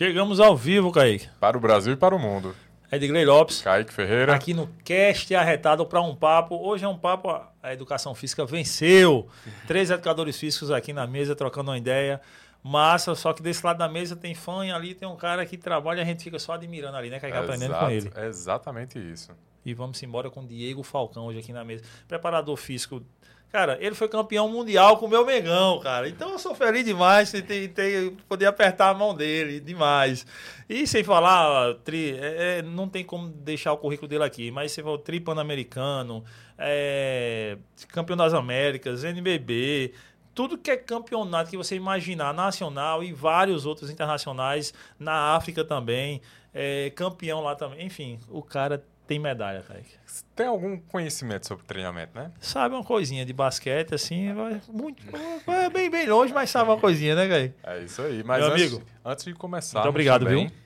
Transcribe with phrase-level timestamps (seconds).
[0.00, 1.28] Chegamos ao vivo, Kaique.
[1.38, 2.56] Para o Brasil e para o mundo.
[2.90, 3.60] Edgley Lopes.
[3.60, 4.34] Kaique Ferreira.
[4.34, 6.56] Aqui no Cast Arretado para um papo.
[6.56, 7.28] Hoje é um papo,
[7.62, 9.28] a educação física venceu.
[9.66, 12.18] Três educadores físicos aqui na mesa trocando uma ideia.
[12.62, 15.58] Massa, só que desse lado da mesa tem fã e ali tem um cara que
[15.58, 17.20] trabalha e a gente fica só admirando ali, né?
[17.20, 18.10] Kaique, aprendendo com ele.
[18.16, 19.30] É exatamente isso.
[19.66, 21.84] E vamos embora com o Diego Falcão hoje aqui na mesa.
[22.08, 23.02] Preparador físico
[23.50, 26.08] Cara, ele foi campeão mundial com o meu Mengão, cara.
[26.08, 30.24] Então eu sou feliz demais de ter, ter, poder apertar a mão dele, demais.
[30.68, 34.70] E sem falar, tri, é, é, não tem como deixar o currículo dele aqui, mas
[34.70, 36.24] você falou tri pan-americano,
[36.56, 39.94] é, campeão das Américas, NBB,
[40.32, 46.22] tudo que é campeonato que você imaginar, nacional e vários outros internacionais, na África também,
[46.54, 47.84] é, campeão lá também.
[47.84, 49.90] Enfim, o cara tem medalha, Kaique.
[50.36, 52.30] Tem algum conhecimento sobre treinamento, né?
[52.40, 55.02] Sabe uma coisinha de basquete, assim, vai muito.
[55.44, 57.54] Vai bem, bem longe, mas sabe uma coisinha, né, Kaique?
[57.64, 58.22] É isso aí.
[58.22, 58.82] Mas Meu antes, amigo.
[59.04, 59.80] antes de começar.
[59.80, 60.56] Muito obrigado, também, viu?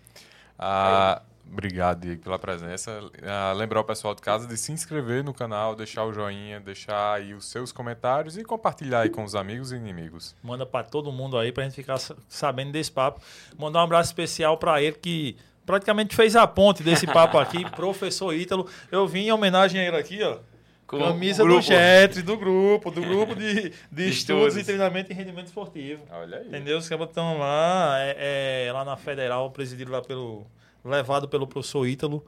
[0.58, 3.00] ah, obrigado, Diego, pela presença.
[3.22, 7.14] Ah, lembrar o pessoal de casa de se inscrever no canal, deixar o joinha, deixar
[7.14, 10.36] aí os seus comentários e compartilhar aí com os amigos e inimigos.
[10.42, 13.22] Manda pra todo mundo aí pra gente ficar sa- sabendo desse papo.
[13.58, 15.34] Mandar um abraço especial pra ele que
[15.64, 18.68] praticamente fez a ponte desse papo aqui, professor Ítalo.
[18.90, 20.38] Eu vim em homenagem a ele aqui, ó.
[20.86, 21.60] Com Camisa do.
[21.60, 24.56] Jetre, do grupo, do grupo de, de estudos estudos.
[24.56, 26.02] e treinamento e rendimento esportivo.
[26.10, 26.46] Olha aí.
[26.46, 26.76] Entendeu?
[26.76, 30.46] Os caras estão lá, é, é, lá na Federal, presidido lá pelo.
[30.84, 32.24] levado pelo professor Ítalo,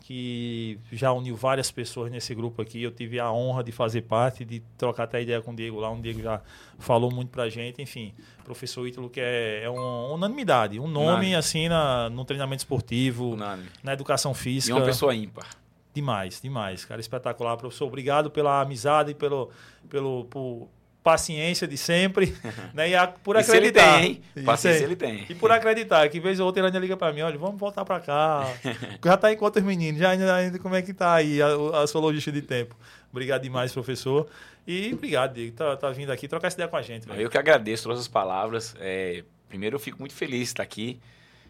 [0.00, 2.82] que já uniu várias pessoas nesse grupo aqui.
[2.82, 5.90] Eu tive a honra de fazer parte, de trocar até ideia com o Diego lá.
[5.90, 6.40] O Diego já
[6.78, 7.80] falou muito pra gente.
[7.80, 8.12] Enfim,
[8.44, 11.34] professor Ítalo, que é, é uma unanimidade, um nome Unânime.
[11.36, 13.68] assim na, no treinamento esportivo, Unânime.
[13.82, 14.76] na educação E física.
[14.76, 15.46] uma pessoa ímpar.
[15.92, 17.86] Demais, demais, cara, espetacular, professor.
[17.86, 19.50] Obrigado pela amizade, pelo,
[19.88, 20.68] pelo por
[21.02, 22.36] paciência de sempre,
[22.74, 22.90] né?
[22.90, 23.98] E a- por Isso ele acreditar.
[24.00, 24.22] tem, hein?
[24.36, 25.26] Isso Paciência ele tem.
[25.28, 27.84] E por acreditar, que vez ou outra ele ainda liga pra mim, olha, vamos voltar
[27.84, 28.46] pra cá.
[29.04, 29.98] Já tá em quantos meninos?
[30.00, 31.48] Já ainda, ainda como é que tá aí a,
[31.82, 32.76] a sua logística de tempo?
[33.10, 34.28] Obrigado demais, professor.
[34.66, 37.06] E obrigado, Diego, tá, tá vindo aqui trocar essa ideia com a gente.
[37.08, 37.20] velho.
[37.22, 38.76] Eu que agradeço todas as palavras.
[38.78, 41.00] É, primeiro, eu fico muito feliz de estar aqui.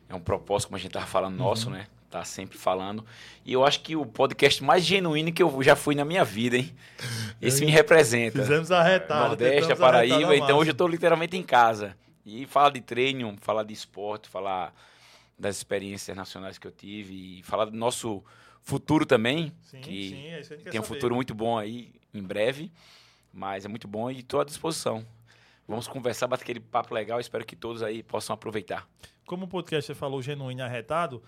[0.08, 1.74] É um propósito, como a gente estava falando, nosso, Uhum.
[1.74, 1.86] né?
[2.10, 3.04] Tá sempre falando.
[3.44, 6.56] E eu acho que o podcast mais genuíno que eu já fui na minha vida,
[6.56, 6.74] hein?
[7.40, 8.40] Esse me representa.
[8.40, 9.28] Fizemos a retada.
[9.28, 10.16] Nordeste, a a Paraíba.
[10.16, 11.96] retada Então hoje eu estou literalmente em casa.
[12.26, 14.74] E falar de treino, falar de esporte, falar
[15.38, 18.22] das experiências nacionais que eu tive e falar do nosso
[18.62, 20.94] futuro também, Sim, que sim, é isso que a tem um saber.
[20.96, 22.70] futuro muito bom aí em breve,
[23.32, 25.06] mas é muito bom e estou à disposição.
[25.66, 28.86] Vamos conversar, bater aquele papo legal, espero que todos aí possam aproveitar.
[29.24, 31.22] como o podcast você falou genuíno e arretado,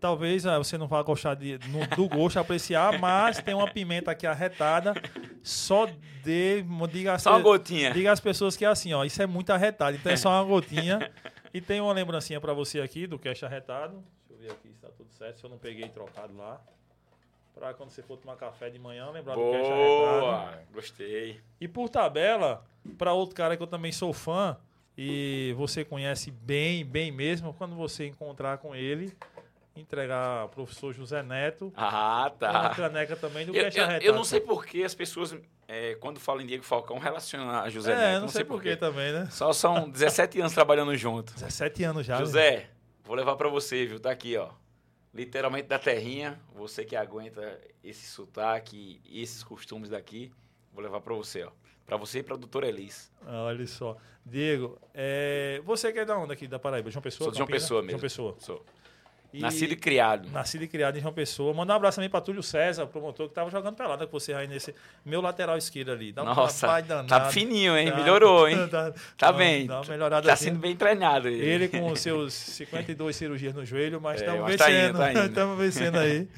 [0.00, 4.10] talvez ah, você não vá gostar de, no- do gosto, apreciar, mas tem uma pimenta
[4.10, 4.94] aqui arretada.
[5.42, 5.86] Só
[6.22, 6.64] de.
[6.90, 7.92] Diga, Só uma pe- gotinha.
[7.92, 9.04] diga às pessoas que é assim, ó.
[9.04, 9.96] Isso é muito arretado.
[9.96, 11.10] Então é só uma gotinha.
[11.52, 14.02] E tem uma lembrancinha pra você aqui do cast arretado.
[14.28, 15.38] Deixa eu ver aqui se tá tudo certo.
[15.38, 16.60] Se eu não peguei trocado lá.
[17.54, 20.20] Pra quando você for tomar café de manhã, lembrar do cast arretado.
[20.20, 21.40] Boa, gostei.
[21.60, 22.64] E por tabela,
[22.98, 24.56] para outro cara que eu também sou fã
[24.98, 29.16] e você conhece bem, bem mesmo, quando você encontrar com ele,
[29.76, 32.70] entregar ao professor José Neto Ah, uma tá.
[32.74, 34.04] caneca também do Eu, Caixa eu- Arretado.
[34.04, 35.36] eu não sei por que as pessoas,
[35.66, 38.20] é, quando falam em Diego Falcão, relacionam a José É, Neto.
[38.22, 39.28] não, sei por que também, né?
[39.30, 41.32] Só são 17 anos trabalhando junto.
[41.34, 42.14] 17 anos já.
[42.14, 42.20] né?
[42.20, 42.70] José,
[43.02, 43.98] vou levar pra você, viu?
[43.98, 44.50] Tá aqui, ó.
[45.12, 46.40] Literalmente da terrinha.
[46.54, 50.32] Você que aguenta esse sotaque e esses costumes daqui,
[50.72, 51.50] vou levar pra você, ó.
[51.86, 53.12] Pra você e pra doutora Elis.
[53.26, 53.96] Ah, Olha só.
[54.24, 56.90] Diego, é, você que é da onde aqui, da Paraíba?
[56.90, 57.26] João Pessoa?
[57.26, 57.46] Sou de João?
[57.46, 57.90] Pessoa mesmo.
[57.92, 58.36] João Pessoa.
[58.38, 58.64] Sou.
[59.36, 60.30] E- Nascido e criado.
[60.30, 61.52] Nascido e criado em João Pessoa.
[61.52, 64.46] Mandar um abraço também pra Túlio César, promotor, que tava jogando pelada com você aí
[64.46, 64.72] nesse
[65.04, 66.12] meu lateral esquerdo ali.
[66.12, 67.08] Dá um Nossa, danado.
[67.08, 67.90] tá fininho, hein?
[67.90, 68.68] Tá- Melhorou, hein?
[68.68, 69.66] Tá, Tá bem.
[69.66, 70.44] Dá uma melhorada Tá assim.
[70.44, 71.26] sendo bem treinado.
[71.28, 74.88] Ele com os seus 52 cirurgias no joelho, mas É, estamos mas tá vencendo.
[74.90, 75.26] indo, tá.
[75.26, 76.28] Estamos vencendo aí.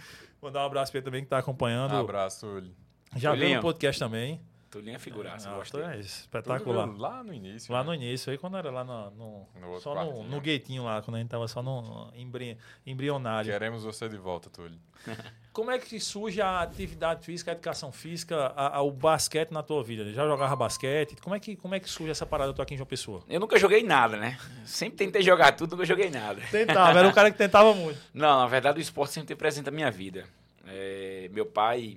[0.40, 1.92] Mandar um abraço pra ele também que tá acompanhando.
[1.94, 2.70] Um abraço, Túlio.
[3.14, 3.56] Já Tulinho.
[3.56, 4.40] no podcast também.
[4.76, 6.86] Tulinho é figuraça, Ah, gosto é espetacular.
[6.98, 7.72] Lá no início.
[7.72, 7.86] Lá né?
[7.86, 10.28] no início, aí quando era lá no, no- No só no, quartinho.
[10.28, 13.50] no gatinho lá, quando a gente tava só no, no embri- embrionário.
[13.50, 14.78] Queremos você de volta, Túlio.
[15.52, 19.62] Como é que surge a atividade física, a educação física, a- a- o basquete na
[19.62, 20.12] tua vida?
[20.12, 21.16] Já jogava basquete?
[21.22, 22.50] Como é que, como é que surge essa parada?
[22.50, 23.22] Eu tô aqui em João Pessoa.
[23.28, 24.38] Eu nunca joguei nada, né?
[24.66, 26.42] Sempre tentei jogar tudo, nunca joguei nada.
[26.50, 27.98] Tentava, era um cara que tentava muito.
[28.12, 30.24] Não, na verdade o esporte sempre tem presente na minha vida.
[30.66, 31.96] É, meu pai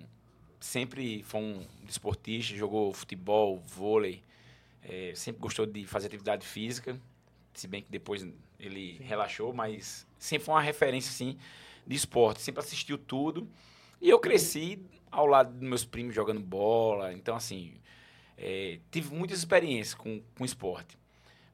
[0.60, 4.24] sempre foi um esportista, jogou futebol, vôlei,
[4.84, 7.00] é, sempre gostou de fazer atividade física,
[7.54, 8.26] se bem que depois
[8.60, 11.38] ele relaxou, mas sempre foi uma referência assim
[11.86, 13.48] de esporte, sempre assistiu tudo.
[14.02, 14.80] E eu cresci
[15.12, 17.74] ao lado dos meus primos jogando bola, então assim,
[18.38, 20.98] é, tive muitas experiências com, com esporte.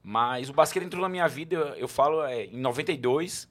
[0.03, 3.49] Mas o basquete entrou na minha vida, eu, eu falo, é, em 92.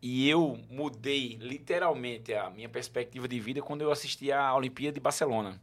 [0.00, 5.00] E eu mudei literalmente a minha perspectiva de vida quando eu assisti a Olimpíada de
[5.00, 5.60] Barcelona.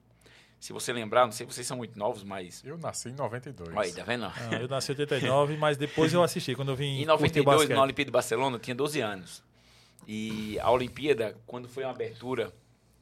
[0.59, 2.63] Se você lembrar, não sei se vocês são muito novos, mas.
[2.65, 3.69] Eu nasci em 92.
[3.69, 4.25] Olha aí, tá vendo?
[4.25, 7.57] Ah, eu nasci em 89, mas depois eu assisti, quando eu vim Em curtir 92,
[7.57, 7.75] basquete.
[7.75, 9.43] na Olimpíada de Barcelona, eu tinha 12 anos.
[10.07, 12.51] E a Olimpíada, quando foi uma abertura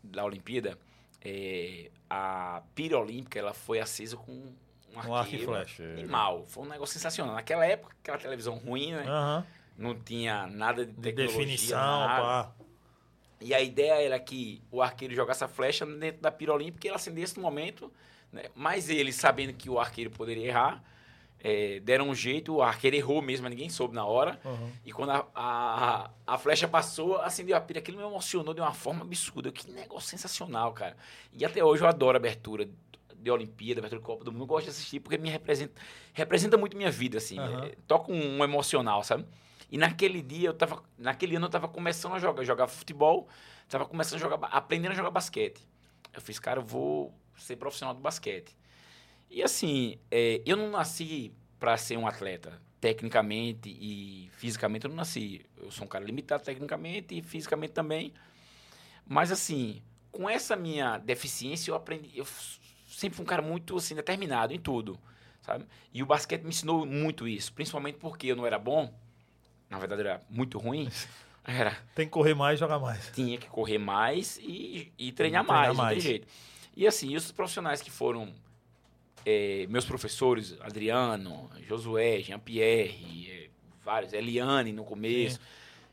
[0.04, 0.78] da Olimpíada,
[1.24, 5.12] é, a pira olímpica ela foi acesa com um arqueiro.
[5.12, 5.84] Um arco e flecha.
[5.84, 6.46] Animal.
[6.48, 7.36] Foi um negócio sensacional.
[7.36, 9.04] Naquela época, aquela televisão ruim, né?
[9.08, 9.46] Aham.
[9.78, 12.22] Não tinha nada de De tecnologia, definição, nada.
[12.22, 12.52] pá.
[13.42, 16.90] E a ideia era que o arqueiro jogasse a flecha dentro da pira olímpica e
[16.90, 17.92] ela acendesse no momento.
[18.32, 18.44] Né?
[18.56, 20.84] Mas ele, sabendo que o arqueiro poderia errar,
[21.44, 24.40] é, deram um jeito, o arqueiro errou mesmo, ninguém soube na hora.
[24.46, 24.72] Uhum.
[24.86, 27.80] E quando a, a, a flecha passou, acendeu a pira.
[27.80, 29.52] Aquilo me emocionou de uma forma absurda.
[29.52, 30.96] Que negócio sensacional, cara.
[31.34, 32.70] E até hoje eu adoro abertura
[33.14, 34.44] de Olimpíada, abertura de Copa do Mundo.
[34.44, 35.74] Eu gosto de assistir porque me representa,
[36.14, 37.38] representa muito minha vida, assim.
[37.38, 37.66] Aham.
[37.66, 39.26] É, toca um, um emocional, sabe?
[39.74, 43.28] E naquele dia, eu tava, naquele ano eu tava começando a jogar, jogar futebol,
[43.68, 45.68] tava começando a jogar, aprendendo a jogar basquete.
[46.14, 48.56] Eu fiz, cara, eu vou ser profissional do basquete.
[49.32, 52.62] E assim, é, eu não nasci para ser um atleta.
[52.80, 55.44] Tecnicamente e fisicamente eu não nasci.
[55.58, 58.14] Eu sou um cara limitado tecnicamente e fisicamente também.
[59.08, 59.82] Mas assim,
[60.12, 62.16] com essa minha deficiência, eu aprendi.
[62.16, 62.28] Eu
[62.88, 65.00] sempre fui um cara muito assim, determinado em tudo.
[65.42, 65.66] Sabe?
[65.92, 67.52] E o basquete me ensinou muito isso.
[67.54, 68.94] Principalmente porque eu não era bom.
[69.74, 70.88] Na verdade, era muito ruim.
[71.46, 73.12] Era Tem que correr mais e jogar mais.
[73.14, 76.04] tinha que correr mais e, e treinar, Treinar mais, não tem mais.
[76.04, 76.28] jeito.
[76.74, 78.34] E assim, os profissionais que foram
[79.26, 83.50] eh, meus professores, Adriano, Josué, Jean-Pierre, eh,
[83.84, 85.38] vários, Eliane no começo,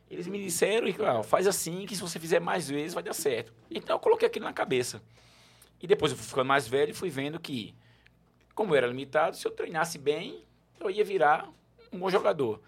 [0.09, 3.13] eles me disseram, que, ah, faz assim que se você fizer mais vezes vai dar
[3.13, 3.53] certo.
[3.69, 5.03] Então eu coloquei aquilo na cabeça.
[5.83, 7.75] E depois eu fui ficando mais velho e fui vendo que,
[8.55, 10.45] como eu era limitado, se eu treinasse bem,
[10.79, 11.49] eu ia virar
[11.93, 12.61] um bom jogador.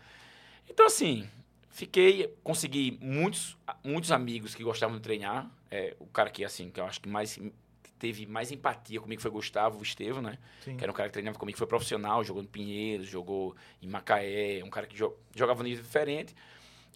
[0.69, 1.29] Então, assim,
[1.71, 5.51] fiquei, consegui muitos, muitos amigos que gostavam de treinar.
[5.71, 7.39] É, o cara que, assim, que eu acho que mais
[7.99, 10.37] teve mais empatia comigo foi Gustavo Estevam, né?
[10.65, 10.77] Sim.
[10.77, 14.61] Que era um cara que treinava comigo, foi profissional, jogou no Pinheiros, jogou em Macaé,
[14.65, 16.35] um cara que jo- jogava no nível diferente.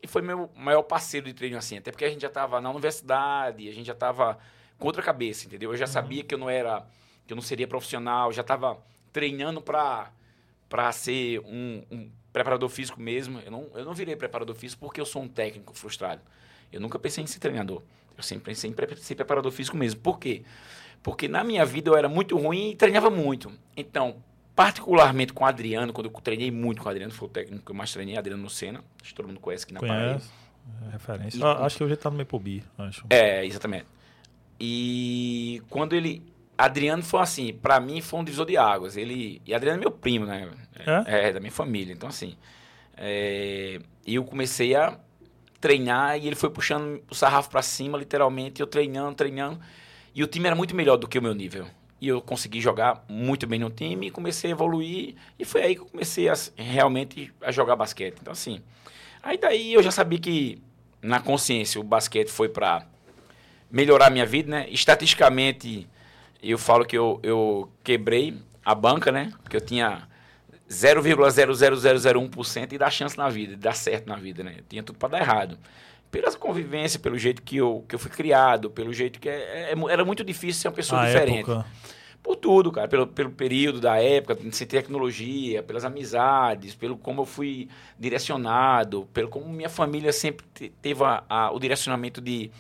[0.03, 2.69] E foi meu maior parceiro de treino, assim, até porque a gente já estava na
[2.71, 4.37] universidade, a gente já estava
[4.79, 5.71] com outra cabeça, entendeu?
[5.71, 6.85] Eu já sabia que eu não era,
[7.25, 8.77] que eu não seria profissional, já estava
[9.13, 10.11] treinando para
[10.69, 13.41] para ser um, um preparador físico mesmo.
[13.41, 16.21] Eu não, eu não virei preparador físico porque eu sou um técnico frustrado.
[16.73, 17.83] Eu nunca pensei em ser treinador.
[18.17, 20.00] Eu sempre pensei em ser preparador físico mesmo.
[20.00, 20.43] Por quê?
[21.03, 23.50] Porque na minha vida eu era muito ruim e treinava muito.
[23.77, 24.17] Então,
[24.55, 27.71] particularmente com o Adriano, quando eu treinei muito com o Adriano, foi o técnico que
[27.71, 28.82] eu mais treinei, Adriano Lucena.
[29.00, 30.21] Acho que todo mundo conhece aqui na Paraíba.
[30.89, 31.39] É referência.
[31.39, 33.06] E- Ah, acho que hoje ele tá no Mepobi, acho.
[33.09, 33.87] É, exatamente.
[34.61, 36.23] E quando ele.
[36.58, 38.97] Adriano foi assim, pra mim foi um divisor de águas.
[38.97, 39.43] Ele.
[39.47, 40.49] E Adriano é meu primo, né?
[41.06, 41.29] É?
[41.29, 41.93] É, da minha família.
[41.93, 42.37] Então, assim.
[42.97, 44.99] é, eu comecei a
[45.61, 48.61] treinar e ele foi puxando o sarrafo pra cima, literalmente.
[48.61, 49.61] Eu treinando, treinando.
[50.14, 51.67] E o time era muito melhor do que o meu nível.
[52.00, 55.14] E eu consegui jogar muito bem no time, comecei a evoluir.
[55.38, 58.17] E foi aí que eu comecei a, realmente a jogar basquete.
[58.20, 58.61] Então, assim.
[59.23, 60.62] Aí daí eu já sabia que,
[61.03, 62.87] na consciência, o basquete foi pra
[63.70, 64.67] melhorar a minha vida, né?
[64.70, 65.89] Estatisticamente,
[66.50, 69.32] eu falo que eu, eu quebrei a banca, né?
[69.43, 70.06] Porque eu tinha
[70.69, 74.55] 0,00001% e dar chance na vida, de dar certo na vida, né?
[74.58, 75.58] Eu tinha tudo para dar errado.
[76.10, 79.29] Pela convivência, pelo jeito que eu, que eu fui criado, pelo jeito que...
[79.29, 81.50] É, é- era muito difícil ser uma pessoa A diferente.
[81.50, 81.67] época.
[82.22, 82.88] Por tudo, cara.
[82.88, 89.29] Pelo, pelo período da época, sem tecnologia, pelas amizades, pelo como eu fui direcionado, pelo
[89.29, 92.50] como minha família sempre te- teve a- a- o direcionamento de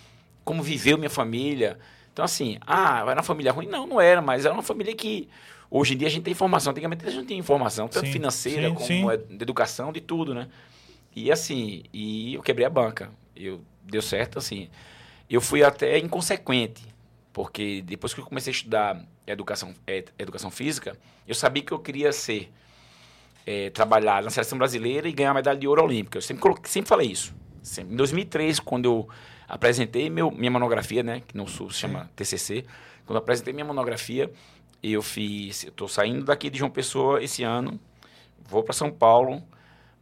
[0.44, 1.78] como viveu minha família.
[2.16, 3.66] Então, assim, ah, era uma família ruim?
[3.66, 5.28] Não, não era, mas era uma família que
[5.70, 6.70] hoje em dia a gente tem informação.
[6.70, 9.10] Antigamente a gente não tinha informação, tanto Sim, financeira sim, como sim.
[9.10, 10.48] é, de educação, de tudo, né?
[11.14, 13.10] E assim, e eu quebrei a banca.
[13.36, 14.70] Eu, deu certo, assim.
[15.28, 16.86] Eu fui até inconsequente,
[17.34, 20.96] porque depois que eu comecei a estudar educação, eh, educação física,
[21.28, 22.50] eu sabia que eu queria ser,
[23.46, 26.16] eh, trabalhar na seleção brasileira e ganhar a medalha de ouro olímpica.
[26.16, 27.34] Eu sempre, coloquei, sempre falei isso.
[27.62, 27.92] Sempre.
[27.92, 29.08] Em 2003, quando eu
[29.48, 32.64] apresentei meu, minha monografia, né, que no Sul se chama TCC,
[33.04, 34.30] quando apresentei minha monografia,
[34.82, 37.78] eu fiz, eu estou saindo daqui de João Pessoa esse ano,
[38.48, 39.42] vou para São Paulo,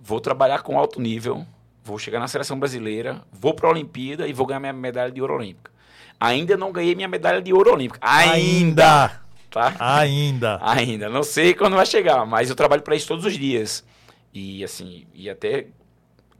[0.00, 1.46] vou trabalhar com alto nível,
[1.82, 5.20] vou chegar na seleção brasileira, vou para a Olimpíada e vou ganhar minha medalha de
[5.20, 5.70] ouro olímpica.
[6.18, 7.98] Ainda não ganhei minha medalha de ouro olímpica.
[8.02, 9.20] Ainda!
[9.50, 9.74] Tá?
[9.78, 10.58] Ainda!
[10.62, 11.08] Ainda.
[11.08, 13.84] Não sei quando vai chegar, mas eu trabalho para isso todos os dias.
[14.32, 15.66] E assim, e até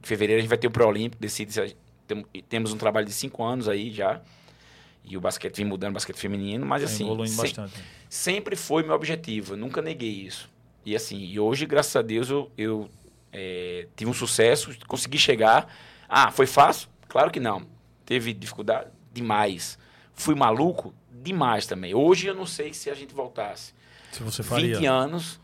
[0.01, 3.05] fevereiro a gente vai ter o Pré-Olímpico, decide se a gente- tem- temos um trabalho
[3.05, 4.21] de cinco anos aí já.
[5.03, 7.73] E o basquete vem mudando, basquete feminino, mas Tá assim, evoluindo se- bastante.
[8.09, 10.49] sempre foi meu objetivo, eu nunca neguei isso.
[10.83, 12.89] E assim, e hoje, graças a Deus, eu, eu
[13.31, 15.71] é, tive um sucesso, consegui chegar.
[16.09, 16.87] Ah, foi fácil?
[17.07, 17.67] Claro que não.
[18.05, 18.89] Teve dificuldade?
[19.13, 19.77] Demais.
[20.13, 20.93] Fui maluco?
[21.11, 21.93] Demais também.
[21.93, 23.73] Hoje eu não sei se a gente voltasse
[24.11, 24.75] Se você faria.
[24.75, 25.39] 20 anos,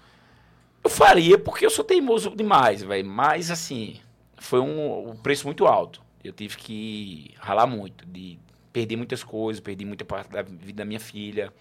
[0.84, 3.08] eu faria porque eu sou teimoso demais, velho.
[3.08, 4.00] Mas assim,
[4.38, 6.02] foi um, um preço muito alto.
[6.24, 8.38] Eu tive que ralar muito, de
[8.72, 11.52] perder muitas coisas, perdi muita parte da vida da minha filha.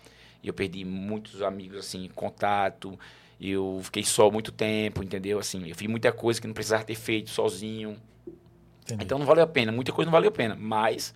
[0.43, 2.99] Eu perdi muitos amigos, assim, contato.
[3.41, 5.39] Eu fiquei só muito tempo, entendeu?
[5.39, 7.97] Assim, eu fiz muita coisa que não precisava ter feito sozinho.
[8.83, 9.05] Entendi.
[9.05, 9.73] Então não valeu a pena.
[9.73, 10.57] Muita coisa não valeu a pena.
[10.59, 11.15] Mas,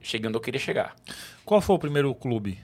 [0.00, 0.94] chegando eu queria chegar.
[1.44, 2.58] Qual foi o primeiro clube?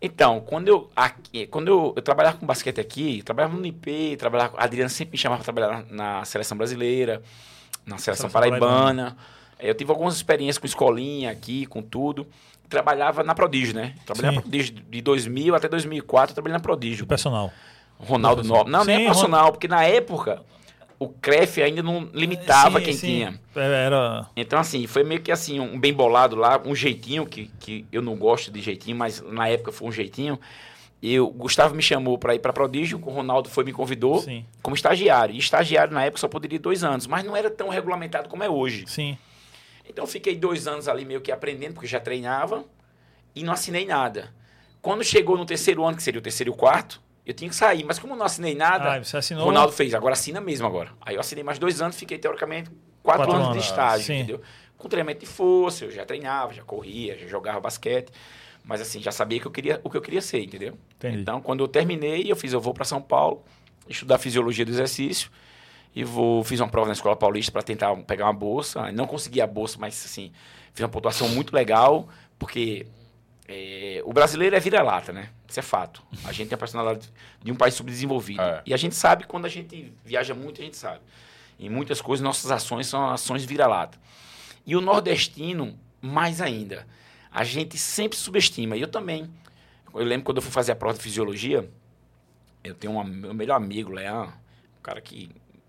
[0.00, 4.56] Então, quando eu, aqui, quando eu, eu trabalhava com basquete aqui, trabalhava no IP, trabalhava,
[4.58, 7.22] a Adriana sempre me chamava para trabalhar na, na seleção brasileira,
[7.86, 9.16] na seleção, paraibana.
[9.58, 12.26] Eu tive algumas experiências com escolinha aqui, com tudo.
[12.68, 13.94] Trabalhava na Prodígio, né?
[14.04, 14.36] Trabalhei Sim.
[14.36, 17.06] na Prodígio de 2000 até 2004, eu trabalhei na Prodígio.
[17.06, 17.52] personal.
[17.98, 18.70] Ronaldo Nobre.
[18.70, 20.42] Não, nem Sim, é profissional, porque na época
[20.98, 23.06] o CREF ainda não limitava Sim, quem sim.
[23.06, 23.40] tinha.
[23.54, 24.26] Era.
[24.36, 28.02] Então, assim, foi meio que assim, um bem bolado lá, um jeitinho, que, que eu
[28.02, 30.38] não gosto de jeitinho, mas na época foi um jeitinho.
[31.02, 34.44] Eu, o Gustavo me chamou para ir para Prodígio, o Ronaldo foi me convidou Sim.
[34.62, 35.34] como estagiário.
[35.34, 38.42] E estagiário na época só poderia ir dois anos, mas não era tão regulamentado como
[38.42, 38.84] é hoje.
[38.86, 39.16] Sim.
[39.88, 42.64] Então eu fiquei dois anos ali meio que aprendendo, porque já treinava,
[43.34, 44.32] e não assinei nada.
[44.80, 47.56] Quando chegou no terceiro ano, que seria o terceiro e o quarto, eu tinha que
[47.56, 49.44] sair, mas como não assinei nada, Ah, você assinou.
[49.44, 50.90] Ronaldo fez, agora assina mesmo agora.
[51.00, 52.70] Aí eu assinei mais dois anos, fiquei teoricamente
[53.02, 54.14] quatro, Quatro anos, anos, de estágio, sim.
[54.14, 54.40] entendeu?
[54.78, 58.10] Com treinamento de força, eu já treinava, já corria, já jogava basquete.
[58.66, 60.76] Mas assim, já sabia que eu queria, o que eu queria ser, entendeu?
[60.96, 61.18] Entendi.
[61.18, 63.44] Então, quando eu terminei, eu fiz, eu vou para São Paulo,
[63.88, 65.30] estudar fisiologia do exercício.
[65.94, 68.90] E vou, fiz uma prova na Escola Paulista para tentar pegar uma bolsa.
[68.90, 70.32] Não consegui a bolsa, mas assim,
[70.74, 72.08] fiz uma pontuação muito legal,
[72.38, 72.86] porque
[73.48, 75.30] é, o brasileiro é vira-lata, né?
[75.48, 76.02] Isso é fato.
[76.24, 77.08] A gente tem a personalidade
[77.42, 78.42] de um país subdesenvolvido.
[78.42, 78.62] É.
[78.66, 81.00] E a gente sabe quando a gente viaja muito, a gente sabe.
[81.58, 83.96] Em muitas coisas, nossas ações são ações vira-lata.
[84.66, 86.84] E o nordestino, mais ainda.
[87.36, 88.78] A gente sempre subestima.
[88.78, 89.30] E eu também.
[89.92, 91.70] Eu lembro quando eu fui fazer a prova de fisiologia,
[92.64, 94.32] eu tenho um, meu melhor amigo, Leão,
[94.78, 95.28] um cara que.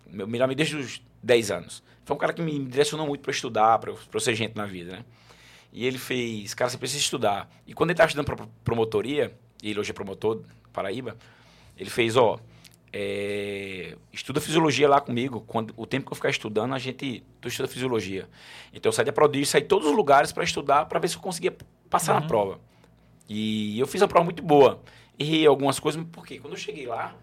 [0.09, 1.83] Meu melhor amigo desde os 10 anos.
[2.05, 4.93] Foi um cara que me direcionou muito para estudar, para eu, ser gente na vida,
[4.93, 5.05] né?
[5.73, 7.51] E ele fez, cara, você precisa estudar.
[7.67, 11.17] E quando ele estava estudando para promotoria, e ele hoje é promotor, Paraíba,
[11.75, 12.39] ele fez, ó,
[12.91, 15.41] é, estuda fisiologia lá comigo.
[15.41, 18.29] Quando, o tempo que eu ficar estudando, a gente, tu estuda fisiologia.
[18.73, 21.15] Então eu saí da Prodígio, saí de todos os lugares para estudar, para ver se
[21.15, 21.55] eu conseguia
[21.89, 22.59] passar na prova.
[23.29, 24.81] E eu fiz uma prova muito boa.
[25.19, 26.39] Errei algumas coisas, mas por quê?
[26.39, 27.15] Quando eu cheguei lá,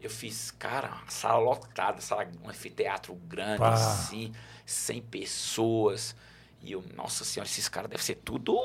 [0.00, 3.74] eu fiz, cara, uma sala lotada, sala, um anfiteatro grande, Pá.
[3.74, 4.32] assim,
[4.64, 6.16] 100 pessoas.
[6.62, 8.58] E eu, nossa senhora, esses caras devem ser tudo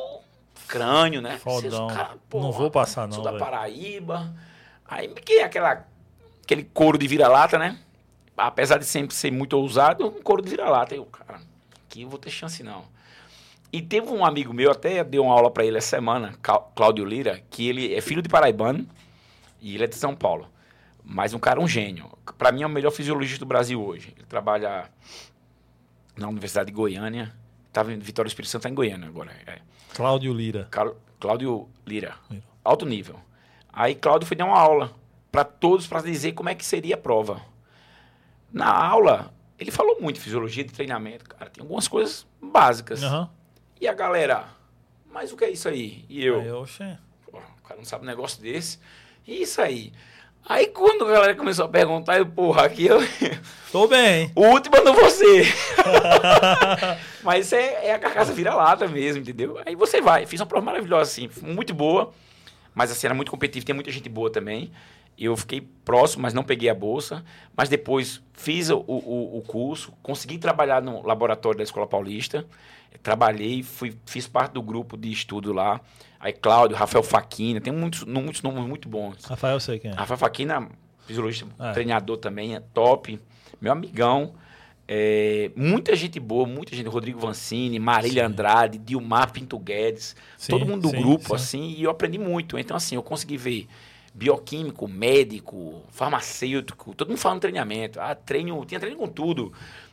[0.67, 1.37] crânio, né?
[1.37, 1.87] Fodão.
[1.87, 3.37] Esses caras, Não vou passar, não, Sou da.
[3.37, 4.35] Paraíba.
[4.87, 5.85] Aí, que é aquela,
[6.45, 7.77] aquele couro de vira-lata, né?
[8.37, 10.95] Apesar de sempre ser muito ousado, um couro de vira-lata.
[10.95, 11.41] Eu, cara,
[11.87, 12.83] aqui eu vou ter chance não.
[13.73, 17.03] E teve um amigo meu, até dei uma aula para ele essa semana, Clá- Cláudio
[17.03, 18.87] Lira, que ele é filho de paraibano
[19.61, 20.47] e ele é de São Paulo.
[21.03, 22.09] Mas um cara, um gênio.
[22.37, 24.13] Para mim é o melhor fisiologista do Brasil hoje.
[24.15, 24.89] Ele trabalha
[26.15, 27.33] na Universidade de Goiânia.
[27.67, 29.31] Estava em Vitória do Espírito Santo, tá em Goiânia agora.
[29.45, 29.59] É.
[29.93, 30.67] Cláudio Lira.
[31.19, 32.15] Cláudio Lira.
[32.29, 32.43] Lira.
[32.63, 33.19] Alto nível.
[33.71, 34.91] Aí Cláudio foi dar uma aula
[35.35, 37.41] para todos para dizer como é que seria a prova.
[38.53, 41.51] Na aula, ele falou muito de fisiologia de treinamento, cara.
[41.51, 43.03] Tem algumas coisas básicas.
[43.03, 43.29] Aham.
[43.81, 44.45] E a galera,
[45.11, 46.05] mas o que é isso aí?
[46.07, 46.85] E eu, oxe.
[47.29, 48.79] pô, o cara não sabe um negócio desse.
[49.27, 49.91] E isso aí?
[50.47, 52.99] Aí quando a galera começou a perguntar, eu, porra, aqui eu.
[53.73, 54.31] Tô bem.
[54.35, 55.43] O último é você.
[57.21, 59.61] Mas é, é a carcaça vira-lata mesmo, entendeu?
[59.65, 60.25] Aí você vai.
[60.25, 62.13] Fiz uma prova maravilhosa, assim, muito boa.
[62.73, 64.71] Mas assim, era muito competitivo, tem muita gente boa também.
[65.17, 67.23] Eu fiquei próximo, mas não peguei a bolsa.
[67.55, 72.45] Mas depois fiz o, o, o curso, consegui trabalhar no laboratório da Escola Paulista.
[73.03, 75.79] Trabalhei, fui, fiz parte do grupo de estudo lá.
[76.19, 79.23] Aí Cláudio, Rafael Faquina, tem muitos, muitos nomes muito bons.
[79.25, 79.93] Rafael, sei quem é.
[79.93, 80.69] Rafael Faquina,
[81.05, 81.71] fisiologista, É.
[81.73, 83.19] treinador também, é top.
[83.61, 84.33] Meu amigão.
[84.87, 86.87] É, muita gente boa, muita gente.
[86.87, 88.31] Rodrigo Vancini, Marília Sim.
[88.31, 90.15] Andrade, Dilmar Pinto Guedes.
[90.37, 91.35] Sim, todo mundo do sim, grupo, sim.
[91.35, 92.57] assim, e eu aprendi muito.
[92.57, 93.67] Então, assim, eu consegui ver
[94.15, 97.99] bioquímico, médico, farmacêutico, todo mundo falando treinamento.
[97.99, 99.51] Ah, treino, tinha treino com tudo.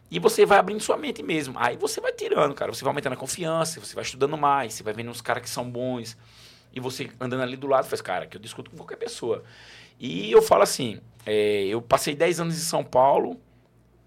[0.09, 1.55] E você vai abrindo sua mente mesmo.
[1.59, 2.73] Aí você vai tirando, cara.
[2.73, 5.51] Você vai aumentando a confiança, você vai estudando mais, você vai vendo uns caras que
[5.51, 6.17] são bons.
[6.73, 9.43] E você andando ali do lado, faz, cara, que eu discuto com qualquer pessoa.
[9.99, 13.41] E eu falo assim, é, eu passei 10 anos em São Paulo,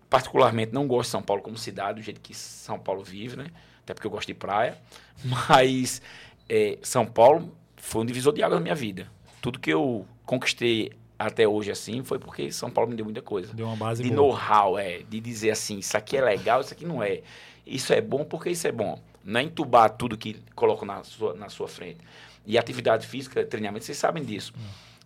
[0.09, 3.47] particularmente não gosto de São Paulo como cidade, do jeito que São Paulo vive, né?
[3.83, 4.77] Até porque eu gosto de praia.
[5.49, 6.01] Mas
[6.47, 9.11] é, São Paulo foi um divisor de água na minha vida.
[9.45, 13.53] Tudo que eu conquistei até hoje assim foi porque São Paulo me deu muita coisa.
[13.53, 16.83] Deu uma base de know-how, é, de dizer assim, isso aqui é legal, isso aqui
[16.83, 17.21] não é.
[17.63, 18.99] Isso é bom porque isso é bom.
[19.23, 21.99] Não é entubar tudo que colocam na sua, na sua frente.
[22.43, 24.51] E atividade física, treinamento, vocês sabem disso.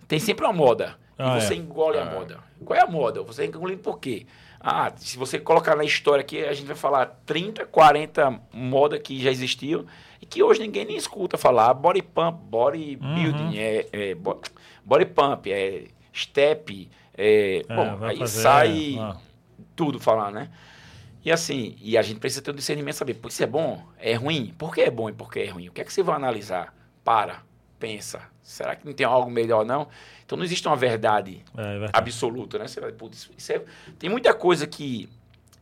[0.08, 0.96] Tem sempre uma moda.
[1.18, 1.58] Ah, e você é.
[1.58, 2.40] engole a moda.
[2.64, 3.22] Qual é a moda?
[3.24, 4.26] Você engole por quê?
[4.58, 9.22] Ah, se você colocar na história aqui, a gente vai falar 30, 40 moda que
[9.22, 9.86] já existiam
[10.22, 11.74] e que hoje ninguém nem escuta falar.
[11.74, 14.42] Body pump, body building, é, é, bo-
[14.84, 16.90] body pump, é step.
[17.18, 19.16] É, É, bom, aí fazer, sai
[19.76, 20.50] tudo falar, né?
[21.24, 24.14] E assim, e a gente precisa ter um discernimento, saber, pô, isso é bom, é
[24.14, 25.68] ruim, por que é bom e por que é ruim?
[25.68, 26.74] O que é que você vai analisar?
[27.04, 27.44] Para,
[27.78, 29.88] pensa, será que não tem algo melhor não?
[30.26, 31.92] Então não existe uma verdade É, é verdade.
[31.94, 32.68] absoluta, né?
[32.68, 33.62] Você vai, putz, é-
[33.98, 35.10] tem muita coisa que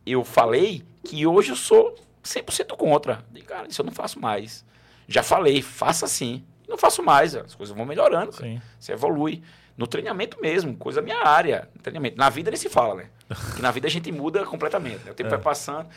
[0.06, 1.94] eu falei que hoje eu sou
[2.28, 3.24] 100% contra.
[3.30, 4.64] Digo, cara, isso eu não faço mais.
[5.06, 6.44] Já falei, faça assim.
[6.68, 8.32] Não faço mais, as coisas vão melhorando.
[8.32, 8.60] Sim.
[8.78, 9.42] Você evolui.
[9.76, 11.68] No treinamento mesmo, coisa da minha área.
[11.82, 12.18] Treinamento.
[12.18, 13.06] Na vida nem se fala, né?
[13.28, 15.04] Porque na vida a gente muda completamente.
[15.04, 15.12] Né?
[15.12, 15.30] O tempo É.
[15.30, 15.88] vai passando.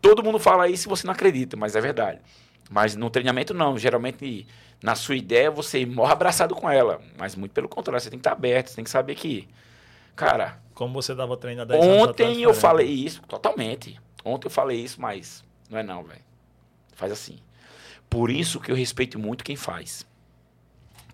[0.00, 2.20] Todo mundo fala isso e você não acredita, mas é verdade.
[2.70, 3.76] Mas no treinamento, não.
[3.78, 4.46] Geralmente,
[4.82, 7.00] na sua ideia, você morre abraçado com ela.
[7.18, 9.48] Mas muito pelo contrário, você tem que estar aberto, você tem que saber que.
[10.14, 12.60] Cara, Como você dava treino há 10 anos Ontem atrás, eu diferente.
[12.60, 13.98] falei isso, totalmente.
[14.24, 16.22] Ontem eu falei isso, mas não é não, velho.
[16.94, 17.38] Faz assim.
[18.08, 20.04] Por isso que eu respeito muito quem faz.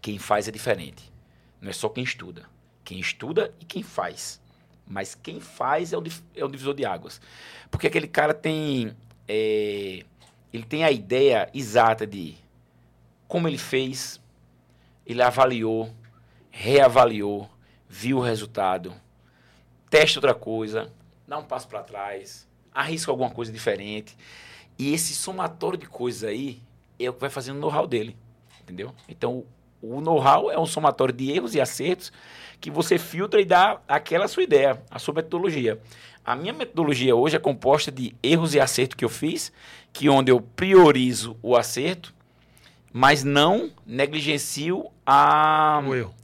[0.00, 1.12] Quem faz é diferente.
[1.60, 2.46] Não é só quem estuda.
[2.82, 4.40] Quem estuda e quem faz.
[4.86, 6.02] Mas quem faz é o,
[6.34, 7.20] é o divisor de águas.
[7.70, 8.96] Porque aquele cara tem.
[9.28, 10.04] é,
[10.52, 12.36] ele tem a ideia exata de
[13.28, 14.20] como ele fez,
[15.04, 15.92] ele avaliou,
[16.50, 17.50] reavaliou,
[17.88, 18.94] viu o resultado,
[19.90, 20.92] testa outra coisa,
[21.26, 24.16] dá um passo para trás, arrisca alguma coisa diferente.
[24.78, 26.60] E esse somatório de coisas aí
[26.98, 28.16] é o que vai fazendo o know-how dele,
[28.62, 28.92] entendeu?
[29.08, 29.44] Então,
[29.80, 32.12] o know-how é um somatório de erros e acertos
[32.60, 35.80] que você filtra e dá aquela sua ideia, a sua metodologia.
[36.24, 39.52] A minha metodologia hoje é composta de erros e acertos que eu fiz,
[39.92, 42.12] que onde eu priorizo o acerto,
[42.92, 46.14] mas não negligencio a O erro.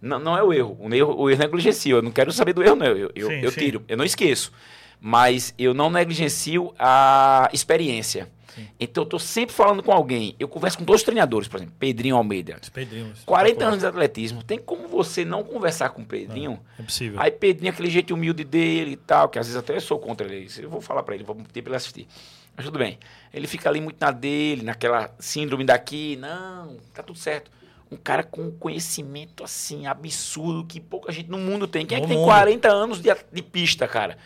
[0.00, 0.76] não, não é o erro.
[0.80, 1.96] O erro, o erro negligencio.
[1.98, 2.86] Eu não quero saber do erro, não.
[2.86, 3.60] Eu, eu, Sim, eu sim.
[3.60, 3.84] tiro.
[3.88, 4.52] Eu não esqueço.
[5.00, 8.28] Mas eu não negligencio a experiência.
[8.54, 8.66] Sim.
[8.78, 10.34] Então, eu estou sempre falando com alguém.
[10.38, 11.74] Eu converso com dois treinadores, por exemplo.
[11.78, 12.58] Pedrinho Almeida.
[12.60, 13.12] Esse Pedrinho.
[13.24, 14.42] 40 anos de atletismo.
[14.42, 16.60] Tem como você não conversar com o Pedrinho?
[16.78, 17.20] É possível.
[17.20, 20.26] Aí Pedrinho, aquele jeito humilde dele e tal, que às vezes até eu sou contra
[20.26, 20.50] ele.
[20.58, 22.08] Eu vou falar pra ele, vou pedir pra ele assistir.
[22.56, 22.98] Mas tudo bem.
[23.32, 26.16] Ele fica ali muito na dele, naquela síndrome daqui.
[26.16, 27.50] Não, tá tudo certo.
[27.90, 31.86] Um cara com um conhecimento assim, absurdo, que pouca gente no mundo tem.
[31.86, 32.28] Quem é No que tem mundo.
[32.28, 34.16] 40 anos de, de pista, cara?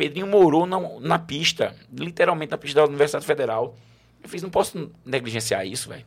[0.00, 3.76] Pedrinho morou na, na pista, literalmente na pista da Universidade Federal.
[4.22, 6.06] Eu fiz, não posso negligenciar isso, velho.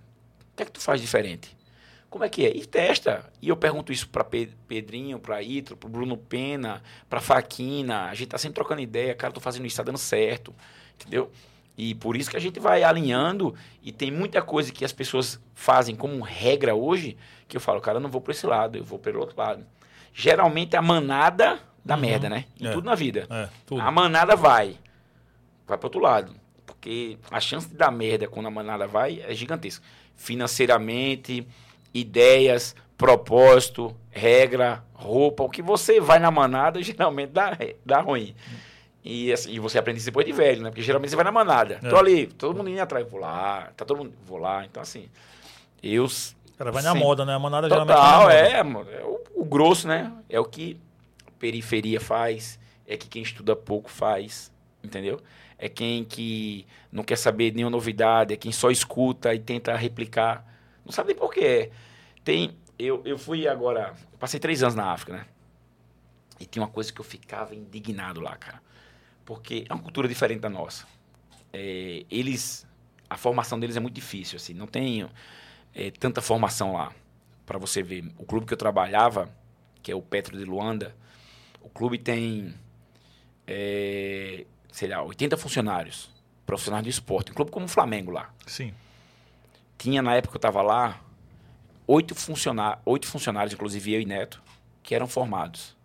[0.51, 1.55] O que é que tu faz diferente?
[2.09, 2.57] Como é que é?
[2.57, 3.31] E testa.
[3.39, 8.05] E eu pergunto isso para Pedrinho, para Itro, para Bruno Pena, para Faquina.
[8.05, 10.55] A gente tá sempre trocando ideia, cara, tô fazendo isso, tá dando certo,
[10.95, 11.29] entendeu?
[11.77, 13.53] E por isso que a gente vai alinhando
[13.83, 17.15] e tem muita coisa que as pessoas fazem como regra hoje,
[17.47, 19.63] que eu falo, cara, eu não vou para esse lado, eu vou pelo outro lado.
[20.11, 22.01] Geralmente a manada da Uhum.
[22.01, 22.45] merda, né?
[22.59, 22.71] Em É.
[22.71, 23.27] tudo na vida.
[23.29, 23.81] É, tudo.
[23.81, 24.77] A manada vai.
[25.67, 26.33] Vai para outro lado.
[26.65, 29.83] Porque a chance de dar merda quando a manada vai é gigantesca.
[30.15, 31.47] Financeiramente,
[31.93, 35.43] ideias, propósito, regra, roupa.
[35.43, 38.35] O que você vai na manada geralmente dá, dá ruim.
[39.03, 40.69] E, assim, e você aprende isso depois de velho, né?
[40.69, 41.79] Porque geralmente você vai na manada.
[41.83, 41.89] É.
[41.89, 43.69] Tô ali, todo mundo indo atrás, vou lá.
[43.75, 44.63] Tá todo mundo, vou lá.
[44.65, 45.09] Então, assim,
[45.81, 46.99] eu O cara vai na Sim.
[46.99, 47.33] moda, né?
[47.33, 48.33] A manada geralmente Total, na moda.
[48.33, 50.11] é, mano, é o, o grosso, né?
[50.29, 50.79] É o que
[51.43, 54.49] periferia faz, é que quem estuda pouco faz,
[54.81, 55.19] entendeu?
[55.57, 60.47] É quem que não quer saber nenhuma novidade, é quem só escuta e tenta replicar.
[60.85, 61.69] Não sabe nem por quê.
[62.23, 65.25] Tem, eu, eu fui agora, passei três anos na África, né?
[66.39, 68.61] E tinha uma coisa que eu ficava indignado lá, cara.
[69.25, 70.87] Porque é uma cultura diferente da nossa.
[71.51, 72.65] É, eles,
[73.09, 75.09] a formação deles é muito difícil, assim, não tem
[75.75, 76.93] é, tanta formação lá.
[77.45, 79.29] Para você ver, o clube que eu trabalhava,
[79.81, 80.95] que é o Petro de Luanda,
[81.63, 82.53] o clube tem,
[83.47, 86.11] é, sei lá, 80 funcionários,
[86.45, 87.31] profissionais do esporte.
[87.31, 88.31] Um clube como o Flamengo lá.
[88.45, 88.73] Sim.
[89.77, 91.01] Tinha, na época que eu estava lá,
[91.87, 94.41] oito, funcionários, oito funcionários, inclusive eu e Neto,
[94.83, 95.75] que eram formados.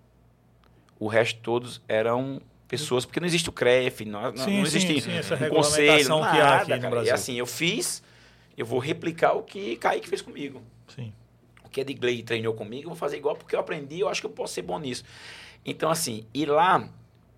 [0.99, 5.01] O resto todos eram pessoas, porque não existe o CREF, não, Sim, não sim, existe
[5.01, 6.91] sim, essa um conselho, regulamentação que há nada, aqui no.
[6.91, 7.09] Brasil.
[7.09, 8.03] E assim, eu fiz,
[8.57, 10.63] eu vou replicar o que Kaique fez comigo.
[10.89, 11.13] Sim.
[11.65, 14.27] O que Edgley treinou comigo, eu vou fazer igual porque eu aprendi, eu acho que
[14.27, 15.05] eu posso ser bom nisso.
[15.65, 16.89] Então, assim, ir lá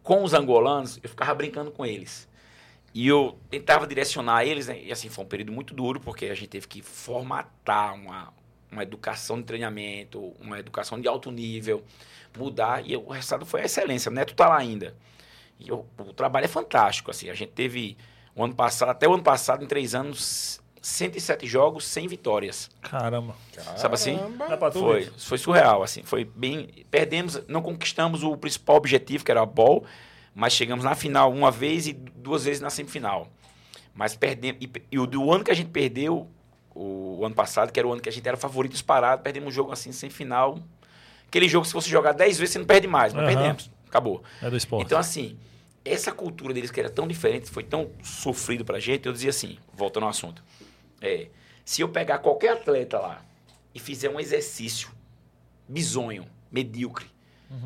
[0.02, 2.28] com os angolanos, eu ficava brincando com eles.
[2.92, 4.80] E eu tentava direcionar eles, né?
[4.83, 8.33] e assim, foi um período muito duro, porque a gente teve que formatar uma,
[8.70, 11.85] uma educação de treinamento, uma educação de alto nível,
[12.37, 12.85] mudar.
[12.85, 14.11] E o resultado foi a excelência.
[14.11, 14.96] O Neto tá lá ainda.
[15.59, 17.11] E o, o trabalho é fantástico.
[17.11, 17.96] Assim, a gente teve,
[18.35, 22.70] o ano passado, até o ano passado, em três anos, 107 jogos, 100 vitórias.
[22.80, 23.34] Caramba.
[23.76, 24.18] Sabe assim?
[24.72, 29.42] Tu Foi, foi surreal, assim, foi bem, perdemos, não conquistamos o principal objetivo, que era
[29.42, 29.84] a ball,
[30.34, 33.28] mas chegamos na final uma vez e duas vezes na semifinal.
[33.94, 36.28] Mas perdemos, e, e o do ano que a gente perdeu,
[36.74, 39.48] o, o ano passado, que era o ano que a gente era favorito disparado, perdemos
[39.48, 40.58] um jogo assim, semifinal.
[41.28, 43.34] Aquele jogo, se você jogar 10 vezes, você não perde mais, mas Aham.
[43.34, 44.22] perdemos, acabou.
[44.40, 44.86] É do esporte.
[44.86, 45.36] Então, assim,
[45.84, 49.58] essa cultura deles que era tão diferente, foi tão sofrido pra gente, eu dizia assim,
[49.72, 50.42] voltando ao assunto.
[51.00, 51.28] É,
[51.64, 53.24] se eu pegar qualquer atleta lá
[53.74, 54.90] e fizer um exercício
[55.68, 57.06] bizonho, medíocre,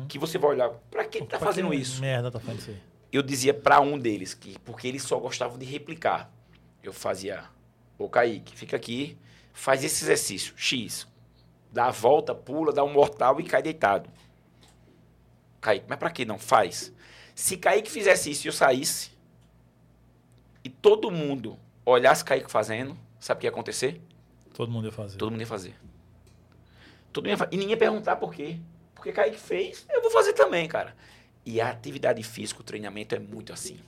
[0.07, 2.01] que você vai olhar, pra que ele tá Pra fazendo que isso?
[2.01, 2.81] Merda, tá fazendo isso aí.
[3.11, 6.31] Eu dizia pra um deles, que porque eles só gostavam de replicar.
[6.83, 7.43] Eu fazia,
[7.97, 9.17] ô Kaique, fica aqui,
[9.53, 11.07] faz esse exercício, X.
[11.71, 14.09] Dá a volta, pula, dá um mortal e cai deitado.
[15.61, 16.37] Kaique, mas pra que não?
[16.37, 16.93] Faz.
[17.33, 19.11] Se Kaique fizesse isso e eu saísse,
[20.63, 24.01] e todo mundo olhasse Kaique fazendo, sabe o que ia acontecer?
[24.53, 25.17] Todo mundo ia fazer.
[25.17, 25.75] Todo mundo ia fazer.
[27.11, 28.57] Todo mundo ia fa- E ninguém ia perguntar por quê.
[28.93, 30.95] Porque Kaique fez, eu vou fazer também, cara.
[31.45, 33.79] E a atividade física, o treinamento é muito assim.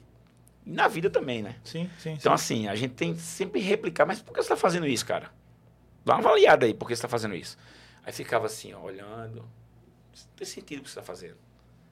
[0.65, 1.55] E na vida também, né?
[1.63, 2.43] Sim, sim, Então, sim.
[2.55, 4.05] assim, a gente tem que sempre replicar.
[4.05, 5.31] Mas por que você tá fazendo isso, cara?
[6.05, 7.57] Dá uma avaliada aí, por que você tá fazendo isso.
[8.03, 9.37] Aí ficava assim, ó, olhando.
[9.41, 11.37] Não tem sentido o que você tá fazendo.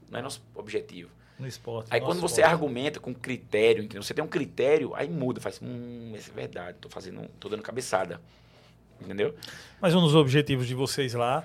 [0.09, 1.09] Não é nosso objetivo.
[1.37, 1.87] No esporte.
[1.91, 2.53] Aí quando você esporte.
[2.53, 4.01] argumenta com critério, entendeu?
[4.03, 7.61] Você tem um critério, aí muda, faz, hum, isso é verdade, tô fazendo, tô dando
[7.61, 8.21] cabeçada.
[9.01, 9.35] Entendeu?
[9.81, 11.43] Mas um dos objetivos de vocês lá,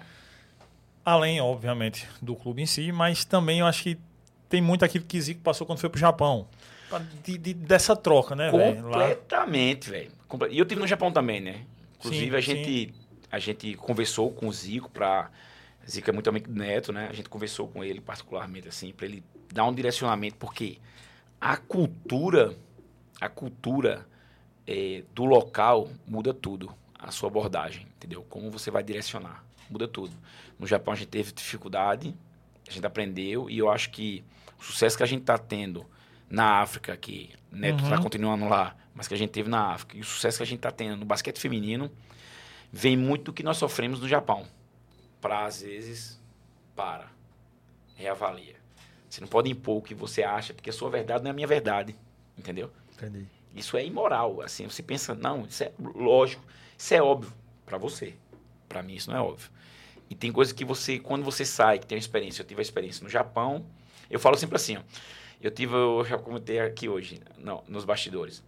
[1.05, 3.99] além, obviamente, do clube em si, mas também eu acho que
[4.49, 6.47] tem muito aquilo que Zico passou quando foi pro Japão.
[7.25, 8.83] De- de- dessa troca, né, velho?
[8.83, 10.11] Completamente, velho.
[10.51, 11.65] E eu tive no Japão também, né?
[11.99, 12.95] Inclusive, Sim, a, gente,
[13.31, 15.31] a gente conversou com o Zico pra.
[15.89, 17.09] Zico é muito amigo do Neto, né?
[17.09, 20.79] A gente conversou com ele particularmente, assim, pra ele dar um direcionamento, porque
[21.41, 22.57] a cultura,
[23.21, 24.07] a cultura
[24.67, 26.73] eh, do local muda tudo.
[26.99, 28.23] A sua abordagem, entendeu?
[28.29, 30.13] Como você vai direcionar, muda tudo.
[30.59, 32.15] No Japão a gente teve dificuldade,
[32.69, 34.23] a gente aprendeu, e eu acho que
[34.59, 35.87] o sucesso que a gente tá tendo
[36.29, 38.03] na África, que Neto está Uhum.
[38.03, 40.59] continuando lá, mas que a gente teve na África, e o sucesso que a gente
[40.59, 41.91] está tendo no basquete feminino,
[42.71, 44.47] vem muito do que nós sofremos no Japão.
[45.21, 46.21] Para, às vezes,
[46.75, 47.07] para,
[47.95, 48.57] reavalia.
[49.09, 51.35] Você não pode impor o que você acha, porque a sua verdade não é a
[51.35, 51.97] minha verdade,
[52.39, 52.71] entendeu?
[52.93, 53.27] Entendi.
[53.55, 56.43] Isso é imoral, assim, você pensa, não, isso é lógico,
[56.79, 57.33] isso é óbvio
[57.67, 58.15] para você.
[58.69, 59.51] Para mim isso não é óbvio.
[60.09, 62.63] E tem coisas que você, quando você sai, que tem uma experiência, eu tive a
[62.63, 63.67] experiência no Japão,
[64.09, 64.83] eu falo sempre assim, ó,
[65.41, 68.45] eu tive, eu já comentei aqui hoje, não, nos bastidores,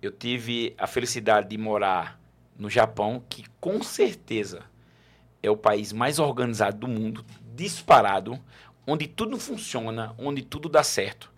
[0.00, 2.20] eu tive a felicidade de morar
[2.58, 4.64] no Japão, que com certeza
[5.42, 7.24] é o país mais organizado do mundo,
[7.54, 8.38] disparado,
[8.86, 11.30] onde tudo funciona, onde tudo dá certo.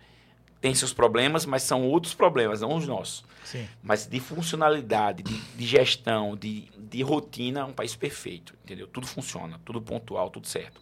[0.60, 3.24] Tem seus problemas, mas são outros problemas, não os nossos.
[3.44, 3.68] Sim.
[3.82, 8.86] Mas de funcionalidade, de, de gestão, de, de rotina, é um país perfeito, entendeu?
[8.86, 10.80] Tudo funciona, tudo pontual, tudo certo.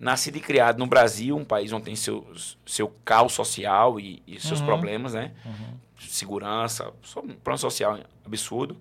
[0.00, 2.26] Nascido e criado no Brasil, um país onde tem seu,
[2.64, 4.66] seu caos social e, e seus Uhum.
[4.66, 5.32] problemas, né?
[5.44, 5.74] Uhum.
[5.98, 8.76] Segurança, só um plano social absurdo.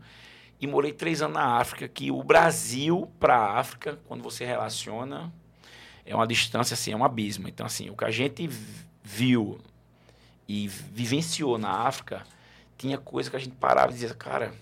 [0.59, 5.31] E morei três anos na África, que o Brasil para a África, quando você relaciona,
[6.05, 7.47] é uma distância, assim, é um abismo.
[7.47, 8.49] Então, assim, o que a gente
[9.03, 9.59] viu
[10.47, 12.23] e vivenciou na África,
[12.77, 14.53] tinha coisa que a gente parava e dizia, cara,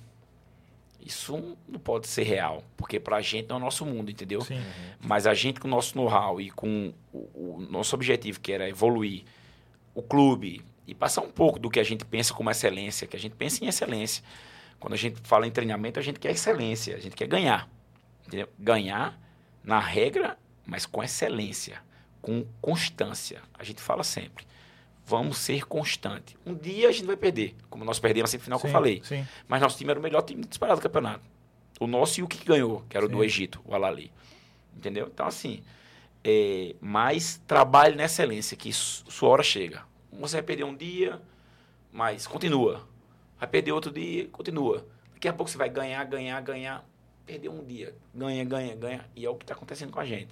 [0.99, 4.41] isso não pode ser real, porque pra gente não é o nosso mundo, entendeu?
[4.41, 4.59] Sim.
[4.99, 7.19] Mas a gente com o nosso know-how e com o,
[7.59, 9.23] o nosso objetivo, que era evoluir
[9.93, 13.19] o clube e passar um pouco do que a gente pensa como excelência, que a
[13.19, 14.23] gente pensa em excelência.
[14.79, 17.69] Quando a gente fala em treinamento, a gente quer excelência, a gente quer ganhar.
[18.27, 18.47] Entendeu?
[18.59, 19.19] Ganhar
[19.63, 21.81] na regra, mas com excelência,
[22.21, 23.41] com constância.
[23.57, 24.45] A gente fala sempre.
[25.05, 26.35] Vamos ser constante.
[26.45, 29.01] Um dia a gente vai perder, como nós perdemos na semifinal que eu falei.
[29.03, 29.25] Sim.
[29.47, 31.23] Mas nosso time era o melhor time disparado do campeonato.
[31.79, 33.23] O nosso e o que ganhou, que era o do.
[33.23, 34.11] Egito, o Alali.
[34.75, 35.07] Entendeu?
[35.13, 35.61] Então, assim,
[36.23, 39.83] é, mais trabalhe na excelência, que su- sua hora chega.
[40.11, 41.21] Você vai perder um dia,
[41.91, 42.87] mas continua.
[43.39, 44.85] Vai perder outro dia, continua.
[45.13, 46.85] Daqui a pouco você vai ganhar, ganhar, ganhar.
[47.25, 49.05] Perder um dia, ganha, ganha, ganha.
[49.15, 50.29] E é o que está acontecendo com a gente.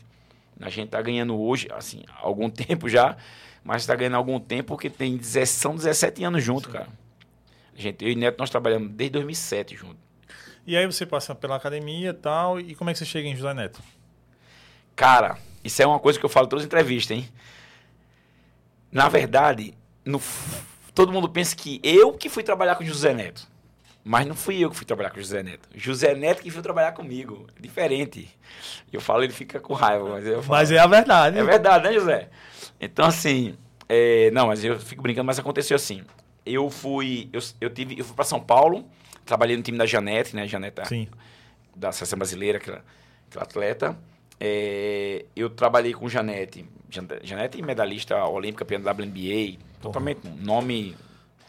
[0.62, 3.18] A gente está ganhando hoje, assim, há algum tempo já,
[3.64, 6.88] mas está ganhando há algum tempo porque tem 10 são 17 anos junto, cara.
[7.76, 9.98] A gente, eu e Neto, nós trabalhamos desde 2007 junto.
[10.66, 13.36] E aí você passa pela academia e tal, e como é que você chega em
[13.36, 13.82] José Neto?
[14.96, 17.28] Cara, isso é uma coisa que eu falo em todas as entrevistas, hein?
[18.92, 19.74] Na verdade,
[20.06, 20.22] no
[20.94, 23.48] todo mundo pensa que eu que fui trabalhar com o José Neto.
[24.06, 25.70] Mas não fui eu que fui trabalhar com o José Neto.
[25.74, 27.48] José Neto que foi trabalhar comigo.
[27.60, 28.30] Diferente.
[28.92, 30.60] Eu falo, ele fica com raiva, mas eu falo.
[30.60, 31.38] Mas é a verdade.
[31.40, 32.30] É verdade, né, José?
[32.82, 33.56] Então, assim,
[33.88, 36.04] é, não, mas eu fico brincando, mas aconteceu assim.
[36.46, 38.86] Eu fui, eu, eu tive, eu fui para São Paulo,
[39.26, 41.08] trabalhei no time da Janete, né, Janete Sim.
[41.74, 42.84] da seleção brasileira, aquela,
[43.30, 43.98] aquela atleta.
[44.38, 50.96] É, eu trabalhei com Janete, Jan- Janete medalhista olímpica, campeã da WNBA, totalmente nome.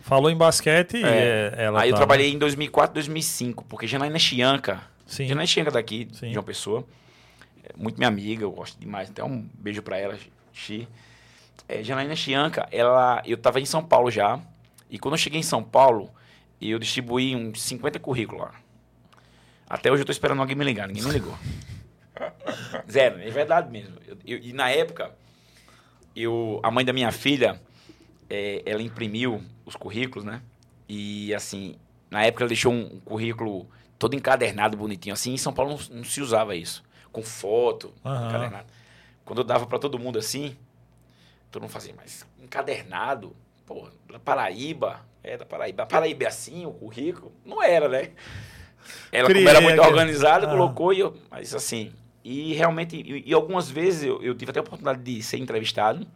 [0.01, 1.55] Falou em basquete e É.
[1.57, 5.27] é- ela Aí eu tá- trabalhei em 2004, 2005, porque Janaína Chianca, Sim.
[5.27, 6.31] Janaína Chianca daqui, Sim.
[6.31, 6.85] de uma pessoa,
[7.63, 10.19] é muito minha amiga, eu gosto demais, até um beijo pra ela,
[10.53, 10.87] Xi.
[11.67, 14.39] É, Janaína Chianca, ela, eu tava em São Paulo já,
[14.91, 16.11] e quando eu cheguei em São Paulo,
[16.61, 18.53] eu distribuí uns 50 currículos lá.
[19.67, 21.35] Até hoje eu tô esperando alguém me ligar, ninguém me ligou.
[22.91, 23.97] Zero, é verdade mesmo.
[24.07, 25.11] Eu- eu- e na época,
[26.15, 27.61] eu, a mãe da minha filha,
[28.29, 30.43] é, ela imprimiu os currículos, né?
[30.89, 31.77] E assim,
[32.11, 33.67] na época ela deixou um currículo
[33.99, 35.13] todo encadernado, bonitinho.
[35.13, 36.83] Assim, em São Paulo não, não se usava isso.
[37.13, 38.29] Com foto, Aham.
[38.29, 38.67] encadernado.
[39.25, 40.57] Quando eu dava pra todo mundo assim,
[41.51, 43.35] todo mundo fazia, mas encadernado?
[43.65, 45.85] Pô, da Paraíba, é da Paraíba.
[45.85, 47.33] A Paraíba é assim, o currículo?
[47.45, 48.11] Não era, né?
[49.11, 49.91] Ela, como era muito aqui.
[49.91, 50.51] organizada, Ah.
[50.51, 51.17] colocou e eu.
[51.31, 51.93] Mas assim.
[52.23, 56.07] E realmente, e, e algumas vezes eu, eu tive até a oportunidade de ser entrevistado,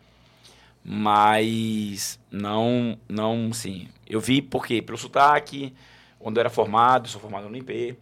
[0.91, 3.89] mas não, não, sim.
[4.07, 5.75] Eu vi porque pelo sotaque,
[6.19, 7.95] onde eu era formado, sou formado no IP,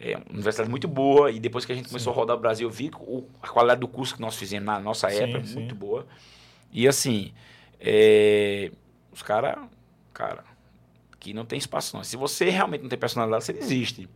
[0.00, 2.66] é uma universidade muito boa, e depois que a gente começou a rodar o Brasil,
[2.66, 5.54] eu vi o, a qualidade do curso que nós fizemos na nossa Sim, época, sim.
[5.54, 6.06] muito boa.
[6.72, 7.30] E assim,
[7.78, 8.72] é,
[9.12, 9.58] os caras,
[10.14, 10.44] cara,
[11.12, 12.02] aqui não tem espaço não.
[12.02, 14.08] Se você realmente não tem personalidade, você desiste.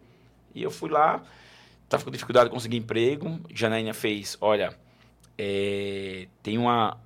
[0.54, 1.22] E eu fui lá,
[1.90, 4.74] tava com dificuldade de conseguir emprego, Janaína fez, olha,
[5.36, 6.98] é, tem uma...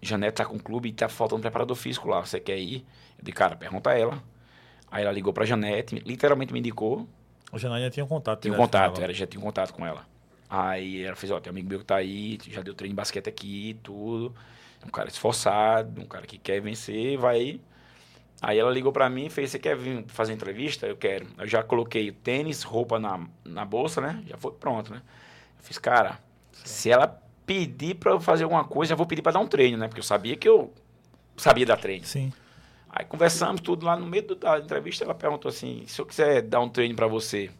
[0.00, 2.84] Janete tá com um clube e tá faltando preparador físico lá, você quer ir?
[3.18, 4.22] Eu disse, cara, pergunta a ela.
[4.90, 7.06] Aí ela ligou pra Janete, literalmente me indicou,
[7.52, 8.40] O Janaína tinha um contato.
[8.42, 9.04] tinha um com contato, ela.
[9.04, 10.06] era, já tinha um contato com ela.
[10.48, 12.96] Aí ela fez, ó, tem um amigo meu que tá aí, já deu treino de
[12.96, 14.34] basquete aqui, tudo.
[14.82, 17.60] É um cara esforçado, um cara que quer vencer, vai aí.
[18.40, 20.86] Ela ligou pra mim e fez, você quer vir fazer entrevista?
[20.86, 21.26] Eu quero.
[21.36, 24.22] Eu já coloquei o tênis, roupa na, na bolsa, né?
[24.26, 25.02] Já foi pronto, né?
[25.58, 26.18] Eu fiz, cara,
[26.52, 29.78] se ela pedir pra eu fazer alguma coisa, eu vou pedir pra dar um treino,
[29.78, 29.88] né?
[29.88, 30.70] Porque eu sabia que eu
[31.34, 32.04] sabia dar treino.
[32.04, 32.30] Sim.
[32.90, 36.60] Aí conversamos tudo lá no meio da entrevista, ela perguntou assim, se eu quiser dar
[36.60, 37.50] um treino pra você,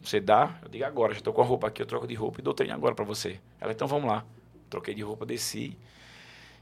[0.00, 0.56] você dá?
[0.62, 2.54] Eu digo agora, já tô com a roupa aqui, eu troco de roupa e dou
[2.54, 3.40] treino agora pra você.
[3.60, 4.24] Ela, então vamos lá.
[4.70, 5.76] Troquei de roupa, desci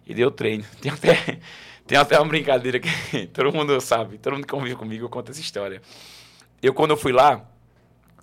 [0.07, 0.65] e deu treino.
[0.81, 1.41] Tem até,
[1.87, 2.89] tem até uma brincadeira que
[3.29, 5.83] todo mundo sabe, todo mundo que convive comigo conta essa história.
[6.63, 7.47] Eu, quando eu fui lá,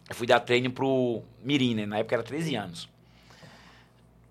[0.09, 1.85] eu fui dar treino pro Mirim, né?
[1.85, 2.90] Na época era 13 anos.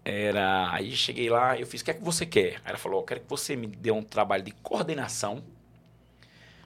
[0.04, 2.56] Era, aí cheguei lá, eu fiz, o que é que você quer?
[2.56, 5.44] Aí ela falou, eu quero que você me dê um trabalho de coordenação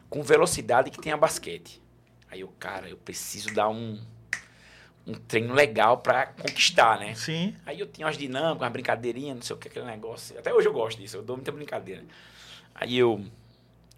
[0.09, 1.83] com velocidade que tenha basquete.
[2.31, 4.01] Aí eu, cara, eu preciso dar um,
[5.07, 7.15] um treino legal pra conquistar, né?
[7.15, 7.57] Sim.
[7.67, 10.39] Aí eu tinha umas dinâmicas, umas brincadeirinhas, não sei o que, aquele negócio.
[10.39, 12.05] Até hoje eu gosto disso, eu dou muita brincadeira.
[12.75, 13.25] Aí eu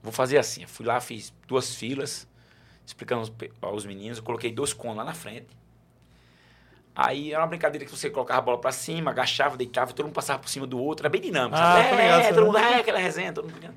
[0.02, 2.26] vou fazer assim, eu fui lá, fiz duas filas,
[2.86, 5.48] explicando aos meninos, eu coloquei dois cones lá na frente.
[6.96, 10.06] Aí era uma brincadeira que você colocava a bola pra cima, agachava, deitava, e todo
[10.06, 11.54] mundo passava por cima do outro, era bem dinâmico.
[11.56, 11.88] Ah, sabe?
[12.02, 13.58] É, ligado, todo mundo, é, aquela resenha, todo mundo.
[13.64, 13.70] Aí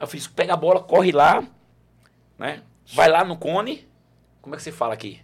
[0.00, 1.42] eu fiz, pega a bola, corre lá,
[2.38, 2.62] né?
[2.94, 3.88] Vai lá no cone.
[4.40, 5.20] Como é que você fala aqui?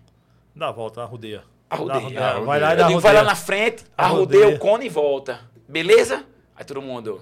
[0.55, 1.45] Dá a volta, arrudeia.
[1.71, 2.01] Arrudeia.
[2.11, 2.45] Dá- Arrudeia.
[2.47, 4.43] Vai lá e Eu dá digo, vai lá na frente, Arrudeia.
[4.43, 5.41] arrudeia o cone e volta.
[5.69, 6.25] Beleza?
[6.57, 7.21] Aí todo mundo.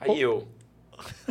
[0.00, 0.46] Aí eu.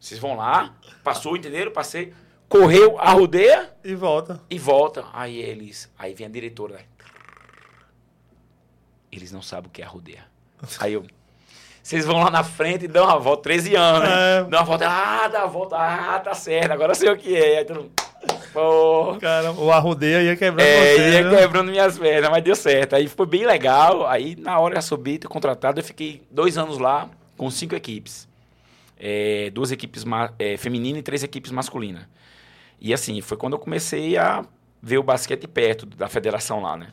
[0.00, 1.70] Vocês vão lá, passou, entenderam?
[1.72, 2.12] Passei.
[2.48, 4.40] Correu, arrudeia E volta.
[4.48, 5.04] e volta.
[5.12, 5.92] Aí eles.
[5.98, 6.74] Aí vem a diretora.
[6.76, 6.80] né?
[9.10, 10.24] Eles não sabem o que é arrudeia.
[10.80, 11.04] Aí eu.
[11.82, 14.44] Vocês vão lá na frente e dão uma volta, 13 anos, né?
[14.50, 17.34] Dá uma volta, ah, dá uma volta, ah, tá certo, agora eu sei o que
[17.34, 17.58] é.
[17.58, 17.92] Aí todo mundo.
[19.20, 21.10] Cara, o arrudeia ia quebrando é, você.
[21.12, 21.38] ia né?
[21.38, 22.96] quebrando minhas pernas, mas deu certo.
[22.96, 24.06] Aí foi bem legal.
[24.06, 25.80] Aí na hora eu subi, tô contratado.
[25.80, 28.28] Eu fiquei dois anos lá com cinco equipes.
[28.98, 30.04] É, duas equipes
[30.38, 32.02] é, femininas e três equipes masculinas.
[32.80, 34.44] E assim, foi quando eu comecei a
[34.82, 36.88] ver o basquete perto da federação lá, né?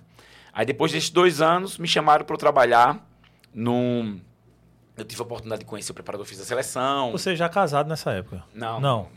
[0.56, 3.06] Aí depois desses dois anos, me chamaram para eu trabalhar
[3.54, 4.20] num...
[4.96, 7.12] Eu tive a oportunidade de conhecer o preparador físico da seleção.
[7.12, 8.42] Você já casado nessa época?
[8.54, 8.80] Não.
[8.80, 9.10] Não.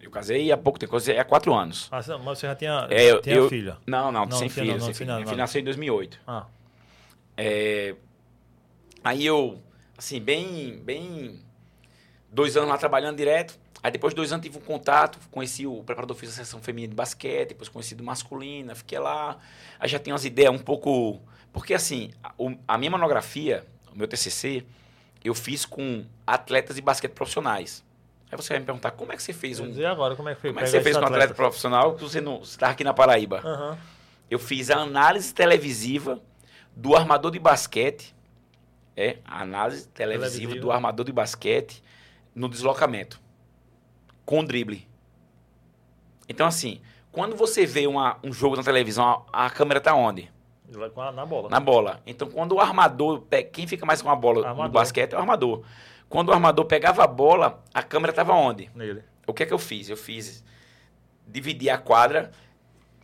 [0.00, 1.88] Eu casei há pouco tempo, casei há quatro anos.
[1.92, 3.78] Ah, mas você já tinha, É, eu- tinha eu- filha?
[3.86, 4.72] Não, não, Não, sem filho.
[4.76, 6.18] não, sem tinha Minha filha nasceu em 2008.
[6.26, 6.46] Ah,
[7.36, 7.94] É,
[9.04, 9.62] aí eu,
[9.96, 11.40] assim, bem, bem,
[12.32, 13.56] dois anos lá trabalhando direto.
[13.82, 16.90] Aí depois de dois anos tive um contato, conheci o preparador físico da seleção feminina
[16.90, 19.38] de basquete, depois conheci do masculina, fiquei lá.
[19.78, 21.20] Aí já tinha umas ideias um pouco...
[21.52, 22.32] Porque assim, a,
[22.68, 24.64] a minha monografia, o meu TCC,
[25.24, 27.84] eu fiz com atletas de basquete profissionais.
[28.30, 29.72] Aí você vai me perguntar, como é que você fez um.
[29.72, 30.50] E agora, como é que foi?
[30.50, 32.94] Como é que você fez com um atleta profissional que você não estava aqui na
[32.94, 33.40] Paraíba?
[33.44, 33.78] Aham.
[34.30, 36.20] Eu fiz a análise televisiva
[36.76, 38.14] do armador de basquete.
[38.96, 40.60] É, a análise televisiva Televisiva.
[40.60, 41.82] do armador de basquete
[42.34, 43.20] no deslocamento.
[44.30, 44.86] Com drible.
[46.28, 50.30] Então, assim, quando você vê uma- um jogo na televisão, a, a câmera tá onde?
[51.12, 51.48] Na bola.
[51.50, 52.00] Na bola.
[52.06, 53.24] Então, quando o armador.
[53.52, 54.70] Quem fica mais com a bola no Armador.
[54.70, 55.64] basquete é o armador.
[56.08, 58.70] Quando o armador pegava a bola, a câmera estava onde?
[58.72, 59.02] Nele.
[59.26, 59.88] O que é que eu fiz?
[59.90, 60.44] Eu fiz
[61.26, 62.30] dividir a quadra.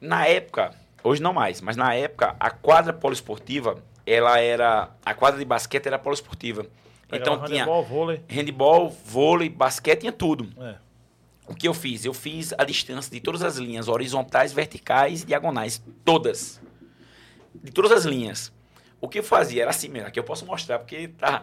[0.01, 4.91] Na época, hoje não mais, mas na época, a quadra poliesportiva, ela era.
[5.05, 6.67] A quadra de basquete era poliesportiva.
[7.13, 8.21] Então tinha handebol, vôlei.
[8.29, 10.49] handball, vôlei, basquete, tinha tudo.
[10.63, 10.86] É.
[11.47, 12.05] O que eu fiz?
[12.05, 15.83] Eu fiz a distância de todas as linhas, horizontais, verticais e diagonais.
[16.05, 16.61] Todas.
[17.55, 18.53] De todas as linhas.
[19.01, 21.43] O que eu fazia era assim mesmo, aqui eu posso mostrar, porque tá.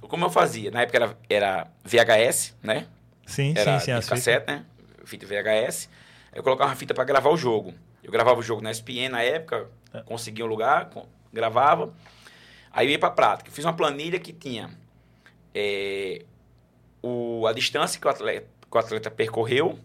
[0.00, 0.70] Como eu fazia?
[0.70, 2.86] Na época era, era VHS, né?
[3.26, 3.92] Sim, Era sim, sim.
[3.92, 4.64] as cassete, né?
[5.04, 5.88] Fita VHS.
[6.34, 7.74] Eu colocava uma fita para gravar o jogo.
[8.02, 10.00] Eu gravava o jogo na SPN na época, É.
[10.02, 10.90] conseguia um lugar,
[11.32, 11.92] gravava.
[12.72, 13.48] Aí eu ia para prática.
[13.48, 14.70] Eu fiz uma planilha que tinha
[15.54, 16.24] é,
[17.02, 19.78] o, a distância que o, atleta, que o atleta percorreu,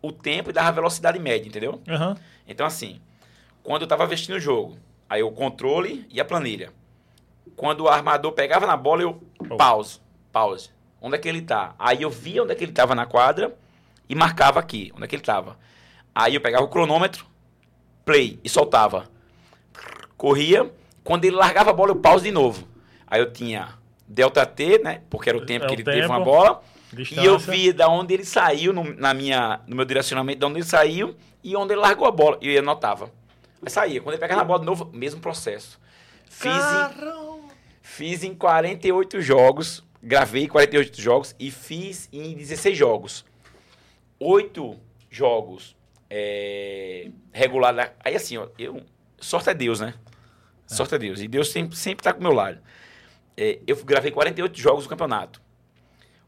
[0.00, 1.80] o tempo e dava a velocidade média, entendeu?
[1.88, 2.16] Aham.
[2.46, 3.00] Então, assim,
[3.62, 4.78] quando eu estava vestindo o jogo,
[5.10, 6.72] aí o controle e a planilha.
[7.56, 9.56] Quando o armador pegava na bola, eu Oh.
[9.56, 10.00] pause,
[10.32, 10.70] pause.
[11.00, 11.74] Onde é que ele tá?
[11.78, 13.54] Aí eu via onde é que ele estava na quadra
[14.08, 15.56] e marcava aqui, onde é que ele estava.
[16.14, 17.26] Aí eu pegava o cronômetro,
[18.04, 19.08] play e soltava.
[20.16, 20.70] Corria,
[21.04, 22.66] quando ele largava a bola, eu pause de novo.
[23.06, 23.70] Aí eu tinha
[24.06, 25.02] delta T, né?
[25.10, 26.62] Porque era o tempo É que ele teve uma tempo, bola.
[26.96, 27.22] Distância.
[27.22, 30.58] E eu vi da onde ele saiu no, na minha, no meu direcionamento, de onde
[30.58, 32.38] ele saiu e onde ele largou a bola.
[32.40, 33.12] E eu anotava.
[33.62, 34.00] Aí saía.
[34.00, 35.80] Quando ele pegava na bola de novo, mesmo processo.
[36.28, 37.40] Fiz em,
[37.82, 43.24] fiz em 48 jogos, gravei 48 jogos e fiz em 16 jogos.
[44.18, 44.78] Oito
[45.10, 45.76] jogos
[46.10, 47.94] é, regular.
[48.04, 48.82] Aí assim, ó, eu,
[49.18, 49.94] sorte é Deus, né?
[50.66, 51.20] Sorte é Deus.
[51.20, 52.58] E Deus sempre, sempre tá com o meu lado.
[53.36, 55.40] É, eu gravei 48 jogos do campeonato.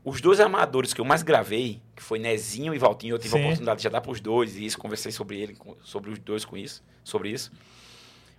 [0.04, 3.38] Os dois armadores que eu mais gravei, que foi Nezinho e Valtinho, eu tive a
[3.38, 3.44] Sim.
[3.44, 6.44] oportunidade de já dar para os dois e isso, conversei sobre ele, sobre os dois
[6.44, 7.50] com isso, sobre isso.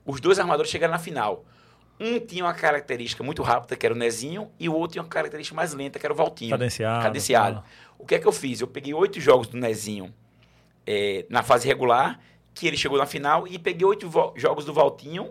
[0.06, 1.46] Os dois armadores chegaram na final.
[2.00, 5.10] Um tinha uma característica muito rápida, que era o Nezinho, e o outro tinha uma
[5.10, 6.52] característica mais lenta, que era o Valtinho.
[6.52, 7.04] Cadenciado.
[7.04, 7.64] Cadenciado.
[7.98, 8.62] O que é que eu fiz?
[8.62, 10.14] Eu peguei oito jogos do Nezinho
[10.88, 12.20] eh, na fase regular,
[12.54, 15.30] que ele chegou na final, e peguei oito jogos do Valtinho,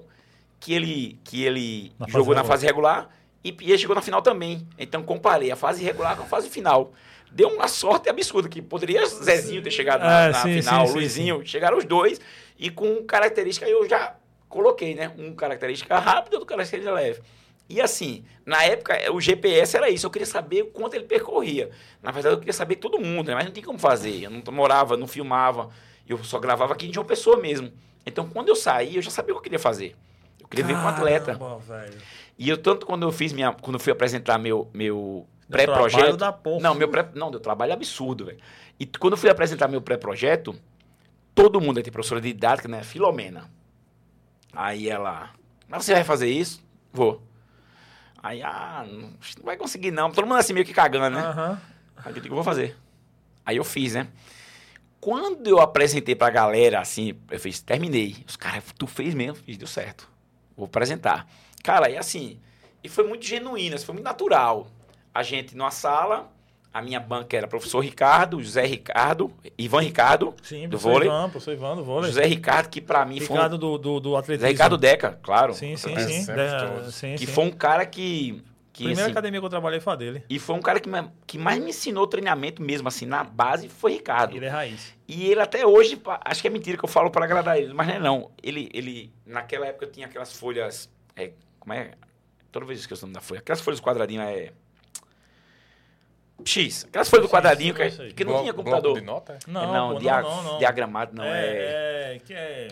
[0.61, 3.09] que ele, que ele Na jogou na fase regular,
[3.43, 4.67] e, e ele chegou na final também.
[4.79, 6.93] Então comparei a fase regular com a fase final.
[7.31, 10.93] Deu uma sorte absurda, que poderia Zezinho ter chegado na, É, na sim, final, sim,
[10.93, 12.21] sim, Luizinho, chegaram os dois,
[12.59, 14.15] e com característica eu já
[14.49, 15.13] coloquei, né?
[15.19, 17.21] Um característica rápida, outro característica leve.
[17.69, 21.71] E assim, na época, o GPS era isso, eu queria saber quanto ele percorria.
[22.03, 23.35] Na verdade, eu queria saber todo mundo, né?
[23.35, 24.23] mas não tinha como fazer.
[24.23, 25.69] Eu não morava, não filmava,
[26.09, 27.71] eu só gravava aqui de uma pessoa mesmo.
[28.07, 29.95] Então, quando eu saí, eu já sabia o que eu queria fazer.
[30.41, 31.37] Eu queria ver com um atleta.
[31.37, 31.99] Caramba, velho.
[32.39, 33.53] E eu, tanto quando eu fiz minha.
[33.53, 36.17] Quando eu fui apresentar meu, meu pré-projeto.
[36.17, 36.63] da porra.
[36.63, 37.09] Não, meu pré.
[37.15, 38.39] Não, deu trabalho absurdo, velho.
[38.79, 40.55] E quando eu fui apresentar meu pré-projeto,
[41.35, 42.83] todo mundo tem professora de didática, né?
[42.85, 43.51] Filomena.
[44.53, 45.31] Aí ela.
[45.67, 46.63] Mas você vai fazer isso?
[46.93, 47.23] Vou.
[48.23, 49.11] Aí, ah, não,
[49.45, 50.11] vai conseguir não.
[50.11, 51.23] Todo mundo assim meio que cagando, né?
[51.23, 51.61] Aham.
[52.05, 52.77] Aí eu digo, vou fazer.
[53.45, 54.09] Aí eu fiz, né?
[55.01, 58.17] Quando eu apresentei pra galera, assim, eu fiz, terminei.
[58.27, 59.37] Os caras, tu fez mesmo?
[59.37, 60.09] Fiz, deu certo.
[60.57, 61.27] Vou apresentar.
[61.63, 62.39] Cara, e assim,
[62.83, 64.67] e foi muito genuíno, assim, foi muito natural.
[65.15, 66.31] A gente numa sala,
[66.73, 71.09] a minha banca era professor Ricardo, José Ricardo, Ivan Ricardo, Sim, Do professor vôlei?
[71.09, 72.09] Ivan, professor Ivan do vôlei.
[72.11, 74.17] José Ricardo, que pra mim Ricardo foi do, do, do um...
[74.17, 74.47] atletismo.
[74.47, 75.55] José Ricardo Deca, claro.
[75.55, 76.25] Sim, sim, É, sim.
[76.25, 77.33] De- sim, Que sim.
[77.33, 78.43] foi um cara que...
[78.73, 80.23] que Primeira assim, academia que eu trabalhei foi a dele.
[80.31, 80.89] e foi um cara que,
[81.27, 84.37] que mais me ensinou treinamento mesmo, assim, na base, foi Ricardo.
[84.37, 84.95] Ele é raiz.
[85.09, 87.89] E ele até hoje, acho que é mentira que eu falo para agradar ele, mas
[87.89, 88.31] não é não.
[88.41, 91.33] Ele, ele naquela época tinha aquelas folhas, é,
[91.69, 91.91] como é?
[92.51, 93.41] Toda vez eu esqueço o nome da folha.
[93.41, 94.53] Aquelas folhas quadradinhas é
[96.45, 96.85] X.
[96.89, 98.13] Aquelas folhas do quadradinho que, sei.
[98.13, 98.99] que não Bloco- tinha bloco computador.
[99.01, 99.33] de nota?
[99.35, 99.39] é?
[99.51, 101.41] Não, É, não, pô, dia- não, não, diagramado não é.
[101.47, 102.69] É, é, que é...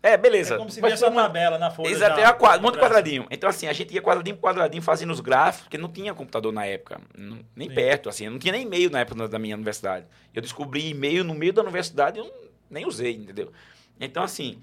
[0.00, 0.54] É, beleza.
[0.54, 1.88] É como se Mas viesse uma tabela na folha.
[1.88, 3.26] Exato, era um monte de quadradinho.
[3.30, 6.52] Então, assim, a gente ia quadradinho por quadradinho fazendo os gráficos, porque não tinha computador
[6.52, 7.00] na época.
[7.18, 7.74] Não- nem Sim.
[7.74, 8.28] perto, assim.
[8.28, 10.06] Não tinha nem e-mail na época da- minha universidade.
[10.32, 12.32] Eu descobri e-mail no meio da universidade e eu
[12.70, 13.52] nem usei, entendeu?
[14.00, 14.58] Então, assim,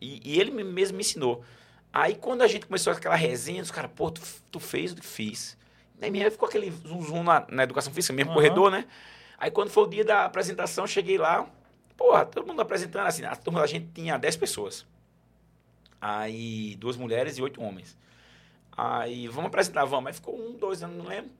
[0.00, 1.44] e, e ele me- mesmo me ensinou.
[1.94, 4.20] Aí, quando a gente começou aquela resenha, os caras, pô, tu,
[4.50, 5.56] tu fez o que fiz.
[5.96, 8.40] Daí minha ficou aquele zoom, zoom na, na educação física, mesmo Aham.
[8.40, 8.84] corredor, né?
[9.38, 11.46] Aí, quando foi o dia da apresentação, cheguei lá,
[11.96, 14.84] porra, todo mundo apresentando, assim, a turma da gente tinha 10 pessoas.
[16.00, 17.96] Aí, duas mulheres e oito homens.
[18.76, 20.08] Aí, vamos apresentar, vamos.
[20.08, 21.30] Aí ficou um, dois anos, não lembro.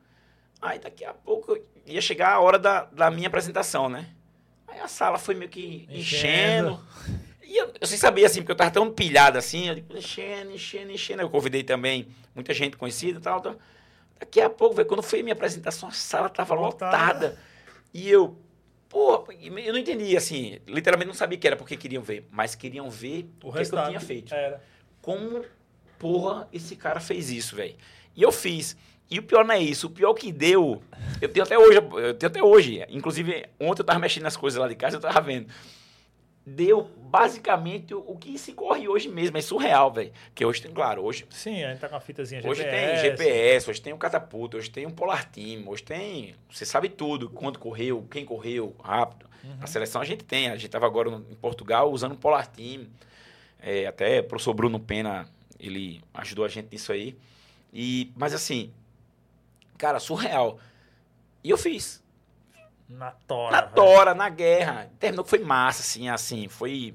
[0.63, 4.09] Aí daqui a pouco ia chegar a hora da, da minha apresentação, né?
[4.69, 6.71] Aí a sala foi meio que enchendo.
[6.71, 7.24] Enchendo.
[7.55, 10.51] E eu, eu sem saber, assim, porque eu tava tão pilhado assim, eu digo, enchendo,
[10.51, 11.23] enchendo, enchendo.
[11.23, 13.57] Eu convidei também muita gente conhecida e tal, tal.
[14.19, 16.97] Daqui a pouco, velho, quando foi minha apresentação, a sala tava Lotada.
[16.97, 17.39] lotada.
[17.93, 18.37] E eu,
[18.89, 22.91] pô, eu não entendi, assim, literalmente não sabia que era porque queriam ver, mas queriam
[22.91, 24.61] ver O o que, que eu tinha feito Era.
[25.01, 25.45] como,
[25.97, 27.77] porra, esse cara fez isso, velho.
[28.17, 28.77] E eu fiz.
[29.09, 29.87] E o pior não é isso.
[29.87, 30.83] O pior que deu,
[31.21, 32.85] eu tenho até hoje, eu tenho até hoje.
[32.89, 35.47] Inclusive, ontem eu tava mexendo nas coisas lá de casa, eu tava vendo.
[36.47, 39.39] Deu basicamente o, o que se corre hoje mesmo.
[39.39, 40.13] É surreal, velho.
[40.35, 42.87] Que hoje tem, claro, hoje, Sim, a gente tá com a fitazinha hoje GPS.
[42.87, 46.35] tem GPS, hoje tem o catapulta, hoje tem um Polar Team, hoje tem.
[46.51, 49.27] Você sabe tudo, quando correu, quem correu, rápido.
[49.43, 49.57] Uhum.
[49.61, 50.51] A seleção a gente tem.
[50.51, 52.87] A gente tava agora em Portugal usando o Polar Team.
[53.59, 55.27] É, até o professor Bruno Pena,
[55.59, 57.17] ele ajudou a gente nisso aí.
[57.73, 58.71] E, mas assim,
[59.79, 60.59] cara, surreal.
[61.43, 62.04] E eu fiz.
[62.89, 63.51] Na tora.
[63.51, 63.75] Na velho.
[63.75, 64.91] tora, na guerra.
[64.99, 66.49] Terminou que foi massa, assim, assim.
[66.49, 66.95] Foi.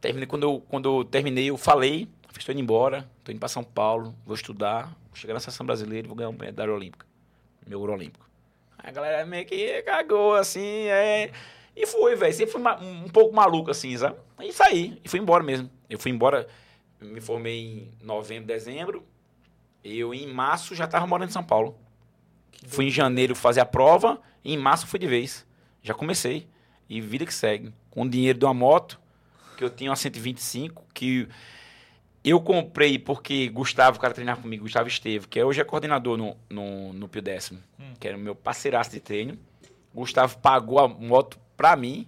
[0.00, 2.08] Terminei, quando eu, quando eu terminei, eu falei,
[2.38, 6.06] estou indo embora, estou indo para São Paulo, vou estudar, vou chegar na seleção brasileira
[6.06, 7.06] e vou ganhar uma medalha olímpica.
[7.66, 8.28] Meu ouro olímpico.
[8.78, 11.30] Aí a galera meio que cagou, assim, é.
[11.74, 12.32] E fui, velho.
[12.32, 14.16] Sempre fui um pouco maluco, assim, sabe?
[14.40, 15.00] E saí.
[15.04, 15.70] E fui embora mesmo.
[15.88, 16.46] Eu fui embora,
[17.00, 19.06] me formei em novembro, dezembro.
[19.84, 21.78] Eu, em março, já estava morando em São Paulo.
[22.66, 25.46] Fui em janeiro fazer a prova, e em março fui de vez.
[25.82, 26.46] Já comecei.
[26.88, 27.72] E vida que segue.
[27.90, 28.98] Com o dinheiro de uma moto,
[29.56, 31.28] que eu tinha uma 125, que
[32.24, 36.36] eu comprei porque Gustavo, o cara treinar comigo, Gustavo Estevo, que hoje é coordenador no,
[36.48, 37.94] no, no Pio Décimo, Hum.
[37.98, 39.38] que era o meu parceiraço de treino.
[39.94, 42.06] Gustavo pagou a moto pra mim,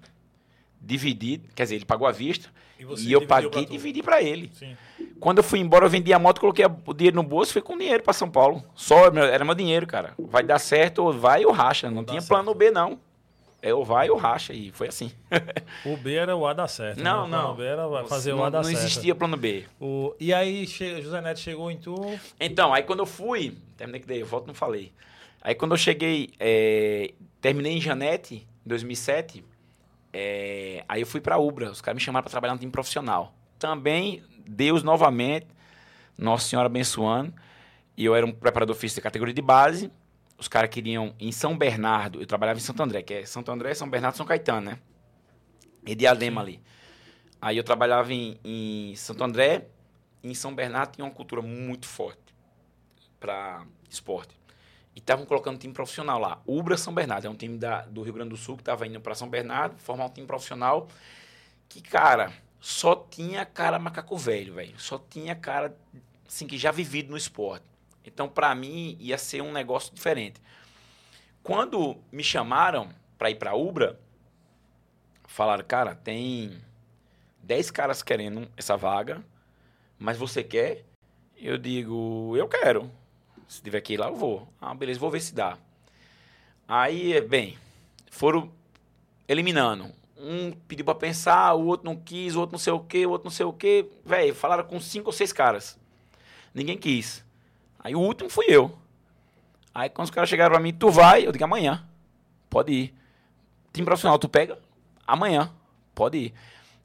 [0.80, 4.50] dividido, quer dizer, ele pagou à vista, E e eu paguei e dividi pra ele.
[4.54, 4.76] Sim.
[5.20, 7.76] Quando eu fui embora, eu vendi a moto, coloquei o dinheiro no bolso, fui com
[7.76, 8.64] dinheiro pra São Paulo.
[8.74, 10.14] Só meu- era meu dinheiro, cara.
[10.18, 11.90] Vai dar certo, ou vai ou racha.
[11.90, 12.30] Não dá tinha certo.
[12.30, 12.98] plano B, não.
[13.62, 14.54] É ou vai ou racha.
[14.54, 15.12] E foi assim.
[15.84, 17.02] O B era o A dar certo.
[17.02, 17.36] Não, né?
[17.36, 17.54] O não.
[17.54, 18.78] B era fazer não, o A dar não certo.
[18.78, 19.64] existia plano B.
[19.78, 20.14] O...
[20.18, 21.02] E aí, che...
[21.02, 21.94] José Neto chegou em tu.
[22.40, 24.90] Então, aí quando eu fui, terminei que daí, eu volto não falei.
[25.42, 27.12] Aí quando eu cheguei, é,
[27.42, 29.44] terminei em Janete, em 2007,
[30.12, 33.34] é, aí eu fui pra Ubra, os caras me chamaram pra trabalhar no time profissional.
[33.58, 35.46] Também, Deus novamente,
[36.18, 37.32] Nossa Senhora abençoando,
[37.96, 39.90] e eu era um preparador físico de categoria de base,
[40.38, 43.74] os caras queriam em São Bernardo, eu trabalhava em Santo André, que é Santo André,
[43.74, 44.78] São Bernardo, São Caetano, né?
[45.86, 46.60] E Diadema ali.
[47.40, 49.68] Aí eu trabalhava em, em Santo André,
[50.24, 52.34] em São Bernardo tinha uma cultura muito forte
[53.18, 54.39] para esporte.
[54.94, 56.42] E estavam colocando um time profissional lá.
[56.46, 59.00] Ubra São Bernardo, é um time da, do Rio Grande do Sul que estava indo
[59.00, 60.88] para São Bernardo, formar um time profissional
[61.68, 64.78] que, cara, só tinha cara macaco velho, velho.
[64.78, 65.74] Só tinha cara,
[66.26, 67.64] assim, que já vivido no esporte.
[68.04, 70.40] Então, para mim, ia ser um negócio diferente.
[71.42, 73.98] Quando me chamaram para ir para Ubra,
[75.26, 76.60] falaram, cara, tem
[77.42, 79.24] 10 caras querendo essa vaga,
[79.98, 80.84] mas você quer?
[81.36, 82.90] Eu digo, eu quero.
[83.50, 84.46] Se tiver que ir lá, eu vou.
[84.60, 85.58] Ah, beleza, vou ver se dá.
[86.68, 87.58] Aí, bem,
[88.08, 88.48] foram
[89.26, 89.90] eliminando.
[90.16, 93.10] Um pediu pra pensar, o outro não quis, o outro não sei o quê, o
[93.10, 93.90] outro não sei o quê.
[94.04, 95.76] Velho, falaram com cinco ou seis caras.
[96.54, 97.24] Ninguém quis.
[97.80, 98.76] Aí o último fui eu.
[99.74, 101.26] Aí quando os caras chegaram pra mim, tu vai?
[101.26, 101.84] Eu digo, amanhã.
[102.48, 102.94] Pode ir.
[103.72, 104.58] Time profissional, tu pega?
[105.04, 105.52] Amanhã.
[105.92, 106.34] Pode ir.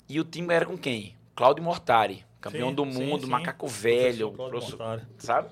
[0.09, 1.15] E o time era com quem?
[1.35, 3.29] Cláudio Mortari, campeão Sim, do sim, mundo, sim.
[3.29, 5.49] macaco velho, Professor professor- sabe?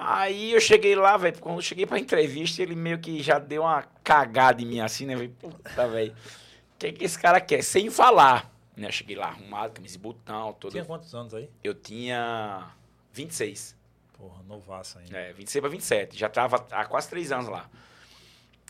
[0.00, 3.62] Aí eu cheguei lá, velho, quando eu cheguei pra entrevista, ele meio que já deu
[3.62, 5.14] uma cagada em mim assim, né?
[5.14, 7.64] Falei, puta, velho, o que, que esse cara quer?
[7.64, 8.48] Sem falar.
[8.76, 8.86] Né?
[8.86, 10.70] Eu cheguei lá arrumado, camisa de botão, todo.
[10.70, 11.50] Tinha quantos anos aí?
[11.64, 12.70] Eu tinha
[13.12, 13.76] 26.
[14.16, 15.18] Porra, novaço ainda.
[15.18, 16.16] É, 26 para 27.
[16.16, 17.68] Já tava há quase três anos lá.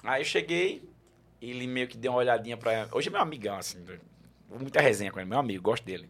[0.03, 0.83] Aí eu cheguei,
[1.43, 2.89] ele meio que deu uma olhadinha pra.
[2.91, 3.85] Hoje é meu amigão, assim.
[4.49, 6.09] Muita resenha com ele, meu amigo, gosto dele.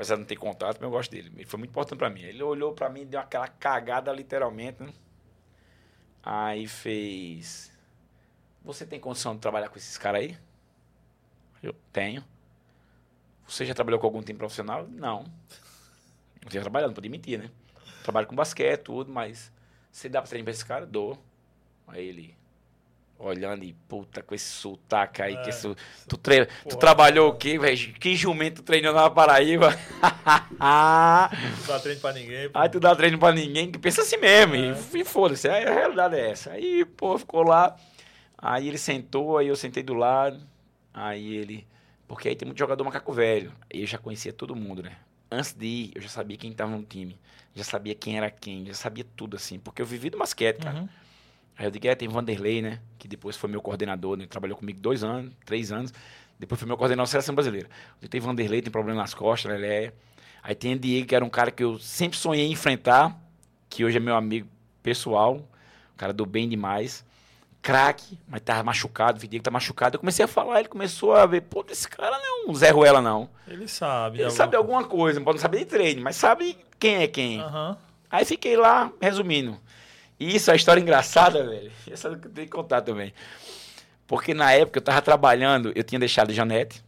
[0.00, 1.30] Apesar de não ter contato, mas eu gosto dele.
[1.34, 2.22] Ele foi muito importante pra mim.
[2.22, 4.94] Ele olhou pra mim deu aquela cagada literalmente, né?
[6.22, 7.70] Aí fez.
[8.64, 10.38] Você tem condição de trabalhar com esses caras aí?
[11.62, 12.24] Eu tenho.
[13.46, 14.88] Você já trabalhou com algum time profissional?
[14.88, 15.24] Não.
[16.40, 17.50] Não tinha trabalhado, não podia mentir, né?
[18.02, 19.52] Trabalho com basquete, tudo, mas
[19.92, 20.86] você dá pra treinar pra esse cara?
[20.86, 21.22] Dou.
[21.86, 22.34] Aí ele
[23.20, 25.42] olhando e puta com esse sotaque aí, É.
[25.42, 25.76] que isso,
[26.08, 26.46] tu, tre...
[26.46, 26.76] tu Porra.
[26.78, 27.92] trabalhou o quê, velho?
[27.94, 29.76] Que jumento tu treinou na Paraíba?
[30.58, 32.48] Não dá treino pra ninguém.
[32.50, 32.58] pô.
[32.58, 34.54] Aí tu dá treino pra ninguém que pensa assim mesmo.
[34.54, 34.76] É.
[34.94, 36.52] E, e foda-se, a realidade é essa.
[36.52, 37.76] Aí, pô, ficou lá.
[38.38, 40.40] Aí ele sentou, aí eu sentei do lado.
[40.92, 41.66] Aí ele.
[42.08, 43.52] Porque aí tem muito jogador macaco velho.
[43.72, 44.96] Aí eu já conhecia todo mundo, né?
[45.30, 47.18] Antes de ir, eu já sabia quem tava no time.
[47.54, 49.58] Já sabia quem era quem, já sabia tudo assim.
[49.58, 50.78] Porque eu vivi do basquete, cara.
[50.80, 50.88] Uhum.
[51.60, 52.80] Aí eu digo, é, tem Vanderlei, né?
[52.98, 54.26] Que depois foi meu coordenador, né?
[54.26, 55.92] Trabalhou comigo dois anos, três anos.
[56.38, 57.68] Depois foi meu coordenador da seleção brasileira.
[58.08, 59.92] Tem Vanderlei, tem problema nas costas, ele é.
[60.42, 63.14] Aí tem Diego, que era um cara que eu sempre sonhei em enfrentar,
[63.68, 64.48] que hoje é meu amigo
[64.82, 67.04] pessoal, um cara do bem demais.
[67.60, 69.96] Craque, mas tava machucado, o Diego tá machucado.
[69.96, 72.70] Eu comecei a falar, ele começou a ver, pô, esse cara não é um Zé
[72.70, 73.28] Ruela, não.
[73.46, 74.22] Ele sabe.
[74.22, 77.38] Ele sabe alguma coisa, não pode saber de treino, mas sabe quem é quem.
[77.38, 77.76] Aham.
[78.10, 79.60] Aí fiquei lá, resumindo.
[80.20, 81.72] E isso é uma história engraçada, velho.
[81.90, 83.14] Essa eu tenho que contar também.
[84.06, 86.84] Porque na época eu tava trabalhando, eu tinha deixado Janete.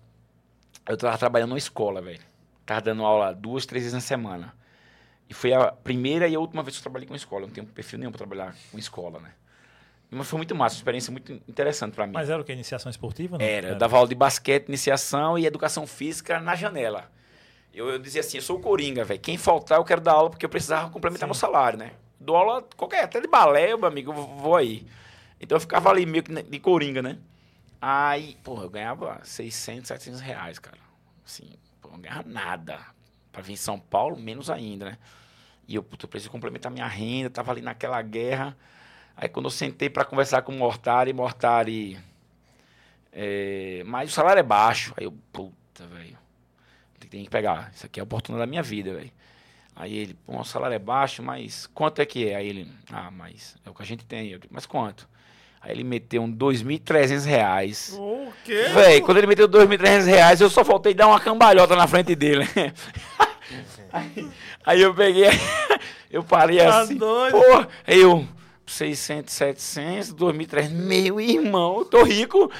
[0.87, 2.21] Eu tava trabalhando numa escola, velho.
[2.67, 4.55] Tava dando aula duas, três vezes na semana.
[5.31, 7.45] E foi a primeira e a última vez que eu trabalhei com escola.
[7.45, 9.31] Eu não tenho perfil nenhum pra trabalhar com escola, né?
[10.11, 12.13] Mas foi muito massa, uma experiência muito interessante pra mim.
[12.13, 12.53] Mas era o que?
[12.53, 13.39] Iniciação esportiva?
[13.39, 13.45] Não?
[13.45, 17.11] Era, eu dava aula de basquete, iniciação e educação física na janela.
[17.73, 19.19] Eu, eu dizia assim, eu sou o Coringa, velho.
[19.21, 21.31] Quem faltar, eu quero dar aula porque eu precisava complementar Sim.
[21.31, 21.93] meu salário, né?
[22.23, 24.87] Dou aula qualquer, até de balé, meu amigo, vou- aí.
[25.41, 27.19] Então eu ficava ali meio que de Coringa, né?
[27.81, 30.79] Aí, porra, eu ganhava 600, 700 reais, cara.
[31.27, 31.51] Assim,
[31.85, 32.79] eu não ganhava nada.
[33.33, 34.99] Pra vir em São Paulo, menos ainda, né?
[35.67, 38.57] E eu, puta, eu preciso complementar minha renda, tava ali naquela guerra.
[39.17, 41.99] Aí quando eu sentei pra conversar com o Mortari, Mortari...
[43.13, 44.95] É, mas o salário é baixo.
[44.97, 46.19] Aí eu, puta, velho.
[47.11, 47.71] Tem que pegar.
[47.75, 49.13] Isso aqui é a oportunidade da minha vida, velho.
[49.75, 52.37] Aí ele, pô, o salário é baixo, mas quanto é que é?
[52.37, 54.29] Aí ele, ah, mas é o que a gente tem.
[54.29, 55.09] Eu digo, mas quanto?
[55.61, 57.95] Aí ele meteu um 2.300 reais.
[57.99, 58.65] O quê?
[58.75, 62.47] Véi, quando ele meteu 2.300 reais, eu só faltei dar uma cambalhota na frente dele.
[63.93, 64.29] aí,
[64.67, 65.29] aí eu peguei,
[66.11, 66.97] eu parei Tá assim.
[66.97, 67.33] doido?
[67.39, 68.27] Pô, aí eu,
[68.67, 72.51] 600, 700, 2.300, meu irmão, eu tô rico.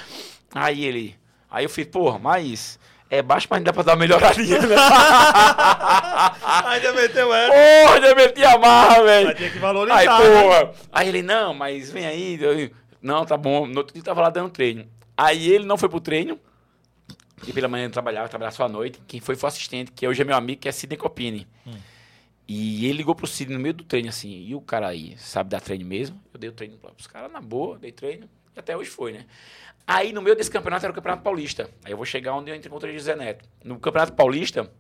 [0.55, 1.17] Aí ele,
[1.51, 2.79] aí eu fiz, porra, mas
[3.11, 4.77] é baixo, mas dá pra dar uma melhoradinha, né?
[6.67, 7.53] Ainda meteu essa.
[7.53, 9.29] Porra, já meti a marra, velho.
[9.35, 10.21] Ter que Aí, valorizar.
[10.21, 10.43] né?
[10.43, 10.73] porra.
[10.93, 12.39] Aí ele, não, mas vem aí.
[12.41, 13.67] Eu, não, tá bom.
[13.67, 14.87] No outro dia tava lá dando treino.
[15.17, 16.39] Aí ele não foi pro treino.
[17.47, 19.01] E pela manhã ele trabalhava, trabalhava só à noite.
[19.07, 21.47] Quem foi foi o assistente, que hoje é meu amigo, que é Sidney Copini.
[22.47, 24.31] E ele ligou pro Sidney no meio do treino, assim.
[24.31, 26.21] E o cara aí, sabe dar treino mesmo?
[26.33, 28.29] Eu dei o treino pros caras na boa, dei treino.
[28.55, 29.25] E até hoje foi, né?
[29.87, 31.69] Aí no meio desse campeonato era o Campeonato Paulista.
[31.85, 33.45] Aí eu vou chegar onde eu encontrei o José Neto.
[33.65, 34.71] No Campeonato Paulista,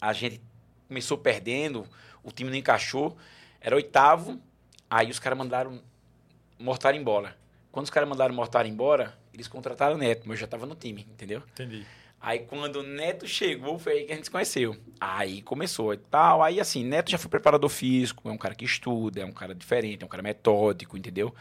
[0.00, 0.40] a gente
[0.86, 1.86] começou perdendo,
[2.22, 3.16] o time não encaixou,
[3.60, 4.40] era oitavo,
[4.88, 5.80] aí os caras mandaram
[6.58, 7.36] Mortar embora.
[7.70, 10.74] Quando os caras mandaram Mortar embora, eles contrataram o Neto, mas eu já tava no
[10.74, 11.42] time, entendeu?
[11.52, 11.86] Entendi.
[12.20, 14.76] Aí quando o Neto chegou, foi aí que a gente se conheceu.
[15.00, 16.42] Aí começou e tal.
[16.42, 19.54] Aí assim, Neto já foi preparador físico, é um cara que estuda, é um cara
[19.54, 21.32] diferente, é um cara metódico, entendeu?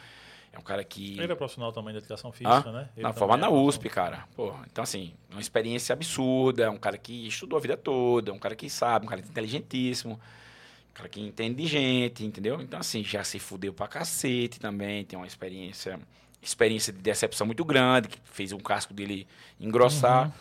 [0.58, 1.14] É um cara que.
[1.20, 2.89] Ele é profissional também de educação física, né?
[2.97, 3.49] Ele forma é na.
[3.49, 4.28] USP, cara.
[4.36, 8.32] Pô, então assim, é uma experiência absurda, é um cara que estudou a vida toda,
[8.32, 12.60] é um cara que sabe, um cara inteligentíssimo, um cara que entende de gente, entendeu?
[12.60, 15.99] Então assim, já se fudeu pra cacete também, tem uma experiência,
[16.41, 19.28] experiência de decepção muito grande, que fez um casco dele
[19.60, 20.26] engrossar.
[20.26, 20.32] Uhum.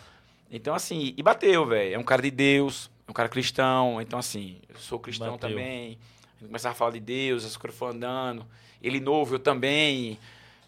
[0.51, 1.95] Então assim, e bateu, velho.
[1.95, 5.51] É um cara de Deus, é um cara cristão, então assim, eu sou cristão Bateu.
[5.51, 5.99] também.
[6.41, 8.47] Gente começava a falar de Deus, as coisas foram andando.
[8.87, 10.19] Ele novo, eu também.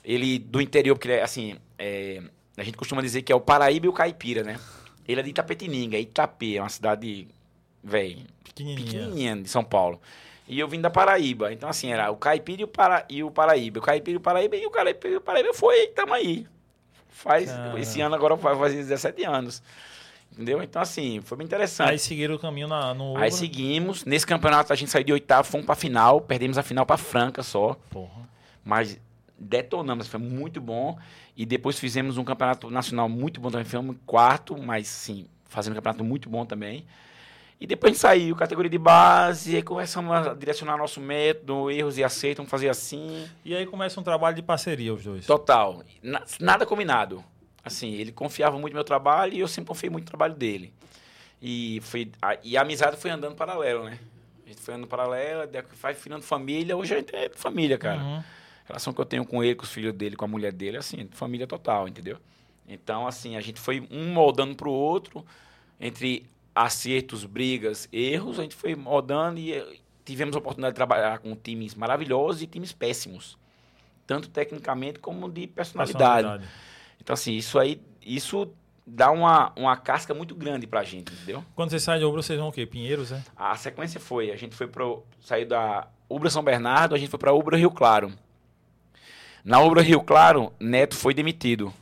[0.04, 2.22] Ele do interior, porque ele é assim, é,
[2.56, 4.58] a gente costuma dizer que é o Paraíba e o Caipira, né?
[5.06, 7.28] Ele é de Itapetininga, Itapê, é uma cidade,
[7.82, 8.84] velho, Pequenininha.
[8.84, 10.00] pequenininha de São Paulo.
[10.48, 11.52] E eu vim da Paraíba.
[11.52, 13.78] Então, assim, era o Caipira e o, Para, e o Paraíba.
[13.78, 16.46] O Caipira e o Paraíba e o Caipira e o Paraíba foi e tamo aí.
[17.10, 19.62] Faz, esse ano agora vai fazer 17 anos.
[20.38, 20.62] Entendeu?
[20.62, 21.90] Então, assim, foi bem interessante.
[21.90, 23.16] Aí seguiram o caminho na, no.
[23.16, 24.04] Aí seguimos.
[24.04, 26.20] Nesse campeonato a gente saiu de oitavo, fomos pra final.
[26.20, 27.76] Perdemos a final pra Franca só.
[27.90, 28.28] Porra.
[28.64, 29.00] Mas
[29.36, 30.96] detonamos, foi muito bom.
[31.36, 33.64] E depois fizemos um campeonato nacional muito bom também.
[33.64, 36.86] Fomos quarto, mas sim, fazendo um campeonato muito bom também.
[37.60, 41.98] E depois a gente saiu, categoria de base, aí começamos a direcionar nosso método, erros
[41.98, 43.26] e acertos, vamos fazer assim.
[43.44, 45.26] E aí começa um trabalho de parceria, os dois.
[45.26, 45.82] Total.
[46.00, 47.24] Na- nada combinado.
[47.68, 50.72] Assim, ele confiava muito no meu trabalho e eu sempre confiei muito no trabalho dele.
[51.40, 53.98] E, foi, a, e a amizade foi andando paralelo, né?
[54.44, 55.48] A gente foi andando paralelo,
[55.80, 56.76] vai virando família.
[56.76, 58.00] Hoje a gente é família, cara.
[58.00, 58.16] Uhum.
[58.18, 58.24] A
[58.66, 60.80] relação que eu tenho com ele, com os filhos dele, com a mulher dele, é
[60.80, 62.18] assim, família total, entendeu?
[62.66, 65.24] Então, assim, a gente foi um moldando pro outro,
[65.80, 71.18] entre acertos, brigas, erros, a gente foi moldando e eh, tivemos a oportunidade de trabalhar
[71.20, 73.38] com times maravilhosos e times péssimos.
[74.06, 76.44] Tanto tecnicamente como de personalidade.
[77.00, 78.50] Então, assim, isso aí, isso
[78.86, 81.44] dá uma, uma casca muito grande pra gente, entendeu?
[81.54, 82.64] Quando vocês saem de Ubra, vocês vão o quê?
[82.64, 83.22] Pinheiros, é?
[83.36, 87.18] A sequência foi, a gente foi pro, saiu da Ubra São Bernardo, a gente foi
[87.18, 88.12] pra Ubra Rio Claro.
[89.44, 91.72] Na Ubra Rio Claro, Neto foi demitido.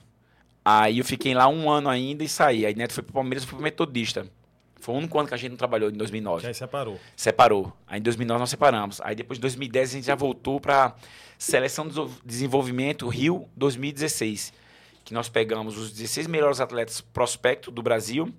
[0.64, 2.66] Aí eu fiquei lá um ano ainda e saí.
[2.66, 4.26] Aí Neto foi pro Palmeiras e foi pro Metodista.
[4.80, 6.42] Foi o único ano que a gente não trabalhou, em 2009.
[6.42, 7.00] Já separou.
[7.16, 7.72] Separou.
[7.86, 9.00] Aí em 2009 nós separamos.
[9.00, 10.94] Aí depois de 2010 a gente já voltou para
[11.38, 11.94] Seleção de
[12.24, 14.52] Desenvolvimento Rio 2016.
[15.06, 18.34] Que nós pegamos os 16 melhores atletas prospecto do Brasil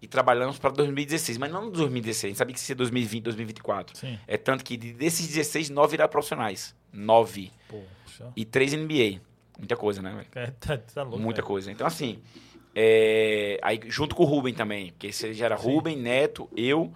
[0.00, 1.38] e trabalhamos para 2016.
[1.38, 3.96] Mas não 2016, a gente sabia que ia ser 2020, 2024.
[3.96, 4.18] Sim.
[4.26, 6.76] É tanto que desses 16, 9 viraram profissionais.
[6.92, 7.50] 9.
[7.66, 8.30] Poxa.
[8.36, 9.20] E 3 NBA.
[9.58, 10.46] Muita coisa, né, velho?
[10.46, 11.18] É, tá, tá louco.
[11.18, 11.44] Muita é.
[11.44, 11.72] coisa.
[11.72, 12.20] Então, assim,
[12.74, 15.72] é, aí junto com o Rubem também, porque esse já era Sim.
[15.72, 16.92] Rubem, Neto, eu,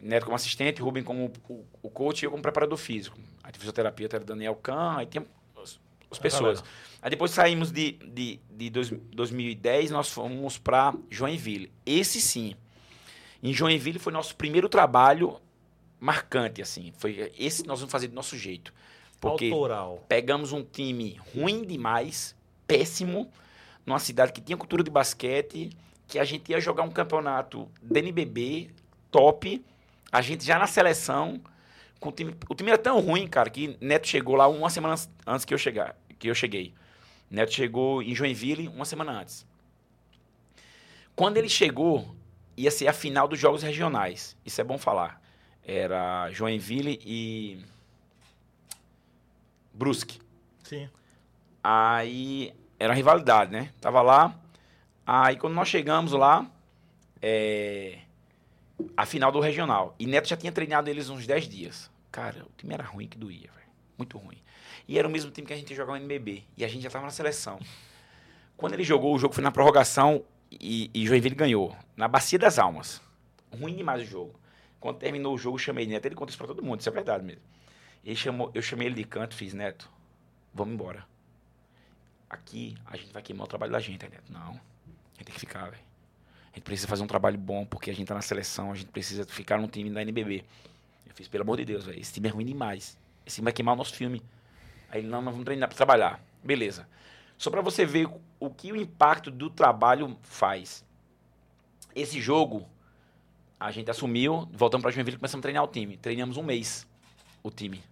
[0.00, 3.16] Neto como assistente, Rubem como o, o coach e eu como preparador físico.
[3.52, 5.78] De fisioterapia era Daniel Kahn, aí tem as,
[6.10, 6.60] as A pessoas.
[6.60, 6.91] galera.
[7.02, 11.72] Aí depois saímos de, de, de dois, 2010, nós fomos para Joinville.
[11.84, 12.54] Esse sim.
[13.42, 15.40] Em Joinville foi nosso primeiro trabalho
[15.98, 16.92] marcante, assim.
[16.96, 18.72] Foi esse nós vamos fazer do nosso jeito.
[19.20, 20.04] Porque Autoral.
[20.08, 22.36] pegamos um time ruim demais,
[22.66, 23.30] péssimo,
[23.84, 25.70] numa cidade que tinha cultura de basquete,
[26.06, 28.70] que a gente ia jogar um campeonato da NBB
[29.10, 29.64] top,
[30.10, 31.40] a gente já na seleção,
[31.98, 34.94] com o time, o time era tão ruim, cara, que Neto chegou lá uma semana
[34.94, 36.74] antes- antes que eu chegar, que eu cheguei.
[37.32, 39.46] Neto chegou em Joinville uma semana antes.
[41.16, 42.14] Quando ele chegou,
[42.54, 44.36] ia ser a final dos jogos regionais.
[44.44, 45.18] Isso é bom falar.
[45.64, 47.64] Era Joinville e
[49.72, 50.20] Brusque.
[50.62, 50.90] Sim.
[51.64, 53.72] Aí era uma rivalidade, né?
[53.80, 54.38] Tava lá.
[55.06, 56.46] Aí quando nós chegamos lá,
[57.22, 58.00] é,
[58.94, 59.94] a final do regional.
[59.98, 61.90] E Neto já tinha treinado eles uns 10 dias.
[62.10, 63.70] Cara, o time era ruim que doía, velho.
[63.96, 64.41] Muito ruim.
[64.86, 66.44] E era o mesmo time que a gente jogar no NBB.
[66.56, 67.58] E a gente já tava na seleção.
[68.56, 71.76] Quando ele jogou, o jogo foi na prorrogação e, e Joinville ganhou.
[71.96, 73.00] Na Bacia das Almas.
[73.52, 74.34] Ruim demais o jogo.
[74.80, 76.06] Quando terminou o jogo, eu chamei Neto.
[76.06, 77.42] Ele conta isso pra todo mundo, isso é verdade mesmo.
[78.04, 79.88] Ele chamou, eu chamei ele de canto fiz, Neto,
[80.52, 81.06] vamos embora.
[82.28, 84.32] Aqui a gente vai queimar o trabalho da gente, Neto.
[84.32, 85.82] Não, a gente tem que ficar, velho.
[86.52, 88.90] A gente precisa fazer um trabalho bom porque a gente tá na seleção, a gente
[88.90, 90.44] precisa ficar num time da NBB.
[91.06, 92.98] Eu fiz, pelo amor de Deus, velho, esse time é ruim demais.
[93.24, 94.20] Esse time vai queimar o nosso filme.
[94.92, 96.22] Aí ele, não, nós vamos treinar pra trabalhar.
[96.44, 96.86] Beleza.
[97.38, 100.84] Só pra você ver o que o impacto do trabalho faz.
[101.94, 102.68] Esse jogo,
[103.58, 105.96] a gente assumiu, voltamos pra Joinville e começamos a treinar o time.
[105.96, 106.86] Treinamos um mês
[107.42, 107.82] o time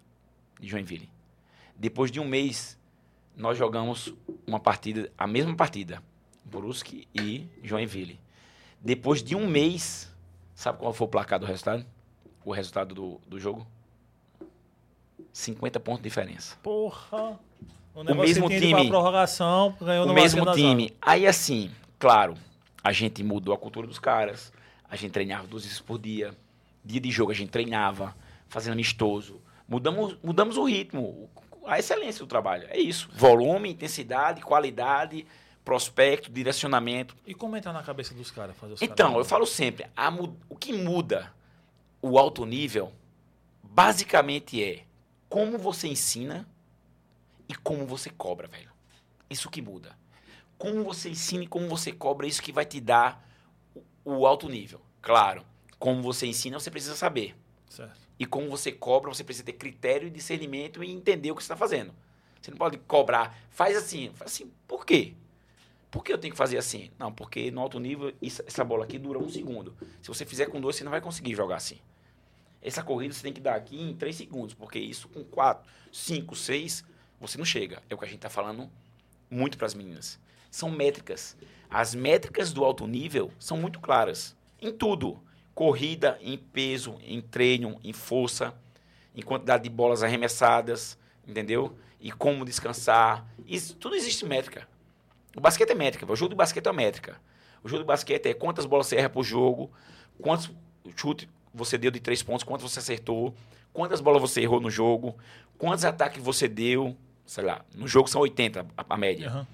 [0.60, 1.08] de Joinville.
[1.74, 2.78] Depois de um mês,
[3.34, 4.14] nós jogamos
[4.46, 6.02] uma partida, a mesma partida,
[6.44, 8.20] Brusque e Joinville.
[8.78, 10.14] Depois de um mês,
[10.54, 11.86] sabe qual foi o placar do resultado?
[12.44, 13.66] O resultado do, do jogo?
[15.32, 16.56] 50 pontos de diferença.
[16.62, 17.38] Porra.
[17.94, 18.88] O, mesmo tinha ido time.
[18.88, 20.94] Prorrogação, ganhou o no mesmo time.
[21.02, 22.34] Aí assim, claro,
[22.82, 24.52] a gente mudou a cultura dos caras.
[24.88, 26.34] A gente treinava duas vezes por dia.
[26.84, 28.14] Dia de jogo a gente treinava,
[28.48, 29.40] fazendo amistoso.
[29.68, 31.28] Mudamos, mudamos o ritmo,
[31.66, 32.66] a excelência do trabalho.
[32.70, 33.08] É isso.
[33.12, 35.26] Volume, intensidade, qualidade,
[35.64, 37.14] prospecto, direcionamento.
[37.26, 38.56] E como entrar na cabeça dos caras?
[38.56, 39.28] Fazer os Então, eu caras...
[39.28, 40.08] falo sempre, a
[40.48, 41.32] o que muda
[42.02, 42.92] o alto nível,
[43.62, 44.84] basicamente é
[45.30, 46.46] como você ensina
[47.48, 48.70] e como você cobra, velho.
[49.30, 49.96] Isso que muda.
[50.58, 53.26] Como você ensina e como você cobra, é isso que vai te dar
[54.04, 54.80] o, alto nível.
[55.00, 55.46] Claro,
[55.78, 57.36] como você ensina, você precisa saber.
[57.68, 57.98] Certo.
[58.18, 61.46] E como você cobra, você precisa ter critério e discernimento e entender o que você
[61.46, 61.94] está fazendo.
[62.42, 65.14] Você não pode cobrar, faz assim, faz assim, por quê?
[65.90, 66.90] Por que eu tenho que fazer assim?
[66.98, 69.76] Não, porque no alto nível, essa bola aqui dura um segundo.
[70.02, 71.78] Se você fizer com dois, você não vai conseguir jogar assim.
[72.62, 76.36] Essa corrida você tem que dar aqui em três segundos, porque isso com quatro, cinco,
[76.36, 76.84] seis,
[77.20, 77.82] você não chega.
[77.88, 78.70] É o que a gente está falando
[79.30, 80.18] muito para as meninas.
[80.50, 81.36] São métricas.
[81.70, 84.36] As métricas do alto nível são muito claras.
[84.60, 85.22] Em tudo.
[85.54, 88.54] Corrida, em peso, em treino, em força,
[89.14, 91.76] em quantidade de bolas arremessadas, entendeu?
[92.00, 93.26] E como descansar.
[93.46, 94.66] Isso, tudo existe métrica.
[95.36, 96.10] O basquete é métrica.
[96.10, 97.20] O jogo de basquete é métrica.
[97.62, 99.70] O jogo de basquete é quantas bolas você erra por jogo,
[100.18, 100.50] quantos
[100.96, 103.34] chutes você deu de três pontos, quantos você acertou,
[103.72, 105.16] quantas bolas você errou no jogo,
[105.58, 106.96] quantos ataques você deu,
[107.26, 109.28] sei lá, no jogo são 80 a, a média.
[109.28, 109.46] Aham.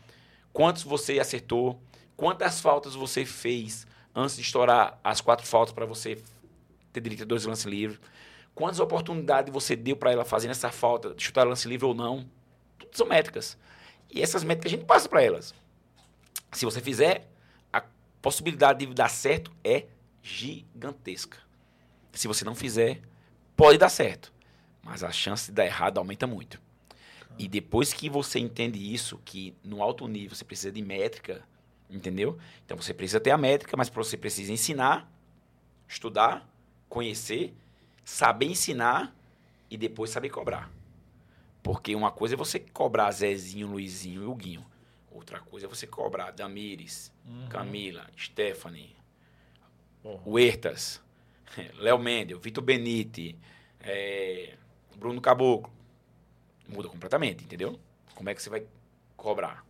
[0.53, 1.79] Quantos você acertou,
[2.17, 6.23] quantas faltas você fez antes de estourar as quatro faltas para você
[6.91, 8.01] ter direito a dois lances livres,
[8.55, 12.27] quantas oportunidades você deu para ela fazendo essa falta, de chutar lance livre ou não.
[12.79, 13.59] Tudo são métricas.
[14.11, 15.55] E essas métricas a gente passa para elas.
[16.53, 17.29] Se você fizer,
[17.71, 17.83] a
[18.23, 19.85] possibilidade de dar certo é
[20.23, 21.37] gigantesca.
[22.17, 23.01] Se você não fizer,
[23.57, 24.33] pode dar certo,
[24.83, 26.61] mas a chance de dar errado aumenta muito.
[27.39, 31.43] E depois que você entende isso, que no alto nível você precisa de métrica,
[31.91, 32.39] entendeu?
[32.64, 35.11] Então você precisa ter a métrica, mas você precisa ensinar,
[35.87, 36.49] estudar,
[36.89, 37.55] conhecer,
[38.05, 39.14] saber ensinar
[39.71, 40.71] e depois saber cobrar.
[41.62, 44.64] Porque uma coisa é você cobrar Zezinho, Luizinho e Huguinho.
[45.11, 47.49] Outra coisa é você cobrar Damires, Uhum.
[47.49, 48.95] Camila, Stephanie,
[50.25, 51.03] o Hertas,
[51.79, 53.37] Léo Mendel, Vitor Benite,
[53.81, 54.55] é,
[54.97, 55.73] Bruno Caboclo.
[56.69, 57.79] Muda completamente, entendeu?
[58.15, 58.65] Como é que você vai
[59.17, 59.65] cobrar?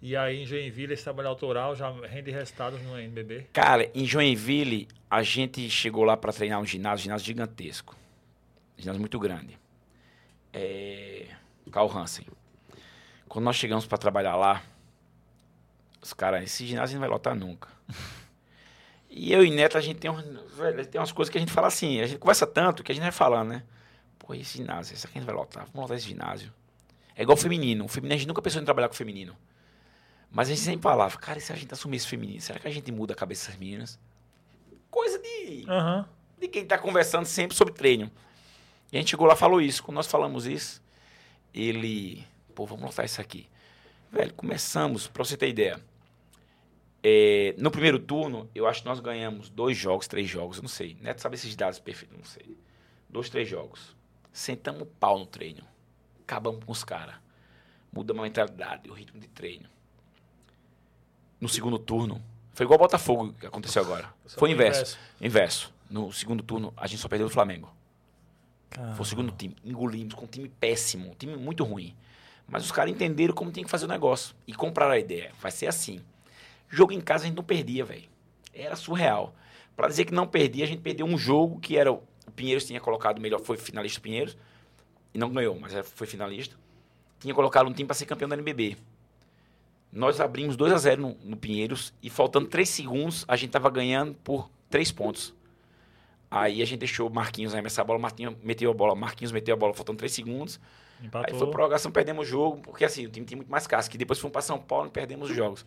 [0.00, 3.48] E aí em Joinville, esse trabalho autoral já rende resultados no NBB?
[3.52, 7.96] Cara, em Joinville, a gente chegou lá para treinar um ginásio, um ginásio gigantesco.
[8.78, 9.58] Um ginásio muito grande.
[10.52, 11.26] É...
[11.72, 12.26] Carl Hansen.
[13.28, 14.62] Quando nós chegamos para trabalhar lá,
[16.00, 17.68] os caras, esse ginásio não vai lotar nunca.
[19.10, 21.52] E eu e Neto, a gente tem, um, velho, tem umas coisas que a gente
[21.52, 23.62] fala assim, a gente conversa tanto que a gente vai falando, né?
[24.18, 26.52] Pô, esse ginásio, esse aqui a gente vai lotar, vamos lotar esse ginásio.
[27.16, 27.84] É igual o feminino.
[27.84, 29.36] O feminino, a gente nunca pensou em trabalhar com o feminino.
[30.30, 32.68] Mas a gente sempre falava, cara, e se a gente assumir esse feminino, será que
[32.68, 33.98] a gente muda a cabeça dessas meninas?
[34.90, 36.08] Coisa de, Aham.
[36.38, 38.10] de quem tá conversando sempre sobre treino.
[38.92, 39.82] E a gente chegou lá e falou isso.
[39.82, 40.82] Quando nós falamos isso,
[41.52, 43.48] ele, pô, vamos lotar isso aqui.
[44.12, 45.80] Velho, começamos, pra você ter ideia.
[47.02, 50.68] É, no primeiro turno, eu acho que nós ganhamos dois jogos, três jogos, eu não
[50.68, 50.96] sei.
[51.00, 52.56] Neto sabe esses dados perfeitos, não sei.
[53.08, 53.96] Dois, três jogos.
[54.32, 55.62] Sentamos o pau no treino.
[56.22, 57.14] Acabamos com os caras.
[57.92, 59.68] Mudamos a mentalidade, o ritmo de treino.
[61.40, 62.22] No segundo turno,
[62.52, 64.12] foi igual o Botafogo que aconteceu agora.
[64.36, 64.98] Foi o inverso.
[65.20, 65.72] inverso.
[65.88, 67.72] No segundo turno, a gente só perdeu do Flamengo.
[68.68, 68.96] Caramba.
[68.96, 69.56] Foi o segundo time.
[69.64, 71.96] Engolimos com um time péssimo, um time muito ruim.
[72.48, 74.34] Mas os caras entenderam como tem que fazer o negócio.
[74.46, 75.32] E compraram a ideia.
[75.40, 76.00] Vai ser assim.
[76.68, 78.08] Jogo em casa a gente não perdia, velho.
[78.52, 79.34] Era surreal.
[79.76, 81.92] Pra dizer que não perdia, a gente perdeu um jogo que era.
[81.92, 82.02] O
[82.34, 84.36] Pinheiros tinha colocado melhor, foi finalista do Pinheiros.
[85.14, 86.56] E não ganhou, mas era- foi finalista.
[87.20, 88.76] Tinha colocado um time pra ser campeão da NBB.
[89.92, 93.70] Nós abrimos 2 a 0 no, no Pinheiros e faltando 3 segundos, a gente tava
[93.70, 95.34] ganhando por 3 pontos.
[96.30, 99.54] Aí a gente deixou o Marquinhos arremessar a bola, Marquinhos meteu a bola, Marquinhos meteu
[99.54, 100.60] a bola faltando 3 segundos.
[101.02, 101.32] Empatou.
[101.32, 103.94] Aí foi prorrogação, perdemos o jogo, porque assim, o time tinha muito mais casca.
[103.94, 105.64] E depois fomos para São Paulo e perdemos os jogos.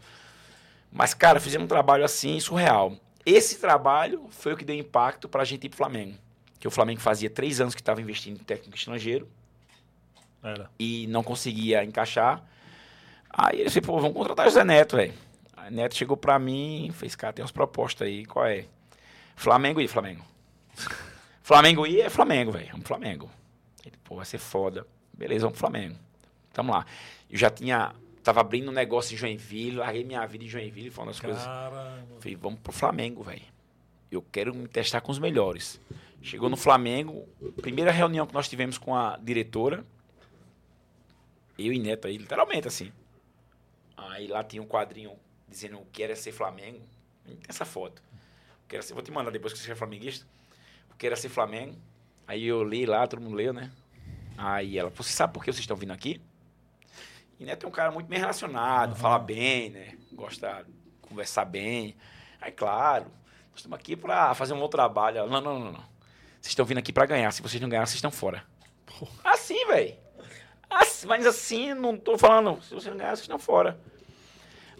[0.91, 2.97] Mas, cara, fizemos um trabalho assim, surreal.
[3.25, 6.17] Esse trabalho foi o que deu impacto para a gente ir pro Flamengo.
[6.59, 9.27] Que o Flamengo fazia três anos que estava investindo em técnico estrangeiro
[10.43, 10.69] Era.
[10.77, 12.43] e não conseguia encaixar.
[13.29, 15.13] Aí ele disse, pô, vamos contratar o Zé Neto, velho.
[15.55, 18.65] Aí Neto chegou pra mim e fez, cara, tem umas propostas aí, qual é?
[19.35, 20.25] Flamengo e Flamengo.
[21.41, 22.69] Flamengo e é Flamengo, velho.
[22.71, 23.29] Vamos Flamengo.
[23.85, 24.85] Ele, pô, vai ser foda.
[25.13, 25.97] Beleza, vamos pro Flamengo.
[26.53, 26.85] Tamo lá.
[27.29, 27.93] Eu já tinha,
[28.23, 31.43] tava abrindo um negócio em Joinville, larguei minha vida em Joinville, uma das coisas.
[32.19, 33.41] Falei, vamos pro Flamengo, velho.
[34.11, 35.79] Eu quero me testar com os melhores.
[36.21, 37.27] Chegou no Flamengo,
[37.61, 39.83] primeira reunião que nós tivemos com a diretora,
[41.57, 42.91] eu e Neto aí, literalmente assim.
[43.97, 45.13] Aí lá tinha um quadrinho
[45.47, 46.81] dizendo o que era ser Flamengo.
[47.25, 48.01] Tem essa foto.
[48.65, 50.25] O que era ser, vou te mandar depois que você é flamenguista.
[50.91, 51.75] O que era ser Flamengo.
[52.27, 53.71] Aí eu li lá, todo mundo leu, né?
[54.37, 56.21] Aí ela, você sabe por que vocês estão vindo aqui?
[57.41, 59.97] E Neto é um cara muito bem relacionado, fala bem, né?
[60.13, 61.95] Gosta de conversar bem.
[62.39, 63.05] Aí, claro,
[63.49, 65.25] nós estamos aqui para fazer um bom trabalho.
[65.27, 65.83] Não, não, não, não.
[66.39, 67.31] Vocês estão vindo aqui para ganhar.
[67.31, 68.43] Se vocês não ganharem, vocês estão fora.
[69.23, 69.95] Assim, velho.
[70.69, 72.61] Assim, mas assim, não tô falando.
[72.61, 73.79] Se vocês não ganharem, vocês estão fora.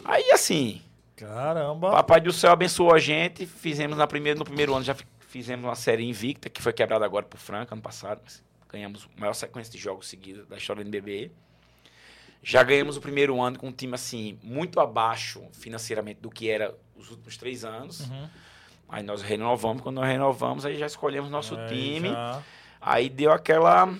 [0.05, 0.84] Aí, assim,
[1.16, 1.89] Caramba.
[1.91, 3.47] Papai do céu abençoou a gente.
[3.47, 7.05] Fizemos na primeira, no primeiro ano, já fi- fizemos uma série invicta, que foi quebrada
[7.05, 8.22] agora por Franca, ano passado.
[8.24, 11.32] Mas ganhamos a maior sequência de jogos seguidos da história do NBB.
[12.44, 16.74] Já ganhamos o primeiro ano com um time, assim, muito abaixo financeiramente do que era
[16.96, 18.02] os últimos três anos.
[18.10, 18.28] Uhum.
[18.89, 19.82] Aí nós renovamos.
[19.82, 22.10] Quando nós renovamos, aí já escolhemos nosso Aí time.
[22.10, 22.42] já-
[22.82, 23.94] Aí deu aquela...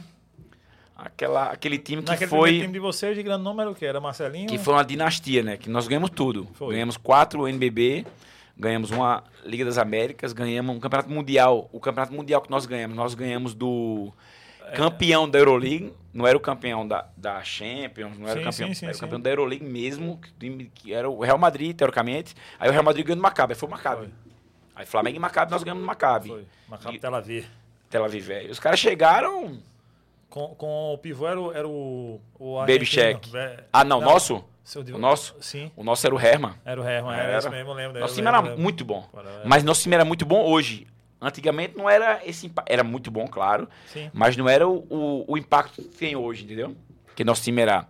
[0.96, 2.40] aquela aquele time que Naquele foi...
[2.42, 4.48] primeiro time de vocês, de grande número, que era Marcelinho.
[4.48, 5.58] Que foi uma dinastia, né?
[5.58, 6.48] Que nós ganhamos tudo.
[6.54, 6.74] Foi.
[6.74, 8.06] Ganhamos quatro NBB,
[8.58, 11.70] ganhamos uma Liga das Américas, ganhamos um campeonato mundial.
[11.72, 14.41] O campeonato mundial que nós ganhamos, nós ganhamos do É.
[14.76, 15.94] campeão da Euroleague.
[16.14, 18.96] Não era o campeão da, da Champions, não era Sim, o campeão, sim, sim, era
[18.96, 22.36] o campeão da Euroleague mesmo, que, que era o Real Madrid, teoricamente.
[22.60, 24.02] Aí o Real Madrid ganhou do Maccabi, aí foi o Maccabi.
[24.08, 24.10] Foi.
[24.76, 26.28] Aí Flamengo e Maccabi, nós ganhamos do Maccabi.
[26.28, 26.46] Foi.
[26.68, 27.46] Maccabi E- Tel Aviv.
[27.90, 28.52] Tel Aviv, velho.
[28.52, 29.58] Os caras chegaram...
[30.30, 31.52] Com, com o pivô era o.
[31.52, 32.86] Era o, o Baby.
[32.86, 33.26] Check.
[33.28, 34.42] Ve- Ah, não, nosso?
[34.64, 35.36] seu de- O nosso?
[35.42, 35.70] Sim.
[35.76, 36.54] O nosso era o Herman.
[36.64, 37.38] Era o Herman, era, Era.
[37.40, 38.00] esse mesmo, eu lembro.
[38.00, 38.64] Nosso time lembro, era lembro.
[38.64, 39.10] muito bom.
[39.46, 40.88] Mas nosso time era muito bom hoje.
[41.22, 42.72] Antigamente não era esse impacto.
[42.72, 43.70] Era muito bom, claro.
[43.86, 44.10] Sim.
[44.12, 46.76] Mas não era o, o, o impacto que tem hoje, entendeu?
[47.06, 47.88] Porque nosso time era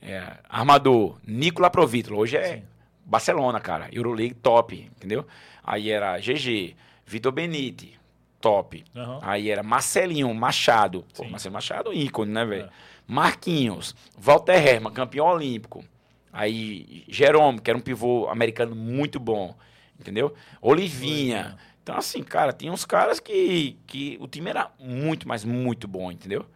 [0.00, 2.18] é, armador, Nicola Provitolo.
[2.18, 2.62] Hoje é Sim.
[3.04, 3.88] Barcelona, cara.
[3.92, 5.24] Euroleague top, entendeu?
[5.62, 6.74] Aí era GG,
[7.06, 7.98] Vitor Benite,
[8.40, 8.84] top.
[8.96, 9.20] Aham.
[9.22, 11.04] Aí era Marcelinho Machado.
[11.14, 11.24] Pô.
[11.24, 12.64] Marcelo Machado, ícone, né, velho?
[12.64, 12.70] É.
[13.06, 15.84] Marquinhos, Walter Herman, campeão olímpico.
[16.32, 19.54] Aí Jerome, que era um pivô americano muito bom,
[20.00, 20.34] entendeu?
[20.60, 21.12] Olivinha.
[21.38, 21.58] Olivinha.
[21.82, 26.12] Então, assim, cara, tinha uns caras que, que o time era muito, mas muito bom,
[26.12, 26.46] entendeu?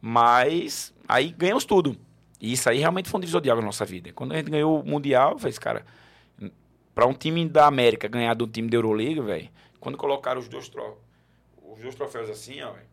[0.00, 1.96] Mas aí ganhamos tudo.
[2.40, 4.12] E isso aí realmente foi um divisor de água na nossa vida.
[4.14, 5.84] Quando a gente ganhou o Mundial, eu falei, cara,
[6.94, 10.68] Pra um time da América ganhar do time da Euroliga, velho, quando colocaram os dois,
[10.68, 10.98] tro
[11.62, 12.86] os dois troféus assim, ó, véio,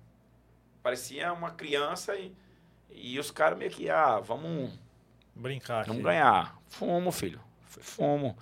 [0.83, 2.31] parecia uma criança e,
[2.89, 4.71] e os caras meio que, ah, vamos,
[5.35, 6.03] Brincar vamos aqui.
[6.03, 6.57] ganhar.
[6.67, 7.41] Fomos, filho.
[7.65, 8.33] Fomos.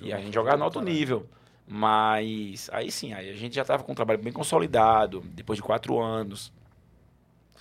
[0.00, 1.28] E E a gente jogava no alto nível.
[1.72, 5.62] Mas aí sim, aí a gente já tava com um trabalho bem consolidado, depois de
[5.62, 6.52] quatro anos.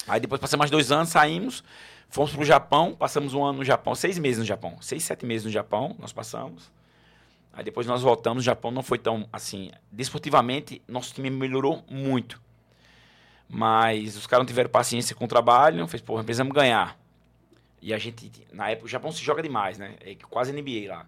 [0.08, 1.64] Aí depois passamos mais dois anos, saímos,
[2.10, 5.46] fomos pro Japão, passamos um ano no Japão, seis meses no Japão, seis, sete meses
[5.46, 6.72] no Japão, nós passamos.
[7.54, 12.42] Aí depois nós voltamos, o Japão não foi tão assim, desportivamente, nosso time melhorou muito.
[13.48, 16.98] Mas os caras não tiveram paciência com o trabalho, fez, porra, precisamos ganhar.
[17.80, 19.98] E a gente, na época, o Japão se joga demais, né?
[20.02, 21.06] É quase NBA lá.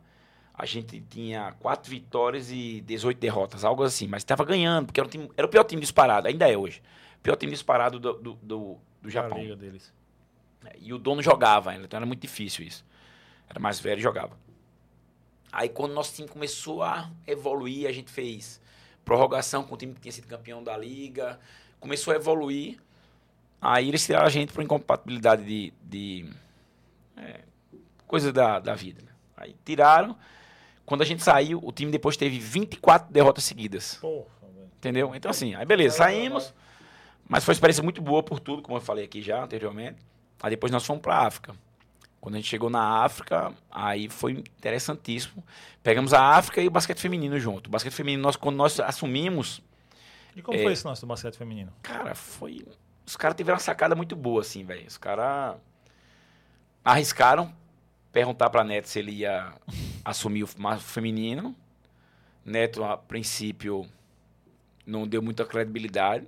[0.53, 4.07] A gente tinha quatro vitórias e 18 derrotas, algo assim.
[4.07, 6.81] Mas estava ganhando, porque era, um time- era o pior time disparado, ainda é hoje.
[7.23, 9.37] Pior time disparado do, do, do, do A Japão.
[9.39, 9.93] liga deles.
[10.79, 12.85] E o dono jogava ainda, então era muito difícil isso.
[13.49, 14.37] Era mais velho e jogava.
[15.51, 18.61] Aí quando nosso time começou a evoluir, a gente fez
[19.03, 21.39] prorrogação com o time que tinha sido campeão da liga.
[21.79, 22.77] Começou a evoluir.
[23.59, 25.73] Aí eles tiraram a gente por incompatibilidade de.
[25.83, 26.29] de
[27.17, 27.41] é,
[28.07, 29.01] coisa da, da vida.
[29.01, 29.11] né?
[29.35, 30.15] Aí tiraram.
[30.85, 33.95] Quando a gente saiu, o time depois teve 24 derrotas seguidas.
[33.95, 34.25] Porra.
[34.77, 35.13] Entendeu?
[35.15, 36.53] Então, assim, aí beleza, saímos.
[37.29, 39.97] Mas foi uma experiência muito boa por tudo, como eu falei aqui já anteriormente.
[40.41, 41.55] Aí depois nós fomos pra África.
[42.19, 45.43] Quando a gente chegou na África, aí foi interessantíssimo.
[45.81, 47.67] Pegamos a África e o basquete feminino junto.
[47.67, 49.61] O basquete feminino, nós, quando nós assumimos,
[50.35, 50.63] E como É.
[50.63, 51.71] foi esse nosso do basquete feminino?
[51.81, 52.65] cara, foi.
[53.05, 54.87] Os caras tiveram uma sacada muito boa, assim, velho.
[54.87, 55.57] Os caras
[56.83, 57.53] arriscaram
[58.11, 59.53] perguntar pra Neto se ele ia
[60.03, 61.55] assumir o mas- feminino.
[62.43, 63.87] Neto, a princípio,
[64.85, 66.27] não deu muita credibilidade.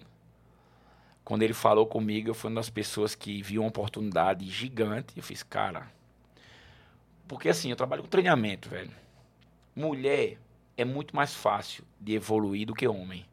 [1.23, 5.13] Quando ele falou comigo, eu fui uma das pessoas que viu uma oportunidade gigante.
[5.15, 5.87] Eu fiz, cara.
[7.27, 8.91] Porque assim, eu trabalho com treinamento, velho.
[9.75, 10.37] Mulher
[10.77, 13.25] é muito mais fácil de evoluir do que homem.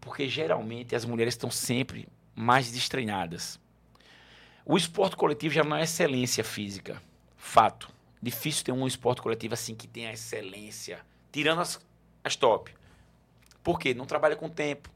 [0.00, 3.58] Porque geralmente as mulheres estão sempre mais destreinadas.
[4.64, 7.02] O esporte coletivo já não é excelência física.
[7.42, 7.88] Fato.
[8.22, 11.00] Difícil ter um esporte coletivo assim que tenha excelência.
[11.32, 11.84] Tirando as,
[12.22, 12.72] as top.
[13.64, 13.92] Por quê?
[13.92, 14.88] Não trabalha com tempo.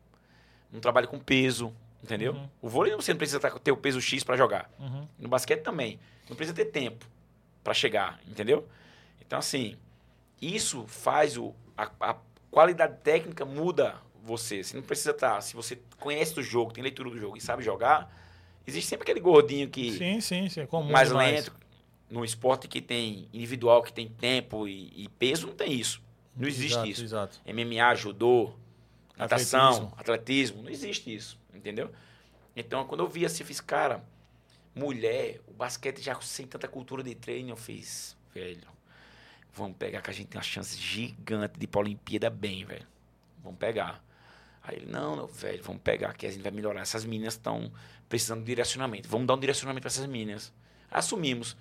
[0.73, 1.75] Não trabalha com peso.
[2.03, 2.35] Entendeu?
[2.35, 2.49] Uhum.
[2.63, 4.71] O vôlei você não precisa tá- ter o peso X para jogar.
[4.79, 5.09] Uhum.
[5.19, 5.99] No basquete também.
[6.29, 7.05] Não precisa ter tempo
[7.65, 8.67] para chegar, entendeu?
[9.21, 9.77] Então, assim,
[10.41, 12.17] isso faz o, a, a
[12.49, 14.63] qualidade técnica muda você.
[14.63, 15.41] Você não precisa estar.
[15.41, 18.09] se você conhece do jogo, tem leitura do jogo e sabe jogar,
[18.65, 20.61] existe sempre aquele gordinho que Sim, sim, sim.
[20.61, 21.35] É comum mais demais.
[21.35, 21.66] lento.
[22.09, 26.01] No esporte que tem individual, que tem tempo e, e peso, não tem isso.
[26.37, 27.03] Não existe Exato, isso.
[27.03, 27.41] Exato.
[27.47, 28.53] MMA, judô,
[29.17, 29.95] natação, Atletismo.
[29.97, 30.63] atletismo.
[30.63, 31.91] não existe isso, entendeu?
[32.55, 34.05] Então, quando eu vi assim, eu fiz, cara,
[34.75, 38.69] mulher, o basquete já sem tanta cultura de treino, eu fiz, velho,
[39.55, 42.87] vamos pegar que a gente tem uma chance gigante de ir pra Olimpíada bem, velho.
[43.43, 44.05] Vamos pegar.
[44.63, 46.81] Aí ele, não, não, velho, vamos pegar que a gente vai melhorar.
[46.81, 47.73] Essas meninas estão
[48.09, 49.09] precisando de direcionamento.
[49.09, 50.53] Vamos dar um direcionamento para essas meninas.
[50.91, 51.57] Assumimos.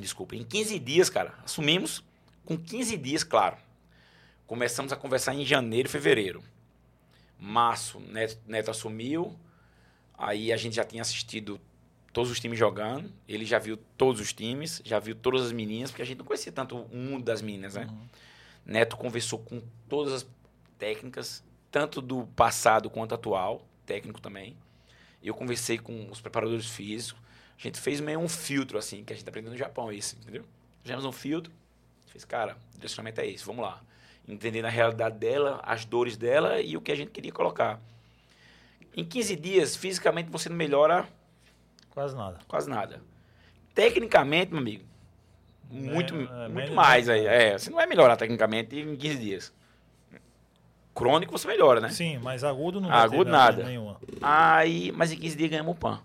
[0.00, 2.02] Desculpa, em 15 dias, cara, assumimos.
[2.44, 3.56] Com 15 dias, claro.
[4.46, 6.42] Começamos a conversar em janeiro e fevereiro.
[7.38, 9.34] Março, Neto, Neto assumiu.
[10.16, 11.60] Aí a gente já tinha assistido
[12.12, 13.12] todos os times jogando.
[13.28, 16.24] Ele já viu todos os times, já viu todas as meninas, porque a gente não
[16.24, 17.86] conhecia tanto o mundo das meninas, né?
[17.90, 18.08] Uhum.
[18.64, 20.26] Neto conversou com todas as
[20.78, 24.56] técnicas, tanto do passado quanto atual, técnico também.
[25.22, 27.20] Eu conversei com os preparadores físicos.
[27.58, 30.44] A gente fez meio um filtro, assim, que a gente aprendeu no Japão, isso, entendeu?
[30.82, 31.52] Fizemos um filtro.
[32.06, 33.80] Fez, cara, o direcionamento é esse, vamos lá.
[34.26, 37.80] Entendendo a realidade dela, as dores dela e o que a gente queria colocar.
[38.96, 41.06] Em 15 dias, fisicamente, você não melhora
[41.90, 42.38] Quase nada.
[42.48, 43.00] quase nada.
[43.74, 44.84] Tecnicamente, meu amigo,
[45.70, 47.26] muito, É, é, muito mais aí.
[47.26, 49.52] É, você não vai melhorar tecnicamente em 15 dias.
[50.94, 51.88] Crônico você melhora, né?
[51.88, 53.64] Sim, mas agudo não Agudo nada.
[53.64, 54.00] nenhuma.
[54.22, 56.00] Aí, mas em 15 dias ganhamos o PAN.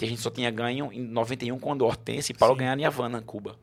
[0.00, 2.60] Que a gente só tinha ganho em 91 quando Hortense e Paulo Sim.
[2.60, 3.54] ganharam em Havana, Cuba.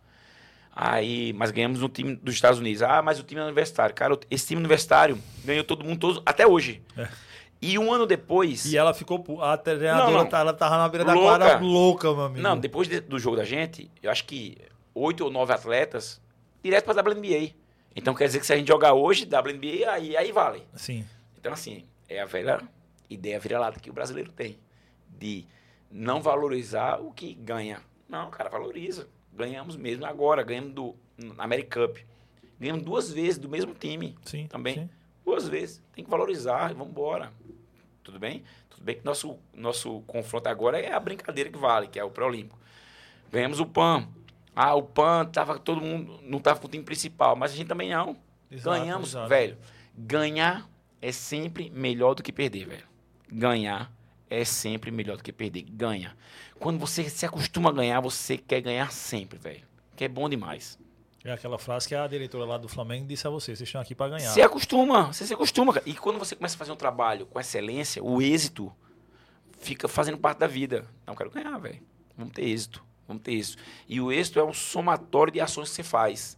[0.71, 2.83] Aí, mas ganhamos no time dos Estados Unidos.
[2.83, 3.95] Ah, mas o time é universitário.
[3.95, 6.79] Cara, esse time universitário ganhou todo mundo todos, até hoje.
[6.95, 7.07] É.
[7.59, 8.71] E um ano depois.
[8.71, 9.41] E ela ficou.
[9.41, 10.25] A treinadora Não, não.
[10.27, 11.27] tá- ela tava na beira da Louca.
[11.39, 12.41] quadra louca, meu amigo.
[12.43, 14.55] Não, depois de- do jogo da gente, eu acho que
[14.93, 16.21] oito ou nove atletas
[16.63, 17.49] direto pra WNBA.
[17.95, 20.61] Então quer dizer que se a gente jogar hoje, WNBA, aí, aí vale.
[20.75, 21.03] Sim.
[21.39, 22.61] Então, assim, é a velha
[23.09, 24.59] ideia vira-lata que o brasileiro tem.
[25.17, 25.43] De
[25.91, 27.81] não valorizar o que ganha.
[28.07, 29.07] Não, cara, valoriza.
[29.33, 31.97] Ganhamos mesmo agora, ganhamos do na American Cup.
[32.59, 34.15] Ganhamos duas vezes do mesmo time.
[34.23, 34.47] Sim.
[34.47, 34.75] Também.
[34.75, 34.89] sim.
[35.25, 35.81] Duas vezes.
[35.93, 37.31] Tem que valorizar vamos embora.
[38.03, 38.43] Tudo bem?
[38.69, 42.09] Tudo bem que nosso, nosso confronto agora é a brincadeira que vale, que é o
[42.09, 42.57] pré-olímpico.
[43.31, 44.07] Ganhamos o PAN.
[44.55, 47.67] Ah, o PAN tava todo mundo não tava com o time principal, mas a gente
[47.67, 48.15] também não.
[48.49, 49.27] Exato, Ganhamos, exato.
[49.29, 49.57] velho.
[49.95, 50.67] Ganhar
[51.01, 52.87] é sempre melhor do que perder, velho.
[53.31, 53.91] Ganhar
[54.29, 55.63] é sempre melhor do que perder.
[55.63, 56.15] Ganha.
[56.59, 59.63] Quando você se acostuma a ganhar, você quer ganhar sempre, velho.
[59.95, 60.77] Que é bom demais.
[61.23, 63.93] É aquela frase que a diretora lá do Flamengo disse a vocês: vocês estão aqui
[63.93, 64.29] para ganhar.
[64.29, 65.73] Se acostuma, você se acostuma.
[65.73, 65.87] cara.
[65.87, 68.71] E quando você começa a fazer um trabalho com excelência, o êxito
[69.59, 70.87] fica fazendo parte da vida.
[71.05, 71.81] Não, eu quero ganhar, velho.
[72.15, 72.83] Vamos ter êxito.
[73.07, 73.61] Vamos ter êxito.
[73.87, 76.37] E o êxito é um somatório de ações que você faz,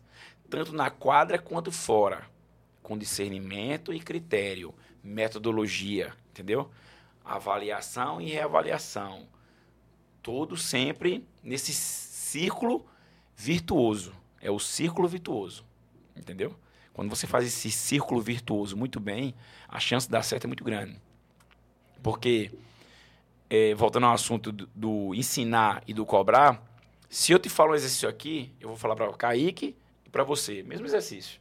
[0.50, 2.24] tanto na quadra quanto fora,
[2.82, 4.74] com discernimento e critério,
[5.04, 6.70] metodologia, entendeu?
[7.30, 9.28] Avaliação e reavaliação.
[10.24, 12.86] Tudo sempre nesse círculo
[13.36, 14.14] virtuoso.
[14.42, 15.64] É o círculo virtuoso.
[16.16, 16.56] Entendeu?
[16.92, 19.36] Quando você faz esse círculo virtuoso muito bem,
[19.68, 21.00] a chance de dar certo é muito grande.
[22.02, 22.52] Porque,
[23.48, 26.62] é, voltando ao assunto do, do ensinar e do cobrar,
[27.08, 30.24] se eu te falo um exercício aqui, eu vou falar para o Kaique e para
[30.24, 31.40] você, mesmo exercício.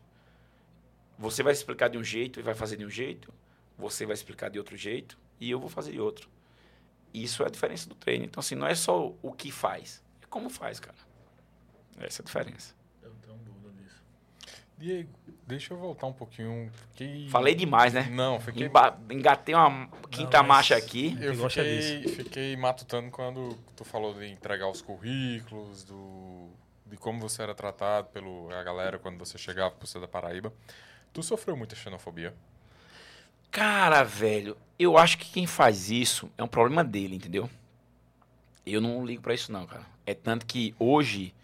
[1.18, 3.32] Você vai explicar de um jeito e vai fazer de um jeito,
[3.76, 6.28] você vai explicar de outro jeito e eu vou fazer de outro.
[7.12, 8.24] Isso é a diferença do treino.
[8.24, 10.96] Então, assim, não é só o que faz, é como faz, cara.
[11.98, 12.74] Essa é a diferença.
[13.02, 14.02] Eu tenho dúvida disso.
[14.76, 15.10] Diego,
[15.46, 16.70] deixa eu voltar um pouquinho.
[16.92, 17.28] Fiquei...
[17.28, 18.08] Falei demais, né?
[18.10, 18.66] Não, fiquei.
[18.66, 21.16] Emba- Engatei uma quinta mas- marcha aqui.
[21.20, 26.50] Eu fiquei, fiquei matutando quando tu falou de entregar os currículos, do,
[26.86, 30.52] de como você era tratado pela galera quando você chegava pro você da Paraíba.
[31.12, 32.32] Tu sofreu muita xenofobia?
[33.50, 37.48] Cara, velho, eu acho que quem faz isso é um problema dele, entendeu?
[38.64, 39.86] Eu não ligo pra isso não, cara.
[40.06, 41.34] É tanto que hoje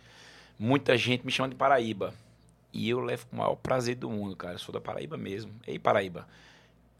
[0.59, 2.15] muita gente me chama de Paraíba.
[2.73, 4.55] E eu levo com o maior prazer do mundo, cara.
[4.55, 5.53] Eu sou da Paraíba mesmo.
[5.67, 6.27] Ei, Paraíba.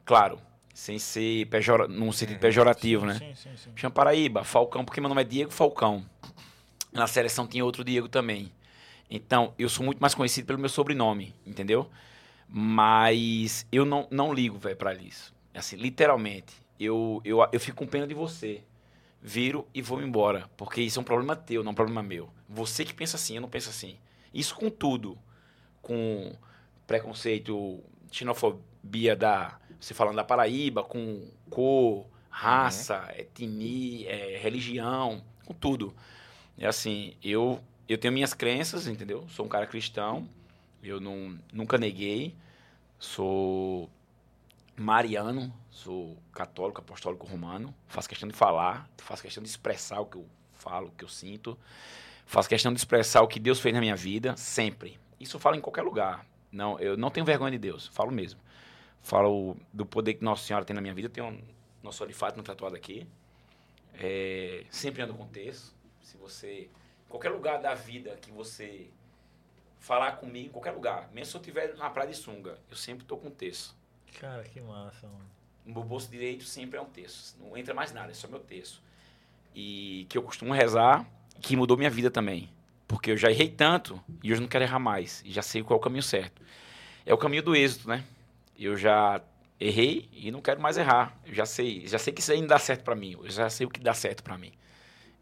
[0.05, 0.39] Claro,
[0.73, 3.15] sem ser pejora, num sentido pejorativo, né?
[3.15, 3.71] Sim, sim, sim.
[3.71, 6.05] Me chama Paraíba, Falcão, porque meu nome é Diego Falcão.
[6.93, 8.53] Na seleção tinha outro Diego também.
[9.11, 11.91] Então, eu sou muito mais conhecido pelo meu sobrenome, entendeu?
[12.49, 15.35] Mas eu não, não ligo, velho, pra isso.
[15.55, 16.55] Assim, literalmente.
[16.79, 18.63] Eu, eu, eu fico com pena de você.
[19.21, 20.49] Viro e vou embora.
[20.57, 22.29] Porque isso é um problema teu, não é um problema meu.
[22.49, 23.97] Você que pensa assim, eu não penso assim.
[24.33, 25.19] Isso com tudo.
[25.81, 26.35] Com
[26.87, 29.59] preconceito, xenofobia da.
[29.81, 35.95] Você falando da Paraíba, com cor, raça, etnia, é, religião, com tudo.
[36.59, 39.27] É assim, eu, eu tenho minhas crenças, entendeu?
[39.29, 40.29] Sou um cara cristão.
[40.85, 42.35] Eu não, nunca neguei.
[42.99, 43.91] Sou
[44.77, 47.75] mariano, sou católico, apostólico romano.
[47.87, 51.09] Faço questão de falar, faço questão de expressar o que eu falo, o que eu
[51.09, 51.59] sinto.
[52.27, 54.99] Faço questão de expressar o que Deus fez na minha vida, sempre.
[55.21, 56.27] Isso eu falo em qualquer lugar.
[56.51, 58.41] Não, eu não tenho vergonha de Deus, falo mesmo.
[59.03, 61.09] Falo do poder que Nossa Senhora tem na minha vida.
[61.09, 61.43] Eu tenho um
[61.83, 63.07] Nossa Fátima tatuado aqui.
[63.95, 65.75] É, sempre ando com texto.
[66.01, 66.71] Se você.
[67.09, 68.89] Qualquer lugar da vida que você
[69.85, 73.19] falar comigo, qualquer lugar, mesmo se eu estiver na praia de sunga, eu sempre tô
[73.19, 73.75] com texto.
[74.19, 75.31] Cara, que massa, mano.
[75.63, 77.37] No meu bolso direito sempre é um texto.
[77.39, 78.81] Não entra mais nada, é só meu texto.
[79.55, 81.07] E que eu costumo rezar,
[81.39, 82.49] que mudou minha vida também.
[82.89, 85.23] Porque eu já errei tanto e hoje não quero errar mais.
[85.23, 86.41] E já sei qual é o caminho certo.
[87.05, 88.03] É o caminho do êxito, né?
[88.59, 89.21] Eu já
[89.61, 91.15] errei e não quero mais errar.
[91.27, 93.19] Eu já sei, já sei que isso aí não dá certo pra mim.
[93.23, 94.53] Eu já sei o que dá certo pra mim.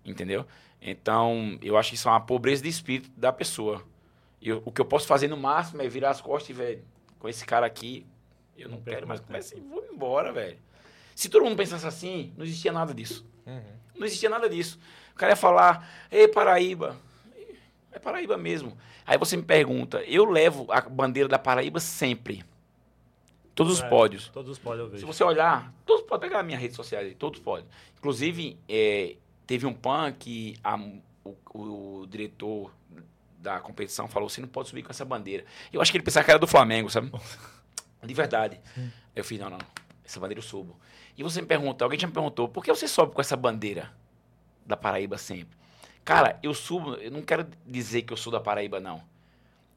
[0.05, 0.47] Entendeu?
[0.81, 3.85] Então, eu acho que isso é uma pobreza de espírito da pessoa.
[4.43, 6.85] Eu, o que eu posso fazer no máximo é virar as costas e, velho,
[7.19, 8.05] com esse cara aqui,
[8.59, 10.59] eu não Não quero mais conversar e vou embora, velho.
[11.15, 13.25] Se todo mundo pensasse assim, não existia nada disso.
[13.47, 13.63] Uhum.
[13.97, 14.79] Não existia nada disso.
[15.13, 16.97] O cara ia falar, ei, Paraíba.
[17.93, 18.77] É Paraíba mesmo.
[19.07, 22.45] Aí você me pergunta, eu levo a bandeira da Paraíba sempre.
[23.55, 24.29] Todos os É, pódios.
[24.29, 25.07] Todos os pódios eu Se vejo.
[25.07, 27.67] você olhar, todos podem pegar a minha rede social aí, todos podem.
[27.99, 29.17] Inclusive, é,
[29.47, 30.79] teve um pan que a-
[31.23, 32.73] o, o diretor
[33.43, 35.45] da competição falou: você não pode subir com essa bandeira.
[35.73, 37.11] Eu acho que ele pensava que era do Flamengo, sabe?
[38.03, 38.61] De verdade.
[39.15, 39.59] Eu fiz: não, não,
[40.05, 40.79] essa bandeira eu subo.
[41.17, 43.93] E você me pergunta, alguém já me perguntou, por que você sobe com essa bandeira
[44.65, 45.59] da Paraíba sempre?
[46.05, 49.03] Cara, eu subo, eu não quero dizer que eu sou da Paraíba, não.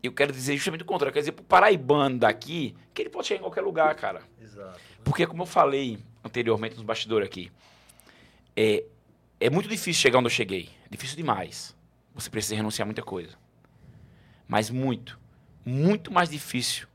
[0.02, 1.14] Eu quero dizer justamente o contrário.
[1.14, 4.22] Quer dizer, pro paraibano daqui, que ele pode chegar em qualquer lugar, cara.
[4.42, 4.80] Exato.
[5.04, 7.52] Porque, como eu falei anteriormente nos bastidores aqui,
[8.56, 8.84] é,
[9.40, 10.70] é muito difícil chegar onde eu cheguei.
[10.90, 11.76] Difícil demais.
[12.14, 13.36] Você precisa renunciar a muita coisa.
[14.48, 15.20] Mas muito,
[15.66, 16.88] muito mais difícil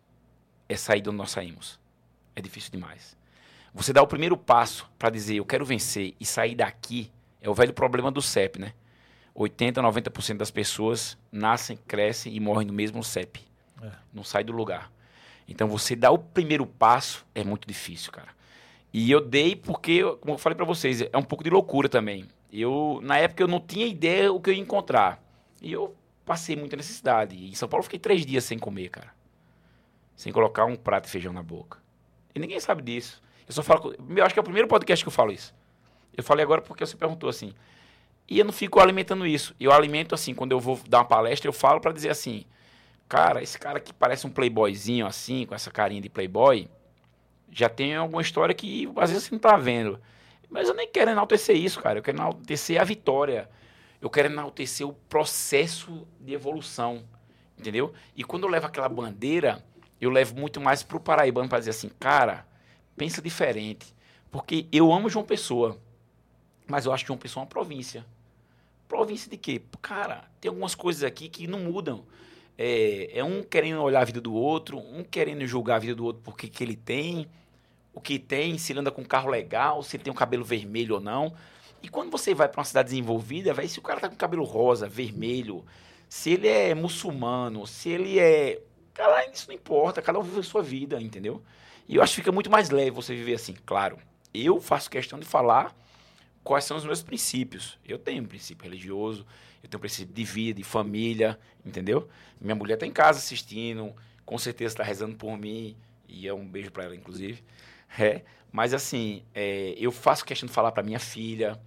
[0.69, 1.79] é sair de onde nós saímos.
[2.35, 3.17] É difícil demais.
[3.75, 7.55] Você dar o primeiro passo para dizer eu quero vencer e sair daqui é o
[7.55, 8.73] velho problema do CEP, né?
[9.35, 13.41] 80, 90% das pessoas nascem, crescem e morrem no mesmo CEP.
[13.83, 13.91] É.
[14.13, 14.93] Não sai do lugar.
[15.49, 18.29] Então você dar o primeiro passo é muito difícil, cara.
[18.93, 22.27] E eu dei porque, como eu falei pra vocês, é um pouco de loucura também.
[22.53, 25.23] Eu, na época, eu não tinha ideia o que eu ia encontrar.
[25.63, 25.95] E eu
[26.31, 27.35] passei muita necessidade.
[27.35, 29.13] E em São Paulo fiquei três dias sem comer, cara.
[30.15, 31.79] Sem colocar um prato de feijão na boca.
[32.33, 33.21] E ninguém sabe disso.
[33.49, 33.97] Eu só falo.
[34.17, 35.53] Eu acho que é o primeiro podcast que eu falo isso.
[36.17, 37.53] Eu falei agora porque você perguntou assim.
[38.29, 39.57] E eu não fico alimentando isso.
[39.59, 42.45] Eu alimento assim, quando eu vou dar uma palestra, eu falo para dizer assim:
[43.09, 46.69] Cara, esse cara que parece um playboyzinho assim, com essa carinha de playboy,
[47.51, 50.01] já tem alguma história que às vezes você não tá vendo.
[50.49, 51.99] Mas eu nem quero enaltecer isso, cara.
[51.99, 53.51] Eu quero enaltecer a vitória.
[54.01, 57.05] Eu quero enaltecer o processo de evolução.
[57.59, 57.93] Entendeu?
[58.17, 59.63] E quando eu levo aquela bandeira,
[60.01, 62.47] eu levo muito mais pro paraibano para dizer assim, cara,
[62.97, 63.95] pensa diferente.
[64.31, 65.79] Porque eu amo João Pessoa,
[66.67, 68.07] mas eu acho João Pessoa uma província.
[68.89, 69.61] Província de quê?
[69.83, 72.05] Cara, tem algumas coisas aqui que não mudam.
[72.57, 76.05] É, é um querendo olhar a vida do outro, um querendo julgar a vida do
[76.05, 77.29] outro porque que ele tem,
[77.93, 80.45] o que tem, se ele anda com um carro legal, se ele tem um cabelo
[80.45, 81.35] vermelho ou não.
[81.83, 84.45] E quando você vai para uma cidade desenvolvida, vai se o cara tá com cabelo
[84.45, 85.65] rosa, vermelho,
[86.09, 88.61] se ele é muçulmano, se ele é.
[88.93, 91.43] Cara, isso não importa, cada um vive a sua vida, entendeu?
[91.89, 93.99] E eu acho que fica muito mais leve você viver assim, claro.
[94.33, 95.75] Eu faço questão de falar
[96.45, 97.79] quais são os meus princípios.
[97.85, 99.27] Eu tenho um princípio religioso,
[99.63, 102.09] eu tenho um princípio de vida, de família, entendeu?
[102.41, 105.77] Minha mulher está em casa assistindo, com certeza está rezando por mim,
[106.09, 107.43] e é um beijo para ela, inclusive.
[107.99, 108.23] É,
[108.53, 111.61] mas assim, é, eu faço questão de falar para minha filha,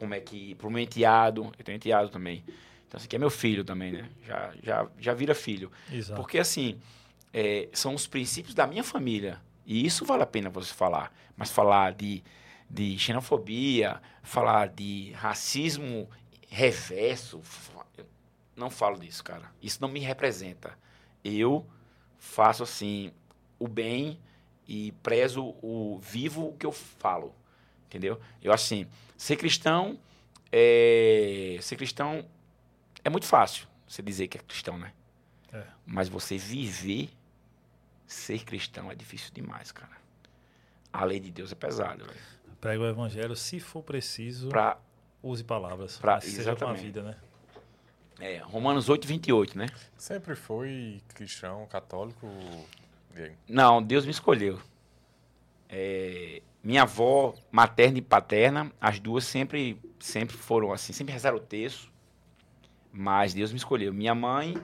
[0.00, 0.54] como é que.
[0.54, 2.42] Pro meu enteado, eu tenho enteado também.
[2.88, 4.08] Então, assim, que é meu filho também, né?
[4.26, 5.70] Já, já, já vira filho.
[5.92, 6.20] Exato.
[6.20, 6.80] Porque, assim,
[7.32, 9.40] é, são os princípios da minha família.
[9.66, 11.12] E isso vale a pena você falar.
[11.36, 12.24] Mas falar de,
[12.68, 16.08] de xenofobia, falar de racismo
[16.48, 17.40] reverso,
[18.56, 19.52] não falo disso, cara.
[19.62, 20.76] Isso não me representa.
[21.22, 21.64] Eu
[22.18, 23.12] faço, assim,
[23.58, 24.18] o bem
[24.66, 27.34] e prezo o vivo o que eu falo.
[27.90, 28.20] Entendeu?
[28.40, 28.86] Eu assim,
[29.16, 29.98] ser cristão
[30.52, 31.58] é.
[31.60, 32.24] Ser cristão
[33.04, 34.92] é muito fácil você dizer que é cristão, né?
[35.52, 35.64] É.
[35.84, 37.10] Mas você viver
[38.06, 39.98] ser cristão é difícil demais, cara.
[40.92, 42.20] A lei de Deus é pesada, velho.
[42.60, 44.78] Prega o evangelho, se for preciso, Pra,
[45.20, 45.96] use palavras.
[45.98, 47.16] Pra- seja com a vida, né?
[48.20, 49.66] é, Romanos 8, 28, né?
[49.96, 52.28] Sempre foi cristão, católico,
[53.12, 53.34] Diego?
[53.48, 54.60] Não, Deus me escolheu.
[55.68, 61.40] É, minha avó materna e paterna, as duas sempre, sempre foram assim, sempre rezaram o
[61.40, 61.90] texto,
[62.92, 63.92] mas Deus me escolheu.
[63.92, 64.56] Minha mãe,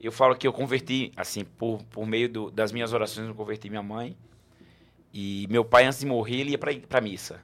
[0.00, 3.68] eu falo que eu converti, assim, por, por meio do- das minhas orações, eu converti
[3.70, 4.16] minha mãe.
[5.12, 7.40] E meu pai, antes de morrer, ele ia pra, pra missa.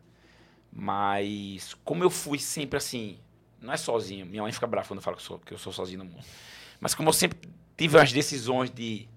[0.72, 3.18] Mas, como eu fui sempre assim,
[3.61, 5.72] não é sozinho, minha mãe fica brava quando eu falo que, sou, que eu sou
[5.72, 6.24] sozinho no mundo.
[6.80, 7.38] Mas, como eu sempre
[7.76, 9.09] tive as decisões de,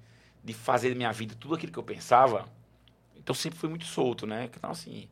[0.43, 2.47] de fazer da minha vida tudo aquilo que eu pensava,
[3.28, 4.45] então sempre fui muito solto, né?
[4.45, 5.09] Então, assim,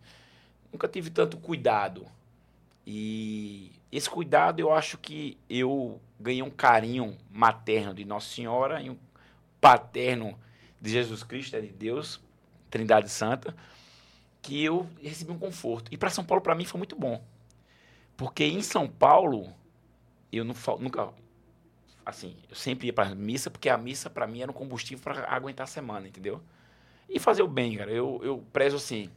[0.71, 2.07] nunca tive tanto cuidado.
[2.87, 8.89] E esse cuidado eu acho que eu ganhei um carinho materno de Nossa Senhora e
[8.89, 8.97] um
[9.59, 10.39] paterno
[10.79, 12.21] de Jesus Cristo, é de Deus,
[12.69, 13.53] Trindade Santa,
[14.41, 15.93] que eu recebi um conforto.
[15.93, 17.21] E para São Paulo, para mim, foi muito bom.
[18.15, 19.53] Porque em São Paulo,
[20.31, 21.09] eu não, nunca.
[22.05, 25.29] Assim, eu sempre ia para missa, porque a missa, para mim, era um combustível para
[25.29, 26.41] aguentar a semana, entendeu?
[27.09, 27.91] E fazer o bem, cara.
[27.91, 29.09] Eu, eu prezo assim.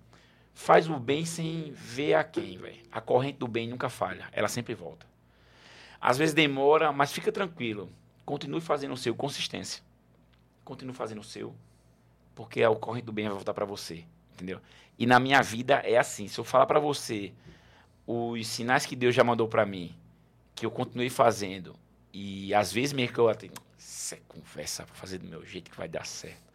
[0.54, 2.82] Faz o bem sem ver a quem, velho.
[2.90, 4.28] A corrente do bem nunca falha.
[4.32, 5.06] Ela sempre volta.
[6.00, 7.90] Às vezes demora, mas fica tranquilo.
[8.24, 9.82] Continue fazendo o seu, consistência.
[10.64, 11.54] Continue fazendo o seu,
[12.34, 14.60] porque a corrente do bem vai voltar para você, entendeu?
[14.98, 16.28] E na minha vida é assim.
[16.28, 17.32] Se eu falar para você
[18.06, 19.94] os sinais que Deus já mandou para mim,
[20.54, 21.74] que eu continuei fazendo,
[22.12, 23.48] e às vezes mesmo que eu até.
[23.78, 26.47] Isso é conversa pra fazer do meu jeito que vai dar certo.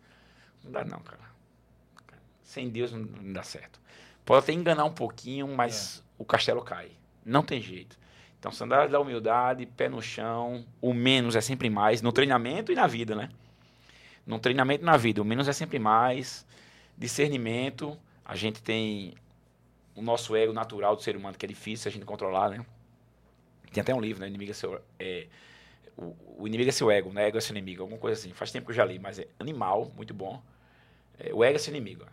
[0.63, 1.21] Não dá, não, cara.
[2.43, 3.79] Sem Deus não, dá certo.
[4.25, 6.91] Pode até enganar um pouquinho, mas o castelo cai.
[7.25, 7.97] Não tem jeito.
[8.39, 12.75] Então, sandália da humildade, pé no chão, o menos é sempre mais, no treinamento e
[12.75, 13.29] na vida, né?
[14.25, 16.45] No treinamento e na vida, o menos é sempre mais.
[16.97, 19.13] Discernimento, a gente tem
[19.95, 22.65] o nosso ego natural do ser humano, que é difícil a gente controlar, né?
[23.71, 24.27] Tem até um livro, né?
[24.27, 25.27] Inimigo é seu, é,
[25.97, 27.27] o, o inimigo é seu ego, né?
[27.27, 28.33] Ego é seu inimigo, alguma coisa assim.
[28.33, 30.41] Faz tempo que eu já li, mas é animal, muito bom.
[31.19, 32.05] É, o ego é seu inimigo.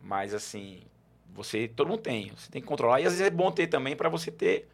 [0.00, 0.82] Mas assim,
[1.34, 3.00] você, todo mundo tem, você tem que controlar.
[3.00, 4.68] E às vezes é bom ter também para você ter,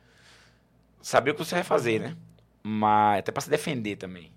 [1.03, 2.17] saber o que você vai fazer, né?
[2.63, 4.33] Mas, até para se defender também.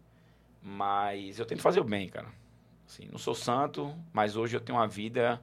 [0.62, 2.28] Mas eu tento fazer o bem, cara.
[2.88, 5.42] Assim, não sou santo, mas hoje eu tenho uma vida,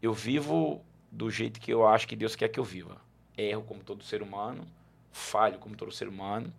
[0.00, 2.96] eu vivo do jeito que eu acho que Deus quer que eu viva.
[3.36, 4.66] Erro como todo ser humano,
[5.12, 6.52] falho como todo ser humano.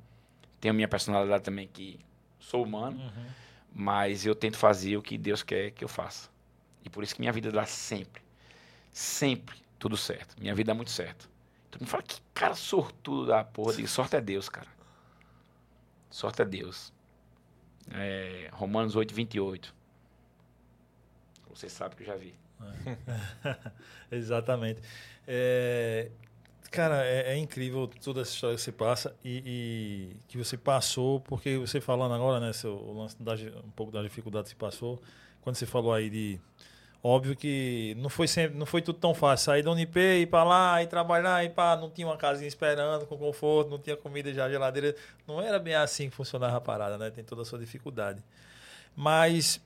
[0.59, 1.99] Tenho minha personalidade também que
[2.39, 3.25] sou humano, Uhum.
[3.73, 6.29] mas eu tento fazer o que Deus quer que eu faça.
[6.85, 8.21] E por isso que minha vida dá sempre,
[8.91, 10.39] sempre tudo certo.
[10.39, 11.29] Minha vida dá muito certo.
[11.71, 14.69] Tu me fala que cara sortudo da porra, de sorte é Deus, cara.
[16.09, 16.93] Sorte é Deus.
[17.91, 19.75] É, Romanos 8, 28.
[21.49, 22.35] Você sabe que eu já vi.
[24.11, 24.81] Exatamente.
[25.27, 26.09] É,
[26.71, 31.19] cara, é, é, incrível toda essa história que você passa e, e, que você passou,
[31.21, 34.55] porque você falando agora, né, seu, o lance da, um pouco da dificuldade que você
[34.55, 35.01] passou,
[35.41, 36.39] quando você falou aí de
[37.07, 39.45] Óbvio que não foi sempre, não foi tudo tão fácil.
[39.45, 43.05] Sair da Unip, ir para lá, ir trabalhar, ir para não tinha uma casinha esperando
[43.05, 44.95] com conforto, não tinha comida já geladeira.
[45.27, 47.11] Não era bem assim que funcionava a parada, né?
[47.11, 48.23] Tem toda a sua dificuldade.
[48.95, 49.61] Mas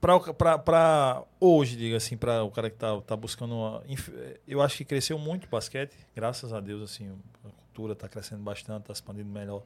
[0.00, 3.82] para hoje, diga assim, para o cara que tá, tá buscando uma,
[4.46, 7.10] eu acho que cresceu muito o basquete, graças a Deus assim,
[7.44, 9.64] a cultura está crescendo bastante, está expandindo melhor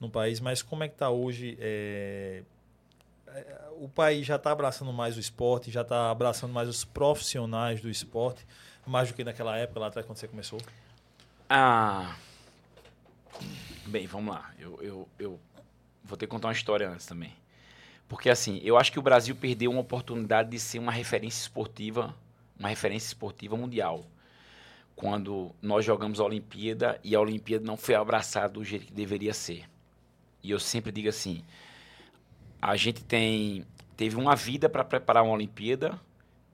[0.00, 2.42] no país, mas como é que está hoje é,
[3.78, 7.90] o país já está abraçando mais o esporte, já está abraçando mais os profissionais do
[7.90, 8.46] esporte,
[8.86, 10.60] mais do que naquela época lá atrás quando você começou?
[11.48, 12.16] Ah,
[13.86, 14.50] bem, vamos lá.
[14.58, 15.40] Eu, eu, eu
[16.02, 17.34] vou ter que contar uma história antes também.
[18.08, 22.14] Porque assim, eu acho que o Brasil perdeu uma oportunidade de ser uma referência esportiva,
[22.58, 24.04] uma referência esportiva mundial.
[24.94, 29.34] Quando nós jogamos a Olimpíada e a Olimpíada não foi abraçada do jeito que deveria
[29.34, 29.68] ser.
[30.42, 31.42] E eu sempre digo assim,
[32.64, 36.00] a gente tem teve uma vida para preparar uma Olimpíada.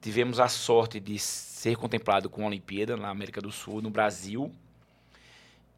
[0.01, 4.51] Tivemos a sorte de ser contemplado com a Olimpíada na América do Sul, no Brasil.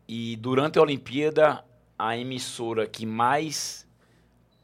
[0.08, 1.64] E durante a Olimpíada,
[1.98, 3.88] a emissora que mais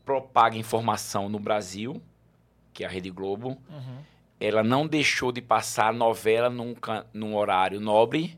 [0.03, 2.01] propaga informação no Brasil,
[2.73, 3.97] que é a Rede Globo, uhum.
[4.39, 6.75] ela não deixou de passar novela num,
[7.13, 8.37] num horário nobre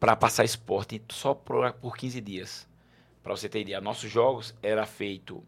[0.00, 2.68] para passar esporte só por, por 15 dias.
[3.22, 5.44] Para você ter ideia, nossos jogos era feito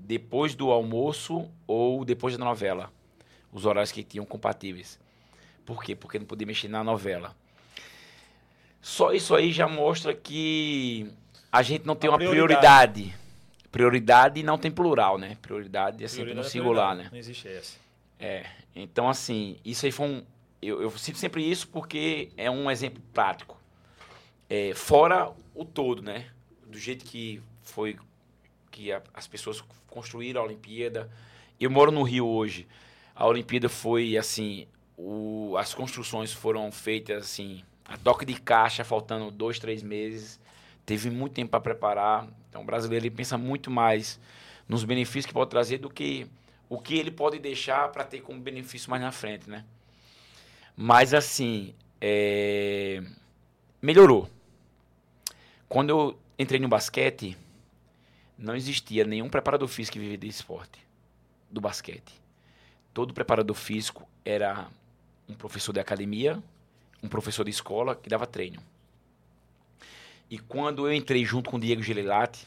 [0.00, 2.92] depois do almoço ou depois da novela.
[3.52, 4.98] Os horários que tinham compatíveis.
[5.64, 5.94] Por quê?
[5.94, 7.36] Porque não podia mexer na novela.
[8.80, 11.12] Só isso aí já mostra que
[11.52, 13.02] a gente não tem uma prioridade.
[13.02, 13.20] prioridade.
[13.70, 15.36] Prioridade não tem plural, né?
[15.40, 17.08] Prioridade é sempre no é singular, né?
[17.10, 17.78] Não existe essa.
[18.18, 18.46] É.
[18.74, 20.24] Então, assim, isso aí foi um.
[20.60, 23.58] Eu, eu cito sempre isso porque é um exemplo prático.
[24.48, 26.28] É, fora o todo, né?
[26.66, 27.96] Do jeito que foi
[28.70, 31.10] que a, as pessoas construíram a Olimpíada.
[31.60, 32.66] Eu moro no Rio hoje.
[33.14, 39.30] A Olimpíada foi assim, o, as construções foram feitas assim, a toque de caixa, faltando
[39.30, 40.40] dois, três meses.
[40.86, 42.28] Teve muito tempo para preparar.
[42.48, 44.18] Então, o brasileiro ele pensa muito mais
[44.68, 46.26] nos benefícios que pode trazer do que
[46.68, 49.64] o que ele pode deixar para ter como benefício mais na frente, né?
[50.76, 53.02] Mas assim, é...
[53.82, 54.30] melhorou.
[55.68, 57.36] Quando eu entrei no basquete,
[58.40, 60.80] não existia nenhum preparador físico que vivia de esporte,
[61.50, 62.12] do basquete.
[62.92, 64.68] Todo preparador físico era
[65.28, 66.42] um professor de academia,
[67.02, 68.60] um professor de escola que dava treino.
[70.30, 72.46] E quando eu entrei junto com o Diego Gelilati,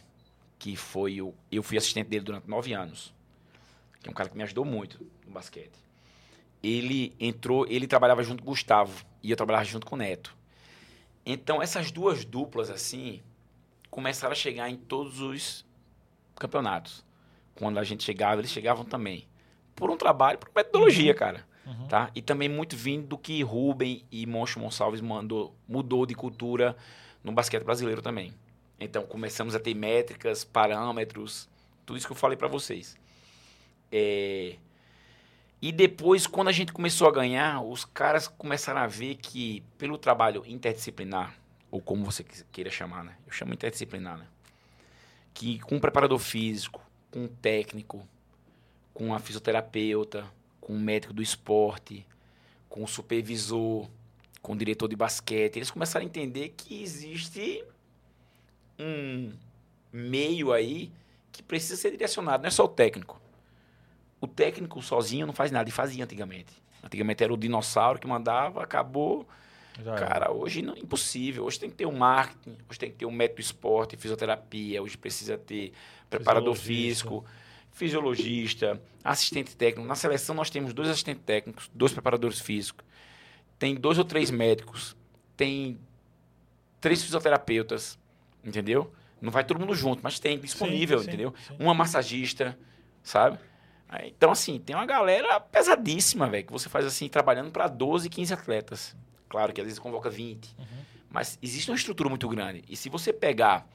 [0.57, 3.13] que foi o, eu fui assistente dele durante nove anos,
[4.01, 5.77] que é um cara que me ajudou muito no basquete.
[6.63, 10.35] Ele entrou, ele trabalhava junto com o Gustavo e eu trabalhava junto com o Neto.
[11.25, 13.21] Então essas duas duplas assim
[13.91, 15.65] começaram a chegar em todos os
[16.35, 17.03] campeonatos.
[17.55, 19.27] Quando a gente chegava, eles chegavam também.
[19.75, 21.17] Por um trabalho, por metodologia, uhum.
[21.17, 21.45] cara.
[21.65, 21.87] Uhum.
[21.87, 22.11] Tá?
[22.13, 26.75] E também muito vindo do que Rubem e Moncho Gonçalves mandou, mudou de cultura
[27.23, 28.33] no basquete brasileiro também.
[28.79, 31.47] Então começamos a ter métricas, parâmetros,
[31.85, 32.97] tudo isso que eu falei para vocês.
[33.91, 34.55] É...
[35.61, 39.97] E depois, quando a gente começou a ganhar, os caras começaram a ver que, pelo
[39.97, 41.33] trabalho interdisciplinar,
[41.71, 43.15] ou como você queira chamar, né?
[43.25, 44.25] Eu chamo interdisciplinar, né?
[45.33, 46.81] Que com um preparador físico,
[47.11, 48.07] com um técnico,
[48.93, 50.25] com a fisioterapeuta,
[50.61, 52.05] com um médico do esporte,
[52.69, 53.89] com o supervisor,
[54.41, 57.63] com o diretor de basquete, eles começaram a entender que existe
[58.79, 59.31] um
[59.91, 60.91] meio aí
[61.31, 63.21] que precisa ser direcionado, não é só o técnico.
[64.19, 66.53] O técnico sozinho não faz nada, e fazia antigamente.
[66.83, 69.27] Antigamente era o dinossauro que mandava, acabou,
[69.81, 70.29] já Cara, é.
[70.29, 71.45] hoje não, impossível.
[71.45, 74.97] Hoje tem que ter um marketing, hoje tem que ter um método esporte, fisioterapia, hoje
[74.97, 75.73] precisa ter
[76.09, 77.25] preparador físico,
[77.71, 79.87] fisiologista, assistente técnico.
[79.87, 82.85] Na seleção nós temos dois assistentes técnicos, dois preparadores físicos,
[83.57, 84.95] tem dois ou três médicos,
[85.35, 85.79] tem
[86.79, 87.97] três fisioterapeutas,
[88.43, 88.91] entendeu?
[89.21, 91.33] Não vai todo mundo junto, mas tem disponível, sim, sim, entendeu?
[91.47, 91.55] Sim.
[91.59, 92.57] Uma massagista,
[93.01, 93.39] sabe?
[94.05, 98.33] Então, assim, tem uma galera pesadíssima, velho, que você faz assim, trabalhando para 12, 15
[98.33, 98.95] atletas.
[99.33, 100.45] Claro que às vezes convoca 20.
[100.59, 100.65] Uhum.
[101.09, 102.63] Mas existe uma estrutura muito grande.
[102.69, 103.67] E se você pegar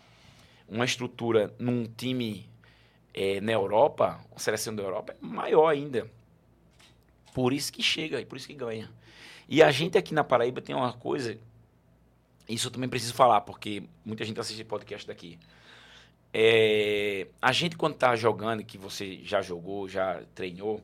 [0.69, 2.49] uma estrutura num time
[3.13, 6.09] é, na Europa, uma seleção da Europa, é maior ainda.
[7.35, 8.89] Por isso que chega e por isso que ganha.
[9.49, 11.37] E a gente aqui na Paraíba tem uma coisa,
[12.49, 15.41] isso eu também preciso falar, porque muita gente assiste podcast daqui.
[16.33, 20.81] é, a gente quando tá jogando, que você já jogou, já treinou,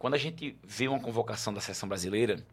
[0.00, 2.44] quando a gente vê uma convocação da seleção brasileira,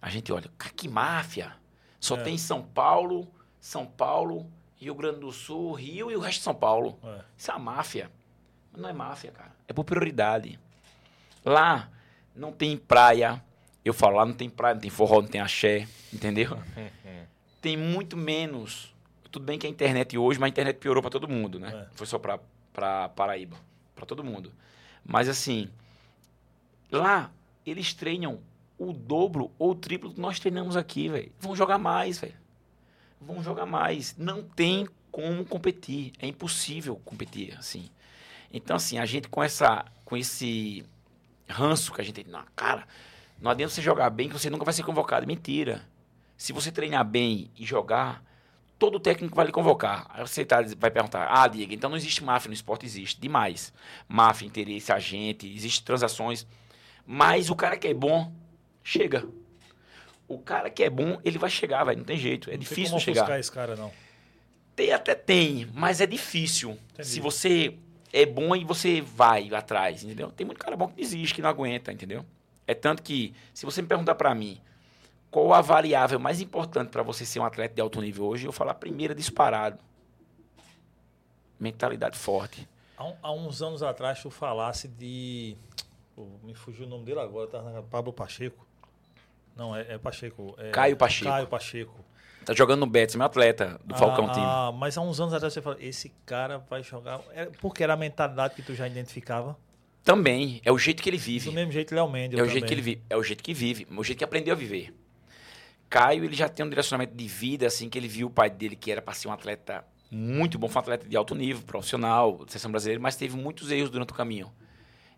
[0.00, 1.52] a gente olha, cara, que máfia!
[2.00, 2.22] Só É.
[2.22, 3.26] tem São Paulo,
[3.60, 6.98] São Paulo, Rio Grande do Sul, Rio e o resto de São Paulo.
[7.02, 7.20] É.
[7.36, 8.10] Isso é uma máfia.
[8.72, 9.52] Mas não é máfia, cara.
[9.66, 10.58] É por prioridade.
[11.44, 11.90] Lá
[12.34, 13.42] não tem praia.
[13.84, 16.56] Eu falo, lá não tem praia, não tem forró, não tem axé, entendeu?
[17.60, 18.94] tem muito menos.
[19.30, 21.86] Tudo bem que a internet hoje, mas a internet piorou para todo mundo, né?
[21.90, 21.96] É.
[21.96, 23.56] Foi só para Paraíba,
[23.96, 24.52] para todo mundo.
[25.04, 25.68] Mas assim,
[26.90, 27.30] lá
[27.66, 28.40] eles treinam
[28.78, 31.32] o dobro ou o triplo que nós treinamos aqui, velho.
[31.40, 32.36] Vão jogar mais, velho.
[33.20, 34.16] Vão jogar mais.
[34.16, 36.12] Não tem como competir.
[36.18, 37.90] É impossível competir assim.
[38.52, 40.84] Então assim, a gente com essa com esse
[41.48, 42.86] ranço que a gente tem na cara,
[43.40, 45.26] não adianta você jogar bem que você nunca vai ser convocado.
[45.26, 45.82] Mentira.
[46.36, 48.22] Se você treinar bem e jogar,
[48.78, 50.06] todo técnico vai lhe convocar.
[50.10, 52.86] Aí você tá, vai perguntar, ah, Diego, então não existe máfia no esporte?
[52.86, 53.72] Existe, demais.
[54.06, 56.46] Máfia, interesse, agente, existem transações.
[57.04, 58.32] Mas o cara que é bom,
[58.88, 59.26] chega.
[60.26, 62.48] O cara que é bom, ele vai chegar, vai, não tem jeito.
[62.48, 63.22] É Não tem difícil como chegar.
[63.22, 63.92] ofuscar esse cara, não.
[64.74, 66.78] Tem até tem, mas é difícil.
[66.92, 67.08] Entendi.
[67.08, 67.76] Se você
[68.12, 70.30] é bom e você vai atrás, entendeu?
[70.30, 72.24] Tem muito cara bom que desiste, que não aguenta, entendeu?
[72.66, 74.60] É tanto que, se você me perguntar pra mim
[75.30, 78.52] qual a variável mais importante pra você ser um atleta de alto nível hoje, eu
[78.52, 79.78] falo a primeira disparado.
[81.58, 82.68] Mentalidade forte.
[82.96, 85.56] Há, há uns anos atrás, tu falasse de.
[86.14, 88.67] Pô, me fugiu o nome dele agora, tá na Pablo Pacheco.
[89.58, 90.54] Não, é, é Pacheco.
[90.56, 91.30] é Caio Pacheco.
[91.30, 92.04] Caio Pacheco.
[92.44, 94.46] Tá jogando no Betis, meu atleta do Falcão ah, Team.
[94.46, 97.20] ah, mas há uns anos atrás você falou, esse cara vai jogar.
[97.34, 99.58] É, porque era a mentalidade que tu já identificava.
[100.04, 101.46] Também, é o jeito que ele vive.
[101.46, 102.38] Do mesmo jeito, Léo Mendes.
[102.38, 102.52] É o também.
[102.52, 103.02] jeito que ele vive.
[103.10, 103.86] É o jeito que vive.
[103.90, 104.94] O jeito que aprendeu a viver.
[105.90, 108.76] Caio, ele já tem um direcionamento de vida, assim, que ele viu o pai dele,
[108.76, 112.44] que era para ser um atleta muito bom, foi um atleta de alto nível, profissional,
[112.46, 114.50] seleção brasileira, mas teve muitos erros durante o caminho.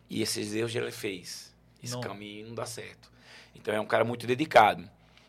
[0.09, 1.55] E esses erros ele fez.
[1.83, 2.01] Esse Não.
[2.01, 3.11] caminho não dá certo.
[3.61, 4.89] Então é um cara muito dedicado.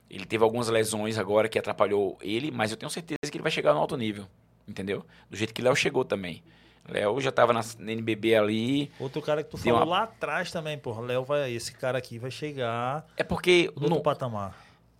[0.09, 3.51] Ele teve algumas lesões agora que atrapalhou ele, mas eu tenho certeza que ele vai
[3.51, 4.25] chegar no alto nível.
[4.67, 5.05] Entendeu?
[5.29, 6.43] Do jeito que Léo chegou também.
[6.87, 8.91] Léo já estava na NBB ali.
[8.99, 11.01] Outro cara que tu falou uma- lá atrás também, porra.
[11.01, 11.51] Léo vai.
[11.53, 14.55] Esse cara aqui vai chegar É porque no patamar.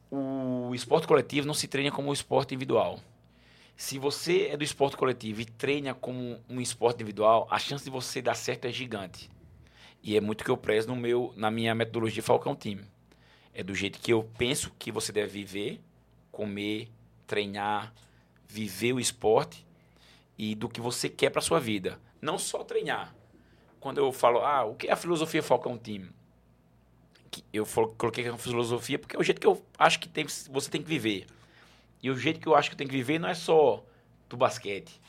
[0.10, 3.00] o esporte coletivo não se treina como o esporte individual.
[3.76, 7.90] Se você é do esporte coletivo e treina como um esporte individual, a chance de
[7.90, 9.30] você dar certo é gigante.
[10.04, 12.80] E é muito que eu prezo no meu, na minha metodologia Falcão Team.
[13.54, 15.82] É do jeito que eu penso que você deve viver,
[16.32, 16.90] comer,
[17.28, 17.94] treinar,
[18.48, 19.66] viver o esporte
[20.38, 22.00] e do que você quer para sua vida.
[22.22, 23.16] Não só treinar.
[23.80, 25.78] Quando eu falo, ah, o que é a filosofia Falcão
[27.32, 27.66] que eu
[27.98, 30.88] coloquei como filosofia porque é o jeito que eu acho que tem, você tem que
[30.88, 31.26] viver.
[32.04, 33.84] E o jeito que eu acho que tem que viver não é só
[34.28, 35.00] do basquete.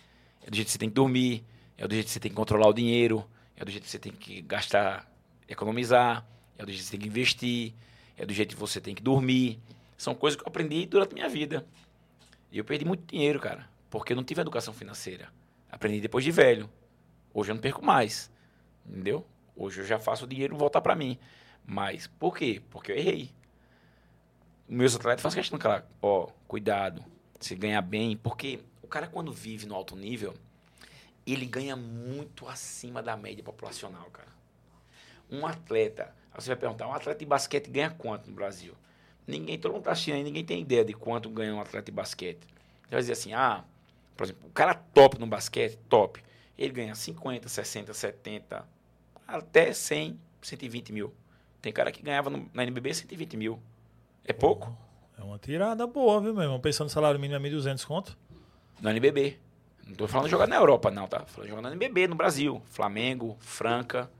[0.42, 1.44] É do jeito que você tem que dormir,
[1.76, 3.98] é do jeito que você tem que controlar o dinheiro, é do jeito que você
[3.98, 5.10] tem que gastar,
[5.48, 6.24] economizar,
[6.56, 7.74] é do jeito que você tem que investir,
[8.22, 9.60] é do jeito que você tem que dormir.
[9.98, 11.66] São coisas que eu aprendi durante a minha vida.
[12.52, 15.28] E eu perdi muito dinheiro, cara, porque eu não tive educação financeira.
[15.68, 16.70] Aprendi depois de velho.
[17.34, 18.30] Hoje eu não perco mais.
[18.86, 19.26] Entendeu?
[19.56, 21.18] Hoje eu já faço o dinheiro voltar para mim.
[21.66, 22.62] Mas por quê?
[22.70, 23.28] Porque eu errei.
[24.68, 27.04] Meus atletas fazem questão falar, ó, cuidado,
[27.40, 30.32] se ganhar bem, porque o cara quando vive no alto nível,
[31.26, 34.30] ele ganha muito acima da média populacional, cara.
[35.28, 38.74] Um atleta, aí você vai perguntar, um atleta de basquete ganha quanto no Brasil?
[39.26, 41.92] Ninguém, todo mundo tá assistindo aí, ninguém tem ideia de quanto ganha um atleta de
[41.92, 42.40] basquete.
[42.84, 43.64] Você vai dizer assim, ah,
[44.16, 46.22] por exemplo, o cara top no basquete, top,
[46.58, 48.64] ele ganha 50, 60, 70,
[49.26, 51.14] até 100, 120 mil.
[51.60, 53.60] Tem cara que ganhava no- na NBB 120 mil.
[54.24, 54.76] É pouco?
[55.16, 56.60] É uma tirada boa, viu, meu irmão?
[56.60, 58.16] Pensando no salário mínimo é 1.200 conto.
[58.80, 59.38] No NBB.
[59.86, 61.20] Não tô falando de jogar na Europa, não, tá?
[61.26, 62.62] Falando de jogar no NBB, no Brasil.
[62.66, 64.10] Flamengo, Franca.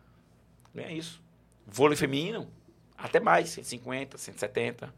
[0.77, 1.22] É isso.
[1.73, 2.51] Vôlei feminino,
[2.97, 4.95] até mais, 150, 170.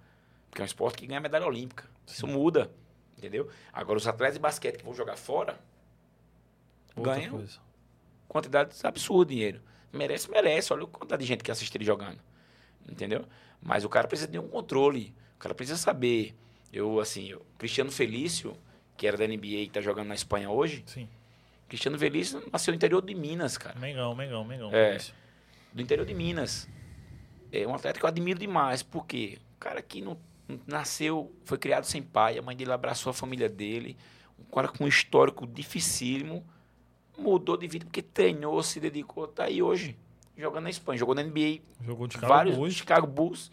[0.51, 1.89] Porque é um esporte que ganha medalha olímpica.
[2.07, 2.71] Isso muda,
[3.17, 3.49] entendeu?
[3.73, 5.59] Agora, os atletas de basquete que vão jogar fora,
[6.95, 7.59] Outra ganham coisa.
[8.29, 9.63] quantidades absurdas de dinheiro.
[9.93, 10.73] Merece, merece.
[10.73, 12.19] Olha a quantidade de gente que assiste ele jogando.
[12.89, 13.25] Entendeu?
[13.63, 15.15] Mas o cara precisa de um controle.
[15.37, 16.35] O cara precisa saber.
[16.73, 18.57] Eu, assim, o Cristiano Felício,
[18.97, 21.09] que era da NBA e tá jogando na Espanha hoje, Sim.
[21.69, 23.79] Cristiano Felício nasceu no interior de Minas, cara.
[23.79, 24.71] Mengão, Mengão, Mengão.
[24.75, 24.97] É.
[24.97, 25.15] Isso.
[25.75, 26.69] Do interior de Minas.
[27.53, 28.83] É um atleta que eu admiro demais.
[28.83, 29.39] Por quê?
[29.57, 30.17] O cara que não,
[30.67, 33.97] nasceu, foi criado sem pai, a mãe dele abraçou a família dele.
[34.39, 36.45] Um cara com um histórico dificílimo.
[37.17, 39.27] Mudou de vida porque treinou, se dedicou.
[39.27, 39.97] Tá aí hoje,
[40.37, 40.99] jogando na Espanha.
[40.99, 42.77] Jogou na NBA Jogou de vários hoje.
[42.77, 43.51] Chicago Bulls.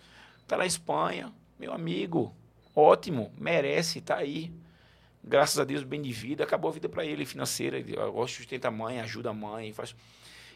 [0.48, 2.35] Tá na Espanha, meu amigo.
[2.76, 4.52] Ótimo, merece, tá aí.
[5.23, 7.77] graças a Deus, bem de vida, acabou a vida para ele financeira.
[7.77, 9.95] Ele agora sustenta a mãe, ajuda a mãe, faz.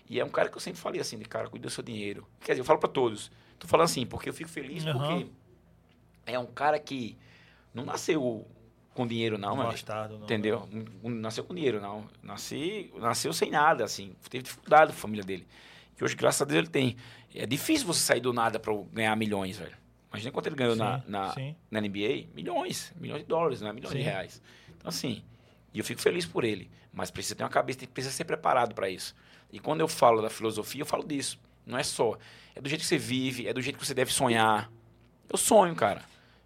[0.09, 2.27] E é um cara que eu sempre falei assim, de cara, cuida do seu dinheiro.
[2.41, 3.31] Quer dizer, eu falo para todos.
[3.57, 4.93] Tô falando assim, porque eu fico feliz Uhum.
[4.93, 5.27] porque
[6.25, 7.17] é um cara que
[7.73, 8.45] não nasceu
[8.93, 9.57] com dinheiro, não.
[9.57, 10.23] Bastardo, não.
[10.25, 10.69] Entendeu?
[11.03, 12.07] Não, nasceu com dinheiro, não.
[12.23, 14.15] Nasci, nasceu sem nada, assim.
[14.29, 15.47] Teve dificuldade a família dele.
[15.97, 16.95] Que hoje, graças a Deus, ele tem.
[17.33, 19.75] É difícil você sair do nada para ganhar milhões, velho.
[20.09, 21.55] Imagina quanto ele ganhou na, Sim, na, sim.
[21.69, 22.27] na NBA.
[22.33, 22.93] Milhões.
[22.95, 24.05] Milhões de dólares, não é milhões de Sim.
[24.05, 24.41] reais.
[24.77, 25.21] Então, assim,
[25.73, 26.69] e eu fico feliz por ele.
[26.93, 29.13] Mas precisa ter uma cabeça, precisa ser preparado para isso.
[29.51, 31.39] E quando eu falo da filosofia, eu falo disso.
[31.65, 32.17] Não é só.
[32.53, 34.71] É do jeito que você vive, é do jeito que você deve sonhar.
[35.29, 36.03] Eu sonho, cara.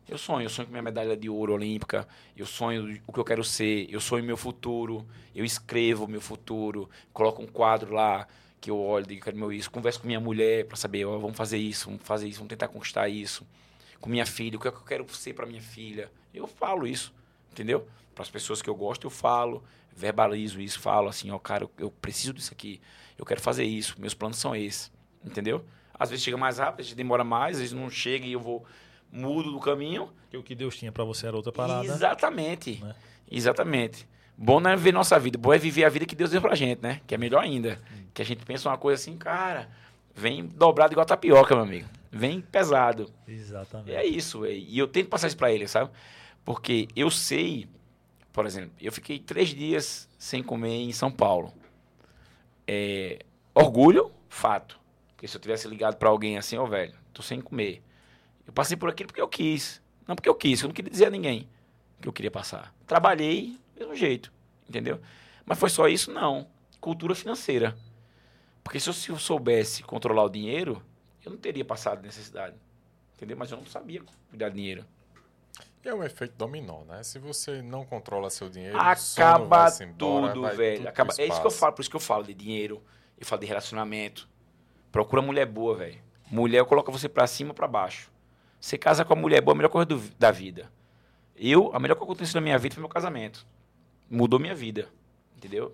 [0.07, 0.45] Eu sonho.
[0.45, 2.07] Eu sonho com minha medalha de ouro olímpica.
[2.35, 3.87] Eu sonho o que eu quero ser.
[3.89, 5.05] Eu sonho meu futuro.
[5.35, 6.89] Eu escrevo meu futuro.
[7.13, 8.27] Coloco um quadro lá
[8.59, 9.71] que eu olho, digo, quero meu isso.
[9.71, 13.07] Converso com minha mulher para saber, vamos fazer isso, vamos fazer isso, vamos tentar conquistar
[13.07, 13.45] isso.
[13.99, 16.11] Com minha filha, o que é que eu quero ser para minha filha.
[16.33, 17.13] Eu falo isso,
[17.51, 17.87] entendeu?
[18.13, 19.63] Para as pessoas que eu gosto, eu falo,
[19.95, 22.81] verbalizo isso, falo assim, ó, cara, eu, eu preciso disso aqui.
[23.17, 24.91] Eu quero fazer isso, meus planos são esses,
[25.23, 25.65] entendeu?
[25.93, 28.39] Às vezes chega mais rápido, às vezes demora mais, às vezes não chega e eu
[28.39, 28.65] vou
[29.11, 30.09] mudo do caminho.
[30.21, 31.85] Porque o que Deus tinha pra você era outra parada.
[31.85, 32.79] Exatamente.
[32.81, 32.95] Né?
[33.29, 34.07] Exatamente.
[34.37, 36.55] Bom não é viver nossa vida, bom é viver a vida que Deus deu pra
[36.55, 37.01] gente, né?
[37.05, 37.77] Que é melhor ainda.
[38.13, 39.69] Que a gente pensa uma coisa assim, cara,
[40.15, 41.89] vem dobrado igual tapioca, meu amigo.
[42.09, 43.11] Vem pesado.
[43.27, 43.91] Exatamente.
[43.91, 44.45] E é isso.
[44.45, 45.91] E eu tento passar isso pra ele, sabe?
[46.45, 47.67] Porque eu sei,
[48.31, 51.53] por exemplo, eu fiquei três dias sem comer em São Paulo.
[52.67, 54.79] É, orgulho, fato.
[55.09, 57.83] Porque se eu tivesse ligado pra alguém assim, ó, velho, tô sem comer.
[58.45, 59.81] Eu passei por aquilo porque eu quis.
[60.07, 61.47] Não porque eu quis, eu não queria dizer a ninguém
[62.01, 62.73] que eu queria passar.
[62.87, 64.31] Trabalhei do mesmo jeito,
[64.67, 64.99] entendeu?
[65.45, 66.11] Mas foi só isso?
[66.11, 66.47] Não.
[66.79, 67.77] Cultura financeira.
[68.63, 70.81] Porque se eu, se eu soubesse controlar o dinheiro,
[71.25, 72.55] eu não teria passado necessidade.
[73.15, 73.35] Entendeu?
[73.35, 74.85] Mas eu não sabia cuidar do dinheiro.
[75.83, 77.01] É um efeito dominó, né?
[77.03, 80.77] Se você não controla seu dinheiro, Acaba embora, tudo, vai velho.
[80.77, 81.13] tudo Acaba...
[81.17, 82.83] É isso que eu falo, por isso que eu falo de dinheiro,
[83.17, 84.27] eu falo de relacionamento.
[84.91, 86.01] Procura mulher boa, velho.
[86.29, 88.11] Mulher coloca você pra cima ou pra baixo.
[88.59, 90.71] Você casa com a mulher boa, é a melhor coisa do- da vida.
[91.35, 93.47] Eu, a melhor coisa que aconteceu na minha vida foi meu casamento.
[94.09, 94.89] Mudou minha vida.
[95.37, 95.73] Entendeu?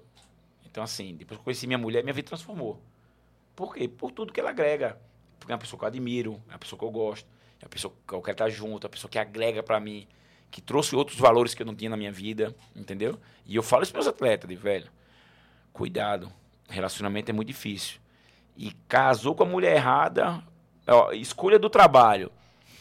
[0.66, 2.80] Então, assim, depois que eu conheci minha mulher, minha vida transformou.
[3.56, 3.88] Por quê?
[3.88, 5.00] Por tudo que ela agrega.
[5.40, 7.28] Porque é uma pessoa que eu admiro, é uma pessoa que eu gosto,
[7.62, 10.08] uma pessoa que eu quero estar junto, uma pessoa que agrega pra mim,
[10.52, 13.20] que trouxe outros valores que eu não tinha na minha vida, entendeu?
[13.46, 14.90] E eu falo isso pros meus atletas, de velho,
[15.74, 16.32] cuidado,
[16.70, 18.00] relacionamento é muito difícil.
[18.56, 20.42] E casou com a mulher errada,
[20.88, 22.32] ó, escolha do trabalho,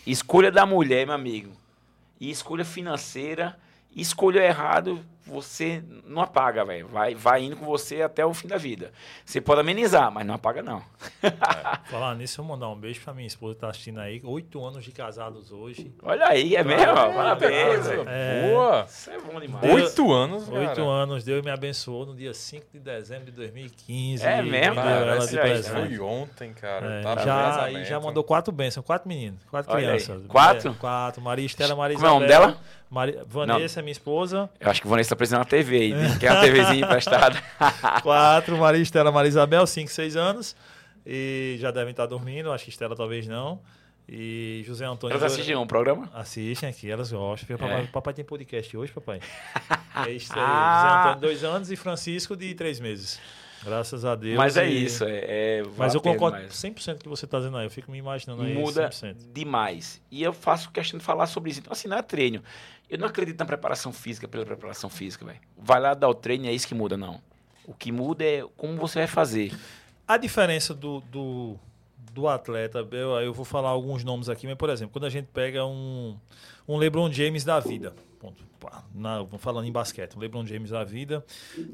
[0.06, 1.52] escolha da mulher, meu amigo,
[2.20, 3.58] e escolha financeira,
[3.94, 6.86] escolha errado, você não apaga, velho.
[6.88, 8.92] Vai, vai indo com você até o fim da vida.
[9.24, 10.82] Você pode amenizar, mas não apaga, não.
[11.90, 14.20] Falar nisso, eu vou mandar um beijo pra minha esposa que tá assistindo aí.
[14.24, 15.94] Oito anos de casados hoje.
[16.02, 16.94] Olha aí, é mesmo?
[16.94, 18.04] Parabéns, coisa velho.
[18.08, 18.50] É.
[18.50, 18.84] Boa!
[18.88, 19.64] Isso é bom demais.
[19.64, 20.82] Oito anos, Oito cara.
[20.82, 24.24] anos, Deus me abençoou no dia 5 de dezembro de 2015.
[24.24, 24.74] É mesmo?
[24.76, 26.86] Parece de aí, foi ontem, cara.
[26.86, 29.98] É, no já, e já mandou quatro bênçãos, quatro meninos, quatro Olha aí.
[30.00, 30.26] crianças.
[30.26, 30.70] Quatro?
[30.70, 31.22] É, quatro.
[31.22, 32.60] Maria Estela, Maria Como é o nome Isabel, dela?
[32.94, 34.48] Maria, Vanessa, minha esposa.
[34.60, 36.18] Eu acho que o Vanessa tá precisando de uma TV aí.
[36.20, 37.42] Quer uma TVzinha emprestada?
[38.02, 40.54] Quatro, Maria Estela, Maria Isabel, cinco, seis anos.
[41.04, 43.60] E já devem estar dormindo, acho que Estela talvez não.
[44.08, 45.14] E José Antônio.
[45.16, 46.08] Elas assistem um programa?
[46.14, 47.46] Assistem aqui, elas gostam.
[47.46, 47.86] Porque Papai, É.
[47.86, 49.18] papai tem podcast hoje, papai.
[50.06, 50.40] É isso aí.
[50.44, 50.82] Ah.
[50.82, 53.20] José Antônio, dois anos, e Francisco, de três meses.
[53.64, 54.36] Graças a Deus.
[54.36, 55.04] Mas é e- isso.
[55.04, 56.54] É, é, Mas eu concordo demais.
[56.54, 57.66] 100% com o que você está dizendo aí.
[57.66, 59.16] Eu fico me imaginando aí Muda 100%.
[59.32, 60.00] demais.
[60.10, 61.60] E eu faço questão de falar sobre isso.
[61.60, 62.42] Então, assim, não é treino.
[62.88, 65.38] Eu não acredito na preparação física pela preparação física, velho.
[65.56, 67.20] Vai lá dar o treino e é isso que muda, não.
[67.66, 69.52] O que muda é como você vai fazer.
[70.06, 71.58] A diferença do, do,
[72.12, 75.28] do atleta, eu, eu vou falar alguns nomes aqui, mas, por exemplo, quando a gente
[75.32, 76.14] pega um,
[76.68, 80.82] um LeBron James da vida, ponto, pá, na- falando em basquete, um LeBron James da
[80.84, 81.24] vida,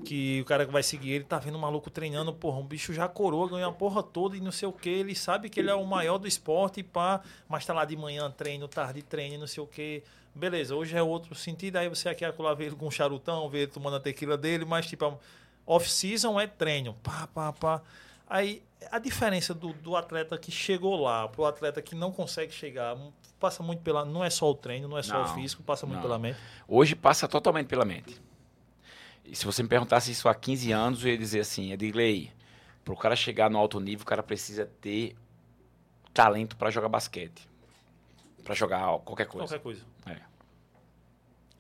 [0.05, 2.93] que o cara que vai seguir ele tá vendo um maluco treinando, porra, um bicho
[2.93, 5.71] já coroa, ganhou a porra toda e não sei o que, ele sabe que ele
[5.71, 9.47] é o maior do esporte, pá, mas tá lá de manhã treino, tarde treino, não
[9.47, 10.03] sei o que.
[10.35, 13.59] Beleza, hoje é outro sentido, aí você aqui acolá vê ele com um charutão, vê
[13.63, 15.19] ele tomando a tequila dele, mas tipo,
[15.67, 17.83] off-season é treino, pá, pá, pá.
[18.29, 22.97] Aí a diferença do, do atleta que chegou lá pro atleta que não consegue chegar,
[23.41, 24.05] passa muito pela.
[24.05, 26.03] Não é só o treino, não é só Não, o físico, passa muito não.
[26.03, 26.39] pela mente.
[26.69, 28.21] Hoje passa totalmente pela mente.
[29.25, 32.33] E se você me perguntasse isso há 15 anos, eu ia dizer assim, Edgley,
[32.85, 35.17] para o cara chegar no alto nível, o cara precisa ter
[36.13, 37.49] talento para jogar basquete.
[38.45, 39.47] Para jogar qualquer coisa.
[39.47, 39.85] Qualquer coisa.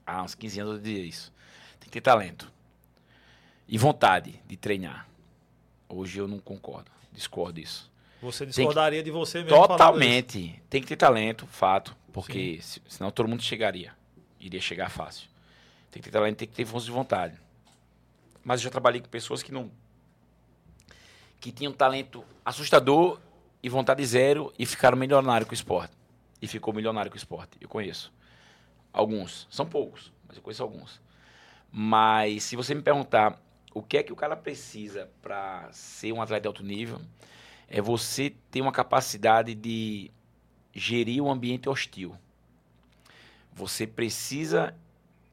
[0.07, 1.33] Há uns 15 anos eu dizia isso.
[1.79, 2.51] Tem que ter talento.
[3.69, 5.07] E vontade de treinar.
[5.89, 6.91] Hoje eu não concordo.
[7.13, 7.90] Discordo disso.
[8.23, 9.67] Você que- discordaria de você mesmo.
[9.67, 10.63] Totalmente.
[10.69, 11.97] Tem que ter talento, fato.
[12.13, 13.95] Porque se- senão todo mundo chegaria.
[14.39, 15.29] Iria chegar fácil.
[15.91, 17.35] Tem que ter talento, tem que ter força de vontade.
[18.45, 19.71] Mas eu já trabalhei com pessoas que não.
[21.41, 23.19] que tinham talento assustador
[23.63, 25.95] e vontade zero e ficaram milionário com o esporte.
[26.43, 27.57] E ficou milionário com o esporte.
[27.59, 28.13] Eu conheço.
[28.93, 29.47] Alguns.
[29.51, 31.01] São poucos, mas eu conheço alguns.
[31.73, 33.41] Mas se você me perguntar
[33.73, 37.01] o que é que o cara precisa para ser um atleta de alto nível,
[37.71, 40.11] é você ter uma capacidade de
[40.75, 42.17] gerir um ambiente hostil.
[43.53, 44.77] Você precisa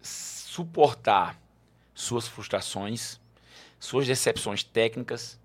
[0.01, 1.41] suportar
[1.95, 3.19] suas frustrações,
[3.79, 5.39] suas decepções técnicas,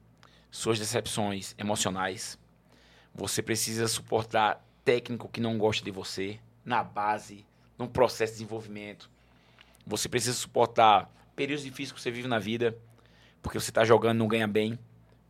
[0.51, 2.39] suas decepções emocionais.
[3.14, 7.47] Você precisa suportar técnico que não gosta de você na base,
[7.78, 9.10] no processo de desenvolvimento.
[9.86, 12.77] Você precisa suportar períodos difíceis que você vive na vida,
[13.40, 14.78] porque você está jogando não ganha bem.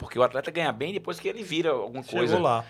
[0.03, 2.39] Porque o atleta ganha bem depois que ele vira alguma Chegou coisa.
[2.39, 2.66] lá.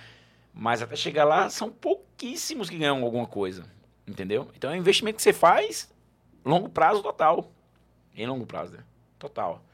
[0.52, 3.64] Mas até chegar lá, são pouquíssimos que ganham alguma coisa.
[4.06, 4.48] Entendeu?
[4.54, 5.90] Então é um investimento que você faz
[6.44, 7.50] longo prazo total.
[8.14, 8.84] Em longo prazo, né?
[9.18, 9.64] Total.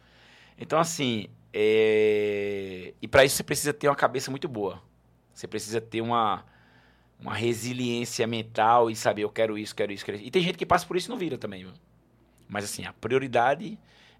[0.57, 2.95] Então, assim, é...
[3.03, 4.81] e para isso você precisa ter uma cabeça muito boa.
[5.35, 6.45] Você precisa ter uma,
[7.21, 10.27] uma resiliência mental e saber, eu quero isso, quero isso, quero isso.
[10.27, 11.73] E tem gente que passa por isso e não vira também, viu?
[12.49, 13.79] Mas assim, a prioridade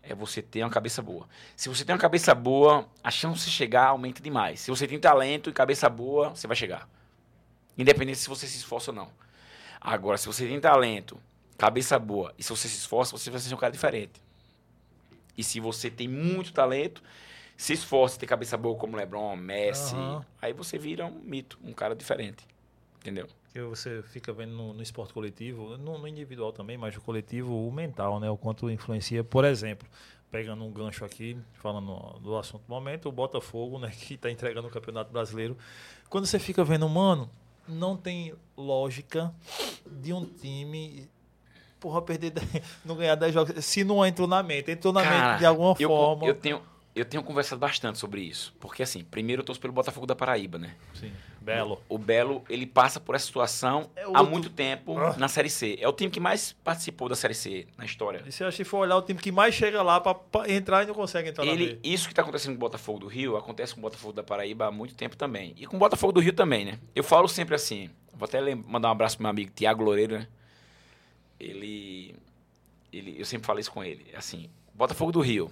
[0.09, 1.28] é você ter uma cabeça boa.
[1.55, 4.60] Se você tem uma cabeça boa, a chance de chegar aumenta demais.
[4.60, 6.89] Se você tem talento e cabeça boa, você vai chegar.
[7.76, 9.09] Independente se você se esforça ou não.
[9.80, 11.20] Agora, se você tem talento,
[11.56, 14.20] cabeça boa, e se você se esforça, você vai ser um cara diferente.
[15.36, 17.02] E se você tem muito talento,
[17.56, 20.24] se esforça, tem cabeça boa como LeBron, Messi, Aham.
[20.43, 22.44] aí você vira um mito, um cara diferente.
[23.01, 23.28] Entendeu?
[23.59, 27.66] Que você fica vendo no, no esporte coletivo, no, no individual também, mas no coletivo,
[27.66, 28.30] o mental, né?
[28.30, 29.24] O quanto influencia.
[29.24, 29.89] Por exemplo,
[30.30, 33.90] pegando um gancho aqui, falando do assunto do momento, o Botafogo, né?
[33.98, 35.56] Que está entregando o Campeonato Brasileiro.
[36.09, 37.30] Quando você fica vendo, mano,
[37.66, 39.35] não tem lógica
[39.86, 41.09] de um time.
[41.80, 43.64] Porra, perder 10 não ganhar 10 jogos.
[43.64, 46.26] Se não entrou na mente, entrou na Cara, mente de alguma eu, forma.
[46.26, 46.62] Eu tenho,
[46.98, 48.54] eu tenho conversado bastante sobre isso.
[48.60, 50.74] Porque, assim, primeiro eu torço pelo Botafogo da Paraíba, né?
[50.94, 51.80] Sim, belo.
[51.88, 55.14] O Belo, ele passa por essa situação É há outro- muito tempo Ah.
[55.16, 55.76] na Série C.
[55.80, 58.22] É o time que mais participou da Série C na história.
[58.26, 60.82] E se a gente for olhar o time que mais chega lá pra, pra entrar
[60.82, 61.80] e não consegue entrar na Ele, B.
[61.82, 64.66] isso que está acontecendo com o Botafogo do Rio, acontece com o Botafogo da Paraíba
[64.66, 65.54] há muito tempo também.
[65.56, 66.78] E com o Botafogo do Rio também, né?
[66.94, 70.28] Eu falo sempre assim, vou até mandar um abraço pro meu amigo Tiago Loureiro, né?
[71.40, 72.14] Ele,
[72.92, 75.50] ele, eu sempre falo isso com ele, é assim, Botafogo do Rio,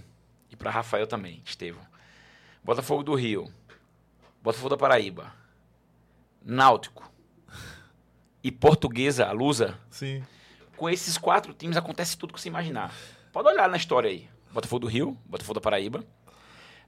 [0.50, 1.82] e para Rafael também, Estevão.
[2.62, 3.52] Botafogo do Rio,
[4.42, 5.32] Botafogo da Paraíba,
[6.44, 7.10] Náutico
[8.42, 10.24] e Portuguesa, a Lusa, Sim.
[10.76, 12.92] com esses quatro times acontece tudo que você imaginar.
[13.32, 14.28] Pode olhar na história aí.
[14.52, 16.04] Botafogo do Rio, Botafogo da Paraíba,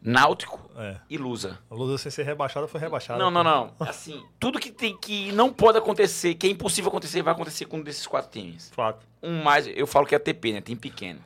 [0.01, 0.97] Náutico É.
[1.11, 1.59] e Lusa.
[1.69, 3.19] A Lusa sem ser rebaixada foi rebaixada.
[3.19, 3.75] Não, não, não.
[3.81, 7.79] Assim, tudo que tem que não pode acontecer, que é impossível acontecer, vai acontecer com
[7.79, 8.71] um desses quatro times.
[8.71, 9.05] Fato.
[9.21, 10.61] Um mais, eu falo que é TP, né?
[10.61, 11.21] Time pequeno.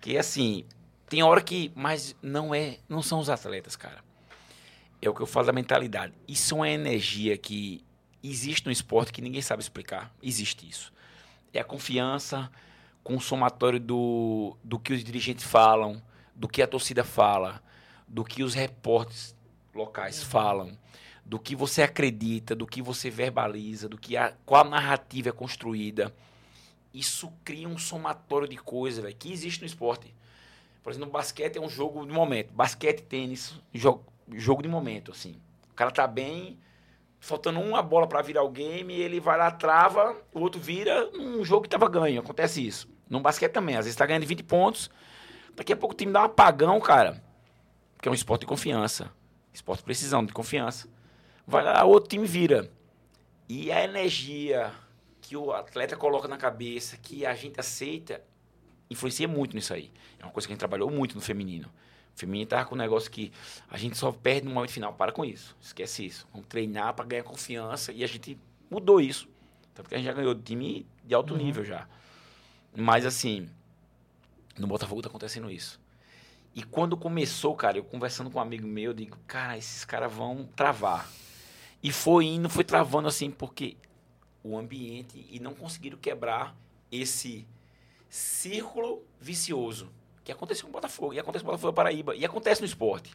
[0.00, 0.64] Que assim,
[1.10, 3.98] tem hora que, mas não é, não são os atletas, cara.
[5.02, 6.14] É o que eu falo da mentalidade.
[6.28, 7.84] Isso é uma energia que
[8.22, 10.14] existe no esporte que ninguém sabe explicar.
[10.22, 10.92] Existe isso.
[11.52, 12.48] É a confiança
[13.02, 16.00] com o somatório do, do que os dirigentes falam,
[16.32, 17.60] do que a torcida fala,
[18.06, 19.34] do que os repórteres
[19.74, 20.78] locais falam,
[21.26, 25.32] do que você acredita, do que você verbaliza, do que a, qual a narrativa é
[25.32, 26.14] construída.
[26.94, 30.14] Isso cria um somatório de coisas, que existe no esporte.
[30.82, 32.52] Por exemplo, basquete é um jogo de momento.
[32.52, 35.40] Basquete, tênis, jogo, jogo de momento, assim.
[35.70, 36.58] O cara tá bem,
[37.18, 41.44] faltando uma bola para virar o game, ele vai lá, trava, o outro vira, um
[41.44, 42.20] jogo que tava ganho.
[42.20, 42.88] Acontece isso.
[43.08, 44.90] No basquete também, às vezes tá ganhando 20 pontos,
[45.54, 47.22] daqui a pouco o time dá um apagão, cara.
[47.96, 49.12] Porque é um esporte de confiança.
[49.52, 50.88] Esporte de precisão, de confiança.
[51.46, 52.70] Vai lá, o outro time vira.
[53.48, 54.72] E a energia
[55.20, 58.22] que o atleta coloca na cabeça, que a gente aceita,
[58.90, 59.90] influencia muito nisso aí.
[60.18, 61.68] É uma coisa que a gente trabalhou muito no feminino.
[62.14, 63.32] O feminino tava com um negócio que
[63.70, 64.92] a gente só perde no momento final.
[64.92, 65.56] Para com isso.
[65.60, 66.28] Esquece isso.
[66.32, 67.92] Vamos treinar para ganhar confiança.
[67.92, 68.36] E a gente
[68.68, 69.28] mudou isso.
[69.72, 71.88] Tanto que a gente já ganhou time de alto nível já.
[72.76, 73.48] Mas assim,
[74.58, 75.80] no Botafogo tá acontecendo isso.
[76.54, 80.12] E quando começou, cara, eu conversando com um amigo meu, eu digo, cara, esses caras
[80.12, 81.08] vão travar.
[81.82, 83.76] E foi indo, foi travando assim, porque
[84.42, 86.54] o ambiente e não conseguiram quebrar
[86.90, 87.46] esse
[88.10, 89.88] círculo vicioso
[90.24, 93.12] que aconteceu com o Botafogo, e acontece com o Botafogo Paraíba, e acontece no esporte.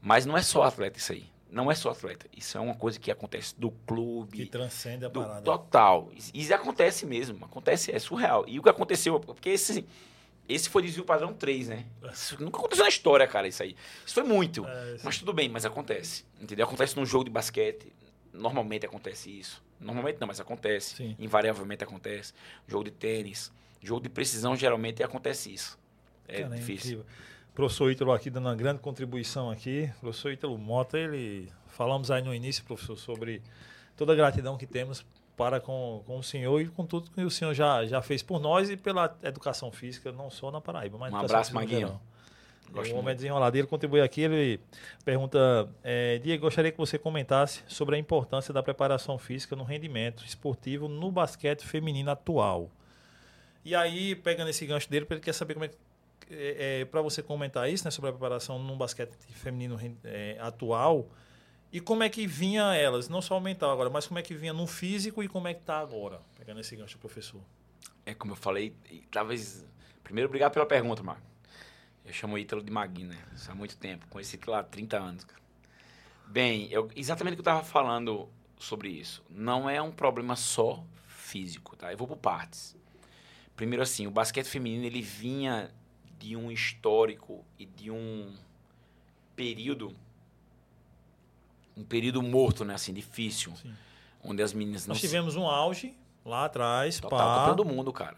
[0.00, 1.26] Mas não é só atleta isso aí.
[1.50, 2.26] Não é só atleta.
[2.36, 5.42] Isso é uma coisa que acontece do clube, Que transcende a do parada.
[5.42, 6.10] total.
[6.14, 7.44] Isso- Isso acontece mesmo.
[7.44, 8.44] Acontece, é surreal.
[8.46, 9.84] E o que aconteceu, porque esse,
[10.48, 11.86] esse foi desvio padrão 3, né?
[12.12, 13.74] Isso nunca aconteceu na história, cara, isso aí.
[14.04, 14.66] Isso foi muito.
[14.66, 16.24] É, Mas tudo bem, mas acontece.
[16.40, 16.66] Entendeu?
[16.66, 17.92] Acontece num jogo de basquete.
[18.32, 19.62] Normalmente acontece isso.
[19.80, 20.96] Normalmente não, mas acontece.
[20.96, 21.16] Sim.
[21.18, 22.32] Invariavelmente acontece.
[22.66, 23.50] Jogo de tênis,
[23.86, 25.78] jogo de precisão, geralmente acontece isso.
[26.28, 26.98] É Cara, difícil.
[26.98, 27.06] incrível.
[27.54, 29.90] Professor Ítalo aqui dando uma grande contribuição aqui.
[30.00, 33.42] Professor Ítalo Mota, ele falamos aí no início, professor, sobre
[33.96, 35.06] toda a gratidão que temos
[35.36, 38.40] para com, com o senhor e com tudo que o senhor já, já fez por
[38.40, 42.00] nós e pela educação física, não só na Paraíba, mas Um abraço, Maguinho.
[42.70, 43.56] Gosto o homem é desenrolado.
[43.56, 44.60] Ele contribui aqui, ele
[45.04, 50.24] pergunta, é, Diego, gostaria que você comentasse sobre a importância da preparação física no rendimento
[50.24, 52.70] esportivo no basquete feminino atual.
[53.66, 55.76] E aí, pegando esse gancho dele, ele quer saber como é que
[56.30, 61.08] é, para você comentar isso, né, sobre a preparação no basquete feminino é, atual
[61.72, 64.34] e como é que vinha elas, não só o mental agora, mas como é que
[64.34, 67.40] vinha no físico e como é que tá agora, pegando esse gancho, professor.
[68.04, 68.72] É como eu falei,
[69.10, 69.66] talvez.
[70.04, 71.26] Primeiro, obrigado pela pergunta, Marco.
[72.04, 73.18] Eu chamo o Ítalo de Maguinho, né?
[73.34, 74.06] Isso há muito tempo.
[74.06, 75.24] Conheci ele lá há 30 anos.
[75.24, 75.42] cara.
[76.28, 79.24] Bem, eu, exatamente o que eu estava falando sobre isso.
[79.28, 81.90] Não é um problema só físico, tá?
[81.90, 82.76] Eu vou por partes.
[83.56, 85.70] Primeiro, assim, o basquete feminino ele vinha
[86.18, 88.34] de um histórico e de um
[89.34, 89.96] período.
[91.74, 92.74] Um período morto, né?
[92.74, 93.56] Assim, difícil.
[93.56, 93.74] Sim.
[94.22, 97.92] Onde as meninas não Nós tivemos um auge lá atrás, Total, pá, campeão do mundo,
[97.92, 98.16] cara.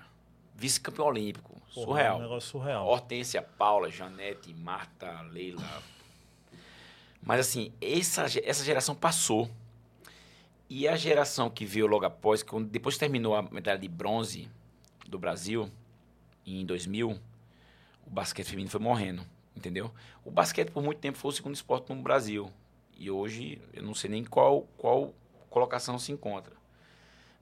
[0.57, 1.53] Vice-campeão olímpico.
[1.75, 2.19] Porra, surreal.
[2.19, 2.87] Um negócio surreal.
[2.87, 5.63] Hortência, Paula, Janete, Marta, Leila.
[7.23, 9.49] Mas assim, essa, essa geração passou.
[10.69, 14.51] E a geração que veio logo após, quando, depois que terminou a medalha de bronze
[15.09, 15.71] do Brasil,
[16.47, 17.19] em 2000,
[18.07, 19.23] o basquete feminino foi morrendo,
[19.57, 19.91] entendeu?
[20.25, 22.51] O basquete por muito tempo foi o segundo esporte no Brasil.
[22.97, 25.15] E hoje eu não sei nem qual, qual
[25.51, 26.53] colocação se encontra.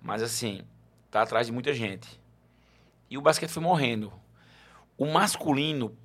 [0.01, 0.62] Mas assim,
[1.10, 2.09] tá atrás de muita gente.
[3.10, 4.12] E o basquete foi morrendo.
[4.98, 5.97] O masculino,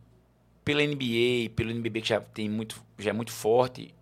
[0.64, 3.94] pela NBA, pelo NBB que já tem muito, já é muito forte,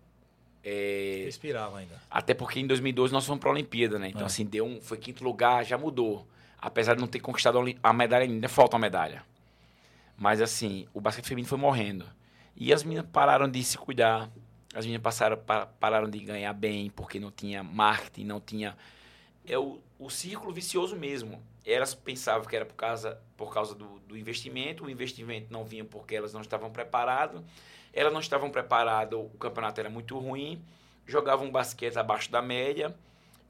[0.62, 2.00] é, Respirava ainda.
[2.10, 4.08] até porque em 2012 nós fomos para a Olimpíada, né?
[4.08, 4.24] Então É.
[4.26, 6.26] assim, deu um, foi quinto lugar, já mudou.
[6.60, 9.24] Apesar de não ter conquistado a medalha ainda, falta uma medalha.
[10.16, 12.06] Mas assim, o basquete feminino foi morrendo.
[12.54, 14.28] E as meninas pararam de se cuidar,
[14.74, 18.76] as meninas passaram, pa- pararam de ganhar bem, porque não tinha marketing, não tinha.
[19.46, 21.42] É o, o círculo vicioso mesmo.
[21.64, 25.84] Elas pensavam que era por causa, por causa do, do investimento, o investimento não vinha
[25.84, 27.42] porque elas não estavam preparadas,
[27.92, 30.62] elas não estavam preparadas, o campeonato era muito ruim,
[31.06, 32.94] jogavam basquete abaixo da média,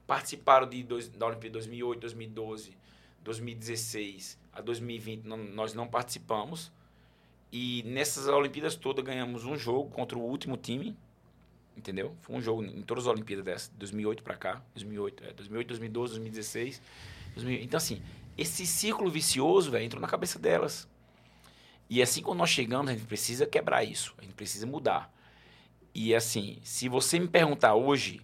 [0.07, 2.77] participaram de dois, da Olimpíada 2008, 2012,
[3.23, 6.71] 2016 a 2020 não- nós não participamos.
[7.51, 10.97] E nessas Olimpíadas todas ganhamos um jogo contra o último time,
[11.75, 12.15] entendeu?
[12.21, 16.13] Foi um jogo em todas as Olimpíadas dessas, 2008 para cá, 2008, é, 2008, 2012,
[16.13, 16.81] 2016.
[17.35, 17.61] 2000.
[17.61, 18.01] Então assim,
[18.37, 20.87] esse círculo vicioso, velho, entrou na cabeça delas.
[21.89, 25.13] E assim quando nós chegamos, a gente precisa quebrar isso, a gente precisa mudar.
[25.93, 28.21] E assim, se você me perguntar hoje,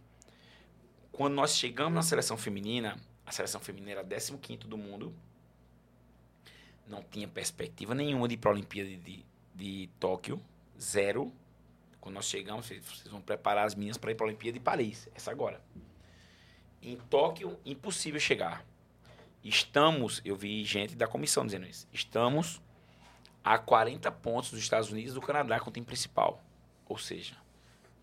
[1.11, 5.13] quando nós chegamos na seleção feminina, a seleção feminina era 15º do mundo,
[6.87, 10.41] não tinha perspectiva nenhuma de ir para a Olimpíada de, de, de Tóquio,
[10.79, 11.33] zero.
[11.99, 14.63] Quando nós chegamos, vocês vocês vão preparar as meninas para ir para a Olimpíada de
[14.63, 15.61] Paris, essa agora.
[16.81, 18.65] Em Tóquio, impossível chegar.
[19.43, 22.61] Estamos, eu vi gente da comissão dizendo isso, estamos
[23.43, 26.41] a 40 pontos dos Estados Unidos e do Canadá com o time principal.
[26.87, 27.35] Ou seja,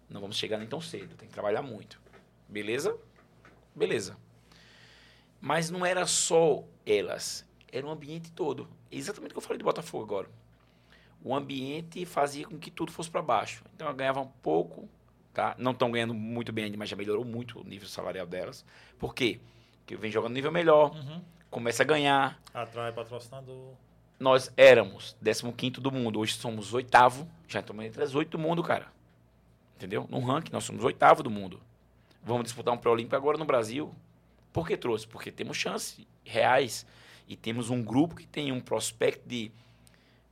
[0.07, 1.99] não vamos chegar nem tão cedo, tem que trabalhar muito.
[2.47, 2.95] Beleza?
[3.75, 4.19] Beleza.
[5.47, 8.67] Mas não era só elas, era o ambiente todo.
[8.91, 10.29] Exatamente o que eu falei de Botafogo agora.
[11.23, 13.63] O ambiente fazia com que tudo fosse para baixo.
[13.75, 14.89] Então eu ganhava um pouco,
[15.35, 15.55] tá?
[15.59, 18.65] Não estão ganhando muito bem ainda, mas já melhorou muito o nível salarial delas.
[18.99, 19.39] Por quê?
[19.81, 21.21] Porque venho jogando nível melhor, Uhum.
[21.51, 22.41] começa a ganhar.
[22.55, 23.75] Atrai patrocinador.
[24.19, 25.15] Nós éramos
[25.57, 28.87] 15 do mundo, hoje somos oitavo, já estamos entre as oito do mundo, cara.
[29.77, 30.07] Entendeu?
[30.09, 31.61] No ranking, nós somos oitavo do mundo.
[32.23, 33.95] Vamos disputar um pré-olímpico agora no Brasil.
[34.55, 35.05] Por que trouxe?
[35.05, 36.87] Porque temos chances reais
[37.27, 39.51] e temos um grupo que tem um prospecto de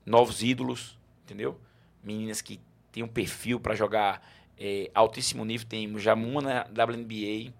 [0.06, 1.60] novos ídolos, entendeu?
[2.04, 2.60] Meninas que
[2.92, 4.24] têm um perfil para jogar
[4.56, 5.66] eh, altíssimo nível.
[5.66, 7.52] Temos já uma na WNBA,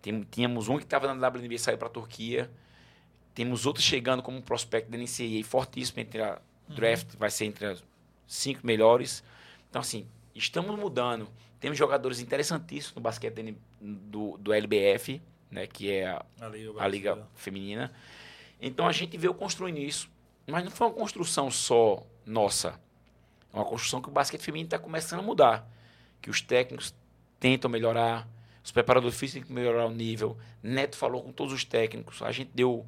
[0.00, 2.48] tem, tínhamos um que estava na WNBA e saiu para a Turquia.
[3.34, 7.66] Temos outros chegando como um prospecto da NCAA fortíssimo entre a draft, vai ser entre
[7.66, 7.82] as
[8.28, 9.24] cinco melhores.
[9.68, 10.06] Então, assim,
[10.36, 11.28] estamos mudando.
[11.58, 15.20] Temos jogadores interessantíssimos no basquete do, do LBF,
[15.56, 17.90] né, que é a, A Liga, a liga feminina.
[18.60, 20.10] Então a gente veio construindo isso.
[20.46, 22.78] Mas não foi uma construção só nossa.
[23.52, 25.66] É uma construção que o basquete feminino está começando a mudar.
[26.20, 26.94] Que os técnicos
[27.40, 28.28] tentam melhorar,
[28.62, 30.36] os preparadores físicos têm que melhorar o nível.
[30.62, 32.20] Neto falou com todos os técnicos.
[32.20, 32.86] A gente deu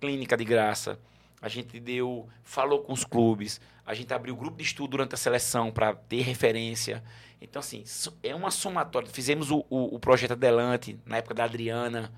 [0.00, 0.98] clínica de graça.
[1.42, 3.60] A gente deu, falou com os clubes.
[3.84, 7.04] A gente abriu grupo de estudo durante a seleção para ter referência.
[7.40, 7.84] Então, assim,
[8.22, 9.08] é uma somatória.
[9.08, 12.12] Fizemos o, o, o projeto Adelante, na época da Adriana.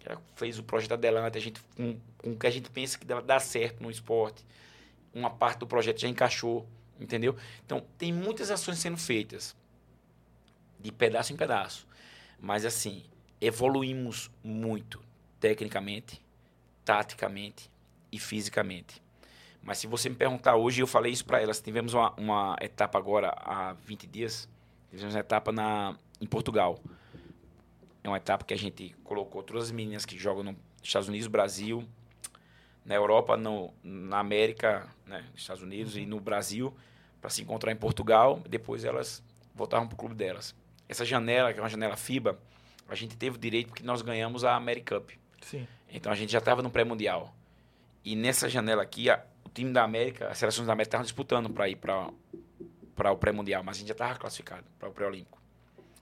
[0.00, 3.06] Já fez o projeto Adelante, a gente, com, com o que a gente pensa que
[3.06, 4.44] dá, certo no esporte.
[5.12, 6.66] Uma parte do projeto já encaixou,
[6.98, 7.36] entendeu?
[7.64, 9.56] Então, tem muitas ações sendo feitas,
[10.80, 11.86] de pedaço em pedaço.
[12.38, 13.04] Mas, assim,
[13.40, 15.00] evoluímos muito,
[15.38, 16.20] tecnicamente,
[16.84, 17.70] taticamente
[18.10, 19.02] e fisicamente.
[19.62, 21.60] Mas se você me perguntar hoje, eu falei isso para elas.
[21.60, 24.48] Tivemos uma, uma, etapa agora há 20 dias.
[24.94, 26.78] Tivemos uma etapa na, em Portugal.
[28.02, 31.26] É uma etapa que a gente colocou todas as meninas que jogam nos Estados Unidos,
[31.26, 31.84] Brasil,
[32.84, 36.72] na Europa, no, na América, né, nos Estados Unidos e no Brasil,
[37.20, 38.40] para se encontrar em Portugal.
[38.48, 39.22] Depois elas
[39.54, 40.54] voltaram para o clube delas.
[40.88, 42.38] Essa janela, que é uma janela FIBA,
[42.88, 45.18] a gente teve o direito porque nós ganhamos a Americup.
[45.40, 45.66] Sim.
[45.88, 47.34] Então a gente já estava no pré-mundial.
[48.04, 51.50] E nessa janela aqui, a, o time da América, as seleções da América estavam disputando
[51.50, 52.10] para ir para
[52.94, 55.40] o pré-mundial, mas a gente já estava classificado para o pré-olímpico.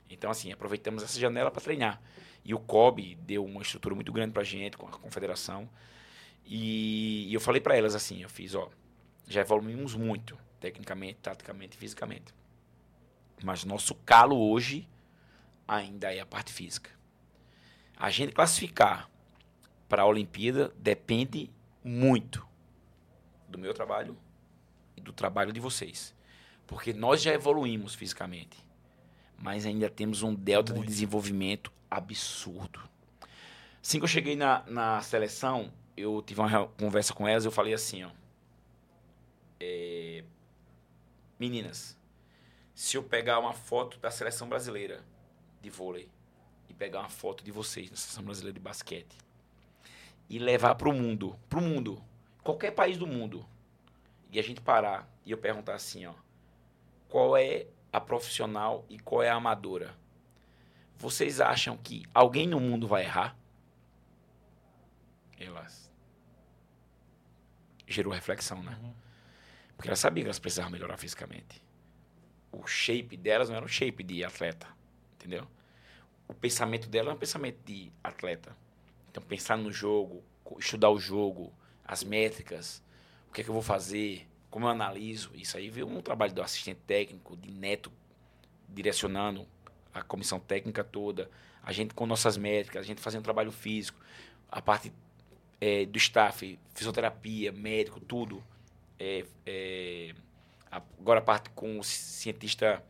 [0.08, 2.00] Então, assim, aproveitamos essa janela para treinar.
[2.44, 5.68] E o COB deu uma estrutura muito grande para a gente, com a confederação.
[6.44, 8.68] E, e eu falei para elas assim, eu fiz, ó,
[9.26, 12.34] já evoluímos muito, tecnicamente, taticamente fisicamente.
[13.42, 14.88] Mas nosso calo hoje
[15.66, 16.90] ainda é a parte física.
[17.96, 19.08] A gente classificar
[19.88, 21.50] para a Olimpíada depende
[21.84, 22.46] muito
[23.48, 24.16] do meu trabalho
[24.96, 26.14] e do trabalho de vocês.
[26.66, 28.56] Porque nós já evoluímos fisicamente,
[29.38, 30.86] mas ainda temos um delta muito.
[30.86, 32.80] de desenvolvimento absurdo.
[33.82, 37.74] Assim que eu cheguei na, na seleção, eu tive uma conversa com elas, eu falei
[37.74, 38.10] assim, ó.
[39.60, 40.24] É,
[41.38, 41.96] meninas,
[42.74, 45.04] se eu pegar uma foto da seleção brasileira
[45.60, 46.08] de vôlei
[46.68, 49.16] e pegar uma foto de vocês na seleção brasileira de basquete
[50.28, 52.02] e levar para o mundo, para o mundo,
[52.42, 53.46] qualquer país do mundo,
[54.30, 56.14] e a gente parar e eu perguntar assim, ó,
[57.12, 59.94] qual é a profissional e qual é a amadora?
[60.96, 63.36] Vocês acham que alguém no mundo vai errar?
[65.38, 65.92] Elas
[67.86, 68.78] gerou reflexão, né?
[68.82, 68.94] Uhum.
[69.76, 71.62] Porque elas sabiam que elas precisavam melhorar fisicamente.
[72.50, 74.66] O shape delas não era um shape de atleta,
[75.16, 75.46] entendeu?
[76.26, 78.56] O pensamento dela é um pensamento de atleta.
[79.10, 80.24] Então, pensar no jogo,
[80.58, 81.52] estudar o jogo,
[81.84, 82.82] as métricas,
[83.28, 85.30] o que é que eu vou fazer, como eu analiso.
[85.34, 87.90] Isso aí veio um trabalho do assistente técnico, de neto,
[88.68, 89.46] direcionando
[89.92, 91.30] a comissão técnica toda,
[91.62, 93.98] a gente com nossas métricas, a gente fazendo trabalho físico,
[94.50, 94.92] a parte
[95.60, 98.44] é, do staff, fisioterapia, médico, tudo.
[98.98, 100.14] É, é,
[100.70, 102.82] agora a parte com o cientista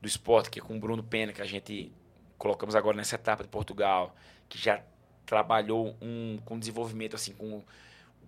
[0.00, 1.92] do esporte, que é com o Bruno Pena, que a gente
[2.38, 4.14] colocamos agora nessa etapa de Portugal,
[4.48, 4.82] que já
[5.26, 7.62] trabalhou um, com desenvolvimento, assim, com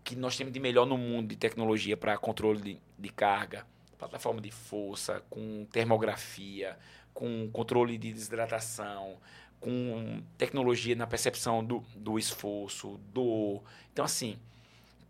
[0.05, 3.67] que nós temos de melhor no mundo de tecnologia para controle de, de carga,
[3.99, 6.77] plataforma de força, com termografia,
[7.15, 9.19] com controle de desidratação,
[9.61, 13.63] com tecnologia na percepção do, do esforço, do.
[13.93, 14.39] Então, assim,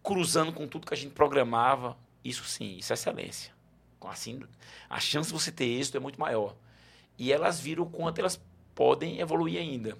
[0.03, 3.53] cruzando com tudo que a gente programava, isso sim, isso é excelência.
[4.03, 4.41] Assim,
[4.91, 6.57] a chance de você ter êxito é muito maior.
[7.17, 8.41] E elas viram o quanto elas
[8.75, 9.97] podem evoluir ainda.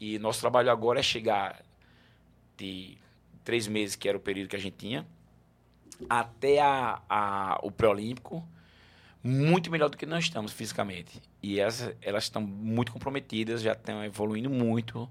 [0.00, 1.62] E nosso trabalho agora é chegar
[2.56, 2.98] de
[3.44, 5.06] três meses, que era o período que a gente tinha,
[6.08, 8.46] até a, a o pré-olímpico,
[9.22, 11.20] muito melhor do que nós estamos fisicamente.
[11.42, 15.08] E elas, elas estão muito comprometidas, já estão evoluindo muito.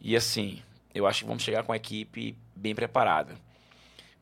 [0.00, 0.62] E assim,
[0.94, 3.34] eu acho que vamos chegar com a equipe bem preparada.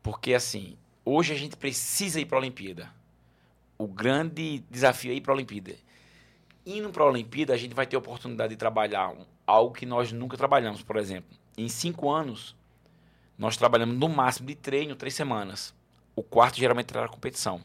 [0.03, 2.93] Porque assim, hoje a gente precisa ir para a Olimpíada.
[3.77, 5.75] O grande desafio é ir para a Olimpíada
[6.77, 9.15] indo para a Olimpíada, a gente vai ter a oportunidade de trabalhar
[9.47, 11.37] algo que nós nunca trabalhamos, por exemplo.
[11.57, 12.55] Em cinco anos,
[13.39, 15.73] nós trabalhamos no máximo de treino três semanas.
[16.17, 17.63] O quarto geralmente é a competição.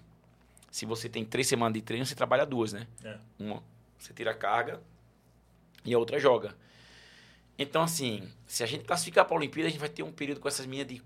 [0.70, 2.88] Se você tem três semanas de treino, você trabalha duas, né?
[3.04, 3.18] É.
[3.40, 3.64] Uma,
[3.98, 4.80] você tira a carga
[5.84, 6.56] e a outra joga.
[7.58, 10.40] Então, assim, se a gente classificar para a Olimpíada, a gente vai ter um período
[10.40, 11.02] com essas minhas de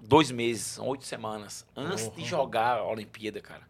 [0.00, 2.14] dois meses, oito semanas, antes uhum.
[2.14, 3.62] de jogar a Olimpíada, cara.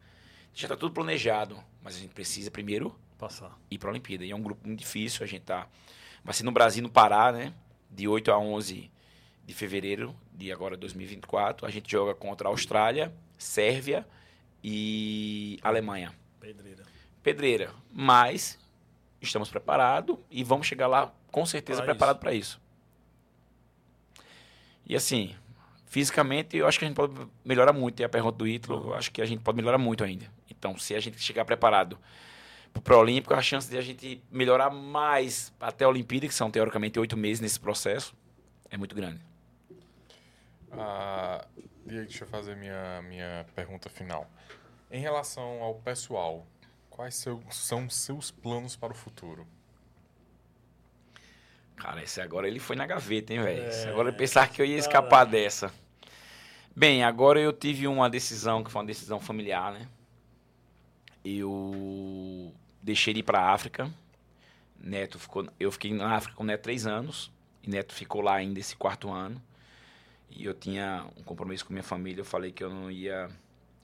[0.54, 3.58] Já está tudo planejado, mas a gente precisa primeiro Passar.
[3.70, 4.24] ir para a Olimpíada.
[4.24, 5.66] E é um grupo muito difícil, a gente tá...
[6.22, 7.52] Vai ser no Brasil, no Pará, né?
[7.90, 8.90] De 8 a 11
[9.46, 11.66] de fevereiro de agora 2024.
[11.66, 14.06] A gente joga contra a Austrália, Sérvia
[14.62, 16.12] e Alemanha.
[16.40, 16.82] Pedreira.
[17.22, 17.70] Pedreira.
[17.92, 18.58] Mas
[19.20, 22.60] estamos preparados e vamos chegar lá com certeza preparado para isso.
[24.86, 25.34] E assim,
[25.86, 27.14] fisicamente eu acho que a gente pode
[27.44, 28.00] melhorar muito.
[28.00, 30.26] E a pergunta do Ítalo, eu acho que a gente pode melhorar muito ainda.
[30.50, 31.98] Então, se a gente chegar preparado
[32.72, 36.50] para o Pré-Olímpico, a chance de a gente melhorar mais até a Olimpíada, que são
[36.50, 38.14] teoricamente oito meses nesse processo,
[38.70, 39.20] é muito grande.
[40.78, 41.46] Ah,
[41.86, 44.30] Diego, deixa eu fazer minha, minha pergunta final.
[44.90, 46.46] Em relação ao pessoal,
[46.90, 49.46] quais seu, são seus planos para o futuro?
[51.76, 53.62] Cara, esse agora ele foi na gaveta, hein, velho?
[53.62, 55.30] É, agora ele pensar que eu ia escapar caralho.
[55.30, 55.72] dessa.
[56.74, 59.88] Bem, agora eu tive uma decisão que foi uma decisão familiar, né?
[61.24, 62.52] Eu
[62.82, 63.92] deixei de ir pra África.
[64.78, 67.32] Neto ficou, eu fiquei na África com o Neto três anos
[67.62, 69.42] e Neto ficou lá ainda esse quarto ano.
[70.30, 72.20] E eu tinha um compromisso com minha família.
[72.20, 73.28] Eu falei que eu não ia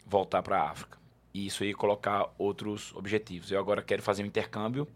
[0.06, 0.98] voltar para a África.
[1.32, 3.50] E isso ia colocar outros objetivos.
[3.52, 4.86] Eu agora quero fazer um intercâmbio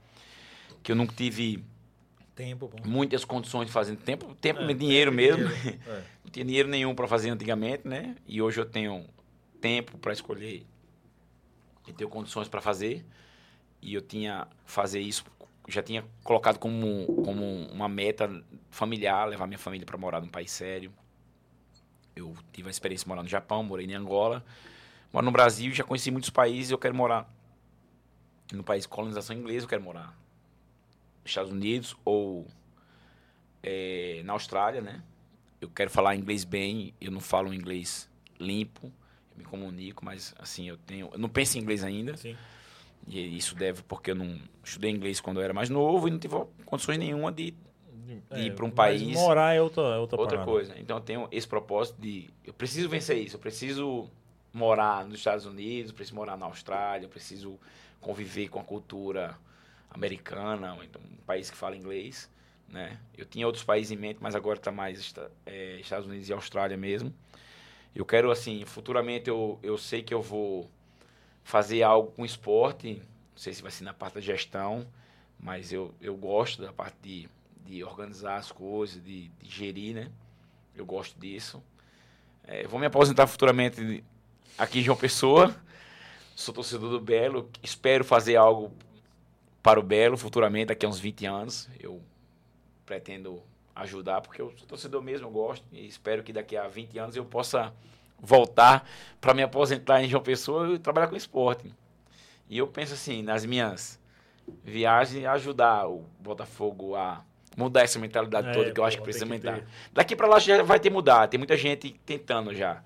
[0.82, 1.64] que eu nunca tive
[2.34, 2.88] Tempo, pô.
[2.88, 5.48] muitas condições de fazer tempo, tempo, É, dinheiro tempo e mesmo.
[5.48, 5.80] dinheiro.
[5.86, 6.04] É.
[6.24, 8.16] Não tinha dinheiro nenhum para fazer antigamente, né?
[8.26, 9.06] E hoje eu tenho
[9.60, 10.66] tempo para escolher
[11.86, 13.04] e tenho condições para fazer.
[13.80, 15.24] E eu tinha fazer isso,
[15.68, 18.28] já tinha colocado como, como uma meta
[18.70, 20.92] familiar, levar minha família para morar num país sério.
[22.14, 24.44] Eu tive a experiência de morar no Japão, morei em Angola,
[25.12, 26.70] moro no Brasil, já conheci muitos países.
[26.70, 27.28] Eu quero morar
[28.52, 30.16] no país de colonização inglesa, eu quero morar
[31.22, 32.46] nos Estados Unidos ou
[33.62, 35.02] eh, na Austrália, né?
[35.64, 38.08] eu quero falar inglês bem, eu não falo inglês
[38.38, 38.92] limpo,
[39.32, 42.36] eu me comunico, mas assim, eu tenho, eu não penso em inglês ainda, Sim.
[43.08, 46.18] e isso deve porque eu não estudei inglês quando eu era mais novo e não
[46.18, 47.54] tive condições nenhuma de
[48.30, 50.50] É, ir pra um mas país- Morar é outra, é outra, outra parada.
[50.50, 50.78] coisa.
[50.78, 54.08] Então eu tenho esse propósito de eu preciso vencer isso, eu preciso
[54.52, 57.58] morar nos Estados Unidos, eu preciso morar na Austrália, eu preciso
[58.00, 59.36] conviver com a cultura
[59.90, 62.30] americana, então um país que fala inglês,
[62.68, 62.98] né?
[63.16, 65.14] Eu tinha outros países em mente, mas agora está mais
[65.46, 67.12] é, Estados Unidos e Austrália mesmo.
[67.94, 70.68] Eu quero assim, futuramente eu, eu sei que eu vou
[71.44, 74.86] fazer algo com esporte, não sei se vai ser na parte da gestão,
[75.38, 77.28] mas eu, eu gosto da parte de,
[77.64, 80.10] de organizar as coisas, de, de gerir, né?
[80.74, 81.62] Eu gosto disso.
[82.44, 84.04] É, vou me aposentar futuramente
[84.58, 85.54] aqui em João Pessoa.
[86.36, 87.48] Sou torcedor do Belo.
[87.62, 88.72] Espero fazer algo
[89.62, 91.68] para o Belo futuramente, daqui a uns 20 anos.
[91.80, 92.02] Eu
[92.84, 93.42] pretendo
[93.74, 95.64] ajudar, porque eu sou torcedor mesmo, eu gosto.
[95.72, 97.72] E espero que daqui a 20 anos eu possa
[98.18, 98.88] voltar
[99.20, 101.72] para me aposentar em João Pessoa e trabalhar com esporte.
[102.48, 103.98] E eu penso assim, nas minhas
[104.62, 107.24] viagens, ajudar o Botafogo a
[107.56, 109.64] mudar essa mentalidade É, toda que eu acho que precisa ter.
[109.92, 112.82] Daqui para lá já vai ter mudar, tem muita gente tentando já.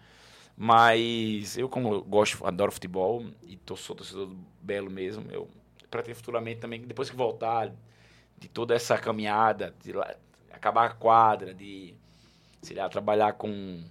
[0.56, 5.48] Mas eu, como eu gosto, adoro futebol e tô, sou torcedor do Belo mesmo, eu
[5.90, 7.72] pretendo futuramente também, depois que voltar
[8.36, 10.14] de toda essa caminhada, de lá-
[10.52, 11.94] acabar a quadra, de
[12.60, 13.82] sei lá, trabalhar com,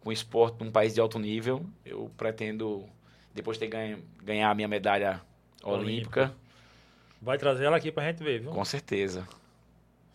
[0.00, 2.88] com esporte num país de alto nível, eu pretendo,
[3.34, 5.20] depois de ter ganho, ganhar a minha medalha
[5.64, 6.32] olímpica,
[7.20, 8.50] Vai trazer ela aqui pra gente ver, viu?
[8.50, 9.26] com certeza.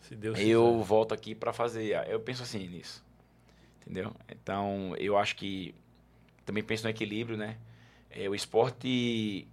[0.08, 0.84] Se Deus eu quiser.
[0.84, 1.94] volto aqui para fazer.
[2.08, 3.04] Eu penso assim nisso.
[3.82, 4.10] Entendeu?
[4.26, 5.74] Então, eu acho que
[6.46, 7.58] também penso no equilíbrio, né?
[8.10, 9.46] É, o esporte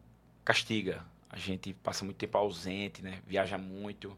[0.46, 1.04] castiga.
[1.30, 3.20] A gente passa muito tempo ausente, né?
[3.28, 4.18] Viaja muito.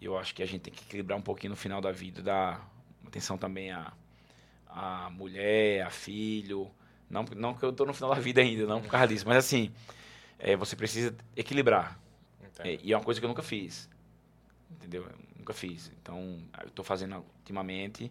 [0.00, 2.20] E eu acho que a gente tem que equilibrar um pouquinho no final da vida,
[2.20, 2.68] dar
[3.06, 3.92] atenção também à,
[4.66, 6.68] à mulher, a filho.
[7.08, 9.28] Não, não que eu tô no final da vida ainda, não por causa disso.
[9.28, 9.72] Mas assim,
[10.40, 12.00] é, você precisa equilibrar.
[12.58, 13.88] É, e é uma coisa que eu nunca fiz.
[14.72, 15.06] Entendeu?
[15.42, 15.90] Eu nunca fiz.
[16.00, 18.10] Então, eu estou fazendo ultimamente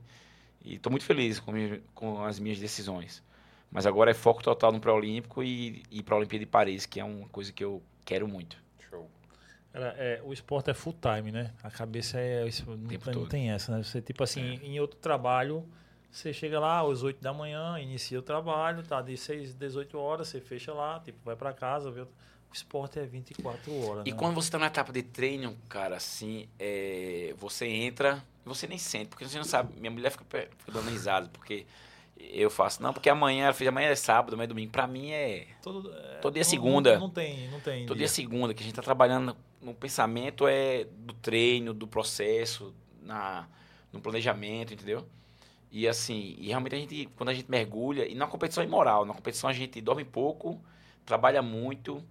[0.63, 3.23] e estou muito feliz com, minha- com as minhas decisões.
[3.71, 6.99] Mas agora é foco total no pré-olímpico e, e para a Olimpíada de Paris, que
[6.99, 8.57] é uma coisa que eu quero muito.
[8.89, 9.09] Show.
[9.71, 11.53] Cara, é, o esporte é full time, né?
[11.63, 12.45] A cabeça é.
[12.45, 13.81] Isso, não, Tempo tem, não tem essa, né?
[13.83, 14.65] Você, tipo assim, É.
[14.65, 15.65] em outro trabalho,
[16.11, 20.27] você chega lá às 8 da manhã, inicia o trabalho, tá de 6, 18 horas,
[20.27, 22.01] você fecha lá, tipo, vai pra casa, vê.
[22.01, 22.15] outro-
[22.53, 24.03] esporte é 24 horas.
[24.05, 24.17] E né?
[24.17, 28.77] quando você está na etapa de treino, cara, assim, é, você entra e você nem
[28.77, 29.79] sente, porque você não sabe.
[29.79, 31.65] Minha mulher fica, fica dando risada, porque
[32.17, 34.71] eu faço, não, porque amanhã, ela fez amanhã é sábado, amanhã é domingo.
[34.71, 36.93] Pra mim é Todo, é, todo dia não- segunda.
[36.93, 37.85] Não, não tem, não tem.
[37.85, 38.05] Todo dia.
[38.05, 43.47] dia segunda, que a gente tá trabalhando no pensamento é do treino, do processo, na,
[43.91, 45.07] no planejamento, entendeu?
[45.71, 49.05] E assim, e realmente a gente, quando a gente mergulha, e na competição é imoral,
[49.05, 50.61] na competição a gente dorme pouco,
[51.05, 52.03] trabalha muito,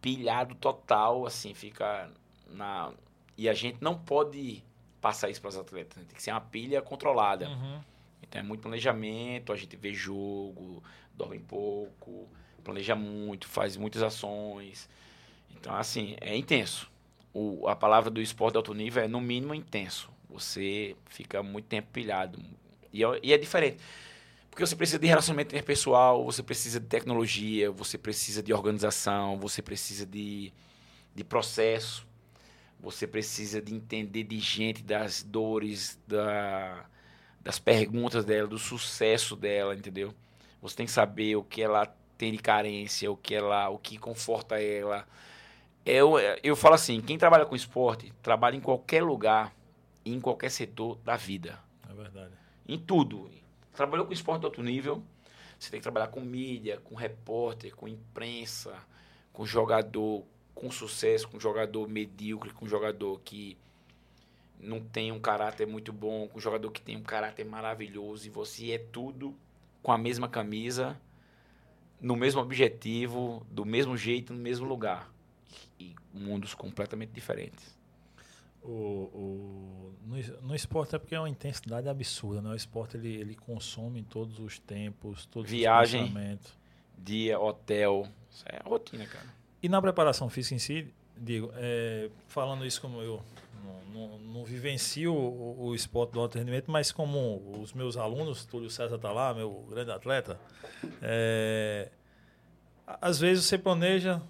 [0.00, 2.10] pilhado total, assim, fica
[2.50, 2.92] na.
[3.36, 4.62] E a gente não pode
[5.00, 6.04] passar isso para os atletas, né?
[6.08, 7.48] tem que ser uma pilha controlada.
[7.48, 7.80] Uhum.
[8.22, 10.82] Então é muito planejamento, a gente vê jogo,
[11.14, 12.28] dorme pouco,
[12.64, 14.88] planeja muito, faz muitas ações.
[15.56, 16.90] Então, assim, é intenso.
[17.32, 20.10] O, a palavra do esporte de alto nível é, no mínimo, intenso.
[20.28, 22.38] Você fica muito tempo pilhado.
[22.92, 23.78] E é, e é diferente.
[24.58, 29.62] Porque você precisa de relacionamento interpessoal, você precisa de tecnologia, você precisa de organização, você
[29.62, 30.52] precisa de,
[31.14, 32.04] de processo,
[32.80, 36.84] você precisa de entender de gente, das dores, da,
[37.40, 40.12] das perguntas dela, do sucesso dela, entendeu?
[40.60, 41.86] Você tem que saber o que ela
[42.16, 45.06] tem de carência, o que ela, o que conforta ela.
[45.86, 49.54] Eu, eu falo assim, quem trabalha com esporte, trabalha em qualquer lugar,
[50.04, 51.60] em qualquer setor da vida.
[51.88, 52.32] É verdade.
[52.66, 53.37] Em tudo.
[53.78, 55.04] Trabalhou com esporte de alto nível,
[55.56, 58.74] você tem que trabalhar com mídia, com repórter, com imprensa,
[59.32, 63.56] com jogador com sucesso, com jogador medíocre, com jogador que
[64.58, 68.72] não tem um caráter muito bom, com jogador que tem um caráter maravilhoso e você
[68.72, 69.32] é tudo
[69.80, 71.00] com a mesma camisa,
[72.00, 75.08] no mesmo objetivo, do mesmo jeito, no mesmo lugar.
[75.78, 77.78] E mundos completamente diferentes.
[78.62, 80.16] O, o, no,
[80.48, 82.50] no esporte é porque é uma intensidade absurda, né?
[82.50, 86.58] O esporte ele, ele consome em todos os tempos, todos Viagem, os pensamentos.
[86.98, 88.06] Dia, hotel.
[88.30, 89.26] Isso é a rotina, cara.
[89.62, 93.22] E na preparação física em si, digo, é, falando isso como eu
[93.92, 98.44] não, não, não vivencio o, o, esporte do alto rendimento, mas como os meus alunos,
[98.44, 100.38] Túlio César está lá, meu grande atleta,
[101.02, 101.90] é,
[102.86, 104.22] às vezes você planeja,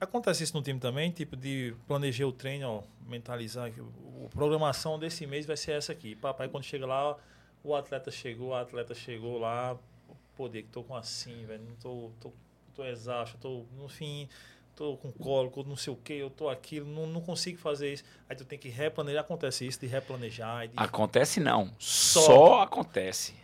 [0.00, 4.98] acontece isso no time também, tipo de planejar o treino, ó, mentalizar que a programação
[4.98, 6.14] desse mês vai ser essa aqui.
[6.14, 7.16] Papai, quando chega lá,
[7.62, 9.76] o atleta chegou, o atleta chegou lá,
[10.36, 12.32] poder que tô com assim, velho, não tô, tô,
[12.74, 14.28] tô exausto, tô no fim
[14.76, 18.04] tô com cólico, não sei o que, eu tô aquilo, não, não consigo fazer isso.
[18.28, 19.24] Aí tu tem que replanejar.
[19.24, 20.68] Acontece isso de replanejar.
[20.68, 20.74] De...
[20.76, 21.74] Acontece não.
[21.78, 22.20] Só.
[22.20, 23.34] Só acontece.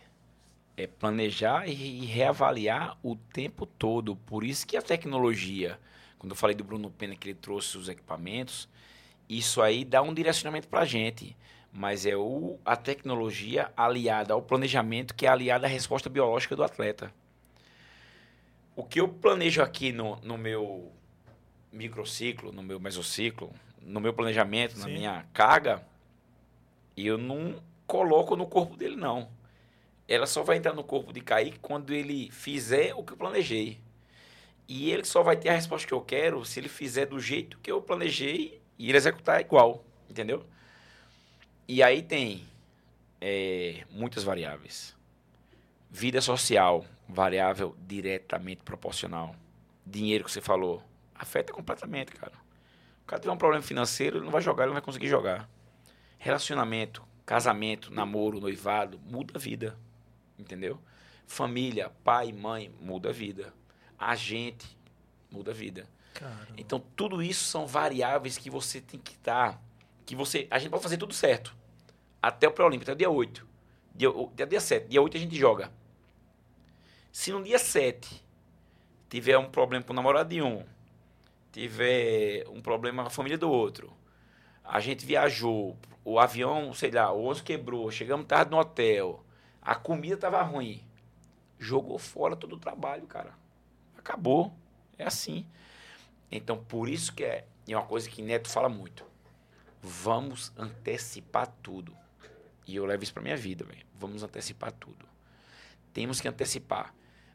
[0.77, 4.15] É planejar e reavaliar o tempo todo.
[4.15, 5.79] Por isso que a tecnologia,
[6.23, 8.69] quando eu falei do Bruno Pena que ele trouxe os equipamentos,
[9.27, 11.35] isso aí dá um direcionamento para a gente.
[11.69, 16.63] Mas é o, a tecnologia aliada ao planejamento que é aliada à resposta biológica do
[16.63, 17.13] atleta.
[18.73, 20.93] O que eu planejo aqui no, no meu
[21.73, 23.51] microciclo, no meu mesociclo,
[23.81, 24.79] no meu planejamento, Sim.
[24.79, 25.85] na minha carga,
[26.95, 29.27] eu não coloco no corpo dele, não.
[30.07, 33.82] Ela só vai entrar no corpo de Kaique quando ele fizer o que eu planejei.
[34.67, 37.57] E ele só vai ter a resposta que eu quero se ele fizer do jeito
[37.59, 40.45] que eu planejei e ele executar igual, entendeu?
[41.67, 42.45] E aí tem
[43.19, 44.95] é, muitas variáveis.
[45.89, 49.35] Vida social, variável diretamente proporcional.
[49.85, 50.83] Dinheiro que você falou,
[51.13, 52.33] afeta completamente, cara.
[53.03, 55.49] O cara tiver um problema financeiro, ele não vai jogar, ele não vai conseguir jogar.
[56.17, 59.77] Relacionamento, casamento, namoro, noivado, muda a vida.
[60.39, 60.79] Entendeu?
[61.27, 63.53] Família, pai, mãe, muda a vida.
[64.09, 64.77] Agente,
[65.31, 65.87] muda a vida.
[66.13, 66.53] Caramba.
[66.57, 69.61] Então, tudo isso são variáveis que você tem que estar.
[70.05, 70.47] Que você.
[70.51, 71.55] A gente pode fazer tudo certo.
[72.21, 73.47] Até o pré-olímpico, até o dia 8.
[73.95, 74.87] Dia, até dia 7.
[74.87, 75.71] Dia 8 a gente joga.
[77.11, 78.23] Se no dia 7
[79.09, 80.65] tiver um problema com o namorado de um,
[81.51, 83.93] tiver um problema com a família do outro,
[84.63, 89.23] a gente viajou, o avião, sei lá, o ônibus quebrou, chegamos tarde no hotel,
[89.61, 90.83] a comida tava ruim,
[91.59, 93.33] jogou fora todo o trabalho, cara.
[94.03, 94.53] Acabou.
[94.97, 95.45] É assim.
[96.31, 99.05] Então, por isso que é, é uma coisa que Neto fala muito.
[99.81, 101.95] Vamos antecipar tudo.
[102.67, 103.85] E eu levo isso para minha vida, velho.
[103.95, 105.05] Vamos antecipar tudo.
[105.93, 106.93] Temos que antecipar.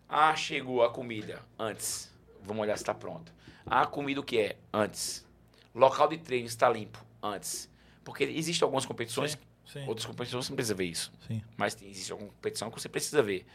[0.09, 2.13] Ah, chegou a comida antes.
[2.43, 3.33] Vamos olhar se está pronta.
[3.67, 4.57] A comida o que é?
[4.73, 5.27] Antes.
[5.75, 7.05] Local de treino está limpo?
[7.23, 7.71] Antes.
[8.03, 9.39] Porque existem algumas competições, sim,
[9.81, 9.87] sim.
[9.87, 11.13] outras competições você não precisa ver isso.
[11.27, 11.43] Sim.
[11.57, 13.47] Mas existe alguma competição que você precisa ver.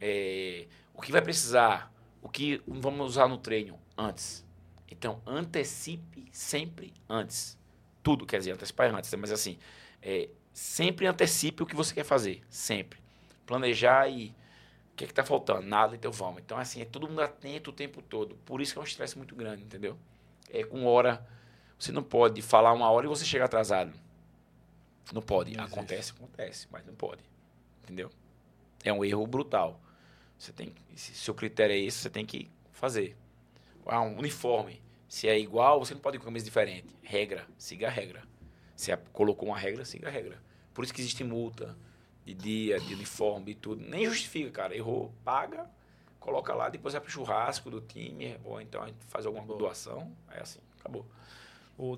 [0.00, 3.78] É, o que vai precisar, o que vamos usar no treino?
[3.96, 4.44] Antes.
[4.90, 7.58] Então, antecipe sempre antes.
[8.02, 9.58] Tudo, quer dizer, antecipar antes, mas assim,
[10.02, 12.42] é, sempre antecipe o que você quer fazer.
[12.48, 13.00] Sempre.
[13.46, 14.34] Planejar e
[15.00, 15.62] que que tá faltando?
[15.62, 16.42] Nada, então vamos.
[16.42, 18.34] Então, assim, é todo mundo atento o tempo todo.
[18.44, 19.96] Por isso que é um estresse muito grande, entendeu?
[20.50, 21.26] É com hora.
[21.78, 23.92] Você não pode falar uma hora e você chega atrasado.
[25.12, 25.56] Não pode.
[25.56, 27.22] Não acontece, acontece, mas não pode.
[27.82, 28.10] Entendeu?
[28.84, 29.80] É um erro brutal.
[30.40, 33.14] Você tem, se seu critério é esse, você tem que fazer.
[33.84, 34.80] Ah, um uniforme.
[35.06, 36.96] Se é igual, você não pode ir com camisa diferente.
[37.02, 38.22] Regra, siga a regra.
[38.74, 40.42] Se colocou uma regra, siga a regra.
[40.72, 41.76] Por isso que existe multa
[42.24, 43.84] de dia, de uniforme, e tudo.
[43.86, 44.74] Nem justifica, cara.
[44.74, 45.70] Errou, paga,
[46.18, 50.10] coloca lá, depois vai pro churrasco do time, ou então a gente faz alguma doação.
[50.30, 51.04] É assim, acabou.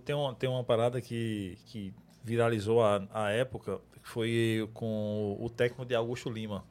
[0.05, 1.95] Tem, uma, tem uma parada que, que
[2.25, 6.65] viralizou a, a época, que foi com o técnico de Augusto Lima.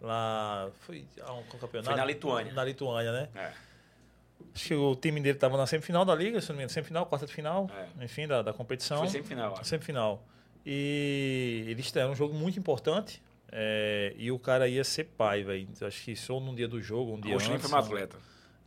[0.00, 0.70] Lá.
[0.80, 1.90] Foi a um, campeonato?
[1.90, 2.52] Foi na Lituânia.
[2.52, 3.28] Na Lituânia, né?
[3.34, 3.52] É.
[4.54, 7.06] Acho que o time dele estava na semifinal da liga, se não me engano, semifinal,
[7.06, 7.68] quarta de final,
[7.98, 8.04] é.
[8.04, 8.98] enfim, da, da competição.
[8.98, 9.54] Foi semifinal.
[9.54, 9.64] Acho.
[9.64, 10.24] Semifinal.
[10.64, 13.22] E eles era um jogo muito importante.
[13.50, 15.68] É, e o cara ia ser pai, velho.
[15.80, 17.62] Acho que só num dia do jogo, um dia o antes.
[17.62, 18.16] foi um atleta.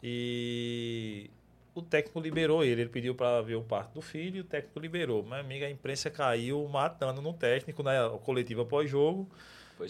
[0.02, 1.30] E
[1.76, 2.82] o técnico liberou ele.
[2.82, 5.24] Ele pediu para ver o parto do filho e o técnico liberou.
[5.24, 9.30] Mas, amiga, a imprensa caiu matando no técnico, na né, coletiva pós-jogo.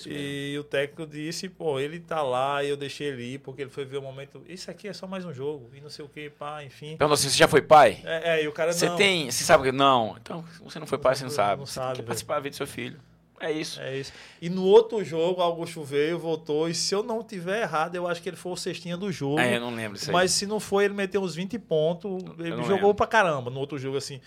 [0.05, 3.69] E o técnico disse, pô, ele tá lá e eu deixei ele ir porque ele
[3.69, 4.43] foi ver o momento.
[4.47, 5.69] Isso aqui é só mais um jogo.
[5.73, 6.97] E não sei o que, pá, enfim.
[6.97, 8.01] Perguntou assim, você já foi pai?
[8.03, 8.97] É, é e o cara você não.
[8.97, 9.31] Você tem.
[9.31, 9.72] Você sabe que.
[9.72, 10.15] Não.
[10.22, 11.59] Então, você não foi pai, você não sabe.
[11.59, 11.95] Não você sabe.
[11.95, 12.99] Tem que participar da vida do seu filho.
[13.41, 13.81] É isso.
[13.81, 14.13] É isso.
[14.39, 16.69] E no outro jogo, Augusto veio, voltou.
[16.69, 19.39] E se eu não tiver errado, eu acho que ele foi o cestinha do jogo.
[19.39, 20.13] É, eu não lembro disso aí.
[20.13, 22.23] Mas se não foi, ele meteu uns 20 pontos.
[22.38, 22.95] Ele jogou lembro.
[22.95, 24.22] pra caramba no outro jogo, assim.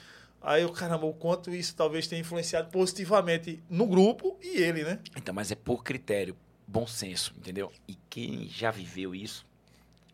[0.45, 5.01] Aí eu, caramba, o quanto isso talvez tenha influenciado positivamente no grupo e ele, né?
[5.17, 7.73] Então, mas é por critério, bom senso, entendeu?
[7.89, 9.47] E quem já viveu isso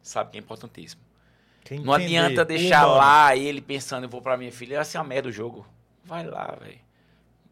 [0.02, 1.02] sabe que é importantíssimo.
[1.64, 5.00] Quem não entender, adianta deixar lá ele pensando, eu vou pra minha filha, essa é
[5.00, 5.66] a merda do jogo.
[6.04, 6.80] Vai lá, velho.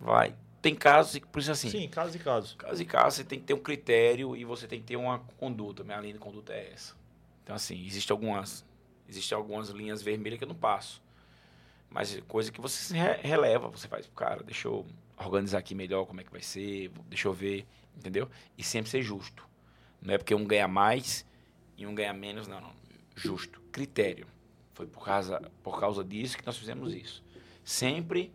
[0.00, 1.70] Vai tem casos e por isso assim.
[1.70, 2.54] Sim, casos e casos.
[2.54, 5.20] Casos e casos, você tem que ter um critério e você tem que ter uma
[5.38, 5.84] conduta.
[5.84, 6.94] Minha linha de conduta é essa.
[7.42, 8.64] Então, assim, existem algumas,
[9.08, 11.02] existem algumas linhas vermelhas que eu não passo.
[11.90, 14.86] Mas coisa que você releva, você faz, cara, deixa eu
[15.16, 17.66] organizar aqui melhor como é que vai ser, deixa eu ver,
[17.96, 18.28] entendeu?
[18.56, 19.46] E sempre ser justo.
[20.00, 21.26] Não é porque um ganha mais
[21.76, 22.72] e um ganha menos, não, não.
[23.16, 23.60] Justo.
[23.72, 24.26] Critério.
[24.74, 27.24] Foi por causa, por causa disso que nós fizemos isso.
[27.64, 28.32] Sempre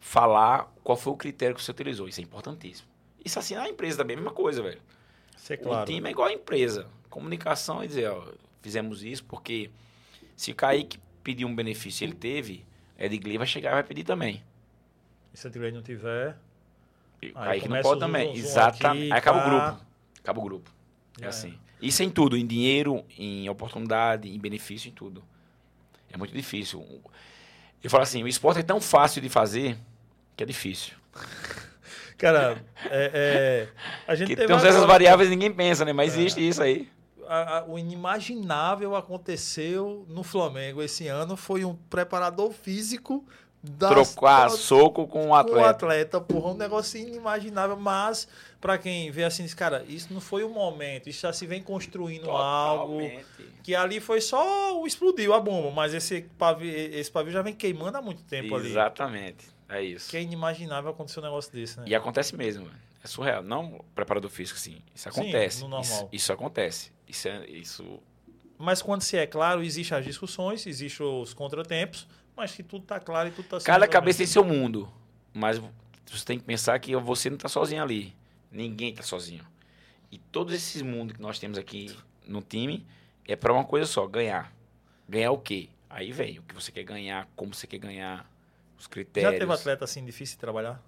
[0.00, 2.08] falar qual foi o critério que você utilizou.
[2.08, 2.88] Isso é importantíssimo.
[3.24, 4.80] Isso assim na empresa também é a mesma coisa, velho.
[5.36, 5.82] Isso é claro.
[5.82, 6.88] O time é igual a empresa.
[7.08, 8.32] Comunicação é dizer, ó,
[8.62, 9.70] fizemos isso porque
[10.36, 12.64] se Kaique pedir um benefício ele teve,
[13.00, 14.42] Edgley vai chegar e vai pedir também.
[15.32, 16.36] E se Edgley não tiver...
[17.22, 18.34] Aí Kaique não pode também.
[18.34, 19.12] Exatamente.
[19.12, 19.86] Aí acaba o grupo.
[20.18, 20.70] Acaba o grupo.
[21.20, 21.58] É, é assim.
[21.80, 22.36] Isso é em tudo.
[22.36, 25.22] Em dinheiro, em oportunidade, em benefício, em tudo.
[26.10, 26.84] É muito difícil.
[27.82, 29.76] Eu falo assim, o esporte é tão fácil de fazer
[30.36, 30.94] que é difícil.
[32.18, 33.68] Cara, é, é,
[34.06, 35.92] a gente tem essas variáveis ninguém pensa, né?
[35.92, 36.88] Mas é, existe isso aí.
[37.32, 41.36] A, a, o inimaginável aconteceu no Flamengo esse ano.
[41.36, 43.24] Foi um preparador físico
[43.62, 45.58] das, trocar soco com um atleta.
[45.58, 48.26] Com um atleta, porra, um negócio inimaginável, mas
[48.60, 52.24] para quem vê assim, cara, isso não foi o momento, isso já se vem construindo
[52.24, 53.16] Totalmente.
[53.16, 53.24] algo
[53.62, 57.54] que ali foi só o explodiu a bomba, mas esse pavio, esse pavio já vem
[57.54, 58.66] queimando há muito tempo Exatamente.
[58.66, 58.70] ali.
[58.72, 59.60] Exatamente.
[59.68, 60.10] É isso.
[60.10, 61.84] Que é inimaginável acontecer um negócio desse, né?
[61.86, 62.68] E acontece mesmo.
[63.02, 63.42] É surreal.
[63.42, 64.82] Não preparador físico, sim.
[64.94, 65.58] Isso acontece.
[65.58, 65.82] Sim, no normal.
[65.84, 66.92] Isso, isso acontece.
[67.10, 68.00] Isso é, isso...
[68.56, 72.06] Mas quando se é claro, existem as discussões, existem os contratempos,
[72.36, 74.90] mas que tudo está claro e tudo está Cada cabeça tem seu mundo.
[75.32, 75.58] Mas
[76.06, 78.14] você tem que pensar que você não está sozinho ali.
[78.50, 79.46] Ninguém está sozinho.
[80.10, 81.96] E todos esses mundos que nós temos aqui
[82.26, 82.86] no time
[83.26, 84.52] é para uma coisa só, ganhar.
[85.08, 85.68] Ganhar o quê?
[85.88, 88.30] Aí vem o que você quer ganhar, como você quer ganhar,
[88.78, 89.32] os critérios.
[89.32, 90.82] Já teve atleta assim difícil de trabalhar?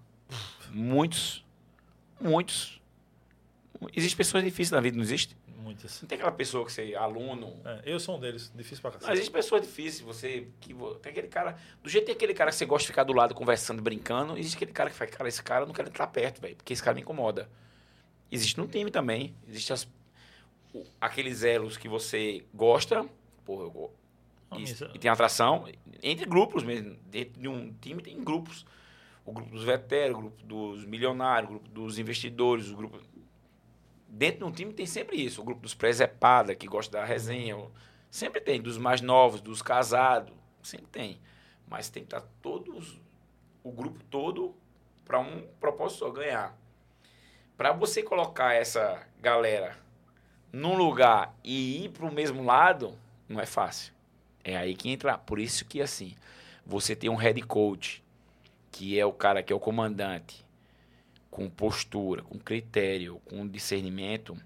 [0.71, 1.45] Muitos.
[2.21, 2.81] Muitos.
[3.95, 5.37] Existem pessoas difíceis na vida, não existe?
[6.03, 7.61] Não tem aquela pessoa que você é aluno.
[7.65, 9.13] É, eu sou um deles, difícil pra cacete.
[9.13, 10.49] Existe pessoas difíceis, você.
[10.61, 11.57] Que, tem aquele cara.
[11.83, 14.37] Do jeito que tem aquele cara que você gosta de ficar do lado conversando, brincando,
[14.37, 16.73] existe aquele cara que fala, cara, esse cara eu não quero entrar perto, velho, porque
[16.73, 17.49] esse cara me incomoda.
[18.31, 19.35] Existe no time também.
[19.47, 19.89] Existe as,
[21.01, 23.05] aqueles elos que você gosta.
[23.45, 23.93] Porra, eu,
[24.59, 25.67] e, e tem atração
[26.03, 26.97] entre grupos mesmo.
[27.07, 28.65] Dentro de um time tem grupos.
[29.25, 33.01] O grupo dos veteranos, o grupo dos milionários, o grupo dos investidores, o grupo.
[34.15, 35.41] Dentro de um time tem sempre isso.
[35.41, 37.57] O grupo dos presepada, que gosta da resenha.
[38.11, 38.61] Sempre tem.
[38.61, 40.35] Dos mais novos, dos casados.
[40.63, 41.21] Sempre tem.
[41.67, 43.01] Mas tem que estar todos.
[43.65, 44.55] O grupo todo
[45.03, 46.55] para um propósito só, ganhar.
[47.57, 49.79] Para você colocar essa galera
[50.53, 53.95] num lugar e ir para o mesmo lado, não é fácil.
[54.45, 55.17] É aí que entra.
[55.17, 56.15] Por isso que, assim,
[56.67, 58.05] você tem um head coach,
[58.71, 60.42] que é o cara que é o comandante,
[61.33, 64.37] com postura, com critério, com discernimento,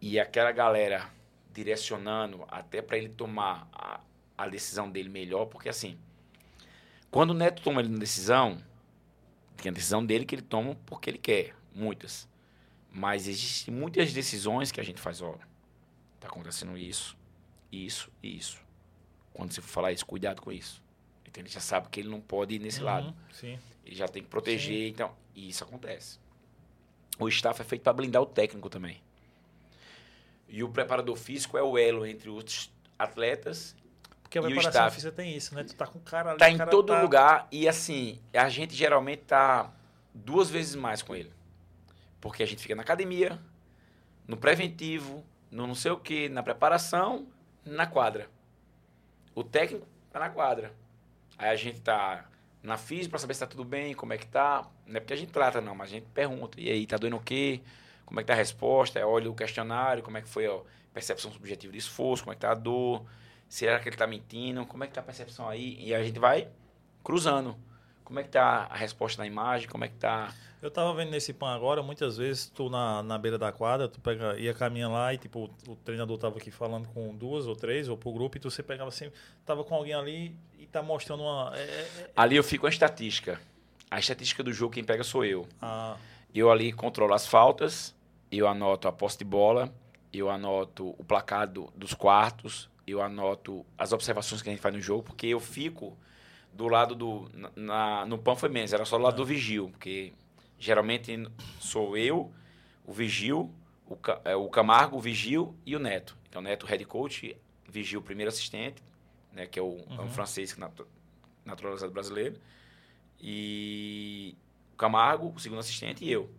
[0.00, 1.10] e aquela galera
[1.52, 4.00] direcionando até para ele tomar a,
[4.38, 5.98] a decisão dele melhor, porque assim,
[7.10, 8.62] quando o Neto toma uma decisão,
[9.56, 12.28] tem a decisão dele que ele toma porque ele quer, muitas.
[12.92, 15.36] Mas existem muitas decisões que a gente faz, ó,
[16.20, 17.16] tá acontecendo isso,
[17.72, 18.60] isso e isso.
[19.32, 20.80] Quando você for falar isso, cuidado com isso.
[21.26, 23.16] Então ele já sabe que ele não pode ir nesse uhum, lado.
[23.32, 23.58] Sim.
[23.84, 24.88] Ele já tem que proteger, sim.
[24.88, 25.14] então.
[25.34, 26.18] E isso acontece.
[27.18, 29.00] O staff é feito para blindar o técnico também.
[30.48, 33.74] E o preparador físico é o elo entre os atletas
[34.38, 35.62] porque a preparação física tem isso, né?
[35.62, 36.38] Tu tá com o cara ali.
[36.38, 37.00] Tá em cara todo tá...
[37.00, 39.70] lugar e assim, a gente geralmente tá
[40.12, 41.32] duas vezes mais com ele.
[42.20, 43.38] Porque a gente fica na academia,
[44.26, 47.28] no preventivo, no não sei o que, na preparação,
[47.64, 48.28] na quadra.
[49.34, 50.72] O técnico tá na quadra.
[51.38, 52.24] Aí a gente tá
[52.64, 54.66] na física para saber se tá tudo bem, como é que tá.
[54.86, 56.60] Não é porque a gente trata, não, mas a gente pergunta.
[56.60, 57.60] E aí, tá doendo o quê?
[58.04, 59.06] Como é que tá a resposta?
[59.06, 60.58] Olha o questionário, como é que foi a
[60.92, 63.04] percepção subjetiva de esforço, como é que tá a dor,
[63.54, 64.66] Será que ele tá mentindo?
[64.66, 65.76] Como é que tá a percepção aí?
[65.80, 66.48] E a gente vai
[67.04, 67.56] cruzando.
[68.02, 69.68] Como é que tá a resposta na imagem?
[69.68, 70.32] Como é que tá...
[70.64, 74.00] Eu tava vendo nesse pan agora, muitas vezes tu na, na beira da quadra, tu
[74.00, 77.86] pega, ia caminhando lá e tipo, o treinador tava aqui falando com duas ou três,
[77.86, 79.12] ou pro grupo, e tu você pegava assim,
[79.44, 81.52] tava com alguém ali e tá mostrando uma.
[81.54, 83.38] É, é, Ali eu fico a estatística.
[83.90, 85.46] A estatística do jogo, quem pega sou eu.
[85.60, 85.98] a,
[86.34, 87.94] Eu ali controlo as faltas,
[88.32, 89.70] eu anoto a posse de bola,
[90.14, 94.74] eu anoto o placar do- dos quartos, eu anoto as observações que a gente faz
[94.74, 95.94] no jogo, porque eu fico
[96.54, 97.30] do lado do.
[97.54, 100.14] Na, no PAN foi menos, era só do lado do vigil, porque
[100.64, 101.12] geralmente
[101.60, 102.32] sou eu,
[102.86, 103.52] o vigil,
[103.86, 106.16] o, é, o Camargo, o vigil e o Neto.
[106.28, 107.36] Então, Neto, head coach,
[107.68, 108.82] vigil, primeiro assistente,
[109.32, 110.86] né, que é o, é um francês natu-
[111.44, 112.36] naturalizado brasileiro,
[113.20, 114.34] e
[114.72, 116.30] o Camargo, o segundo assistente, e eu.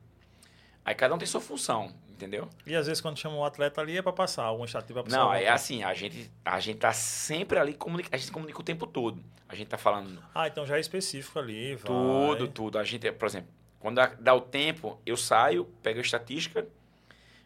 [0.83, 2.47] Aí cada um tem sua função, entendeu?
[2.65, 5.17] e às vezes quando chama o atleta ali é pra passar, algum estatística pra passar.
[5.17, 8.63] Não, é assim, a gente, a gente tá sempre ali, comunica, a gente comunica o
[8.63, 9.23] tempo todo.
[9.47, 11.75] A gente tá falando Ah, então já é específico ali.
[11.75, 11.85] Vai.
[11.85, 12.77] tudo, tudo.
[12.79, 13.49] A gente, por exemplo,
[13.85, 16.67] quando dá, o tempo, eu saio, pego a estatística,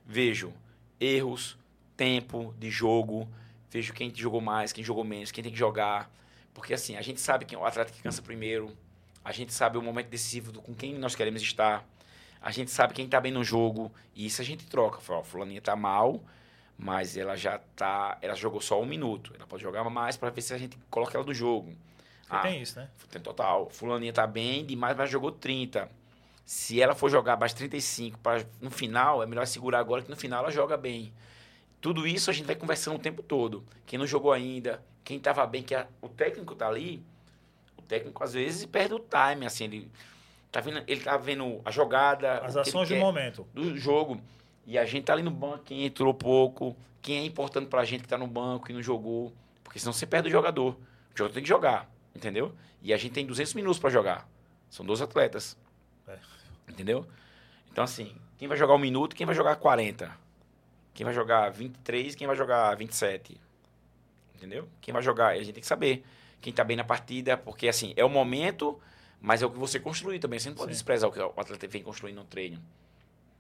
[0.06, 0.54] vejo
[0.98, 1.58] erros,
[1.98, 3.28] tempo de jogo,
[3.70, 6.10] vejo quem jogou mais, quem jogou menos, quem tem que jogar.
[6.54, 8.74] Porque assim, a gente sabe quem é o atleta que cansa primeiro,
[9.22, 11.86] a gente sabe o momento decisivo do, com quem nós queremos estar,
[12.42, 15.02] a gente sabe quem tá bem no jogo, e isso a gente troca.
[15.02, 16.24] Fala, ó, fulaninha tá mal,
[16.78, 20.42] mas ela já tá, ela jogou só um minuto, ela pode jogar mais para ver
[20.42, 21.76] se a gente coloca ela do jogo.
[22.30, 22.90] Porque tem isso, né?
[23.12, 23.70] Tem total.
[23.72, 25.99] Fulaninha tá bem demais, mas jogou 30.
[26.52, 30.16] Se ela for jogar mais 35 para no final, é melhor segurar agora que no
[30.16, 31.14] final ela joga bem.
[31.80, 33.64] Tudo isso a gente vai conversando o tempo todo.
[33.86, 37.04] Quem não jogou ainda, quem estava bem, que a- o técnico tá ali,
[37.78, 39.92] o técnico às vezes perde o time, assim, ele
[40.52, 43.48] tá vendo, ele tá vendo a jogada, As ações do momento.
[43.54, 44.20] do jogo.
[44.66, 48.02] E a gente tá ali no banco, quem entrou pouco, quem é importante pra gente
[48.02, 49.32] que tá no banco e não jogou.
[49.64, 50.72] Porque senão você perde o jogador.
[51.14, 52.56] O jogador tem que jogar, entendeu?
[52.82, 54.28] E a gente tem 200 minutos pra jogar.
[54.68, 55.56] São 12 atletas.
[56.08, 56.18] É.
[56.70, 57.06] Entendeu?
[57.72, 60.16] Então, assim, quem vai jogar um minuto, quem vai jogar 40?
[60.94, 63.40] Quem vai jogar 23, quem vai jogar 27?
[64.36, 64.68] Entendeu?
[64.82, 66.06] Quem vai jogar, a gente tem que saber
[66.42, 68.80] quem tá bem na partida, porque, assim, é o momento,
[69.22, 70.40] mas é o que você construir também.
[70.40, 70.74] Você não pode Sim.
[70.74, 72.62] desprezar o que o atleta vem construindo no treino.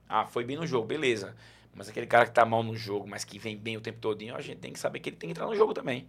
[0.07, 1.35] Ah, foi bem no jogo, beleza.
[1.73, 4.35] Mas aquele cara que tá mal no jogo, mas que vem bem o tempo todinho,
[4.35, 6.07] a gente tem que saber que ele tem que entrar no jogo também.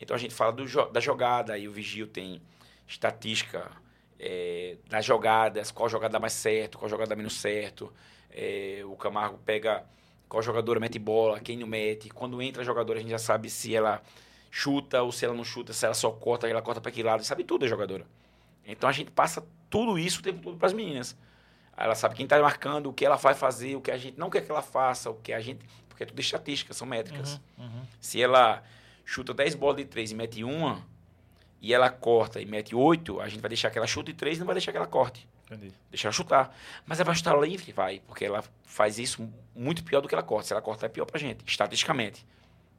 [0.00, 2.40] Então a gente fala jo- da jogada, aí o Vigil tem
[2.88, 3.70] estatística
[4.18, 7.92] é, das jogadas, qual jogada dá mais certo, qual jogada dá menos certo.
[8.30, 9.84] É, o Camargo pega
[10.28, 12.08] qual jogadora mete bola, quem não mete.
[12.08, 14.02] Quando entra a jogadora, a gente já sabe se ela
[14.50, 17.22] chuta ou se ela não chuta, se ela só corta, ela corta para que lado,
[17.24, 18.06] sabe tudo a jogadora.
[18.64, 21.16] Então a gente passa tudo isso o tempo todo para as meninas.
[21.76, 24.30] Ela sabe quem está marcando, o que ela vai fazer, o que a gente não
[24.30, 25.64] quer que ela faça, o que a gente.
[25.88, 27.40] Porque é tudo estatística, são métricas.
[27.58, 27.82] Uhum.
[28.00, 28.62] Se ela
[29.04, 30.82] chuta 10 bolas de 3 e mete uma,
[31.60, 34.40] e ela corta e mete 8, a gente vai deixar que ela chute 3 e
[34.40, 35.28] não vai deixar que ela corte.
[35.46, 35.72] Entendi.
[35.90, 36.56] Deixar ela chutar.
[36.84, 37.72] Mas ela vai chutar livre?
[37.72, 40.48] Vai, porque ela faz isso muito pior do que ela corta.
[40.48, 42.26] Se ela corta, é pior pra gente, estatisticamente.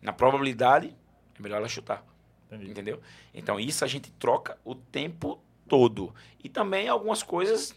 [0.01, 0.95] Na probabilidade,
[1.37, 2.03] é melhor ela chutar.
[2.51, 2.71] Entendi.
[2.71, 3.01] Entendeu?
[3.33, 6.13] Então, isso a gente troca o tempo todo.
[6.43, 7.75] E também algumas coisas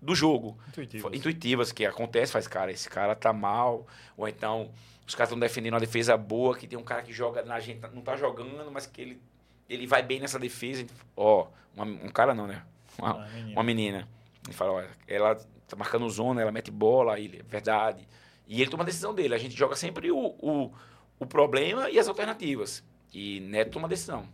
[0.00, 1.14] do jogo Intuitivo.
[1.14, 4.70] intuitivas que acontece, faz, cara, esse cara tá mal, ou então
[5.06, 7.80] os caras estão defendendo uma defesa boa, que tem um cara que joga, na gente
[7.92, 9.22] não tá jogando, mas que ele,
[9.68, 10.86] ele vai bem nessa defesa.
[11.16, 12.62] Ó, uma- um cara não, né?
[12.98, 13.52] Uma, menino.
[13.52, 14.08] uma menina.
[14.46, 15.34] Ele fala, ó, ela
[15.68, 18.08] tá marcando zona, ela mete bola, aí ele, é verdade.
[18.46, 19.34] E ele toma a decisão dele.
[19.34, 20.72] A gente joga sempre o, o,
[21.18, 22.82] o problema e as alternativas.
[23.12, 24.26] E Neto toma a decisão.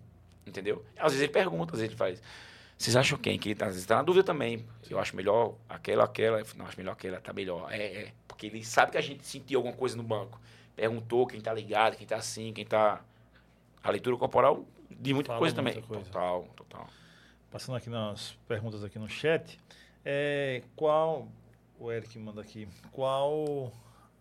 [0.47, 0.85] Entendeu?
[0.97, 2.23] Às vezes ele pergunta, às vezes ele faz.
[2.77, 3.39] Vocês acham quem?
[3.39, 4.65] Que ele tá, às vezes tá na dúvida também.
[4.91, 6.41] Eu acho melhor aquela, aquela.
[6.41, 7.73] Eu Não, acho melhor aquela, tá melhor.
[7.73, 8.13] É, é.
[8.29, 10.41] Porque ele sabe que a gente sentiu alguma coisa no banco.
[10.77, 13.01] Perguntou quem tá ligado, quem tá assim, quem tá.
[13.83, 14.65] A leitura corporal
[14.99, 15.89] de muita Fala coisa muita também.
[15.89, 16.05] coisa.
[16.05, 16.89] Total, total.
[17.51, 19.59] Passando aqui nas perguntas aqui no chat.
[20.05, 21.29] É, qual.
[21.79, 22.69] O Eric manda aqui.
[22.93, 23.73] Qual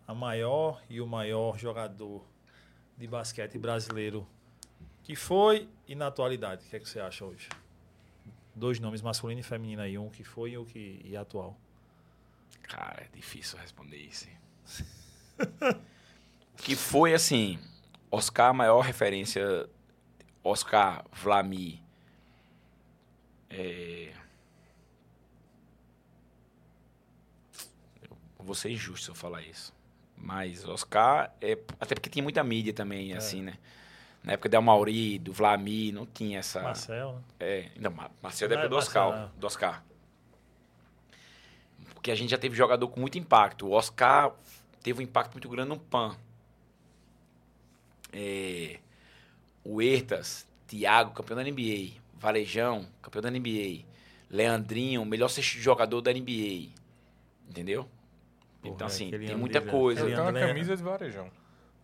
[0.06, 2.24] a maior e o maior jogador
[2.96, 4.26] de basquete brasileiro
[5.02, 6.64] que foi e na atualidade?
[6.66, 7.48] O que é que você acha hoje?
[8.54, 9.98] Dois nomes, masculino e feminino aí.
[9.98, 11.58] Um que foi e o que e atual.
[12.62, 14.28] Cara, é difícil responder isso.
[16.56, 17.58] que foi assim,
[18.10, 19.68] Oscar, a maior referência,
[20.44, 21.82] Oscar Vlami.
[23.48, 24.12] É...
[28.38, 29.72] Eu vou ser injusto se eu falar isso.
[30.16, 31.58] Mas Oscar, é...
[31.80, 33.58] até porque tinha muita mídia também, assim, né?
[34.22, 36.62] Na época da Mauri, do Vlami, não tinha essa.
[36.62, 37.22] Marcel, né?
[37.40, 37.70] É,
[38.22, 39.38] Marcelo da Não é época do Marcelo, Oscar, não.
[39.38, 39.84] do Oscar.
[41.94, 43.66] Porque a gente já teve jogador com muito impacto.
[43.66, 44.34] O Oscar
[44.82, 46.16] teve um impacto muito grande no PAN.
[48.12, 48.78] É,
[49.66, 51.92] Huertas, Thiago, campeão da NBA.
[52.18, 53.84] Varejão, campeão da NBA.
[54.30, 56.70] Leandrinho, melhor sexto jogador da NBA.
[57.48, 57.88] Entendeu?
[58.62, 60.00] Porra, então, assim, tem muita dele, coisa.
[60.06, 60.48] Ele uma Leandro.
[60.48, 61.30] camisa de varejão.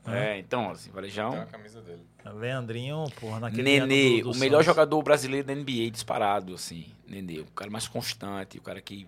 [0.06, 1.28] É, então, assim, Varejão.
[1.30, 2.00] Tem uma camisa dele.
[2.24, 4.66] Leandrinho, porra, naquele Nenê, do- do o melhor Santos.
[4.66, 6.86] jogador brasileiro da NBA disparado, assim.
[7.06, 9.06] Nenê, o cara mais constante, o cara que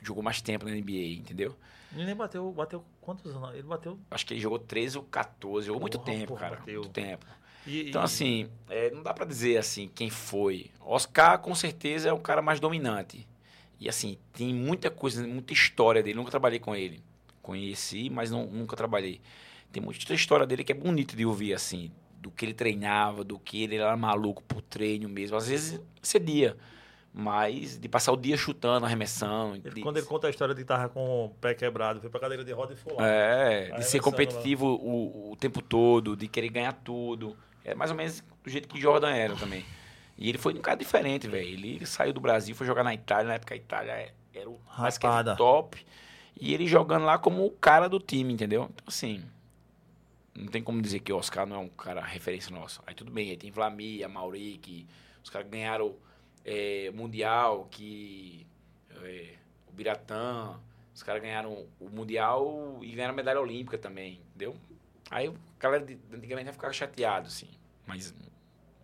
[0.00, 1.56] jogou mais tempo na NBA, entendeu?
[1.90, 3.50] Nenê bateu, bateu quantos anos?
[3.52, 3.98] Ele bateu.
[4.12, 6.56] Acho que ele jogou 13 ou 14, jogou muito Porra, tempo, porra, cara.
[6.56, 6.80] bateu.
[6.80, 7.26] Muito tempo.
[7.66, 10.70] E, Então, e- assim, é, não dá pra dizer assim quem foi.
[10.80, 13.26] Oscar, com certeza, é o cara mais dominante.
[13.80, 16.16] E, assim, tem muita coisa, muita história dele.
[16.16, 17.02] Nunca trabalhei com ele.
[17.42, 19.20] Conheci, mas não, nunca trabalhei.
[19.72, 21.90] Tem muita história dele que é bonita de ouvir, assim.
[22.20, 25.36] Do que ele treinava, do que ele era maluco por treino mesmo.
[25.36, 26.56] Às vezes, cedia.
[27.12, 29.56] Mas de passar o dia chutando, arremessando.
[29.56, 32.18] ele- de- quando ele conta a história de estar com o pé quebrado, foi pra
[32.18, 33.06] cadeira de roda e foi lá.
[33.06, 37.36] É, de ser competitivo o, o tempo todo, de querer ganhar tudo.
[37.64, 39.64] É mais ou menos do jeito que Jordan era também.
[40.16, 41.46] E ele foi um cara diferente, velho.
[41.46, 43.28] Ele saiu do Brasil, foi jogar na Itália.
[43.28, 45.84] Na época a Itália era o basquete top.
[46.40, 48.68] E ele jogando lá como o cara do time, entendeu?
[48.70, 49.24] Então, assim,
[50.34, 52.82] não tem como dizer que o Oscar não é um cara referência nosso.
[52.86, 54.86] Aí tudo bem, aí tem Vlamir, Mauri, que
[55.22, 55.94] os caras ganharam
[56.44, 58.46] é, Mundial, que
[59.02, 59.34] é,
[59.68, 60.58] o Biratã,
[60.94, 64.56] os caras ganharam o Mundial e ganharam a medalha olímpica também, entendeu?
[65.14, 67.46] Aí o galera de antigamente vai ficar chateado, assim.
[67.86, 68.12] Mas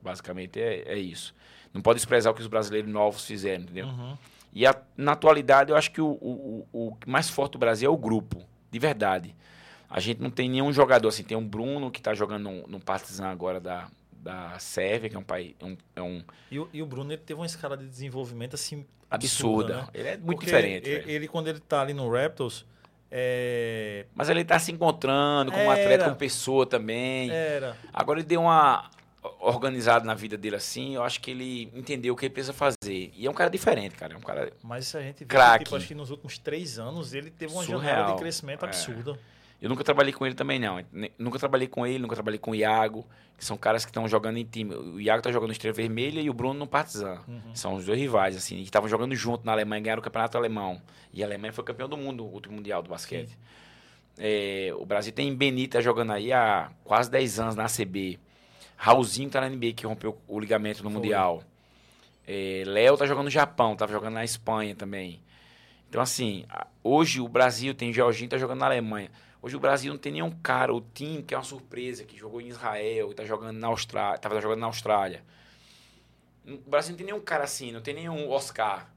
[0.00, 1.34] basicamente é, é isso.
[1.74, 3.86] Não pode desprezar o que os brasileiros novos fizeram, entendeu?
[3.86, 4.16] Uhum.
[4.52, 7.92] E a- na atualidade, eu acho que o, o, o, mais forte do Brasil é
[7.92, 9.34] o grupo, de verdade.
[9.88, 11.24] A gente não tem nenhum jogador assim.
[11.24, 15.18] Tem um Bruno que está jogando no, no Partizan agora da, da Sérvia, que é
[15.18, 15.54] um país.
[15.60, 18.54] É um, é um E, o- e o Bruno ele teve uma escala de desenvolvimento
[18.54, 19.80] assim absurda.
[19.80, 19.88] absurda, né?
[19.94, 20.88] Ele é muito Porque diferente.
[20.88, 22.64] Ele, ele, quando ele tá ali no Raptors,
[23.10, 25.72] é, Mas ele está se encontrando como Era.
[25.82, 27.30] atleta, como pessoa também.
[27.30, 27.76] era.
[27.92, 28.88] Agora ele deu uma
[29.40, 30.94] organizada na vida dele assim.
[30.94, 33.12] Eu acho que ele entendeu o que ele precisa fazer.
[33.14, 34.14] E é um cara diferente, cara.
[34.14, 36.78] É um cara Mas se a gente vê que, tipo, acho que nos últimos três
[36.78, 37.82] anos ele teve uma Surreal.
[37.82, 38.68] janela de crescimento É.
[39.60, 40.82] Eu nunca trabalhei com ele também, não.
[41.18, 43.06] Nunca trabalhei com ele, nunca trabalhei com o Iago,
[43.36, 44.74] que são caras que estão jogando em time.
[44.74, 47.20] O Iago tá jogando no Estrela Vermelha e o Bruno no Partizan.
[47.28, 47.54] Uhum.
[47.54, 50.80] São os dois rivais, assim, que estavam jogando junto na Alemanha, ganharam o campeonato alemão.
[51.12, 53.36] E a Alemanha foi campeão do mundo, o último mundial do basquete.
[54.18, 58.18] É, o Brasil tem Benita jogando aí há quase 10 anos na ACB.
[58.76, 61.00] Raulzinho tá na NBA, que rompeu o ligamento no Foi.
[61.00, 61.42] Mundial.
[62.26, 65.20] É, Léo tá jogando no Japão, tava jogando na Espanha também.
[65.88, 66.44] Então, assim,
[66.82, 69.10] hoje o Brasil tem Jorginho, tá jogando na Alemanha.
[69.42, 72.40] Hoje o Brasil não tem nenhum cara, o time que é uma surpresa, que jogou
[72.40, 75.24] em Israel, e tá jogando na Austrália, tava jogando na Austrália.
[76.46, 78.90] O Brasil não tem nenhum cara assim, não tem nenhum Oscar.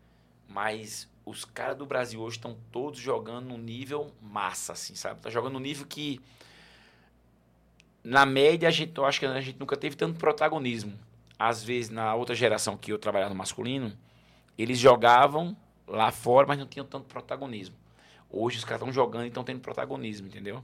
[0.47, 5.21] Mas os caras do Brasil hoje estão todos jogando num nível massa, assim, sabe?
[5.21, 6.19] Tá jogando num nível que,
[8.03, 10.99] na média, a gente, eu acho que a gente nunca teve tanto protagonismo.
[11.39, 13.97] Às vezes, na outra geração que eu trabalhava no masculino,
[14.57, 15.55] eles jogavam
[15.87, 17.75] lá fora, mas não tinham tanto protagonismo.
[18.35, 20.63] Hoje os caras estão jogando e estão tendo protagonismo, entendeu?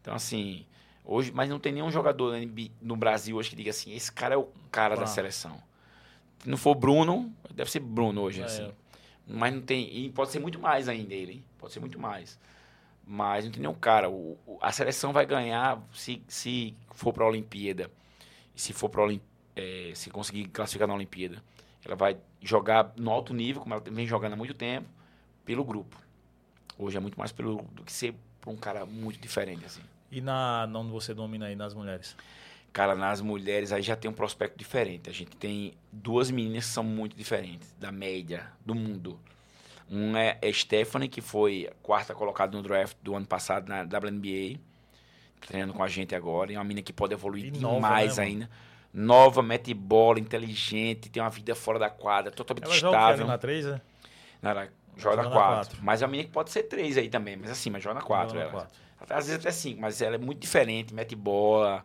[0.00, 0.64] Então, assim,
[1.04, 2.34] hoje, mas não tem nenhum jogador
[2.80, 5.06] no Brasil hoje que diga assim, esse cara é o cara da Pá.
[5.06, 5.62] seleção.
[6.38, 8.44] Se não for Bruno, deve ser Bruno hoje, É.
[8.44, 8.72] assim.
[9.26, 9.94] Mas não tem.
[9.94, 11.44] E pode ser muito mais ainda ele, hein?
[11.58, 12.38] Pode ser muito mais.
[13.06, 14.08] Mas não tem nenhum cara.
[14.08, 17.90] O, o- a seleção vai ganhar se, se for para a Olimpíada.
[18.56, 19.02] E se for para
[19.56, 21.42] é, se conseguir classificar na Olimpíada.
[21.84, 24.88] Ela vai jogar no alto nível, como ela vem jogando há muito tempo,
[25.44, 26.00] pelo grupo.
[26.78, 29.80] Hoje é muito mais pelo do que ser para um cara muito diferente, assim.
[30.10, 32.16] E na, onde você domina aí nas mulheres?
[32.72, 35.10] Cara, nas mulheres aí já tem um prospecto diferente.
[35.10, 39.18] A gente tem duas meninas que são muito diferentes da média do mundo.
[39.90, 44.60] Uma é a Stephanie, que foi quarta colocada no draft do ano passado na WNBA,
[45.40, 46.52] treinando com a gente agora.
[46.52, 48.34] E é uma menina que pode evoluir E nova, demais né, mano?
[48.34, 48.50] ainda.
[48.92, 52.96] Nova, mete bola, inteligente, tem uma vida fora da quadra, totalmente Ela joga o quê
[52.96, 53.26] ali estável.
[53.26, 53.80] na 3, né?
[54.42, 55.32] Ela joga na Joga na 4.
[55.32, 55.78] quatro.
[55.82, 58.02] Mas é uma menina que pode ser 3 aí também, mas assim, mas joga na
[58.02, 58.28] 4.
[58.28, 58.52] Joga na ela.
[58.52, 58.78] quatro.
[59.00, 61.84] Às vezes até 5, mas ela é muito diferente, mete bola,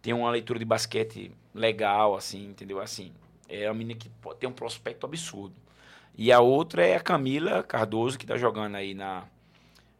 [0.00, 2.80] tem uma leitura de basquete legal, assim, entendeu?
[2.80, 3.12] Assim,
[3.48, 5.54] é uma menina que pode ter um prospecto absurdo.
[6.16, 9.24] E a outra é a Camila Cardoso, que tá jogando aí na,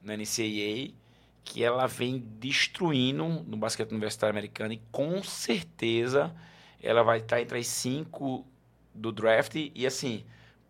[0.01, 0.95] na NCAA,
[1.43, 6.35] que ela vem destruindo no basquete universitário americano e com certeza
[6.83, 8.47] ela vai estar entre as 5
[8.95, 10.25] do draft e assim,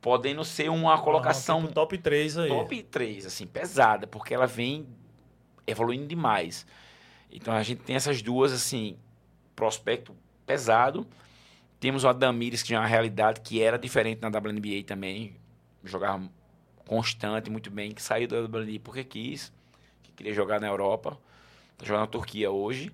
[0.04, 2.48] podendo ser uma colocação Ah, tipo top 3 aí.
[2.50, 4.86] top 3, assim, pesada, porque ela vem
[5.66, 6.66] evoluindo demais.
[7.32, 8.98] Então a gente tem essas duas, assim,
[9.56, 10.14] prospecto
[10.44, 11.06] pesado.
[11.80, 15.36] Temos o Adamires, que já é uma realidade que era diferente na WNBA também.
[15.82, 16.30] Jogava
[16.86, 19.50] constante, muito bem, que saiu da WNBA porque quis,
[20.02, 21.18] que queria jogar na Europa.
[21.78, 22.92] Tá jogando na Turquia hoje.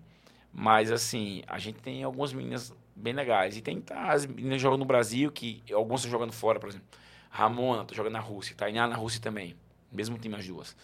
[0.52, 3.56] Mas, assim, a gente tem algumas meninas bem legais.
[3.56, 6.86] E tem tá, as meninas jogando no Brasil, que algumas estão jogando fora, por exemplo.
[7.30, 8.54] Ramona tá jogando na Rússia.
[8.56, 9.54] Tainá na Rússia também.
[9.92, 10.76] Mesmo time as duas.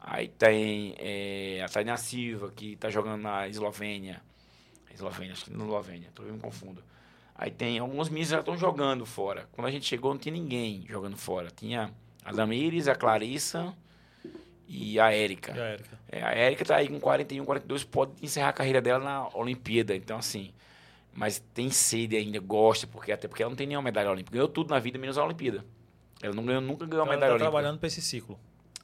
[0.00, 4.22] Aí tem é, a Tainá Silva, que tá jogando na Eslovênia.
[4.92, 6.82] Eslovênia, acho que na Eslovênia, tô me confundo.
[7.34, 9.48] Aí tem alguns meninos já estão jogando fora.
[9.52, 11.50] Quando a gente chegou, não tinha ninguém jogando fora.
[11.50, 11.90] Tinha
[12.24, 13.74] a Damires, a Clarissa
[14.68, 15.52] e a Érica.
[15.52, 15.98] E a Érica.
[16.08, 19.96] É, a Érica tá aí com 41, 42, pode encerrar a carreira dela na Olimpíada.
[19.96, 20.52] Então, assim,
[21.16, 24.32] mas tem sede ainda, gosta, porque até porque ela não tem nenhuma medalha olímpica.
[24.32, 25.64] Ganhou tudo na vida, menos a Olimpíada.
[26.22, 27.50] Ela não ganhou, nunca ganhou Então uma ela medalha tá olímpica.
[27.50, 28.38] trabalhando para esse ciclo.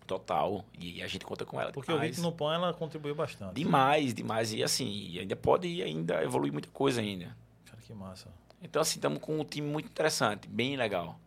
[0.07, 0.65] Total.
[0.79, 1.71] E a gente conta com ela.
[1.73, 2.17] Porque eu vi demais.
[2.17, 3.55] que no PAN ela contribuiu bastante.
[3.55, 4.53] Demais, demais.
[4.53, 7.37] E assim, e ainda pode ainda evoluir muita coisa ainda.
[7.65, 8.29] Cara, que massa.
[8.63, 11.19] Então, assim, estamos com um time muito interessante, bem legal.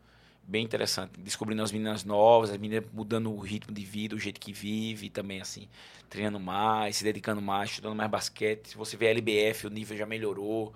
[0.46, 1.20] Bem interessante.
[1.20, 5.10] Descobrindo as meninas novas, as meninas mudando o ritmo de vida, o jeito que vive,
[5.10, 5.70] também, assim,
[6.10, 8.70] treinando mais, se dedicando mais, estudando mais basquete.
[8.70, 10.74] Se você vê a LBF, o nível já melhorou,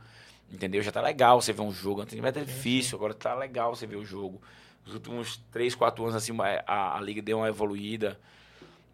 [0.52, 0.82] entendeu?
[0.82, 2.02] Já tá legal você ver um jogo.
[2.02, 4.42] Antes era difícil, agora tá legal você ver o jogo.
[4.86, 6.32] Os últimos 3, 4 anos, assim,
[6.66, 8.18] a, a liga deu uma evoluída.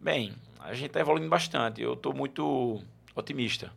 [0.00, 1.80] Bem, a gente tá evoluindo bastante.
[1.80, 2.82] Eu tô muito
[3.14, 3.72] otimista.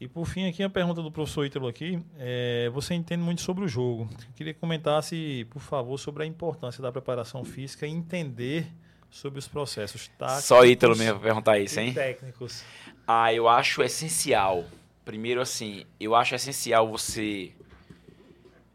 [0.00, 2.02] E por fim, aqui a pergunta do professor Ítalo aqui.
[2.18, 4.08] É, você entende muito sobre o jogo.
[4.10, 8.66] Eu queria que comentasse, por favor, sobre a importância da preparação física e entender
[9.08, 10.44] sobre os processos táticos.
[10.44, 11.94] Só Ítalo mesmo perguntar isso, hein?
[11.94, 12.64] técnicos.
[13.06, 14.64] Ah, eu acho essencial.
[15.04, 17.52] Primeiro, assim, eu acho essencial você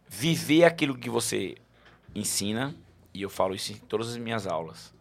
[0.07, 1.55] viver aquilo que você
[2.15, 2.73] ensina,
[3.13, 4.93] e eu falo isso em todas as minhas aulas.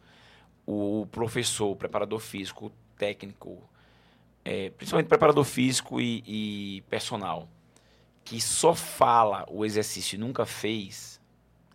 [0.67, 3.63] O professor, o preparador físico, o técnico,
[4.51, 7.47] é, principalmente preparador físico e, e personal,
[8.25, 11.21] que só fala o exercício e nunca fez,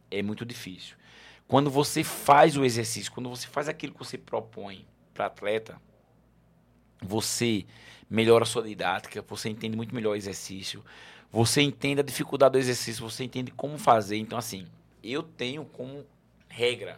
[0.10, 0.98] é muito difícil.
[1.48, 5.80] Quando você faz o exercício, quando você faz aquilo que você propõe para atleta,
[7.00, 7.64] você
[8.10, 10.84] melhora a sua didática, você entende muito melhor o exercício,
[11.32, 14.18] você entende a dificuldade do exercício, você entende como fazer.
[14.18, 14.66] Então, assim,
[15.04, 16.04] eu tenho como
[16.50, 16.98] regra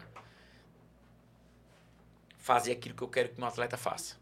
[2.38, 4.16] fazer aquilo que eu quero que meu atleta faça.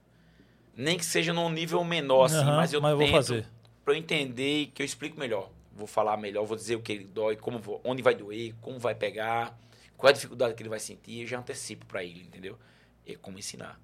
[0.76, 3.46] Nem que seja num nível menor, assim, Aham, mas eu vou tento fazer.
[3.84, 5.50] para eu entender e que eu explico melhor.
[5.76, 8.78] Vou falar melhor, vou dizer o que ele dói, como vou- onde vai doer, como
[8.78, 9.56] vai pegar,
[9.96, 12.58] qual é a dificuldade que ele vai sentir, eu já antecipo para ele, entendeu?
[13.06, 13.78] É como ensinar,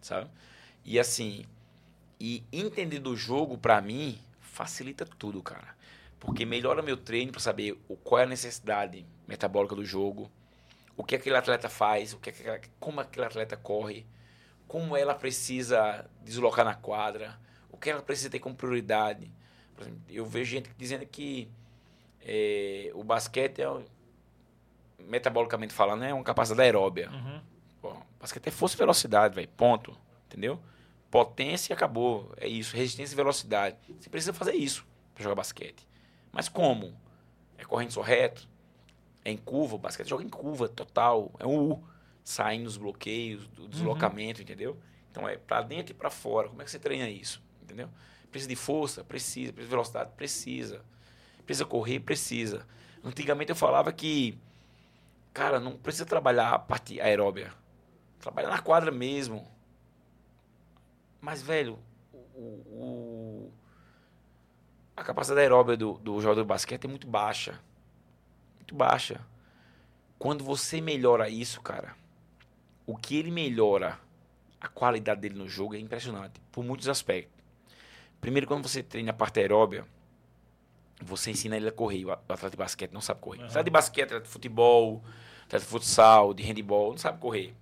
[0.00, 0.30] sabe?
[0.84, 1.44] E assim,
[2.18, 5.74] e entender do jogo para mim facilita tudo, cara.
[6.18, 10.30] Porque melhora meu treino para saber o, qual é a necessidade metabólica do jogo,
[10.96, 14.04] o que aquele atleta faz, o que aquela- como aquele atleta corre,
[14.70, 17.36] como ela precisa deslocar na quadra,
[17.72, 19.28] o que ela precisa ter como prioridade.
[19.80, 21.50] Exemplo, eu vejo gente dizendo que
[22.20, 23.68] eh, o basquete é,
[25.00, 27.10] metabolicamente falando, é uma capacidade aeróbia.
[27.10, 27.40] Uhum.
[27.82, 29.48] Pô, basquete é força e velocidade, velho.
[29.56, 29.98] Ponto.
[30.28, 30.60] Entendeu?
[31.10, 32.32] Potência e acabou.
[32.36, 32.76] É isso.
[32.76, 33.76] Resistência e velocidade.
[33.98, 35.84] Você precisa fazer isso para jogar basquete.
[36.30, 36.96] Mas como?
[37.58, 38.48] É correndo só reto?
[39.24, 39.74] É em curva?
[39.74, 41.32] O basquete joga em curva total.
[41.40, 41.84] É um U.
[42.22, 44.78] Saindo dos bloqueios, do deslocamento, entendeu?
[45.10, 46.48] Então é para dentro e para fora.
[46.48, 47.42] Como é que você treina isso?
[47.62, 47.88] Entendeu?
[48.30, 49.02] Precisa de força?
[49.02, 49.52] Precisa.
[49.52, 50.10] Precisa de velocidade?
[50.16, 50.84] Precisa.
[51.44, 52.00] Precisa correr?
[52.00, 52.66] Precisa.
[53.02, 54.38] Antigamente eu falava que,
[55.32, 57.52] cara, não precisa trabalhar a parte aeróbia.
[58.20, 59.48] Trabalha na quadra mesmo.
[61.20, 61.78] Mas, velho,
[62.12, 63.52] o, o-
[64.96, 67.58] a capacidade aeróbia do, do jogador de basquete é muito baixa.
[68.56, 69.20] Muito baixa.
[70.18, 71.96] Quando você melhora isso, cara,
[72.90, 73.98] o que ele melhora,
[74.60, 77.40] a qualidade dele no jogo é impressionante, por muitos aspectos.
[78.20, 79.86] Primeiro, quando você treina a parte aeróbia,
[81.00, 82.04] você ensina ele a correr.
[82.04, 83.38] O atleta de basquete não sabe correr.
[83.38, 83.46] Aham.
[83.46, 85.02] Atleta de basquete, atleta de futebol,
[85.44, 87.54] atleta de futsal, de handball, não sabe correr.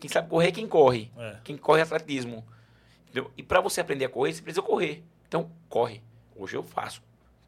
[0.00, 1.10] Quem sabe correr é quem corre.
[1.16, 1.36] É.
[1.44, 2.46] Quem corre é atletismo.
[3.02, 3.30] Entendeu?
[3.36, 5.04] E para você aprender a correr, você precisa correr.
[5.26, 6.02] Então, corre.
[6.36, 7.02] Hoje eu faço.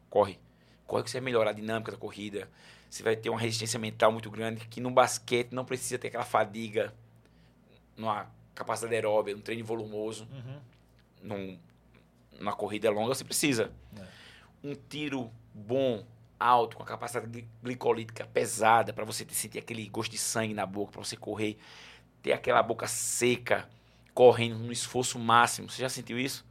[0.09, 0.37] Corre.
[0.85, 2.49] Corre que você vai melhorar a dinâmica da corrida.
[2.89, 6.25] Você vai ter uma resistência mental muito grande, que no basquete não precisa ter aquela
[6.25, 6.93] fadiga,
[8.01, 10.59] numa capacidade aeróbica, num treino volumoso, Uhum.
[11.23, 11.59] num,
[12.39, 13.71] numa corrida longa, você precisa.
[13.97, 14.03] É.
[14.63, 16.05] Um tiro bom,
[16.39, 20.65] alto, com a capacidade gli- glicolítica pesada, para você sentir aquele gosto de sangue na
[20.65, 21.57] boca, para você correr,
[22.21, 23.69] ter aquela boca seca,
[24.13, 25.69] correndo no esforço máximo.
[25.69, 26.45] Você já sentiu isso?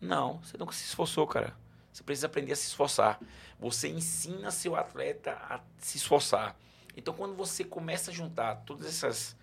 [0.00, 1.54] Não, você nunca se esforçou, cara.
[1.92, 3.20] Você precisa aprender a se esforçar.
[3.60, 6.56] Você ensina seu atleta a se esforçar.
[6.96, 9.36] Então, quando você começa a juntar todas essas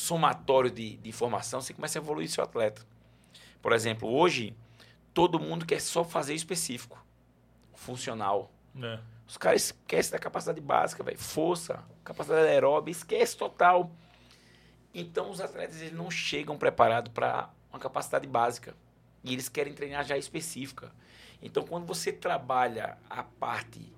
[0.00, 2.82] somatórios de, de informação, você começa a evoluir seu atleta.
[3.60, 4.56] Por exemplo, hoje,
[5.12, 7.04] todo mundo quer só fazer específico,
[7.74, 8.50] funcional.
[8.82, 8.98] É.
[9.28, 11.18] Os caras esquecem da capacidade básica, velho.
[11.18, 13.90] Força, capacidade aeróbica, esquece total.
[14.94, 18.74] Então, os atletas eles não chegam preparados para uma capacidade básica.
[19.22, 20.90] E eles querem treinar já específica.
[21.42, 23.92] Então, quando você trabalha a parte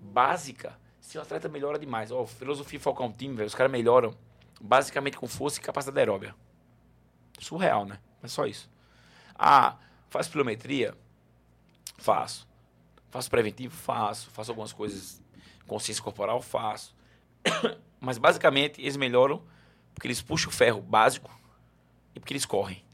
[0.00, 2.10] básica, seu atleta melhora demais.
[2.10, 4.16] Ó, filosofia Falcão Team, velho, os caras melhoram
[4.62, 6.34] basicamente com força e capacidade aeróbica.
[7.38, 7.98] Surreal, né?
[8.22, 8.70] Mas só isso.
[9.34, 9.76] Ah,
[10.08, 10.96] faz pilometria?
[11.98, 12.48] Faço.
[13.10, 13.74] Faço preventivo?
[13.74, 14.30] Faço.
[14.30, 15.20] Faço algumas coisas,
[15.66, 16.40] consciência corporal?
[16.40, 16.94] Faço.
[18.00, 19.42] Mas basicamente eles melhoram
[19.94, 21.30] porque eles puxam o ferro básico
[22.14, 22.84] e porque eles correm.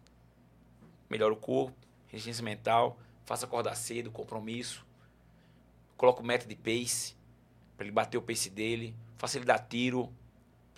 [1.09, 1.77] Melhora o corpo,
[2.09, 4.87] resistência mental, faça acordar cedo, compromisso.
[5.97, 7.15] Coloca o método de pace
[7.77, 10.13] para ele bater o pace dele, faça ele dar tiro,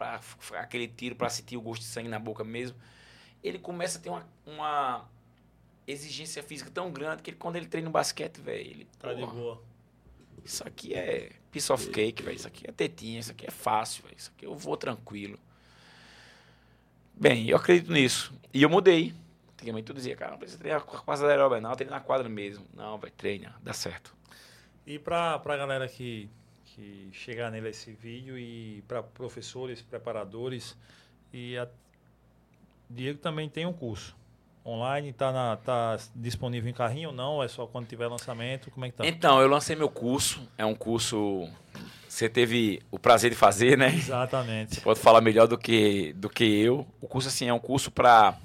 [0.01, 2.77] para aquele tiro para sentir o gosto de sangue na boca mesmo.
[3.45, 5.09] Ele começa a ter uma, uma
[5.87, 9.27] exigência física tão grande que ele, quando ele treina no basquete, velho, ele Tá de
[9.27, 9.63] boa.
[10.43, 12.37] Isso aqui é piece of cake, velho.
[12.37, 14.17] Isso aqui é tetinha, isso aqui é fácil, velho.
[14.17, 15.39] Isso aqui eu vou tranquilo.
[17.15, 18.33] Bem, eu acredito nisso.
[18.55, 19.15] E eu mudei.
[19.53, 22.27] Antigamente tu dizia, cara, não precisa treinar com a capacidade aeróbica, não, treina na quadra
[22.31, 22.65] mesmo.
[22.73, 24.17] Não, vai, treina, dá certo.
[24.87, 26.31] E pra, pra galera que,
[26.75, 30.77] que chegar nele esse vídeo e para professores, preparadores
[31.33, 31.69] e a...
[32.89, 34.17] Diego também tem um curso
[34.65, 37.43] online, tá, na, tá disponível em carrinho ou não?
[37.43, 38.71] É só quando tiver lançamento?
[38.71, 39.07] Como é que tá?
[39.07, 40.47] Então, eu lancei meu curso.
[40.59, 41.49] É um curso.
[42.09, 43.95] Você teve o prazer de fazer, né?
[43.95, 44.75] Exatamente.
[44.75, 46.87] Você pode falar melhor do que, do que eu.
[47.01, 48.37] O curso, assim, é um curso para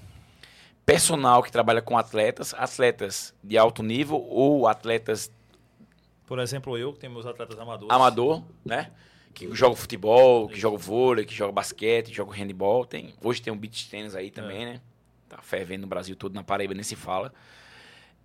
[0.86, 5.32] personal que trabalha com atletas, atletas de alto nível ou atletas
[6.26, 7.94] Por exemplo, eu que tenho meus atletas amadores.
[7.94, 8.92] amador, né?
[9.34, 12.86] Que joga futebol, que joga vôlei, que joga basquete, que joga handball.
[12.86, 14.66] Tem, hoje tem um beach tennis aí também, É.
[14.66, 14.82] né?
[15.28, 17.34] Tá fervendo no Brasil todo, na Paraíba nem se fala.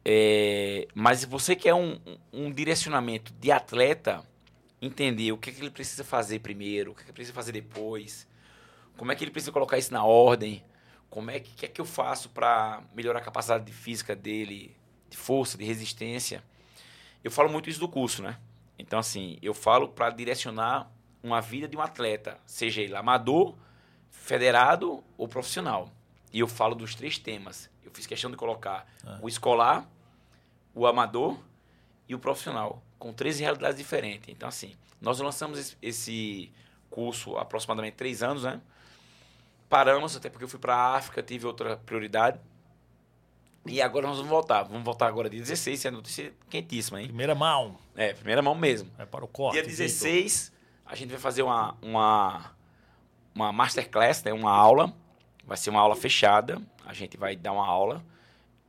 [0.05, 1.99] É, mas você quer um,
[2.33, 4.25] um um direcionamento de atleta,
[4.81, 7.35] entender o que, é que ele precisa fazer primeiro, o que, é que ele precisa
[7.35, 8.27] fazer depois,
[8.97, 10.65] como é que ele precisa colocar isso na ordem,
[11.11, 14.75] como é que, que é que eu faço para melhorar a capacidade de física dele,
[15.11, 16.43] de força, de resistência.
[17.23, 18.39] Eu falo muito isso do curso, né?
[18.79, 20.91] Então, assim, eu falo para direcionar
[21.23, 23.55] uma vida de um atleta, seja ele amador,
[24.11, 25.91] federado ou profissional.
[26.33, 27.69] E eu falo dos três temas.
[27.85, 29.19] Eu fiz questão de colocar Ah.
[29.21, 29.87] o escolar,
[30.75, 31.39] o amador
[32.09, 34.29] e o profissional, com três realidades diferentes.
[34.29, 36.51] Então, assim, nós lançamos esse-
[36.91, 38.61] curso há aproximadamente três anos, né?
[39.69, 42.41] Paramos, até porque eu fui para a África, tive outra prioridade.
[43.67, 44.63] E agora nós vamos voltar.
[44.65, 47.07] Vamos voltar agora dia 16, é notícia quentíssima, hein?
[47.09, 47.77] Primeira mão.
[47.95, 48.91] É, primeira mão mesmo.
[48.99, 49.55] É para o corte.
[49.55, 49.77] Dia Vitor.
[49.79, 50.53] 16,
[50.87, 52.53] a gente vai fazer uma, uma,
[53.35, 54.33] uma masterclass, né?
[54.33, 54.93] uma aula.
[55.45, 56.61] Vai ser uma aula fechada.
[56.87, 58.05] A gente vai dar uma aula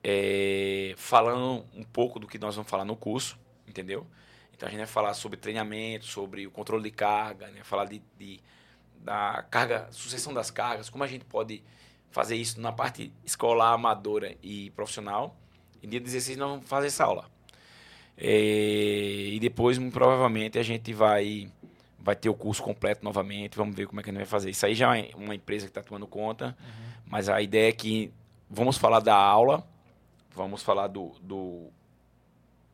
[0.03, 4.05] é, falando um pouco do que nós vamos falar no curso, entendeu?
[4.53, 7.63] Então a gente vai falar sobre treinamento, sobre o controle de carga, né?
[7.63, 8.39] falar de, de-
[8.99, 11.63] da carga, sucessão das cargas, como a gente pode
[12.11, 15.35] fazer isso na parte escolar, amadora e profissional.
[15.81, 17.29] E dia 16 nós vamos fazer essa aula.
[18.17, 21.49] É, e depois, muito provavelmente, a gente vai,
[21.97, 23.57] vai ter o curso completo novamente.
[23.57, 24.51] Vamos ver como é que a gente vai fazer.
[24.51, 26.55] Isso aí já é uma empresa que está tomando conta.
[27.07, 28.11] Mas a ideia é que
[28.49, 29.67] vamos falar da aula,
[30.35, 31.69] vamos falar do, do,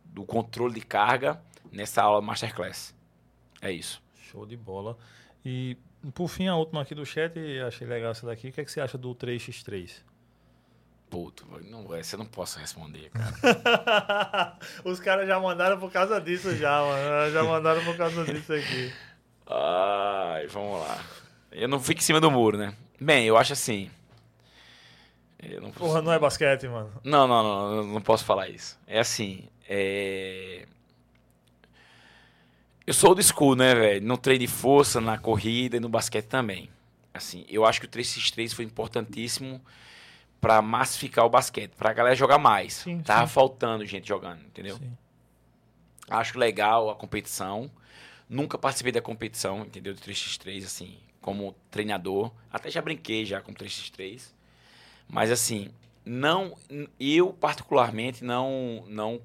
[0.05, 1.41] do controle de carga
[1.71, 2.93] nessa aula Masterclass.
[3.61, 4.01] É isso.
[4.15, 4.97] Show de bola.
[5.45, 5.77] E,
[6.13, 7.33] por fim, a última aqui do chat,
[7.67, 8.49] achei legal essa daqui.
[8.49, 10.01] O que, é que você acha do 3x3?
[11.09, 14.57] Puto, não, essa eu não posso responder, cara.
[14.83, 17.31] Os caras já mandaram por causa disso já, mano.
[17.31, 18.91] Já mandaram por causa disso aqui.
[19.45, 21.01] Ai, vamos lá.
[21.51, 22.73] Eu não fico em cima do muro, né?
[22.99, 23.89] Bem, eu acho assim.
[25.41, 26.91] Eu não, Porra, não é basquete, mano.
[27.03, 28.77] não, não, não, não, não posso falar isso.
[28.85, 29.47] É assim.
[29.69, 30.65] É...
[32.87, 34.07] Eu sou old school, né, velho?
[34.07, 36.69] No treino de força, na corrida e no basquete também.
[37.13, 39.61] Assim, eu acho que o 3x3 foi importantíssimo
[40.39, 42.75] pra massificar o basquete, pra galera jogar mais.
[42.75, 43.33] Sim, Tava sim.
[43.33, 44.77] faltando gente jogando, entendeu?
[44.77, 44.97] Sim.
[46.09, 47.69] Acho legal a competição.
[48.29, 49.93] Nunca participei da competição, entendeu?
[49.93, 52.31] Do 3x3, assim, como treinador.
[52.49, 54.31] Até já brinquei já com 3x3.
[55.09, 55.71] Mas, assim,
[56.05, 56.57] não...
[56.97, 59.19] Eu, particularmente, não, não,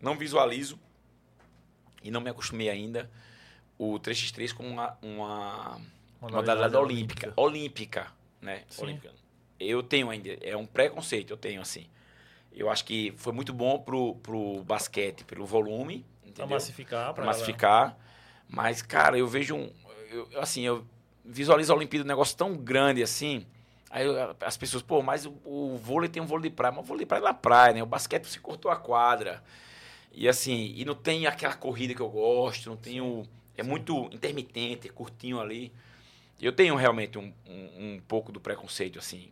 [0.00, 0.76] não visualizo
[2.02, 3.10] e não me acostumei ainda
[3.78, 5.80] o 3x3 como uma, uma
[6.20, 7.32] modalidade olímpica.
[7.36, 8.06] Olímpica,
[8.40, 8.62] né?
[8.68, 8.82] Sim.
[8.84, 9.10] Olímpica.
[9.58, 11.86] Eu tenho ainda, é um preconceito, eu tenho assim.
[12.52, 16.48] Eu acho que foi muito bom pro, pro basquete, pelo volume, Pra entendeu?
[16.48, 17.14] massificar.
[17.14, 17.26] Pra galera.
[17.38, 17.96] massificar.
[18.48, 19.70] Mas, cara, eu vejo um.
[20.10, 20.84] eu- assim, eu
[21.24, 23.46] visualizo a Olimpíada um negócio tão grande assim.
[23.90, 24.06] Aí
[24.40, 27.04] as pessoas, pô, mas o, o vôlei tem um vôlei de praia, mas o vôlei
[27.04, 27.82] de praia é na praia, né?
[27.82, 29.42] O basquete você cortou a quadra.
[30.14, 33.24] E assim, e não tem aquela corrida que eu gosto, não tem o.
[33.56, 35.72] É muito intermitente, é curtinho ali.
[36.40, 39.30] Eu tenho realmente um, um, um pouco do preconceito, assim,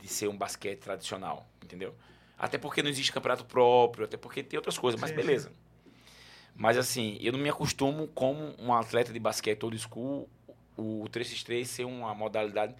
[0.00, 1.94] de ser um basquete tradicional, entendeu?
[2.38, 5.52] Até porque não existe campeonato próprio, até porque tem outras coisas, mas Sim, beleza.
[6.54, 10.28] Mas assim, eu não me acostumo como um atleta de basquete old school,
[10.76, 12.74] o 3x3 ser uma modalidade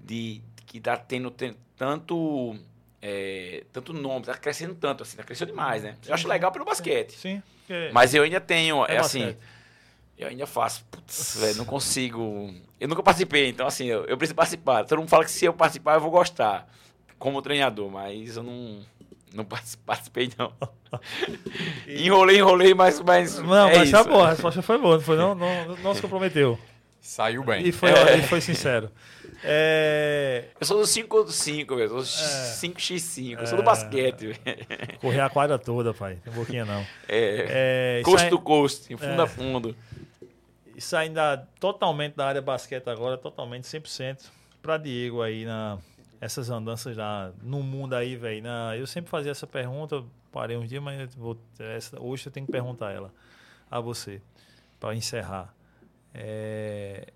[0.00, 2.56] de que tá tendo, ten- tanto
[3.02, 5.96] é, tanto nome, tá crescendo tanto assim, tá crescendo demais, né?
[6.06, 7.18] Eu acho legal pelo basquete.
[7.18, 7.42] Sim.
[7.66, 9.36] porque- Mas eu ainda tenho, é, É assim,
[10.16, 12.54] eu ainda faço, putz, velho, não consigo.
[12.80, 14.84] Eu nunca participei, então assim, eu, eu preciso participar.
[14.84, 16.68] Todo mundo fala que se eu participar eu vou gostar,
[17.18, 18.80] como treinador, mas eu não,
[19.34, 20.52] não partici- participei, não.
[21.88, 23.92] enrolei, enrolei, mas, mas Não, é mas isso.
[23.92, 26.58] tá boa, a resposta foi boa, não, foi, não, não, não se comprometeu.
[27.00, 27.66] Saiu bem.
[27.66, 28.18] E foi, É.
[28.18, 28.90] e foi sincero.
[29.44, 31.90] É, Eu sou do 5 do 5, velho.
[31.96, 32.52] Eu sou É.
[32.54, 33.40] 5x5.
[33.40, 34.38] Eu sou do basquete, velho.
[35.00, 36.18] correr a quadra toda, pai.
[36.22, 36.80] Tem boquinha não.
[37.08, 37.96] É.
[37.98, 39.24] É, isso, Costo aí- do costo, em fundo É.
[39.24, 39.76] a fundo.
[40.76, 44.30] isso ainda totalmente da área basquete agora, totalmente 100%
[44.62, 45.78] pra Diego aí na
[46.20, 48.42] essas andanças lá no mundo aí, velho.
[48.44, 52.46] na- Eu sempre fazia essa pergunta, parei uns dias, mas vou, essa- hoje eu tenho
[52.46, 53.12] que perguntar ela
[53.70, 54.22] a você
[54.78, 55.52] para encerrar.
[56.14, 57.08] É,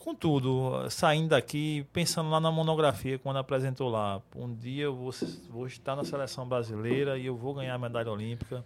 [0.00, 5.10] Contudo, saindo daqui, pensando lá na monografia, quando apresentou lá, um dia eu vou,
[5.50, 8.64] vou estar na seleção brasileira e eu vou ganhar a medalha olímpica.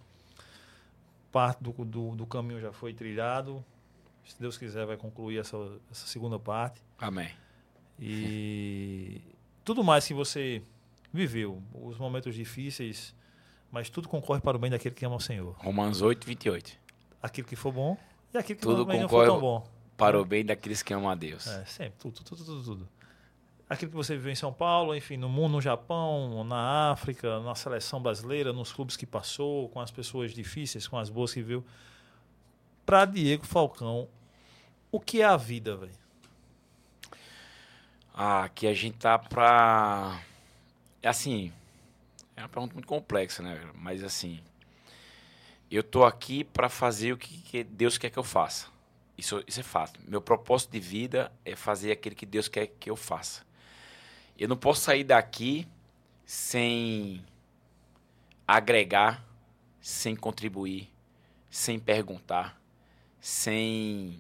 [1.33, 3.65] Parte do, do, do caminho já foi trilhado.
[4.25, 5.57] Se Deus quiser, vai concluir essa,
[5.91, 6.81] essa segunda parte.
[6.99, 7.31] Amém.
[7.99, 9.21] E
[9.65, 10.63] tudo mais que você
[11.13, 13.13] viveu, os momentos difíceis,
[13.73, 15.57] mas tudo concorre para o bem daquele que ama o Senhor.
[15.59, 16.79] Romanos 8, 28.
[17.21, 17.97] Aquilo que for bom
[18.33, 19.74] e aquilo que Tudo também não for concorre- tão bom.
[19.97, 21.47] Para o bem daqueles que amam a Deus.
[21.47, 22.89] É, sempre, tudo, tudo, tudo, tudo.
[23.69, 27.55] Aquilo que você viveu em São Paulo, enfim, no mundo, no Japão, na África, na
[27.55, 31.65] seleção brasileira, nos clubes que passou, com as pessoas difíceis, com as boas que viu.
[32.85, 34.09] Para Diego Falcão,
[34.93, 35.93] o que é a vida, velho?
[38.13, 40.21] Ah, que a gente tá pra.
[41.03, 41.53] É assim.
[42.37, 43.61] É uma pergunta muito complexa, né?
[43.75, 44.41] Mas assim.
[45.71, 48.69] Eu tô aqui pra fazer o que Deus quer que eu faça.
[49.17, 50.01] Isso, isso é fato.
[50.09, 53.45] Meu propósito de vida é fazer aquilo que Deus quer que eu faça.
[54.39, 55.67] Eu não posso sair daqui
[56.27, 57.25] sem
[58.47, 59.25] agregar,
[59.81, 60.91] sem contribuir,
[61.51, 62.61] sem perguntar,
[63.21, 64.19] sem.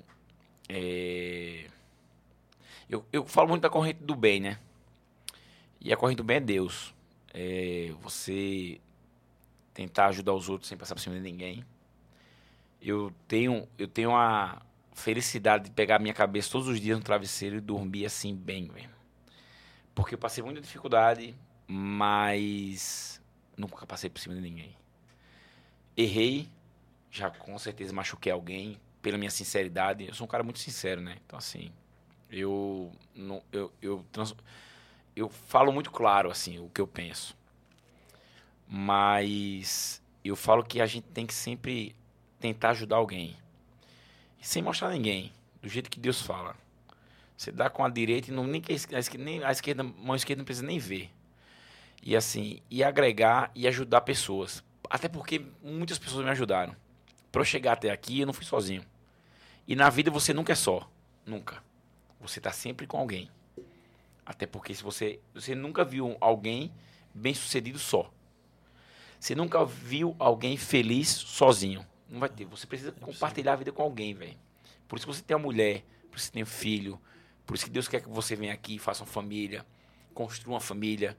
[0.68, 1.68] é,
[2.88, 4.58] Eu, eu falo muito da corrente do bem, né?
[5.80, 6.94] E a corrente do bem é Deus.
[7.32, 8.80] É você
[9.74, 11.64] tentar ajudar os outros sem passar por cima de ninguém.
[12.80, 14.62] Eu tenho, eu tenho a
[14.94, 18.68] felicidade de pegar a minha cabeça todos os dias no travesseiro e dormir assim bem,
[18.68, 18.90] velho.
[19.94, 21.34] Porque eu passei muita dificuldade,
[21.66, 23.20] mas
[23.56, 24.76] nunca passei por cima de ninguém.
[25.96, 26.48] Errei,
[27.10, 30.06] já com certeza machuquei alguém pela minha sinceridade.
[30.06, 31.16] Eu sou um cara muito sincero, né?
[31.24, 31.70] Então assim,
[32.30, 34.34] eu não, eu, eu, trans-
[35.16, 37.36] eu falo muito claro assim o que eu penso.
[38.68, 41.94] Mas eu falo que a gente tem que sempre
[42.40, 43.36] tentar ajudar alguém.
[44.44, 45.32] Sem mostrar ninguém,
[45.62, 46.54] do jeito que Deus fala.
[47.34, 50.40] Você dá com a direita e não, nem, a esquerda, nem a esquerda, mão esquerda
[50.40, 51.10] não precisa nem ver.
[52.02, 54.62] E assim, e agregar e ajudar pessoas.
[54.90, 56.76] Até porque muitas pessoas me ajudaram.
[57.32, 58.84] Para eu chegar até aqui, eu não fui sozinho.
[59.66, 60.90] E na vida você nunca é só.
[61.24, 61.64] Nunca.
[62.20, 63.30] Você tá sempre com alguém.
[64.26, 66.70] Até porque se você, você nunca viu alguém
[67.14, 68.12] bem sucedido só.
[69.18, 71.84] Você nunca viu alguém feliz sozinho.
[72.08, 72.44] Não vai ter.
[72.46, 74.36] Você precisa compartilhar a vida com alguém, velho.
[74.86, 77.00] Por isso que você tem uma mulher, por isso que você tem um filho,
[77.46, 79.66] por isso que Deus quer que você venha aqui, faça uma família,
[80.12, 81.16] construa uma família,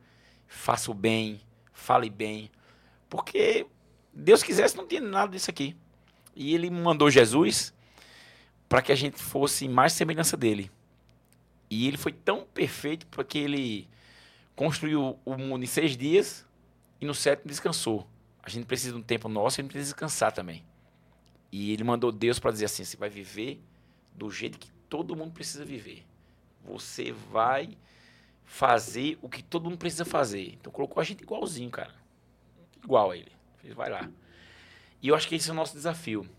[0.47, 1.41] faça o bem,
[1.73, 2.49] fale bem.
[3.09, 3.65] Porque
[4.13, 5.75] Deus quisesse não tinha nada disso aqui.
[6.35, 7.73] E ele mandou Jesus
[8.67, 10.71] para que a gente fosse mais semelhança dele.
[11.69, 13.87] E ele foi tão perfeito porque ele
[14.55, 16.45] construiu o mundo em seis dias
[16.99, 18.07] e no sétimo descansou.
[18.41, 20.63] A gente precisa de um tempo nosso e a gente precisa descansar também.
[21.57, 23.61] E ele mandou Deus para dizer assim: você vai viver
[24.13, 26.05] do jeito que todo mundo precisa viver.
[26.65, 27.77] Você vai
[28.43, 30.55] fazer o que todo mundo precisa fazer.
[30.55, 31.95] Então colocou a gente igualzinho, cara.
[32.83, 33.31] Igual a ele.
[33.59, 34.11] Fez, vai lá.
[35.01, 36.29] E eu acho que esse é o nosso desafio.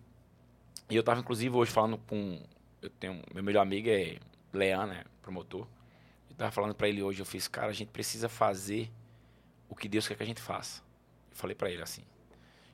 [0.91, 2.39] E eu tava, inclusive, hoje falando com.
[2.83, 3.23] Eu tenho.
[3.33, 4.19] Meu melhor amigo é
[4.53, 5.03] Leão, né?
[5.23, 5.67] Promotor.
[6.28, 8.91] Eu tava falando para ele hoje, eu fiz, cara, a gente precisa fazer
[9.67, 10.83] o que Deus quer que a gente faça.
[11.31, 12.03] Eu falei para ele assim.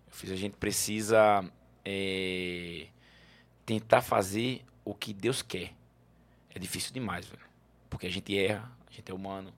[0.09, 1.49] Eu fiz, a gente precisa
[1.85, 2.87] é,
[3.65, 5.73] tentar fazer o que Deus quer.
[6.55, 7.43] É difícil demais, velho.
[7.89, 9.53] Porque a gente erra, a gente é humano.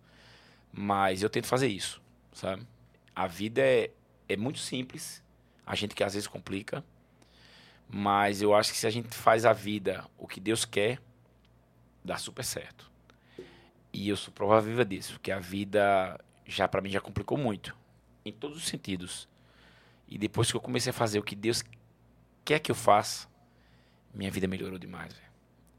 [0.72, 2.00] Mas eu tento fazer isso,
[2.32, 2.66] sabe?
[3.14, 3.90] A vida é,
[4.28, 5.22] é muito simples.
[5.66, 6.84] A gente que às vezes complica.
[7.88, 11.00] Mas eu acho que se a gente faz a vida o que Deus quer,
[12.04, 12.90] dá super certo.
[13.92, 17.76] E eu sou prova viva disso, que a vida já para mim já complicou muito,
[18.24, 19.28] em todos os sentidos.
[20.08, 21.62] E depois que eu comecei a fazer o que Deus
[22.44, 23.26] quer que eu faça,
[24.14, 25.12] minha vida melhorou demais.
[25.12, 25.28] Véio.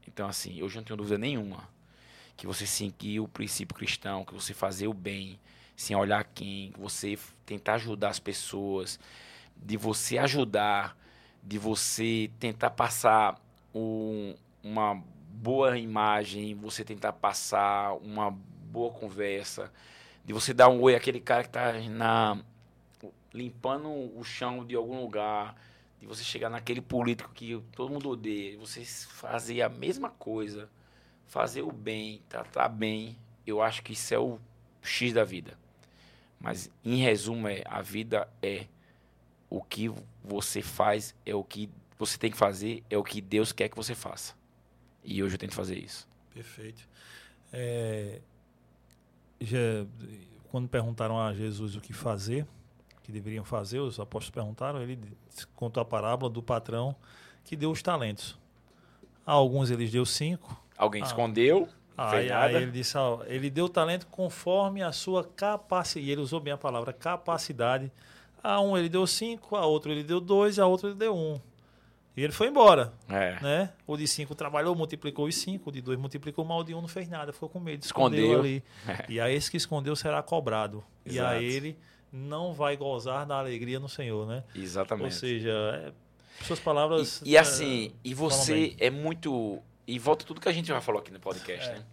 [0.06, 1.68] Então, assim, hoje eu não tenho dúvida nenhuma
[2.36, 5.38] que você seguir o princípio cristão, que você fazer o bem,
[5.74, 8.98] sem olhar quem, que você tentar ajudar as pessoas,
[9.56, 10.96] de você ajudar,
[11.42, 13.40] de você tentar passar
[13.74, 19.72] um, uma boa imagem, você tentar passar uma boa conversa,
[20.24, 22.36] de você dar um oi àquele cara que está
[23.32, 25.54] limpando o chão de algum lugar,
[26.06, 30.68] você chegar naquele político que todo mundo odeia, você fazer a mesma coisa,
[31.26, 34.38] fazer o bem, tratar bem, eu acho que isso é o
[34.82, 35.58] X da vida.
[36.40, 38.66] Mas em resumo é a vida é
[39.48, 39.90] o que
[40.22, 43.76] você faz, é o que você tem que fazer, é o que Deus quer que
[43.76, 44.34] você faça.
[45.02, 46.06] E hoje eu tento fazer isso.
[46.34, 46.86] Perfeito.
[47.52, 48.20] É,
[49.40, 49.86] já,
[50.50, 52.46] quando perguntaram a Jesus o que fazer,
[53.06, 54.98] que deveriam fazer, os apóstolos perguntaram, ele
[55.54, 56.94] contou a parábola do patrão
[57.44, 58.36] que deu os talentos.
[59.24, 60.60] A alguns ele deu cinco.
[60.76, 61.68] Alguém ah, escondeu.
[61.96, 66.06] Aí, aí, ele disse, ó, ele deu talento conforme a sua capacidade.
[66.06, 67.92] E ele usou bem a palavra capacidade.
[68.42, 71.40] A um ele deu cinco, a outro ele deu dois, a outro ele deu um.
[72.16, 72.92] E ele foi embora.
[73.08, 73.38] É.
[73.40, 73.72] Né?
[73.86, 76.88] O de cinco trabalhou, multiplicou os cinco, o de dois multiplicou, mal de um não
[76.88, 78.40] fez nada, ficou com medo, escondeu, escondeu.
[78.40, 78.64] ali.
[78.88, 79.06] É.
[79.12, 80.82] E a esse que escondeu será cobrado.
[81.04, 81.34] Exato.
[81.34, 81.78] E a ele
[82.16, 84.42] não vai gozar da alegria no Senhor, né?
[84.54, 85.04] Exatamente.
[85.04, 85.92] Ou seja, é,
[86.44, 87.20] suas palavras.
[87.22, 89.62] E, e assim, é, e você é muito.
[89.86, 91.74] E volta tudo que a gente já falou aqui no podcast, é.
[91.74, 91.84] né?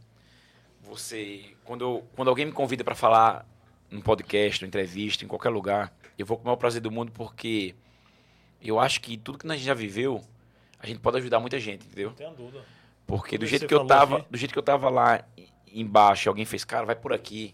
[0.82, 3.46] Você, quando, quando alguém me convida para falar
[3.90, 7.12] num podcast, numa entrevista, em qualquer lugar, eu vou com o maior prazer do mundo
[7.12, 7.76] porque
[8.62, 10.22] eu acho que tudo que a gente já viveu,
[10.80, 12.10] a gente pode ajudar muita gente, entendeu?
[12.10, 12.66] Não tenho dúvida.
[13.06, 14.28] Porque do jeito que eu tava, aqui.
[14.32, 15.24] do jeito que eu tava lá
[15.72, 17.54] embaixo, alguém fez, cara, vai por aqui.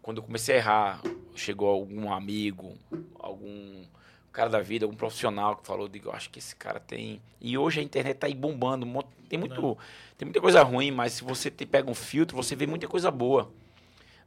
[0.00, 1.00] Quando eu comecei a errar,
[1.40, 2.76] chegou algum amigo,
[3.18, 3.84] algum
[4.32, 7.22] cara da vida, algum profissional que falou, digo, acho que esse cara tem.
[7.40, 8.86] E hoje a internet tá aí bombando,
[9.28, 9.78] tem muito,
[10.18, 13.10] tem muita coisa ruim, mas se você te pega um filtro, você vê muita coisa
[13.10, 13.50] boa.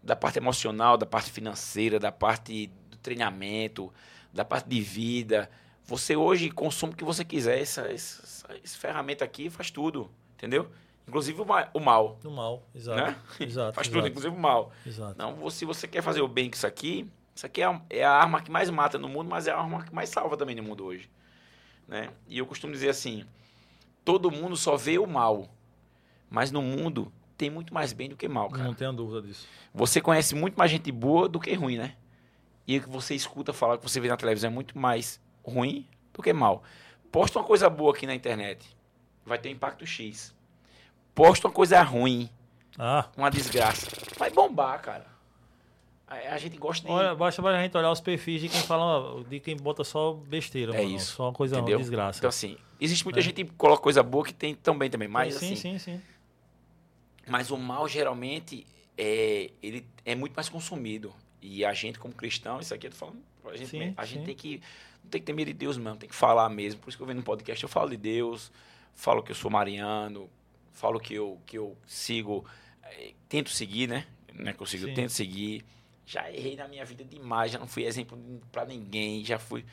[0.01, 3.93] Da parte emocional, da parte financeira, da parte do treinamento,
[4.33, 5.49] da parte de vida.
[5.85, 7.59] Você hoje consome o que você quiser.
[7.59, 10.69] Essa, essa, essa ferramenta aqui faz tudo, entendeu?
[11.09, 11.69] Inclusive o, mal.
[11.73, 13.01] O mal, o mal exato.
[13.01, 13.15] Né?
[13.39, 14.01] exato Faz exato.
[14.01, 14.71] tudo, inclusive o mal.
[14.85, 15.15] Exato.
[15.17, 18.03] Não, se você quer fazer o bem com isso aqui, isso aqui é a, é
[18.03, 20.55] a arma que mais mata no mundo, mas é a arma que mais salva também
[20.55, 21.09] no mundo hoje.
[21.88, 22.09] Né?
[22.27, 23.25] E eu costumo dizer assim:
[24.05, 25.49] todo mundo só vê o mal,
[26.29, 28.65] mas no mundo tem muito mais bem do que mal, cara.
[28.65, 29.47] Não tenho dúvida disso.
[29.73, 31.95] Você conhece muito mais gente boa do que ruim, né?
[32.67, 35.88] E o que você escuta falar, que você vê na televisão é muito mais ruim
[36.13, 36.61] do que mal.
[37.11, 38.77] Posta uma coisa boa aqui na internet,
[39.25, 40.35] vai ter impacto X
[41.13, 42.29] posta uma coisa ruim,
[42.77, 43.07] ah.
[43.17, 45.09] uma desgraça, vai bombar, cara.
[46.09, 46.91] A, a gente gosta de.
[46.91, 50.73] Olha, basta a gente olhar os perfis de quem fala, de quem bota só besteira.
[50.73, 51.15] É mano, isso.
[51.15, 51.77] Só uma coisa Entendeu?
[51.77, 52.19] Ruim, desgraça.
[52.19, 53.21] Então, assim, existe muita é.
[53.21, 55.07] gente que coloca coisa boa que tem também, também.
[55.07, 56.01] Mas, sim, assim, sim, sim.
[57.27, 58.65] Mas o mal, geralmente,
[58.97, 61.13] é, ele é muito mais consumido.
[61.41, 63.19] E a gente, como cristão, isso aqui eu tô falando.
[63.45, 64.61] A gente, sim, a gente tem que.
[65.03, 66.81] Não tem que ter medo de Deus mesmo, tem que falar mesmo.
[66.81, 68.51] Por isso que eu venho no podcast, eu falo de Deus,
[68.95, 70.29] falo que eu sou mariano,
[70.73, 72.45] falo que eu, que eu sigo,
[72.83, 74.06] é, tento seguir, né?
[74.33, 75.65] Não é que eu sigo, eu tento seguir.
[76.06, 78.17] Já errei na minha vida demais, já não fui exemplo
[78.51, 79.65] para ninguém, já fui.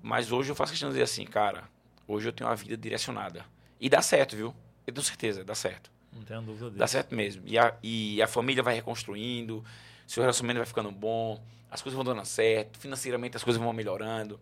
[0.00, 1.64] Mas hoje eu faço questão de dizer assim, cara,
[2.06, 3.44] hoje eu tenho uma vida direcionada.
[3.80, 4.54] E dá certo, viu?
[4.86, 5.90] Eu tenho certeza, dá certo.
[6.12, 6.78] Não tenho dúvida disso.
[6.78, 7.42] Dá certo mesmo.
[7.46, 9.64] E a, e a família vai reconstruindo,
[10.06, 14.38] seu relacionamento vai ficando bom, as coisas vão dando certo, financeiramente as coisas vão melhorando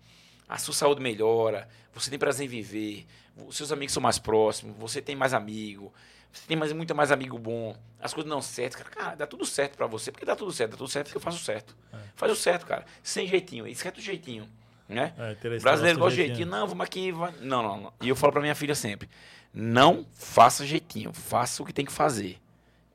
[0.50, 3.06] a sua saúde melhora, você tem prazer em viver,
[3.46, 5.94] os seus amigos são mais próximos, você tem mais amigo,
[6.32, 9.46] você tem mais, muito mais amigo bom, as coisas não certo, cara, cara, dá tudo
[9.46, 11.76] certo para você, porque dá tudo certo, dá tudo certo porque eu faço certo.
[11.92, 11.98] É.
[12.16, 14.48] Faz o certo, cara, sem jeitinho, e certo jeitinho,
[14.88, 15.14] né?
[15.16, 17.32] É, brasileiro gosta de jeitinho, não, vamos aqui, vai...
[17.40, 17.92] não, não, não.
[18.00, 19.08] E eu falo para minha filha sempre,
[19.54, 22.38] não faça jeitinho, faça o que tem que fazer.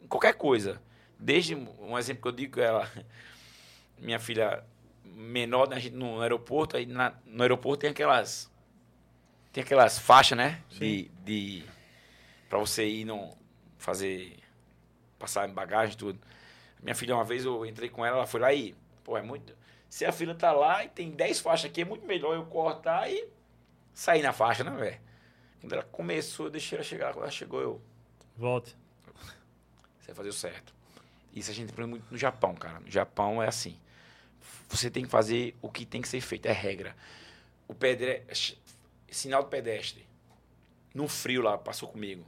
[0.09, 0.81] Qualquer coisa.
[1.17, 2.91] Desde um exemplo que eu digo, ela,
[3.97, 4.61] minha filha
[5.15, 8.51] menor né, no aeroporto, aí na, no aeroporto tem aquelas.
[9.51, 10.61] Tem aquelas faixas, né?
[10.69, 10.79] Sim.
[10.79, 11.11] De.
[11.23, 11.63] de
[12.49, 13.35] pra você ir no.
[13.77, 14.37] fazer.
[15.17, 16.19] passar em bagagem tudo.
[16.81, 18.75] Minha filha, uma vez eu entrei com ela, ela foi lá e.
[19.03, 19.55] Pô, é muito.
[19.89, 23.09] Se a fila tá lá e tem 10 faixas aqui, é muito melhor eu cortar
[23.09, 23.29] e
[23.93, 24.99] sair na faixa, né, velho?
[25.61, 27.13] Quando ela começou, eu deixei ela chegar.
[27.13, 27.81] Quando ela chegou, eu.
[28.35, 28.75] Volte.
[29.99, 30.75] Você vai fazer o certo.
[31.33, 32.81] Isso a gente aprende muito no Japão, cara.
[32.81, 33.79] No Japão é assim
[34.67, 36.95] você tem que fazer o que tem que ser feito, é regra.
[37.67, 38.57] O pedestre,
[39.09, 40.05] sinal do pedestre,
[40.93, 42.25] no frio lá, passou comigo.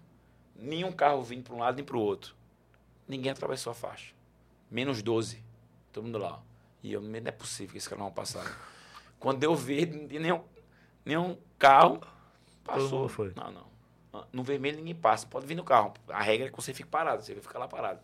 [0.55, 2.35] Nenhum carro vindo para um lado nem para o outro.
[3.07, 4.13] Ninguém atravessou a faixa.
[4.69, 5.41] Menos 12.
[5.93, 6.41] Todo mundo lá.
[6.83, 8.59] E eu, não é possível que esse cara não vai passar.
[9.19, 10.43] Quando eu vi, nenhum,
[11.05, 12.01] nenhum carro,
[12.63, 13.07] passou.
[13.07, 13.33] foi.
[13.35, 14.27] Não, não.
[14.33, 15.25] No vermelho ninguém passa.
[15.27, 15.93] Pode vir no carro.
[16.09, 17.21] A regra é que você fique parado.
[17.21, 17.99] Você vai ficar lá parado.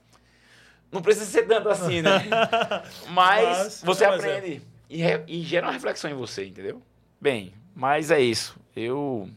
[0.93, 2.11] Não precisa ser tanto assim, né?
[3.09, 4.37] mas, Mas- você mas é.
[4.37, 4.61] aprende.
[4.89, 6.81] E, re- e gera uma reflexão em você, entendeu?
[7.19, 8.55] Bem, mas é isso.
[8.75, 9.27] Eu...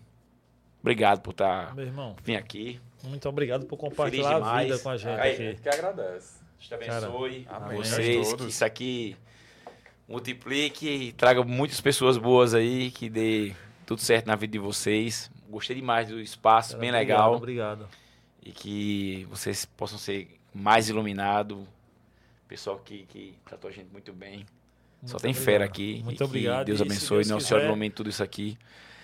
[0.80, 1.74] Obrigado por estar...
[1.74, 2.78] Meu irmão, Vim aqui.
[3.02, 4.68] muito obrigado por compartilhar a demais.
[4.68, 5.60] vida com a gente Aí, aqui.
[5.62, 6.34] que agradece.
[6.58, 8.32] Deus te abençoe Cara, a vocês.
[8.34, 9.16] Que isso aqui
[10.08, 13.52] multiplique e traga muitas pessoas boas aí, que dê
[13.84, 15.30] tudo certo na vida de vocês.
[15.48, 17.34] Gostei demais do espaço, Cara, bem obrigado, legal.
[17.36, 17.88] Obrigado.
[18.44, 21.58] E que vocês possam ser mais iluminados.
[22.48, 24.46] Pessoal que, que tratou a gente muito bem.
[25.04, 25.44] Só Muito tem obrigado.
[25.44, 26.00] fera aqui.
[26.04, 26.66] Muito que obrigado.
[26.66, 27.18] Deus abençoe.
[27.18, 28.56] Deus Nossa Senhora quiser- ilumine tudo isso aqui.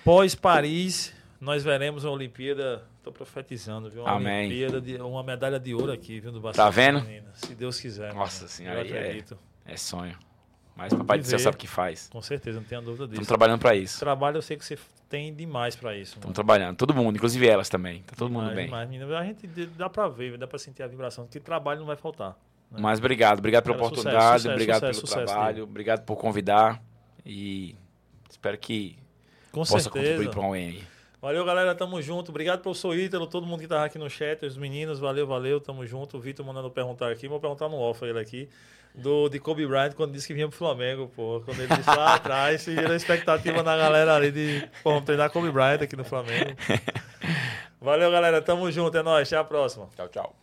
[0.05, 2.85] Pós-Paris, nós veremos uma Olimpíada.
[3.03, 4.03] Tô profetizando, viu?
[4.03, 4.47] Uma Amém.
[4.47, 6.31] Olimpíada, de, uma medalha de ouro aqui, viu?
[6.31, 7.01] Do Tá vendo?
[7.01, 7.27] feminino.
[7.35, 8.15] Se Deus quiser.
[8.15, 8.49] Nossa mano.
[8.49, 9.39] Senhora, Eu é- acredito.
[9.67, 10.17] É sonho.
[10.77, 12.09] Mas Papai do Céu sabe o que faz.
[12.09, 13.15] Com certeza, não tenha dúvida disso.
[13.15, 13.99] Estamos trabalhando para isso.
[13.99, 14.79] Trabalho, eu sei que você
[15.13, 16.15] tem demais pra isso.
[16.15, 16.35] Estamos mano.
[16.35, 16.77] trabalhando.
[16.79, 18.01] Todo mundo, inclusive elas também.
[18.03, 18.65] Tá todo mundo Demais, bem.
[18.65, 19.19] demais, menina.
[19.19, 21.27] A gente dá pra ver, dá pra sentir a vibração.
[21.27, 22.31] Que trabalho não vai faltar.
[22.71, 22.79] né?
[22.81, 26.83] Mas obrigado, obrigado pela Cara, oportunidade, sucesso, sucesso, obrigado sucesso, pelo trabalho, obrigado por convidar
[27.27, 27.77] e
[28.31, 28.97] espero que
[29.51, 29.93] Com possa certeza.
[30.13, 30.83] contribuir para alguém aí.
[31.21, 31.73] Valeu, galera.
[31.75, 32.31] Tamo junto.
[32.31, 34.99] Obrigado, professor Ítalo, todo mundo que tava aqui no chat, os meninos.
[34.99, 35.61] Valeu, valeu.
[35.61, 36.17] Tamo junto.
[36.17, 37.29] O Vitor mandando perguntar aqui.
[37.29, 38.49] Vou perguntar no off ele aqui
[38.95, 41.41] do, de Kobe Bryant quando disse que vinha pro Flamengo, pô.
[41.45, 45.51] Quando ele disse lá atrás, se gerou expectativa na galera ali de, pô, treinar Kobe
[45.51, 46.53] Bryant aqui no Flamengo.
[47.81, 48.41] Valeu, galera.
[48.41, 48.97] Tamo junto.
[48.97, 49.29] É nóis.
[49.29, 49.89] Até a próxima.
[49.97, 50.37] Tchau, tchau.